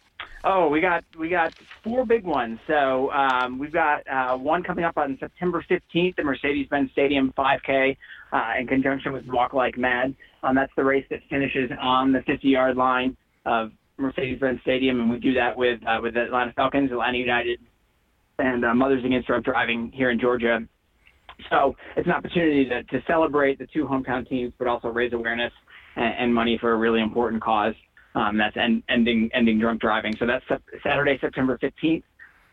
Oh, 0.48 0.70
we 0.70 0.80
got 0.80 1.04
we 1.20 1.28
got 1.28 1.52
four 1.84 2.06
big 2.06 2.24
ones. 2.24 2.60
So 2.68 3.12
um, 3.12 3.58
we've 3.58 3.74
got 3.74 4.04
uh, 4.08 4.38
one 4.38 4.62
coming 4.62 4.86
up 4.86 4.96
on 4.96 5.18
September 5.20 5.66
15th, 5.68 6.16
the 6.18 6.24
Mercedes-Benz 6.24 6.91
Stadium 6.91 7.34
5K, 7.36 7.98
uh, 8.32 8.52
in 8.60 8.68
conjunction 8.68 9.12
with 9.12 9.26
Walk 9.26 9.54
Like 9.54 9.76
MADD. 9.76 10.16
Um, 10.43 10.56
that's 10.56 10.72
the 10.78 10.84
race 10.84 11.06
that 11.10 11.22
finishes 11.32 11.72
on 11.82 12.12
the 12.12 12.20
50-yard 12.20 12.78
line 12.78 13.18
of 13.48 13.72
Mercedes-Benz 13.98 14.60
Stadium, 14.62 15.00
and 15.00 15.10
we 15.10 15.18
do 15.18 15.34
that 15.34 15.58
with 15.58 15.80
uh, 15.88 15.98
with 16.00 16.14
the 16.14 16.26
Atlanta 16.26 16.54
Falcons, 16.54 16.91
Atlanta 16.91 17.18
United, 17.18 17.60
and 18.38 18.64
uh, 18.64 18.76
Mothers 18.76 19.04
Against 19.04 19.26
Drunk 19.26 19.46
Driving 19.46 19.91
here 19.96 20.12
in 20.12 20.20
Georgia. 20.20 20.60
So 21.50 21.76
it's 21.98 22.06
an 22.06 22.14
opportunity 22.14 22.70
to, 22.70 22.84
to 22.84 23.04
celebrate 23.08 23.58
the 23.58 23.66
two 23.74 23.86
hometown 23.86 24.30
teams, 24.30 24.54
but 24.60 24.68
also 24.68 24.89
raise 24.89 25.12
awareness 25.12 25.52
and, 25.96 26.14
and 26.20 26.36
money 26.36 26.60
for 26.62 26.72
a 26.72 26.78
really 26.78 27.02
important 27.02 27.41
cause. 27.41 27.74
Um, 28.16 28.38
that's 28.38 28.55
end, 28.57 28.84
ending 28.89 29.30
ending 29.34 29.59
drunk 29.59 29.82
driving. 29.82 30.16
So 30.18 30.26
that's 30.26 30.45
Saturday, 30.84 31.18
September 31.20 31.57
15th. 31.57 32.03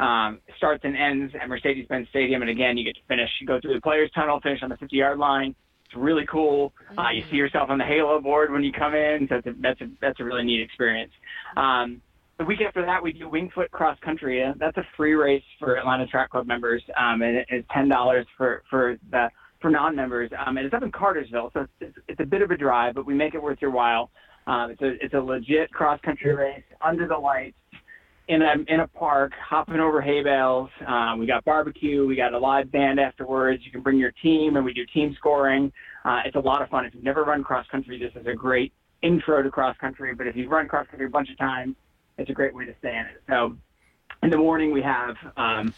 Um, 0.01 0.41
starts 0.57 0.85
and 0.85 0.97
ends 0.97 1.33
at 1.41 1.49
Mercedes-Benz 1.49 2.09
Stadium, 2.09 2.43
and 2.43 2.51
again, 2.51 2.77
you 2.77 2.85
get 2.85 2.97
to 2.97 3.03
finish. 3.07 3.31
You 3.41 3.47
go 3.47 3.61
through 3.61 3.75
the 3.75 3.81
players' 3.81 4.11
tunnel, 4.13 4.41
finish 4.41 4.61
on 4.63 4.71
the 4.71 4.75
50-yard 4.77 5.19
line. 5.19 5.55
It's 5.85 5.95
really 5.95 6.27
cool. 6.27 6.73
Uh, 6.99 7.11
you 7.15 7.23
see 7.31 7.37
yourself 7.37 7.71
on 7.71 7.79
the 7.79 7.85
halo 7.85 8.21
board 8.21 8.51
when 8.51 8.65
you 8.65 8.73
come 8.73 8.95
in. 8.95 9.29
So 9.29 9.37
that's 9.37 9.47
a, 9.47 9.61
that's 9.61 9.81
a, 9.81 9.89
that's 10.01 10.21
a 10.21 10.25
really 10.25 10.43
neat 10.43 10.61
experience. 10.61 11.13
Um, 11.57 12.03
the 12.39 12.45
week 12.45 12.61
after 12.67 12.85
that, 12.85 13.01
we 13.01 13.13
do 13.13 13.29
Wingfoot 13.29 13.71
Cross 13.71 13.99
Country. 14.01 14.43
Uh, 14.43 14.55
That's 14.59 14.77
a 14.77 14.87
free 14.97 15.15
race 15.15 15.45
for 15.61 15.77
Atlanta 15.77 16.07
Track 16.09 16.31
Club 16.31 16.47
members, 16.47 16.83
um, 16.99 17.23
and 17.23 17.45
it's 17.49 17.69
ten 17.73 17.89
dollars 17.89 18.27
for 18.37 18.65
for 18.69 18.97
the 19.13 19.29
for 19.61 19.71
non-members. 19.71 20.31
Um, 20.45 20.57
and 20.57 20.67
it's 20.67 20.75
up 20.75 20.83
in 20.83 20.91
Cartersville, 20.91 21.51
so 21.53 21.61
it's, 21.61 21.73
it's, 21.81 21.99
it's 22.09 22.21
a 22.21 22.25
bit 22.25 22.43
of 22.43 22.51
a 22.51 22.57
drive, 22.57 22.95
but 22.97 23.07
we 23.07 23.15
make 23.15 23.35
it 23.35 23.43
worth 23.43 23.59
your 23.61 23.71
while. 23.71 24.11
Um, 24.47 24.71
it's 24.71 24.83
a 24.83 25.05
it's 25.05 25.15
a 25.15 25.21
legit 25.21 25.71
cross 25.73 26.01
country 26.01 26.35
race 26.35 26.65
under 26.81 27.07
the 27.07 27.17
lights 27.17 27.57
in 28.29 28.43
a 28.43 28.55
in 28.69 28.81
a 28.81 28.89
park, 28.89 29.33
hopping 29.41 29.81
over 29.81 30.01
hay 30.01 30.23
bales. 30.23 30.71
Um, 30.87 31.19
we 31.19 31.27
got 31.27 31.45
barbecue. 31.45 32.07
We 32.07 32.17
got 32.17 32.33
a 32.33 32.39
live 32.39 32.71
band 32.71 33.01
afterwards. 33.01 33.63
You 33.65 33.71
can 33.71 33.83
bring 33.83 33.99
your 33.99 34.13
team, 34.23 34.57
and 34.57 34.65
we 34.65 34.73
do 34.73 34.85
team 34.87 35.15
scoring. 35.19 35.73
Uh, 36.05 36.21
it's 36.25 36.37
a 36.37 36.41
lot 36.41 36.63
of 36.63 36.69
fun. 36.69 36.85
If 36.85 36.95
you've 36.95 37.05
never 37.05 37.25
run 37.25 37.45
cross 37.45 37.67
country, 37.69 37.99
this 37.99 38.13
is 38.21 38.27
a 38.27 38.35
great 38.35 38.73
intro 39.03 39.43
to 39.43 39.51
cross 39.51 39.77
country. 39.79 40.15
But 40.15 40.27
if 40.27 40.37
you've 40.37 40.51
run 40.51 40.69
cross 40.69 40.87
country 40.89 41.07
a 41.07 41.11
bunch 41.11 41.31
of 41.31 41.39
times, 41.39 41.77
it's 42.19 42.31
a 42.31 42.33
great 42.33 42.55
way 42.55 42.65
to 42.65 42.75
stay 42.79 42.97
in 42.97 43.07
it. 43.07 43.23
So 43.29 43.57
in 44.23 44.31
the 44.31 44.39
morning 44.39 44.73
we 44.73 44.83
have 44.83 45.17
um, 45.37 45.75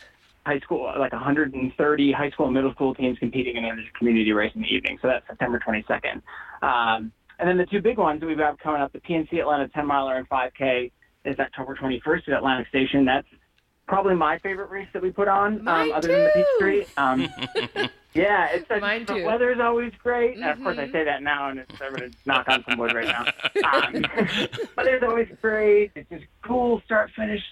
high 0.47 0.61
school, 0.61 0.93
like 0.99 1.13
130 1.13 2.13
high 2.13 2.31
school 2.31 2.47
and 2.47 2.55
middle 2.55 2.73
school 2.73 2.95
teams 2.95 3.19
competing, 3.19 3.57
and 3.57 3.65
then 3.65 3.77
there's 3.77 3.89
a 3.89 3.99
community 3.99 4.33
race 4.33 4.53
in 4.55 4.63
the 4.63 4.69
evening. 4.69 4.99
So 5.01 5.09
that's 5.09 5.27
September 5.27 5.61
22nd. 5.67 6.23
Um, 6.63 7.13
and 7.45 7.51
then 7.51 7.59
the 7.59 7.67
two 7.67 7.83
big 7.83 7.99
ones 7.99 8.21
that 8.21 8.27
we've 8.27 8.39
got 8.39 8.59
coming 8.59 8.81
up, 8.81 8.91
the 8.95 9.01
PNC 9.01 9.39
Atlanta 9.39 9.69
10 9.69 9.87
miler 9.87 10.17
and 10.17 10.27
5K 10.31 10.91
is 11.27 11.39
October 11.39 11.75
21st 11.77 12.29
at 12.29 12.35
Atlantic 12.39 12.69
Station. 12.69 13.05
That's 13.05 13.27
probably 13.87 14.15
my 14.15 14.39
favorite 14.39 14.71
race 14.71 14.89
that 14.95 15.03
we 15.03 15.11
put 15.11 15.29
on, 15.29 15.69
um, 15.69 15.93
other 15.93 16.09
than 16.09 16.25
the. 16.25 16.31
Peachtree. 16.31 16.87
Um, 16.97 17.29
yeah, 18.15 18.47
it's 18.51 18.67
Mine 18.81 19.05
the 19.05 19.17
too. 19.17 19.25
weather's 19.27 19.59
always 19.61 19.93
great. 20.03 20.37
And 20.39 20.45
of 20.49 20.63
course, 20.63 20.79
I 20.79 20.87
Mhm. 20.87 20.93
say 20.93 21.05
that 21.05 21.23
now, 21.23 21.51
and 21.51 21.59
it's, 21.59 21.71
I'm 21.83 21.95
going 21.95 22.11
to 22.11 22.17
knock 22.25 22.47
on 22.49 22.65
some 22.67 22.79
wood 22.79 22.95
right 22.95 23.09
now. 23.09 23.27
Um, 23.75 24.05
weather's 24.79 25.03
always 25.03 25.29
great. 25.43 25.91
It's 25.97 26.09
just 26.09 26.25
cool 26.47 26.81
start 26.87 27.11
finish 27.15 27.43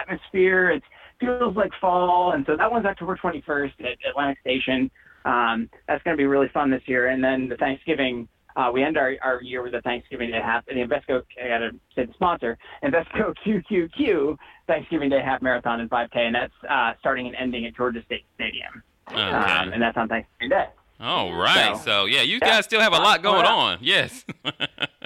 atmosphere. 0.00 0.70
It 0.70 0.82
feels 1.20 1.54
like 1.56 1.72
fall, 1.78 2.32
and 2.32 2.46
so 2.46 2.56
that 2.56 2.70
one's 2.72 2.86
October 2.86 3.16
21st 3.22 3.72
at 3.80 3.98
Atlantic 4.08 4.38
Station. 4.40 4.90
Um, 5.26 5.68
that's 5.86 6.02
going 6.04 6.16
to 6.16 6.18
be 6.20 6.26
really 6.26 6.48
fun 6.54 6.70
this 6.70 6.82
year. 6.86 7.08
And 7.08 7.22
then 7.22 7.48
the 7.50 7.56
Thanksgiving, 7.56 8.28
uh, 8.56 8.70
we 8.72 8.82
end 8.82 8.96
our, 8.96 9.14
our 9.22 9.42
year 9.42 9.62
with 9.62 9.74
a 9.74 9.80
Thanksgiving 9.82 10.30
Day 10.30 10.40
half. 10.42 10.64
The 10.66 10.72
Invesco, 10.72 11.22
I 11.42 11.48
got 11.48 11.58
to 11.58 11.70
say 11.94 12.06
the 12.06 12.12
sponsor, 12.14 12.58
Invesco 12.84 13.34
QQQ 13.46 14.36
Thanksgiving 14.66 15.10
Day 15.10 15.20
half 15.24 15.42
marathon 15.42 15.80
and 15.80 15.90
5K, 15.90 16.16
and 16.16 16.34
that's 16.34 16.52
uh, 16.68 16.92
starting 17.00 17.26
and 17.26 17.36
ending 17.36 17.66
at 17.66 17.76
Georgia 17.76 18.02
State 18.04 18.24
Stadium. 18.34 18.82
Okay. 19.08 19.20
Um, 19.20 19.72
and 19.72 19.82
that's 19.82 19.96
on 19.96 20.08
Thanksgiving 20.08 20.50
Day. 20.50 20.66
All 21.02 21.32
right. 21.34 21.76
So- 21.76 21.82
So, 21.82 22.04
yeah, 22.06 22.22
you 22.22 22.38
Yeah. 22.40 22.48
guys 22.48 22.64
still 22.64 22.80
have 22.80 22.92
a 22.92 22.98
lot 22.98 23.22
going 23.22 23.44
Yeah. 23.44 23.52
on. 23.52 23.78
Yes. 23.80 24.24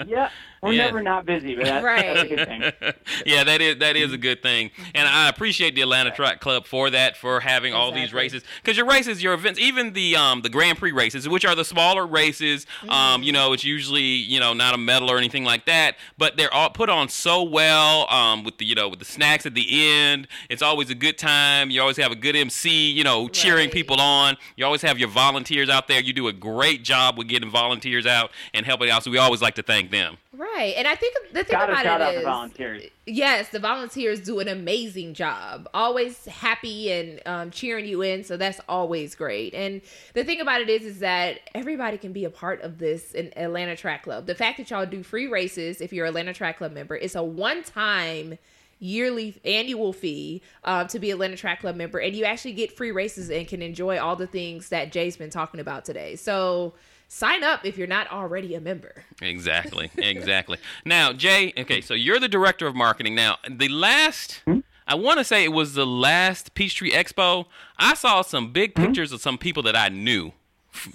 Yeah, 0.05 0.29
we're 0.61 0.73
Yeah. 0.73 0.85
never 0.85 1.01
not 1.01 1.25
busy, 1.25 1.55
but 1.55 1.65
that's, 1.65 1.83
Right. 1.83 2.05
that's 2.13 2.31
a 2.31 2.35
good 2.35 2.47
thing. 2.47 2.93
yeah, 3.25 3.43
that 3.43 3.61
is 3.61 3.77
that 3.79 3.95
is 3.95 4.13
a 4.13 4.17
good 4.17 4.43
thing, 4.43 4.69
and 4.93 5.07
I 5.07 5.27
appreciate 5.27 5.73
the 5.73 5.81
Atlanta 5.81 6.11
Track 6.11 6.39
Club 6.39 6.67
for 6.67 6.91
that, 6.91 7.17
for 7.17 7.39
having 7.39 7.73
all 7.73 7.91
these 7.91 8.13
races. 8.13 8.43
Because 8.61 8.77
your 8.77 8.85
races, 8.85 9.23
your 9.23 9.33
events, 9.33 9.59
even 9.59 9.93
the 9.93 10.15
um 10.15 10.43
the 10.43 10.49
Grand 10.49 10.77
Prix 10.77 10.91
races, 10.91 11.27
which 11.27 11.45
are 11.45 11.55
the 11.55 11.65
smaller 11.65 12.05
races, 12.05 12.67
um 12.87 13.23
you 13.23 13.31
know, 13.31 13.53
it's 13.53 13.63
usually 13.63 14.03
you 14.03 14.39
know 14.39 14.53
not 14.53 14.75
a 14.75 14.77
medal 14.77 15.09
or 15.09 15.17
anything 15.17 15.43
like 15.43 15.65
that, 15.65 15.97
but 16.15 16.37
they're 16.37 16.53
all 16.53 16.69
put 16.69 16.89
on 16.89 17.09
so 17.09 17.41
well, 17.41 18.05
um 18.13 18.43
with 18.43 18.59
the 18.59 18.65
you 18.65 18.75
know 18.75 18.87
with 18.87 18.99
the 18.99 19.05
snacks 19.05 19.47
at 19.47 19.55
the 19.55 19.67
end. 19.89 20.27
It's 20.47 20.61
always 20.61 20.91
a 20.91 20.95
good 20.95 21.17
time. 21.17 21.71
You 21.71 21.81
always 21.81 21.97
have 21.97 22.11
a 22.11 22.15
good 22.15 22.35
MC, 22.35 22.91
you 22.91 23.03
know, 23.03 23.27
cheering 23.29 23.65
Right. 23.65 23.73
people 23.73 23.99
on. 23.99 24.37
You 24.55 24.63
always 24.63 24.83
have 24.83 24.99
your 24.99 25.09
volunteers 25.09 25.69
out 25.69 25.86
there. 25.87 26.01
You 26.01 26.13
do 26.13 26.27
a 26.27 26.33
great 26.33 26.83
job 26.83 27.17
with 27.17 27.27
getting 27.27 27.49
volunteers 27.49 28.05
out 28.05 28.31
and 28.53 28.65
helping 28.65 28.89
out. 28.89 29.03
So 29.03 29.11
we 29.11 29.17
always 29.17 29.41
like 29.41 29.55
to 29.55 29.63
thank 29.63 29.91
them. 29.91 30.17
Right, 30.33 30.75
and 30.77 30.87
I 30.87 30.93
think 30.93 31.15
the 31.33 31.43
thing 31.43 31.51
Gotta 31.51 31.71
about 31.71 31.83
shout 31.83 32.01
it 32.01 32.03
out 32.03 32.15
the 32.15 32.21
volunteers. 32.21 32.83
Yes, 33.07 33.49
the 33.49 33.59
volunteers 33.59 34.19
do 34.19 34.39
an 34.39 34.47
amazing 34.47 35.15
job. 35.15 35.67
Always 35.73 36.25
happy 36.25 36.91
and 36.91 37.21
um, 37.25 37.49
cheering 37.49 37.85
you 37.85 38.03
in, 38.03 38.23
so 38.23 38.37
that's 38.37 38.59
always 38.69 39.15
great. 39.15 39.55
And 39.55 39.81
the 40.13 40.23
thing 40.23 40.39
about 40.39 40.61
it 40.61 40.69
is, 40.69 40.83
is 40.83 40.99
that 40.99 41.39
everybody 41.55 41.97
can 41.97 42.13
be 42.13 42.23
a 42.23 42.29
part 42.29 42.61
of 42.61 42.77
this 42.77 43.13
in 43.13 43.35
Atlanta 43.35 43.75
Track 43.75 44.03
Club. 44.03 44.27
The 44.27 44.35
fact 44.35 44.57
that 44.57 44.69
y'all 44.69 44.85
do 44.85 45.01
free 45.01 45.25
races, 45.25 45.81
if 45.81 45.91
you're 45.91 46.05
an 46.05 46.09
Atlanta 46.09 46.33
Track 46.33 46.59
Club 46.59 46.71
member, 46.71 46.95
it's 46.95 47.15
a 47.15 47.23
one-time 47.23 48.37
yearly 48.79 49.39
annual 49.43 49.93
fee 49.93 50.41
um, 50.63 50.87
to 50.87 50.99
be 50.99 51.11
a 51.11 51.17
Atlanta 51.17 51.35
Track 51.35 51.61
Club 51.61 51.75
member, 51.75 51.99
and 51.99 52.15
you 52.15 52.25
actually 52.25 52.53
get 52.53 52.71
free 52.71 52.91
races 52.91 53.29
and 53.29 53.47
can 53.47 53.61
enjoy 53.61 53.99
all 53.99 54.15
the 54.15 54.27
things 54.27 54.69
that 54.69 54.91
Jay's 54.91 55.17
been 55.17 55.29
talking 55.31 55.59
about 55.59 55.83
today. 55.83 56.15
So 56.15 56.73
sign 57.07 57.43
up 57.43 57.65
if 57.65 57.77
you're 57.77 57.87
not 57.87 58.11
already 58.11 58.53
a 58.55 58.61
member. 58.61 59.03
Exactly, 59.21 59.89
exactly. 59.97 60.57
now, 60.85 61.11
Jay, 61.13 61.53
okay, 61.57 61.81
so 61.81 61.93
you're 61.93 62.19
the 62.19 62.27
director 62.27 62.67
of 62.67 62.75
marketing. 62.75 63.15
Now, 63.15 63.37
the 63.49 63.69
last, 63.69 64.43
I 64.85 64.95
want 64.95 65.17
to 65.17 65.23
say 65.23 65.43
it 65.43 65.53
was 65.53 65.73
the 65.73 65.85
last 65.87 66.53
Peachtree 66.53 66.91
Expo. 66.91 67.45
I 67.77 67.95
saw 67.95 68.21
some 68.21 68.51
big 68.51 68.75
pictures 68.75 69.11
of 69.11 69.21
some 69.21 69.37
people 69.37 69.63
that 69.63 69.75
I 69.75 69.89
knew 69.89 70.27
f- 70.27 70.33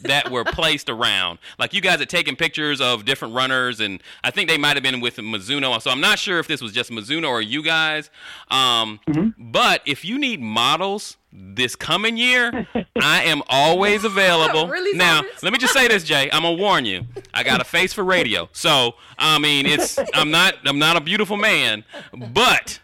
that 0.03 0.31
were 0.31 0.45
placed 0.45 0.89
around. 0.89 1.39
Like 1.59 1.75
you 1.75 1.81
guys 1.81 1.99
had 1.99 2.09
taken 2.09 2.37
pictures 2.37 2.81
of 2.81 3.05
different 3.05 3.35
runners, 3.35 3.81
and 3.81 4.03
I 4.25 4.31
think 4.31 4.49
they 4.49 4.59
might 4.59 4.77
have 4.77 4.83
been 4.83 5.01
with 5.01 5.17
Mizuno. 5.17 5.81
So 5.81 5.91
I'm 5.91 6.01
not 6.01 6.19
sure 6.19 6.39
if 6.39 6.47
this 6.49 6.61
was 6.61 6.73
just 6.73 6.91
Mizuno 6.91 7.29
or 7.29 7.41
you 7.41 7.63
guys. 7.63 8.11
Um, 8.51 9.01
But 9.39 9.83
if 9.87 10.05
you 10.05 10.19
need 10.19 10.41
models 10.41 11.17
this 11.33 11.75
coming 11.77 12.17
year, 12.19 12.67
I 13.01 13.23
am 13.25 13.43
always 13.49 14.05
available. 14.05 14.67
Really, 14.73 14.97
now, 14.97 15.21
Cyrus? 15.23 15.43
let 15.43 15.53
me 15.53 15.59
just 15.59 15.73
say 15.73 15.89
this, 15.89 16.05
Jay. 16.05 16.31
I'm 16.31 16.43
gonna 16.43 16.55
warn 16.57 16.85
you. 16.85 17.07
I 17.35 17.43
got 17.43 17.61
a 17.61 17.65
face 17.65 17.93
for 17.93 18.05
radio, 18.05 18.49
so 18.53 18.95
I 19.19 19.39
mean, 19.39 19.67
it's 19.67 19.99
I'm 20.15 20.31
not 20.31 20.55
I'm 20.65 20.79
not 20.79 20.97
a 20.97 21.01
beautiful 21.01 21.37
man, 21.37 21.85
but 22.33 22.79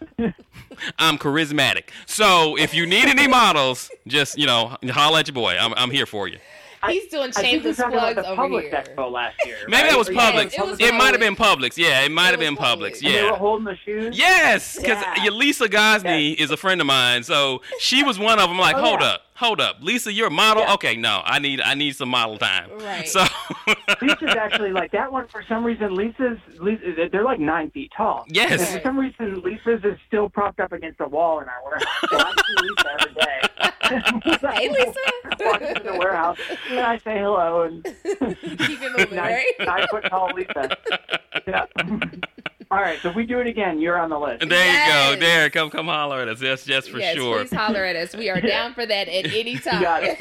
I'm 0.99 1.18
charismatic. 1.18 1.84
So 2.07 2.57
if 2.57 2.74
you 2.74 2.86
need 2.86 3.07
any 3.07 3.26
models, 3.26 3.90
just 4.07 4.38
you 4.38 4.46
know, 4.46 4.76
holla 4.88 5.20
at 5.20 5.28
your 5.28 5.34
boy. 5.34 5.57
I'm 5.59 5.72
I'm 5.74 5.90
here 5.90 6.07
for 6.07 6.28
you. 6.28 6.38
He's 6.86 7.06
doing 7.08 7.32
I 7.36 7.42
shameless 7.42 7.76
plugs 7.76 8.18
over 8.26 8.42
Publix 8.42 8.62
here. 8.62 8.84
Expo 8.96 9.10
last 9.10 9.36
year. 9.44 9.56
Maybe 9.68 9.82
right? 9.82 9.90
that 9.90 9.98
was 9.98 10.08
Or 10.08 10.12
you 10.12 10.18
Yes, 10.18 10.54
Publix. 10.54 10.72
it 10.74 10.80
It 10.80 10.94
might 10.94 11.10
have 11.12 11.20
been 11.20 11.36
Publix. 11.36 11.76
Yeah, 11.76 12.00
it 12.02 12.10
might 12.12 12.30
have 12.30 12.40
been 12.40 12.56
Publix. 12.56 12.68
Publix. 12.68 13.04
And 13.04 13.14
they 13.14 13.22
were 13.22 13.28
Yeah. 13.30 13.36
holding 13.36 13.64
the 13.64 13.76
shoes. 13.84 14.16
Yes, 14.18 14.76
because 14.76 15.02
Yeah. 15.22 15.30
Lisa 15.30 15.68
Gosney 15.68 16.34
is 16.34 16.50
a 16.50 16.56
friend 16.56 16.80
of 16.80 16.86
mine, 16.86 17.22
so 17.22 17.62
she 17.80 18.02
was 18.02 18.18
one 18.18 18.38
of 18.38 18.48
them. 18.48 18.58
Like, 18.58 18.76
Oh, 18.76 18.80
hold 18.82 19.00
yeah. 19.00 19.06
up, 19.08 19.22
hold 19.34 19.60
up, 19.60 19.76
Lisa, 19.80 20.12
you're 20.12 20.26
a 20.28 20.30
model. 20.30 20.62
Yeah. 20.64 20.74
Okay, 20.74 20.96
no, 20.96 21.22
I 21.24 21.38
need 21.38 21.60
I 21.60 21.74
need 21.74 21.96
some 21.96 22.08
model 22.10 22.36
time. 22.38 22.70
Right. 22.78 23.08
So 23.08 23.24
Lisa's 24.02 24.34
actually 24.36 24.72
like 24.72 24.90
that 24.92 25.10
one 25.12 25.26
for 25.28 25.42
some 25.48 25.64
reason. 25.64 25.94
Lisa's, 25.94 26.38
Lisa, 26.60 27.08
they're 27.10 27.24
like 27.24 27.40
nine 27.40 27.70
feet 27.70 27.90
tall. 27.96 28.24
Yes. 28.28 28.60
And 28.60 28.80
for 28.80 28.86
some 28.86 28.98
reason, 28.98 29.40
Lisa's 29.42 29.84
is 29.84 29.98
still 30.06 30.28
propped 30.28 30.60
up 30.60 30.72
against 30.72 30.98
the 30.98 31.08
wall 31.08 31.40
in 31.40 31.46
our 31.48 31.62
warehouse. 31.64 31.86
So 32.10 32.18
I 32.18 32.32
see 32.32 32.66
Lisa 32.68 32.88
every 33.00 33.14
day. 33.14 33.47
Hey, 33.82 34.68
Lisa. 34.68 34.94
Walk 35.40 35.62
into 35.62 35.82
the 35.82 35.96
warehouse 35.98 36.38
and 36.70 36.80
I 36.80 36.98
say 36.98 37.18
hello 37.18 37.62
and 37.62 37.84
Keep 38.04 38.82
it 38.82 38.92
moving, 38.98 39.16
nine, 39.16 39.32
right? 39.32 39.44
nine 39.61 39.86
foot 39.90 40.04
tall 40.09 40.30
Lisa. 40.34 40.76
Yeah. 41.46 41.66
All 42.70 42.78
right, 42.82 42.98
so 43.00 43.09
if 43.09 43.14
we 43.16 43.24
do 43.24 43.40
it 43.40 43.46
again, 43.46 43.80
you're 43.80 43.98
on 43.98 44.11
the 44.11 44.18
list. 44.18 44.46
there 44.46 45.14
you 45.14 45.16
go. 45.16 45.20
There, 45.20 45.48
come 45.48 45.70
come 45.70 45.86
holler 45.86 46.20
at 46.20 46.28
us. 46.28 46.42
Yes, 46.42 46.68
yes, 46.68 46.86
for 46.86 46.98
yes, 46.98 47.16
sure. 47.16 47.38
please 47.38 47.50
holler 47.56 47.82
at 47.82 47.96
us. 47.96 48.14
We 48.14 48.28
are 48.28 48.40
down 48.42 48.74
for 48.74 48.84
that 48.84 49.09
at 49.09 49.24
any 49.32 49.56
time. 49.59 49.80
got 49.80 50.02
it. 50.04 50.20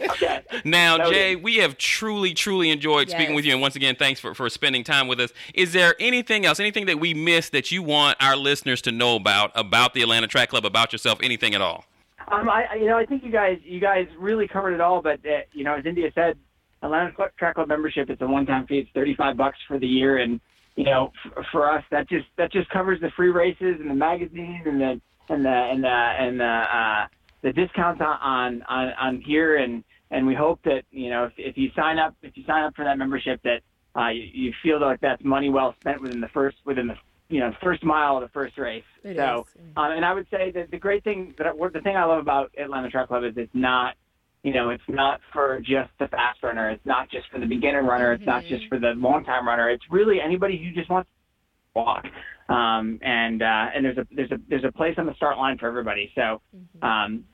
Okay. 0.00 0.42
Now, 0.64 0.96
Noted. 0.96 1.12
Jay, 1.14 1.36
we 1.36 1.56
have 1.58 1.78
truly, 1.78 2.34
truly 2.34 2.70
enjoyed 2.70 3.08
speaking 3.08 3.36
with 3.36 3.44
you, 3.44 3.52
and 3.52 3.60
once 3.60 3.76
again, 3.76 3.94
thanks 3.94 4.18
for, 4.18 4.34
for 4.34 4.50
spending 4.50 4.82
time 4.82 5.06
with 5.06 5.20
us. 5.20 5.32
Is 5.54 5.72
there 5.72 5.94
anything 6.00 6.44
else, 6.44 6.58
anything 6.58 6.86
that 6.86 6.98
we 6.98 7.14
missed 7.14 7.52
that 7.52 7.70
you 7.70 7.84
want 7.84 8.16
our 8.20 8.36
listeners 8.36 8.82
to 8.82 8.90
know 8.90 9.14
about 9.14 9.52
about 9.54 9.94
the 9.94 10.02
Atlanta 10.02 10.26
Track 10.26 10.48
Club, 10.48 10.64
about 10.64 10.90
yourself, 10.92 11.20
anything 11.22 11.54
at 11.54 11.60
all? 11.60 11.84
Um, 12.30 12.48
I, 12.48 12.76
you 12.78 12.86
know, 12.86 12.96
I 12.96 13.06
think 13.06 13.22
you 13.24 13.32
guys, 13.32 13.58
you 13.62 13.80
guys 13.80 14.06
really 14.18 14.48
covered 14.48 14.74
it 14.74 14.80
all. 14.80 15.02
But 15.02 15.20
uh, 15.24 15.40
you 15.52 15.64
know, 15.64 15.74
as 15.74 15.86
India 15.86 16.10
said, 16.14 16.36
Atlanta 16.82 17.12
Track 17.38 17.54
Club 17.54 17.68
membership 17.68 18.10
it's 18.10 18.20
a 18.22 18.26
one-time 18.26 18.66
fee. 18.66 18.78
It's 18.78 18.90
thirty-five 18.94 19.36
bucks 19.36 19.58
for 19.66 19.78
the 19.78 19.86
year, 19.86 20.18
and 20.18 20.40
you 20.76 20.84
know, 20.84 21.12
f- 21.26 21.44
for 21.52 21.70
us, 21.70 21.84
that 21.90 22.08
just 22.08 22.26
that 22.36 22.52
just 22.52 22.68
covers 22.70 23.00
the 23.00 23.10
free 23.16 23.30
races 23.30 23.76
and 23.80 23.90
the 23.90 23.94
magazine 23.94 24.62
and 24.66 24.80
the 24.80 25.00
and 25.28 25.44
the 25.44 25.48
and 25.48 25.84
the 25.84 25.88
and 25.88 26.40
the 26.40 26.44
uh, 26.44 27.06
the 27.42 27.52
discounts 27.52 28.00
on, 28.00 28.18
on 28.20 28.62
on 28.68 28.92
on 29.00 29.20
here. 29.20 29.56
And 29.56 29.84
and 30.10 30.26
we 30.26 30.34
hope 30.34 30.60
that 30.64 30.82
you 30.90 31.10
know, 31.10 31.24
if, 31.24 31.32
if 31.36 31.56
you 31.56 31.70
sign 31.76 31.98
up, 31.98 32.14
if 32.22 32.36
you 32.36 32.44
sign 32.46 32.64
up 32.64 32.74
for 32.74 32.84
that 32.84 32.98
membership, 32.98 33.40
that 33.44 33.60
uh, 33.96 34.08
you, 34.08 34.24
you 34.32 34.52
feel 34.62 34.80
like 34.80 35.00
that's 35.00 35.22
money 35.24 35.50
well 35.50 35.74
spent 35.80 36.02
within 36.02 36.20
the 36.20 36.28
first 36.28 36.56
within 36.64 36.86
the 36.86 36.94
you 37.34 37.40
know 37.40 37.52
first 37.60 37.82
mile 37.82 38.16
of 38.16 38.22
the 38.22 38.28
first 38.28 38.56
race. 38.56 38.84
It 39.02 39.16
so. 39.16 39.44
Um, 39.76 39.90
and 39.90 40.04
I 40.04 40.14
would 40.14 40.28
say 40.30 40.52
that 40.52 40.70
the 40.70 40.78
great 40.78 41.02
thing 41.02 41.34
that 41.36 41.48
I, 41.48 41.52
the 41.72 41.80
thing 41.80 41.96
I 41.96 42.04
love 42.04 42.20
about 42.20 42.52
Atlanta 42.56 42.88
Track 42.88 43.08
Club 43.08 43.24
is 43.24 43.32
it's 43.36 43.50
not, 43.52 43.96
you 44.44 44.52
know, 44.54 44.70
it's 44.70 44.84
not 44.86 45.20
for 45.32 45.58
just 45.58 45.90
the 45.98 46.06
fast 46.06 46.44
runner. 46.44 46.70
It's 46.70 46.86
not 46.86 47.10
just 47.10 47.28
for 47.32 47.40
the 47.40 47.46
beginner 47.46 47.82
runner. 47.82 48.12
It's 48.12 48.24
not 48.24 48.44
just 48.44 48.68
for 48.68 48.78
the 48.78 48.92
long 48.96 49.24
time 49.24 49.48
runner. 49.48 49.68
It's 49.68 49.82
really 49.90 50.20
anybody 50.20 50.62
who 50.62 50.70
just 50.78 50.88
wants 50.88 51.08
to 51.08 51.80
walk. 51.80 52.04
Um, 52.48 53.00
and 53.02 53.42
uh, 53.42 53.66
and 53.74 53.84
there's 53.84 53.98
a 53.98 54.06
there's 54.14 54.30
a 54.30 54.38
there's 54.48 54.64
a 54.64 54.70
place 54.70 54.94
on 54.96 55.06
the 55.06 55.14
start 55.14 55.36
line 55.36 55.58
for 55.58 55.66
everybody. 55.66 56.12
So, 56.14 56.40
um, 56.82 57.24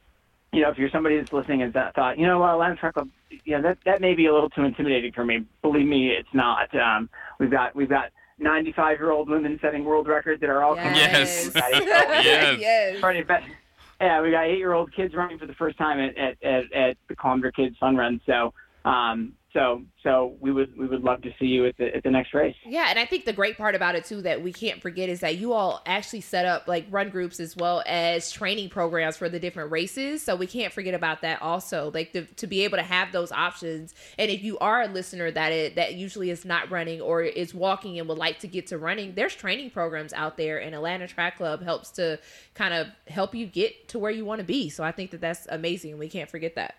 you 0.51 0.63
know, 0.63 0.71
if 0.71 0.79
you're 0.79 0.89
somebody 0.89 1.19
that's 1.19 1.35
listening 1.35 1.61
and 1.61 1.75
that 1.75 1.95
thought, 1.95 2.19
you 2.19 2.27
know, 2.27 2.41
well, 2.41 2.53
Atlanta 2.53 2.77
Track 2.77 2.95
Club, 2.95 3.11
you 3.45 3.57
know, 3.57 3.63
that 3.69 3.79
that 3.85 4.01
may 4.01 4.15
be 4.15 4.27
a 4.27 4.33
little 4.33 4.49
too 4.49 4.63
intimidating 4.65 5.13
for 5.13 5.27
me. 5.27 5.45
Believe 5.61 5.87
me, 5.87 6.09
it's 6.09 6.33
not. 6.33 6.75
Um, 6.75 7.11
we've 7.39 7.51
got 7.51 7.77
we've 7.77 7.91
got 7.91 8.13
95 8.41 8.99
year 8.99 9.11
old 9.11 9.29
women 9.29 9.59
setting 9.61 9.85
world 9.85 10.09
records 10.09 10.41
that 10.41 10.51
are 10.51 10.63
all 10.63 10.75
coming. 10.75 10.97
Yes. 10.97 11.51
yes. 11.55 12.59
Yes. 12.61 13.03
Running. 13.03 13.25
Yeah, 14.01 14.23
we 14.23 14.31
got 14.31 14.45
eight-year-old 14.45 14.95
kids 14.95 15.15
running 15.15 15.39
for 15.39 15.45
the 15.45 15.53
first 15.55 15.77
time 15.77 16.01
at 16.01 16.17
at, 16.17 16.43
at, 16.43 16.73
at 16.73 16.97
the 17.09 17.17
Columbia 17.17 17.53
Kids 17.53 17.77
Fun 17.79 17.97
Run. 17.97 18.19
So, 18.25 18.55
um, 18.87 19.35
so 19.53 19.83
so 20.03 20.37
we 20.41 20.53
would 20.53 20.77
we 20.79 20.87
would 20.87 21.03
love 21.03 21.23
to 21.23 21.31
see 21.39 21.47
you 21.47 21.67
at 21.67 21.77
the 21.77 21.95
at 21.95 22.03
the 22.03 22.11
next 22.11 22.33
race. 22.33 22.55
Yeah, 22.65 22.87
and 22.89 22.99
I 22.99 23.05
think 23.05 23.25
the 23.25 23.33
great 23.33 23.57
part 23.57 23.75
about 23.75 23.95
it 23.95 24.05
too 24.05 24.23
that 24.23 24.43
we 24.43 24.53
can't 24.53 24.81
forget 24.81 25.09
is 25.09 25.21
that 25.21 25.39
you 25.39 25.53
all 25.53 25.83
actually 25.87 26.21
set 26.21 26.47
up 26.47 26.69
like 26.69 26.87
run 26.91 27.11
groups 27.11 27.41
as 27.41 27.57
well 27.57 27.83
as 27.87 28.31
training 28.31 28.69
programs 28.69 29.17
for 29.17 29.29
the 29.29 29.41
different 29.41 29.73
races. 29.73 30.23
So 30.23 30.37
we 30.37 30.47
can't 30.47 30.73
forget 30.73 30.95
about 30.95 31.23
that 31.23 31.43
also. 31.43 31.91
Like 31.93 32.13
the, 32.13 32.23
to 32.23 32.47
be 32.47 32.63
able 32.65 32.79
to 32.79 32.85
have 32.85 33.13
those 33.13 33.33
options. 33.33 33.95
And 34.19 34.31
if 34.31 34.43
you 34.43 34.59
are 34.59 34.83
a 34.83 34.89
listener 34.89 35.31
that 35.31 35.53
it, 35.53 35.75
that 35.77 35.95
usually 35.95 36.31
is 36.31 36.45
not 36.45 36.71
running 36.71 37.01
or 37.01 37.23
is 37.23 37.53
walking 37.53 37.99
and 37.99 38.09
would 38.09 38.19
like 38.19 38.39
to 38.41 38.49
get 38.49 38.69
to 38.69 38.79
running, 38.79 39.15
there's 39.15 39.35
training 39.35 39.71
programs 39.71 40.13
out 40.13 40.37
there, 40.37 40.59
and 40.59 40.75
Atlanta 40.75 41.09
Track 41.09 41.37
Club 41.37 41.63
helps 41.63 41.91
to 41.93 42.19
kind 42.55 42.75
of 42.75 42.87
help 43.09 43.35
you 43.35 43.47
get 43.47 43.89
to 43.89 43.99
where 43.99 44.11
you 44.11 44.25
want 44.25 44.39
to 44.39 44.45
be. 44.45 44.71
So 44.71 44.85
I 44.85 44.93
think 44.93 45.11
that 45.11 45.21
that's 45.21 45.47
amazing. 45.49 45.99
We 45.99 46.09
can't 46.09 46.31
forget 46.31 46.55
that. 46.55 46.77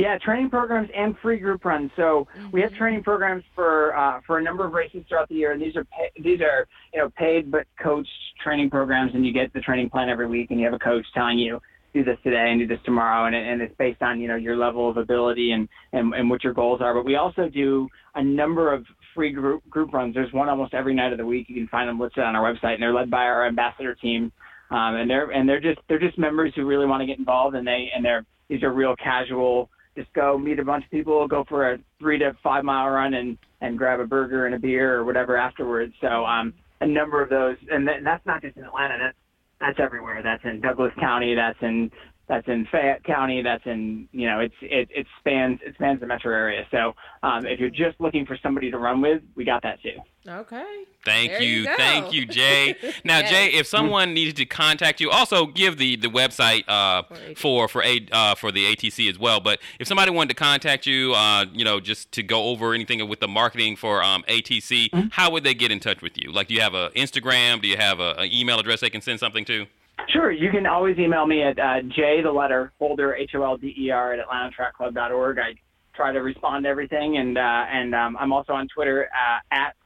Yeah, 0.00 0.16
training 0.16 0.48
programs 0.48 0.88
and 0.96 1.14
free 1.20 1.38
group 1.38 1.62
runs. 1.62 1.90
So 1.94 2.26
we 2.52 2.62
have 2.62 2.72
training 2.72 3.02
programs 3.02 3.44
for 3.54 3.94
uh, 3.94 4.20
for 4.26 4.38
a 4.38 4.42
number 4.42 4.64
of 4.64 4.72
races 4.72 5.04
throughout 5.06 5.28
the 5.28 5.34
year, 5.34 5.52
and 5.52 5.60
these 5.60 5.76
are 5.76 5.84
pay, 5.84 6.10
these 6.22 6.40
are 6.40 6.66
you 6.94 7.00
know 7.00 7.10
paid 7.18 7.50
but 7.50 7.66
coached 7.82 8.08
training 8.42 8.70
programs, 8.70 9.12
and 9.14 9.26
you 9.26 9.32
get 9.32 9.52
the 9.52 9.60
training 9.60 9.90
plan 9.90 10.08
every 10.08 10.26
week, 10.26 10.50
and 10.50 10.58
you 10.58 10.64
have 10.64 10.72
a 10.72 10.78
coach 10.78 11.04
telling 11.12 11.38
you 11.38 11.60
do 11.92 12.02
this 12.02 12.16
today 12.24 12.46
and 12.50 12.60
do 12.60 12.66
this 12.66 12.82
tomorrow, 12.86 13.26
and, 13.26 13.34
and 13.34 13.60
it's 13.60 13.74
based 13.76 14.00
on 14.00 14.18
you 14.18 14.26
know 14.26 14.36
your 14.36 14.56
level 14.56 14.88
of 14.88 14.96
ability 14.96 15.50
and, 15.52 15.68
and 15.92 16.14
and 16.14 16.30
what 16.30 16.42
your 16.42 16.54
goals 16.54 16.80
are. 16.80 16.94
But 16.94 17.04
we 17.04 17.16
also 17.16 17.50
do 17.50 17.86
a 18.14 18.24
number 18.24 18.72
of 18.72 18.86
free 19.14 19.32
group 19.32 19.68
group 19.68 19.92
runs. 19.92 20.14
There's 20.14 20.32
one 20.32 20.48
almost 20.48 20.72
every 20.72 20.94
night 20.94 21.12
of 21.12 21.18
the 21.18 21.26
week. 21.26 21.46
You 21.50 21.56
can 21.56 21.68
find 21.68 21.86
them 21.86 22.00
listed 22.00 22.24
on 22.24 22.34
our 22.34 22.50
website, 22.50 22.74
and 22.74 22.82
they're 22.82 22.94
led 22.94 23.10
by 23.10 23.24
our 23.24 23.46
ambassador 23.46 23.94
team. 23.94 24.32
Um, 24.70 24.94
and 24.94 25.10
they're 25.10 25.30
and 25.30 25.46
they're 25.46 25.60
just 25.60 25.80
they're 25.90 25.98
just 25.98 26.16
members 26.16 26.54
who 26.56 26.64
really 26.64 26.86
want 26.86 27.02
to 27.02 27.06
get 27.06 27.18
involved, 27.18 27.54
and 27.54 27.66
they 27.66 27.90
and 27.94 28.02
they're 28.02 28.24
these 28.48 28.62
are 28.62 28.72
real 28.72 28.96
casual 28.96 29.68
just 29.96 30.12
go 30.12 30.38
meet 30.38 30.58
a 30.58 30.64
bunch 30.64 30.84
of 30.84 30.90
people, 30.90 31.26
go 31.26 31.44
for 31.48 31.72
a 31.72 31.78
three 31.98 32.18
to 32.18 32.36
five 32.42 32.64
mile 32.64 32.88
run, 32.88 33.14
and 33.14 33.38
and 33.60 33.76
grab 33.76 34.00
a 34.00 34.06
burger 34.06 34.46
and 34.46 34.54
a 34.54 34.58
beer 34.58 34.96
or 34.96 35.04
whatever 35.04 35.36
afterwards. 35.36 35.92
So 36.00 36.24
um, 36.24 36.54
a 36.80 36.86
number 36.86 37.22
of 37.22 37.28
those, 37.28 37.56
and 37.70 37.86
th- 37.86 38.00
that's 38.04 38.24
not 38.26 38.42
just 38.42 38.56
in 38.56 38.64
Atlanta. 38.64 38.96
That's 38.98 39.16
that's 39.60 39.80
everywhere. 39.80 40.22
That's 40.22 40.42
in 40.44 40.60
Douglas 40.60 40.92
County. 40.98 41.34
That's 41.34 41.58
in 41.60 41.90
that's 42.30 42.46
in 42.48 42.64
Fayette 42.70 43.02
County. 43.04 43.42
That's 43.42 43.66
in 43.66 44.08
you 44.12 44.26
know 44.26 44.38
it's 44.40 44.54
it 44.62 44.88
it 44.94 45.06
spans 45.18 45.58
it 45.66 45.74
spans 45.74 46.00
the 46.00 46.06
metro 46.06 46.32
area. 46.32 46.64
So 46.70 46.94
um, 47.22 47.44
if 47.44 47.58
you're 47.60 47.68
just 47.68 48.00
looking 48.00 48.24
for 48.24 48.38
somebody 48.42 48.70
to 48.70 48.78
run 48.78 49.02
with, 49.02 49.20
we 49.34 49.44
got 49.44 49.62
that 49.64 49.82
too. 49.82 49.98
Okay. 50.28 50.84
Thank 51.04 51.32
There 51.32 51.42
you, 51.42 51.60
you 51.60 51.64
go. 51.64 51.76
thank 51.76 52.12
you, 52.12 52.26
Jay. 52.26 52.76
Now, 53.04 53.20
Yes. 53.20 53.30
Jay, 53.30 53.46
if 53.54 53.66
someone 53.66 54.12
needed 54.12 54.36
to 54.36 54.44
contact 54.44 55.00
you, 55.00 55.10
also 55.10 55.46
give 55.46 55.76
the 55.78 55.96
the 55.96 56.08
website 56.08 56.62
uh, 56.68 57.02
for 57.36 57.66
for 57.68 57.82
a 57.82 58.06
uh, 58.12 58.34
for 58.36 58.52
the 58.52 58.64
ATC 58.74 59.10
as 59.10 59.18
well. 59.18 59.40
But 59.40 59.58
if 59.80 59.88
somebody 59.88 60.10
wanted 60.10 60.28
to 60.28 60.34
contact 60.36 60.86
you, 60.86 61.12
uh, 61.14 61.46
you 61.52 61.64
know, 61.64 61.80
just 61.80 62.12
to 62.12 62.22
go 62.22 62.44
over 62.44 62.74
anything 62.74 63.06
with 63.08 63.20
the 63.20 63.28
marketing 63.28 63.76
for 63.76 64.02
um, 64.02 64.22
ATC, 64.28 64.70
Mm-hmm. 64.90 65.08
how 65.12 65.30
would 65.32 65.42
they 65.42 65.54
get 65.54 65.70
in 65.72 65.80
touch 65.80 66.00
with 66.00 66.16
you? 66.16 66.30
Like, 66.30 66.46
do 66.48 66.54
you 66.54 66.60
have 66.60 66.74
a 66.74 66.90
Instagram? 66.90 67.60
Do 67.60 67.66
you 67.68 67.76
have 67.76 67.98
an 68.00 68.30
email 68.32 68.58
address 68.60 68.80
they 68.80 68.90
can 68.90 69.00
send 69.00 69.18
something 69.20 69.44
to? 69.46 69.66
Sure, 70.08 70.30
you 70.30 70.50
can 70.50 70.66
always 70.66 70.98
email 70.98 71.26
me 71.26 71.42
at 71.42 71.58
uh, 71.58 71.82
j 71.82 72.20
the 72.22 72.32
letter 72.32 72.72
holder 72.78 73.14
h 73.14 73.34
o 73.34 73.42
l 73.42 73.56
d 73.56 73.74
e 73.76 73.90
r 73.90 74.12
at 74.14 74.26
atlantatrackclub.org. 74.26 75.38
I 75.38 75.54
try 75.94 76.12
to 76.12 76.20
respond 76.20 76.64
to 76.64 76.68
everything, 76.68 77.18
and 77.18 77.36
uh, 77.38 77.64
and 77.70 77.94
um, 77.94 78.16
I'm 78.18 78.32
also 78.32 78.52
on 78.52 78.68
Twitter 78.68 79.08
uh, 79.14 79.54
at 79.54 79.76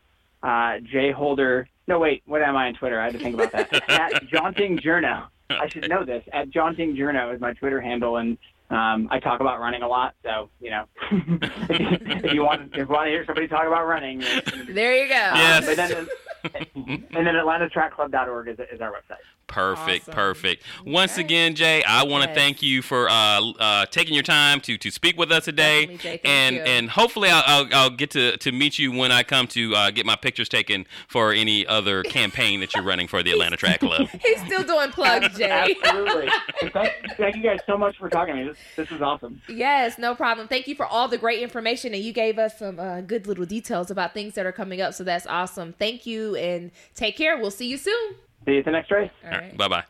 uh, 0.43 0.81
j 0.91 1.12
holder. 1.12 1.69
No, 1.87 1.99
wait, 1.99 2.23
what 2.27 2.41
am 2.43 2.57
I 2.57 2.69
on 2.69 2.75
Twitter? 2.75 3.01
I 3.01 3.05
had 3.05 3.12
to 3.15 3.19
think 3.19 3.35
about 3.35 3.53
that. 3.53 3.91
at 3.91 4.27
jaunting 4.29 4.79
journo. 4.79 5.27
I 5.51 5.69
should 5.69 5.89
know 5.89 6.05
this. 6.05 6.25
At 6.33 6.51
jaunting 6.51 6.97
journo 6.97 7.35
is 7.35 7.41
my 7.41 7.53
Twitter 7.53 7.81
handle, 7.81 8.17
and 8.17 8.39
um, 8.71 9.09
I 9.11 9.21
talk 9.21 9.41
about 9.41 9.61
running 9.61 9.83
a 9.83 9.89
lot. 9.89 10.15
So 10.23 10.49
you 10.61 10.71
know, 10.71 10.85
if 11.11 12.33
you 12.33 12.43
want 12.43 12.73
if 12.73 12.77
you 12.77 12.87
want 12.87 13.07
to 13.07 13.11
hear 13.11 13.25
somebody 13.27 13.47
talk 13.49 13.67
about 13.67 13.87
running, 13.87 14.21
There 14.69 14.97
you 14.97 15.09
go. 15.09 15.15
Yes. 15.15 15.67
but 15.67 15.77
then, 15.77 16.09
and 16.74 17.07
then 17.12 17.34
atlantatrackclub.org 17.34 18.49
is, 18.49 18.59
is 18.72 18.80
our 18.80 18.90
website. 18.92 19.18
Perfect, 19.47 20.05
Awesome. 20.05 20.14
perfect. 20.14 20.62
Once 20.86 21.18
again, 21.18 21.55
Jay, 21.55 21.82
I 21.84 22.03
want 22.05 22.24
to 22.24 22.30
Yes. 22.30 22.36
thank 22.38 22.62
you 22.62 22.80
for 22.80 23.09
uh, 23.11 23.40
uh, 23.59 23.86
taking 23.86 24.14
your 24.14 24.22
time 24.22 24.61
to 24.62 24.78
to 24.78 24.90
speak 24.90 25.18
with 25.18 25.30
us 25.30 25.45
today, 25.45 25.82
Definitely, 25.82 25.97
Jay. 25.99 26.09
Thank 26.22 26.26
and 26.26 26.57
you. 26.57 26.62
and 26.62 26.90
hopefully 26.90 27.28
I'll, 27.28 27.42
I'll, 27.47 27.66
I'll 27.74 27.90
get 27.90 28.11
to, 28.12 28.36
to 28.38 28.53
meet 28.53 28.78
you 28.78 28.90
when 28.90 29.12
I 29.12 29.22
come 29.22 29.47
to 29.49 29.74
uh, 29.74 29.90
get 29.90 30.07
my 30.07 30.16
pictures 30.16 30.49
taken 30.49 30.86
for 31.09 31.32
any 31.32 31.66
other 31.66 32.03
campaign 32.05 32.61
that 32.61 32.74
you're 32.74 32.82
running 32.84 33.07
for 33.07 33.22
the 33.22 33.32
Atlanta 33.32 33.57
Track 33.59 33.80
Club. 33.80 34.09
He's 34.22 34.40
still 34.47 34.62
doing 34.62 34.90
plugs, 34.90 35.36
Jay. 35.38 35.76
Absolutely. 35.82 36.28
thank, 36.72 36.92
thank 37.18 37.36
you 37.36 37.42
guys 37.42 37.59
so 37.66 37.76
much 37.76 37.97
for 37.99 38.09
talking 38.09 38.34
to 38.36 38.42
me. 38.45 38.49
This, 38.49 38.59
this 38.76 38.90
is 38.92 39.03
awesome. 39.03 39.42
Yes, 39.49 39.99
no 39.99 40.14
problem. 40.14 40.49
Thank 40.49 40.66
you 40.68 40.74
for 40.74 40.86
all 40.86 41.07
the 41.07 41.18
great 41.18 41.42
information, 41.42 41.92
and 41.92 42.03
you 42.03 42.12
gave 42.14 42.38
us 42.38 42.59
some 42.59 42.80
uh, 42.80 43.03
good 43.03 43.26
little 43.26 43.45
details 43.45 43.90
about 43.90 44.14
things 44.14 44.34
that 44.34 44.47
are 44.47 44.53
coming 44.53 44.80
up. 44.80 44.95
So 44.95 45.05
that's 45.05 45.26
awesome. 45.26 45.74
Thank 45.78 46.07
you, 46.07 46.34
and 46.37 46.70
take 46.95 47.16
care. 47.16 47.39
We'll 47.39 47.51
see 47.51 47.66
you 47.68 47.76
soon. 47.76 48.14
See 48.45 48.53
you 48.53 48.59
at 48.59 48.64
the 48.64 48.70
next 48.70 48.91
race. 48.91 49.11
All 49.24 49.30
All 49.30 49.39
right. 49.39 49.49
right, 49.49 49.57
bye 49.57 49.68
bye. 49.68 49.85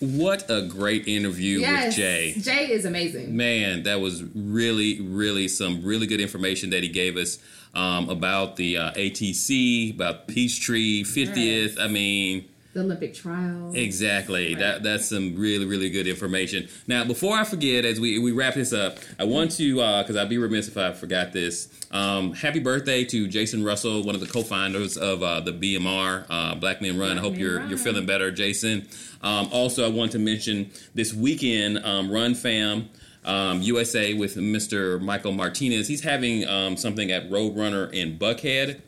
What 0.00 0.50
a 0.50 0.62
great 0.66 1.06
interview 1.06 1.60
Yes, 1.60 1.86
with 1.86 1.94
Jay. 1.96 2.34
Jay 2.36 2.70
is 2.72 2.84
amazing. 2.84 3.36
Man, 3.36 3.84
that 3.84 4.00
was 4.00 4.24
really, 4.34 5.00
really 5.00 5.46
some 5.46 5.82
really 5.84 6.06
good 6.08 6.20
information 6.20 6.70
that 6.70 6.82
he 6.82 6.88
gave 6.88 7.16
us 7.16 7.38
um, 7.72 8.08
about 8.10 8.56
the 8.56 8.76
uh, 8.78 8.92
ATC, 8.94 9.94
about 9.94 10.26
Peachtree 10.26 11.04
50th. 11.04 11.78
I 11.80 11.86
mean, 11.86 12.48
The 12.74 12.80
Olympic 12.80 13.12
trials. 13.12 13.74
Exactly. 13.74 14.54
Right. 14.54 14.58
That 14.60 14.82
that's 14.82 15.06
some 15.08 15.36
really 15.36 15.66
really 15.66 15.90
good 15.90 16.06
information. 16.06 16.68
Now, 16.86 17.04
before 17.04 17.36
I 17.36 17.44
forget, 17.44 17.84
as 17.84 18.00
we, 18.00 18.18
we 18.18 18.32
wrap 18.32 18.54
this 18.54 18.72
up, 18.72 18.98
I 19.18 19.24
want 19.24 19.50
to 19.52 19.74
because 19.74 20.16
I'd 20.16 20.30
be 20.30 20.38
remiss 20.38 20.68
if 20.68 20.76
I 20.78 20.92
forgot 20.92 21.32
this. 21.32 21.68
Um, 21.90 22.32
happy 22.32 22.60
birthday 22.60 23.04
to 23.04 23.28
Jason 23.28 23.62
Russell, 23.62 24.02
one 24.04 24.14
of 24.14 24.22
the 24.22 24.26
co-founders 24.26 24.96
of 24.96 25.22
uh, 25.22 25.40
the 25.40 25.52
BMR 25.52 26.24
uh, 26.30 26.54
Black 26.54 26.80
Men 26.80 26.98
Run. 26.98 27.18
I 27.18 27.20
hope 27.20 27.32
Men 27.32 27.40
you're 27.40 27.58
Run. 27.58 27.68
you're 27.68 27.78
feeling 27.78 28.06
better, 28.06 28.30
Jason. 28.30 28.88
Um, 29.22 29.50
also, 29.52 29.84
I 29.84 29.90
want 29.90 30.12
to 30.12 30.18
mention 30.18 30.70
this 30.94 31.12
weekend, 31.12 31.78
um, 31.84 32.10
Run 32.10 32.34
Fam. 32.34 32.88
Um, 33.24 33.62
USA 33.62 34.14
with 34.14 34.34
Mr. 34.34 35.00
Michael 35.00 35.30
Martinez. 35.30 35.86
He's 35.86 36.02
having 36.02 36.44
um, 36.48 36.76
something 36.76 37.12
at 37.12 37.30
Roadrunner 37.30 37.92
in 37.92 38.18
Buckhead. 38.18 38.80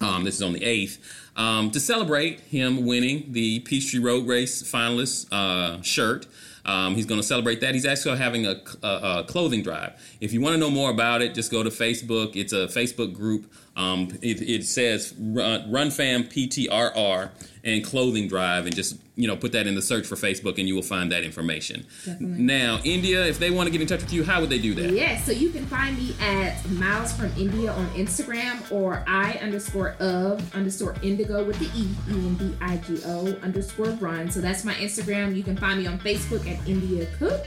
Um, 0.00 0.24
this 0.24 0.34
is 0.34 0.42
on 0.42 0.54
the 0.54 0.58
8th. 0.60 0.98
Um, 1.36 1.70
to 1.72 1.80
celebrate 1.80 2.40
him 2.40 2.86
winning 2.86 3.32
the 3.32 3.60
Peachtree 3.60 4.00
Road 4.00 4.26
Race 4.26 4.62
finalist 4.62 5.28
uh, 5.30 5.82
shirt. 5.82 6.26
Um, 6.64 6.96
he's 6.96 7.06
going 7.06 7.20
to 7.20 7.26
celebrate 7.26 7.60
that. 7.60 7.74
He's 7.74 7.86
actually 7.86 8.18
having 8.18 8.44
a, 8.44 8.56
a, 8.82 8.88
a 8.88 9.24
clothing 9.28 9.62
drive. 9.62 9.92
If 10.20 10.32
you 10.32 10.40
want 10.40 10.54
to 10.54 10.58
know 10.58 10.70
more 10.70 10.90
about 10.90 11.22
it, 11.22 11.32
just 11.32 11.50
go 11.50 11.62
to 11.62 11.70
Facebook. 11.70 12.34
It's 12.34 12.52
a 12.52 12.66
Facebook 12.66 13.14
group. 13.14 13.52
Um, 13.76 14.08
it, 14.20 14.42
it 14.42 14.64
says 14.64 15.14
Run, 15.18 15.70
Run 15.70 15.90
Fam 15.90 16.24
PTRR 16.24 17.30
and 17.66 17.84
clothing 17.84 18.28
drive, 18.28 18.64
and 18.64 18.74
just 18.74 18.96
you 19.16 19.26
know 19.26 19.36
put 19.36 19.52
that 19.52 19.66
in 19.66 19.74
the 19.74 19.82
search 19.82 20.06
for 20.06 20.14
Facebook, 20.14 20.58
and 20.58 20.68
you 20.68 20.74
will 20.74 20.82
find 20.82 21.10
that 21.12 21.24
information. 21.24 21.84
Definitely. 22.04 22.42
Now, 22.42 22.80
India, 22.84 23.26
if 23.26 23.38
they 23.38 23.50
want 23.50 23.66
to 23.66 23.72
get 23.72 23.80
in 23.80 23.88
touch 23.88 24.00
with 24.00 24.12
you, 24.12 24.24
how 24.24 24.40
would 24.40 24.48
they 24.48 24.60
do 24.60 24.72
that? 24.74 24.90
Yes, 24.92 25.26
so 25.26 25.32
you 25.32 25.50
can 25.50 25.66
find 25.66 25.98
me 25.98 26.14
at 26.20 26.66
Miles 26.70 27.12
from 27.12 27.32
India 27.36 27.72
on 27.72 27.86
Instagram 27.88 28.70
or 28.70 29.04
I 29.06 29.32
underscore 29.42 29.90
of 29.98 30.54
underscore 30.54 30.94
indigo 31.02 31.44
with 31.44 31.58
the 31.58 31.66
E, 31.78 31.88
E 32.08 32.26
N 32.26 32.34
D 32.36 32.56
I 32.60 32.76
G 32.78 33.00
O 33.04 33.26
underscore 33.42 33.90
run. 33.90 34.30
So 34.30 34.40
that's 34.40 34.64
my 34.64 34.74
Instagram. 34.74 35.36
You 35.36 35.42
can 35.42 35.56
find 35.56 35.80
me 35.80 35.86
on 35.88 35.98
Facebook 35.98 36.48
at 36.48 36.66
India 36.68 37.06
Cook. 37.18 37.46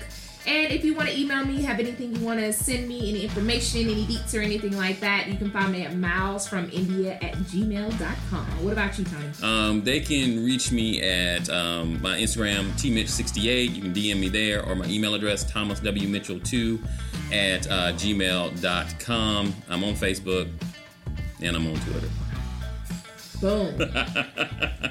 And 0.49 0.73
if 0.73 0.83
you 0.83 0.95
want 0.95 1.09
to 1.09 1.15
email 1.15 1.45
me, 1.45 1.61
have 1.61 1.79
anything 1.79 2.15
you 2.15 2.25
want 2.25 2.39
to 2.39 2.51
send 2.51 2.87
me, 2.87 3.07
any 3.07 3.23
information, 3.23 3.81
any 3.81 4.03
deets 4.05 4.33
or 4.33 4.41
anything 4.41 4.75
like 4.75 4.99
that, 4.99 5.27
you 5.27 5.37
can 5.37 5.51
find 5.51 5.71
me 5.71 5.85
at 5.85 5.91
milesfromindia 5.91 7.23
at 7.23 7.35
gmail.com. 7.35 8.45
What 8.63 8.73
about 8.73 8.97
you, 8.97 9.05
Tony? 9.05 9.27
Um, 9.43 9.83
they 9.83 9.99
can 9.99 10.43
reach 10.43 10.71
me 10.71 11.03
at 11.03 11.47
um, 11.51 12.01
my 12.01 12.17
Instagram, 12.17 12.71
tmitch68. 12.71 13.75
You 13.75 13.81
can 13.83 13.93
DM 13.93 14.19
me 14.19 14.27
there, 14.27 14.65
or 14.65 14.73
my 14.73 14.87
email 14.87 15.13
address, 15.13 15.45
thomaswmitchell2 15.45 16.79
at 17.31 17.67
uh, 17.67 17.91
gmail.com. 17.93 19.53
I'm 19.69 19.83
on 19.83 19.93
Facebook, 19.93 20.49
and 21.43 21.55
I'm 21.55 21.67
on 21.67 21.75
Twitter. 21.75 22.09
Boom. 23.41 23.81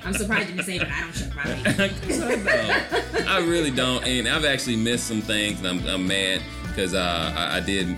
I'm 0.05 0.15
surprised 0.15 0.49
you 0.49 0.57
didn't 0.57 0.65
say, 0.65 0.79
but 0.79 0.89
I 0.89 1.01
don't 1.01 1.13
shut 1.13 1.35
my 1.35 1.45
mouth. 1.45 1.67
I 1.67 1.73
don't. 3.17 3.27
Oh, 3.29 3.33
I 3.35 3.39
really 3.41 3.71
don't, 3.71 4.05
and 4.05 4.27
I've 4.27 4.45
actually 4.47 4.77
missed 4.77 5.07
some 5.07 5.21
things, 5.21 5.59
and 5.59 5.69
I'm, 5.69 5.87
I'm 5.87 6.07
mad 6.07 6.41
because 6.79 6.95
uh, 6.95 7.33
I, 7.37 7.57
I 7.57 7.61
did 7.61 7.89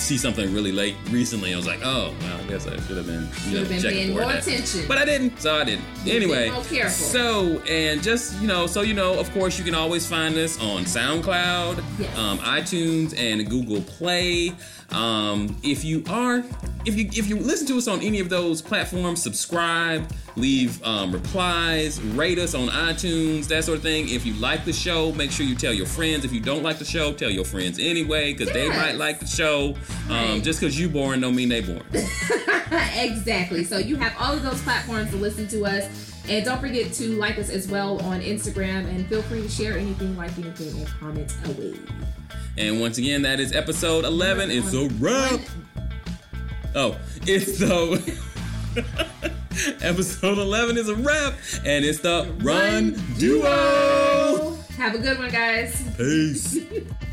see 0.00 0.16
something 0.16 0.54
really 0.54 0.70
late 0.70 0.94
recently. 1.10 1.52
I 1.52 1.56
was 1.56 1.66
like, 1.66 1.80
oh, 1.82 2.14
well, 2.20 2.38
I 2.40 2.44
guess 2.44 2.64
I 2.64 2.78
should 2.82 2.96
have 2.96 3.06
been, 3.06 3.28
you 3.48 3.58
know, 3.58 3.68
been 3.68 3.82
checking 3.82 3.98
paying 3.98 4.14
for 4.14 4.20
more 4.22 4.32
that. 4.32 4.46
attention. 4.46 4.84
But 4.86 4.98
I 4.98 5.04
didn't, 5.04 5.40
so 5.40 5.56
I 5.56 5.64
didn't. 5.64 5.84
Anyway, 6.06 6.48
more 6.48 6.62
so 6.90 7.58
and 7.62 8.00
just 8.00 8.40
you 8.40 8.46
know, 8.46 8.68
so 8.68 8.82
you 8.82 8.94
know, 8.94 9.18
of 9.18 9.28
course, 9.32 9.58
you 9.58 9.64
can 9.64 9.74
always 9.74 10.06
find 10.06 10.36
us 10.36 10.60
on 10.60 10.84
SoundCloud, 10.84 11.82
Yes. 11.98 12.16
um, 12.18 12.38
iTunes, 12.38 13.18
and 13.18 13.50
Google 13.50 13.80
Play. 13.82 14.52
Um, 14.90 15.56
if 15.64 15.84
you 15.84 16.04
are, 16.08 16.44
if 16.86 16.96
you 16.96 17.08
if 17.12 17.28
you 17.28 17.36
listen 17.36 17.66
to 17.66 17.78
us 17.78 17.88
on 17.88 18.00
any 18.00 18.20
of 18.20 18.28
those 18.28 18.62
platforms, 18.62 19.20
subscribe, 19.20 20.08
leave 20.36 20.82
um, 20.84 21.12
replies, 21.12 22.00
rate 22.00 22.38
us 22.38 22.54
on 22.54 22.68
iTunes, 22.68 23.46
that 23.48 23.64
sort 23.64 23.78
of 23.78 23.82
thing. 23.82 24.08
If 24.08 24.24
you 24.24 24.34
like 24.34 24.64
the 24.64 24.72
show, 24.72 25.12
make 25.12 25.30
sure 25.30 25.44
you 25.46 25.54
tell 25.54 25.72
your 25.72 25.86
friends. 25.86 26.24
If 26.24 26.32
you 26.32 26.40
don't 26.40 26.62
like 26.62 26.78
the 26.78 26.84
show, 26.84 27.12
tell 27.12 27.30
your 27.30 27.44
friends 27.44 27.78
anyway, 27.78 28.32
because 28.32 28.52
they 28.52 28.68
might 28.68 28.96
like 28.96 29.20
the 29.20 29.26
show. 29.26 29.74
Um, 30.08 30.10
Right. 30.10 30.42
just 30.42 30.60
because 30.60 30.78
you 30.78 30.88
boring 30.88 31.20
don't 31.20 31.34
mean 31.36 31.48
they 31.48 31.60
boring. 31.60 31.82
exactly. 32.94 33.64
So 33.64 33.78
you 33.78 33.96
have 33.96 34.14
all 34.18 34.34
of 34.34 34.42
those 34.42 34.60
platforms 34.62 35.10
to 35.10 35.16
listen 35.16 35.46
to 35.48 35.64
us. 35.66 36.10
And 36.28 36.44
don't 36.44 36.60
forget 36.60 36.92
to 36.94 37.16
like 37.16 37.38
us 37.38 37.50
as 37.50 37.66
well 37.66 38.00
on 38.02 38.20
Instagram 38.20 38.88
and 38.88 39.06
feel 39.08 39.22
free 39.22 39.42
to 39.42 39.48
share 39.48 39.76
anything, 39.76 40.16
like 40.16 40.36
anything, 40.38 40.78
and 40.78 40.86
comment 41.00 41.34
away. 41.46 41.74
And 42.56 42.80
once 42.80 42.98
again, 42.98 43.22
that 43.22 43.40
is 43.40 43.52
episode 43.52 44.04
11. 44.04 44.50
It's 44.50 44.72
a 44.74 44.88
wrap. 45.00 45.40
Oh, 46.74 46.96
it's 47.22 47.58
the. 47.58 48.20
episode 49.82 50.38
11 50.38 50.78
is 50.78 50.88
a 50.88 50.94
wrap. 50.94 51.34
And 51.64 51.84
it's 51.84 52.00
the 52.00 52.32
Run 52.38 52.92
Duo. 53.18 54.56
Have 54.76 54.94
a 54.94 54.98
good 54.98 55.18
one, 55.18 55.30
guys. 55.30 55.82
Peace. 55.96 56.58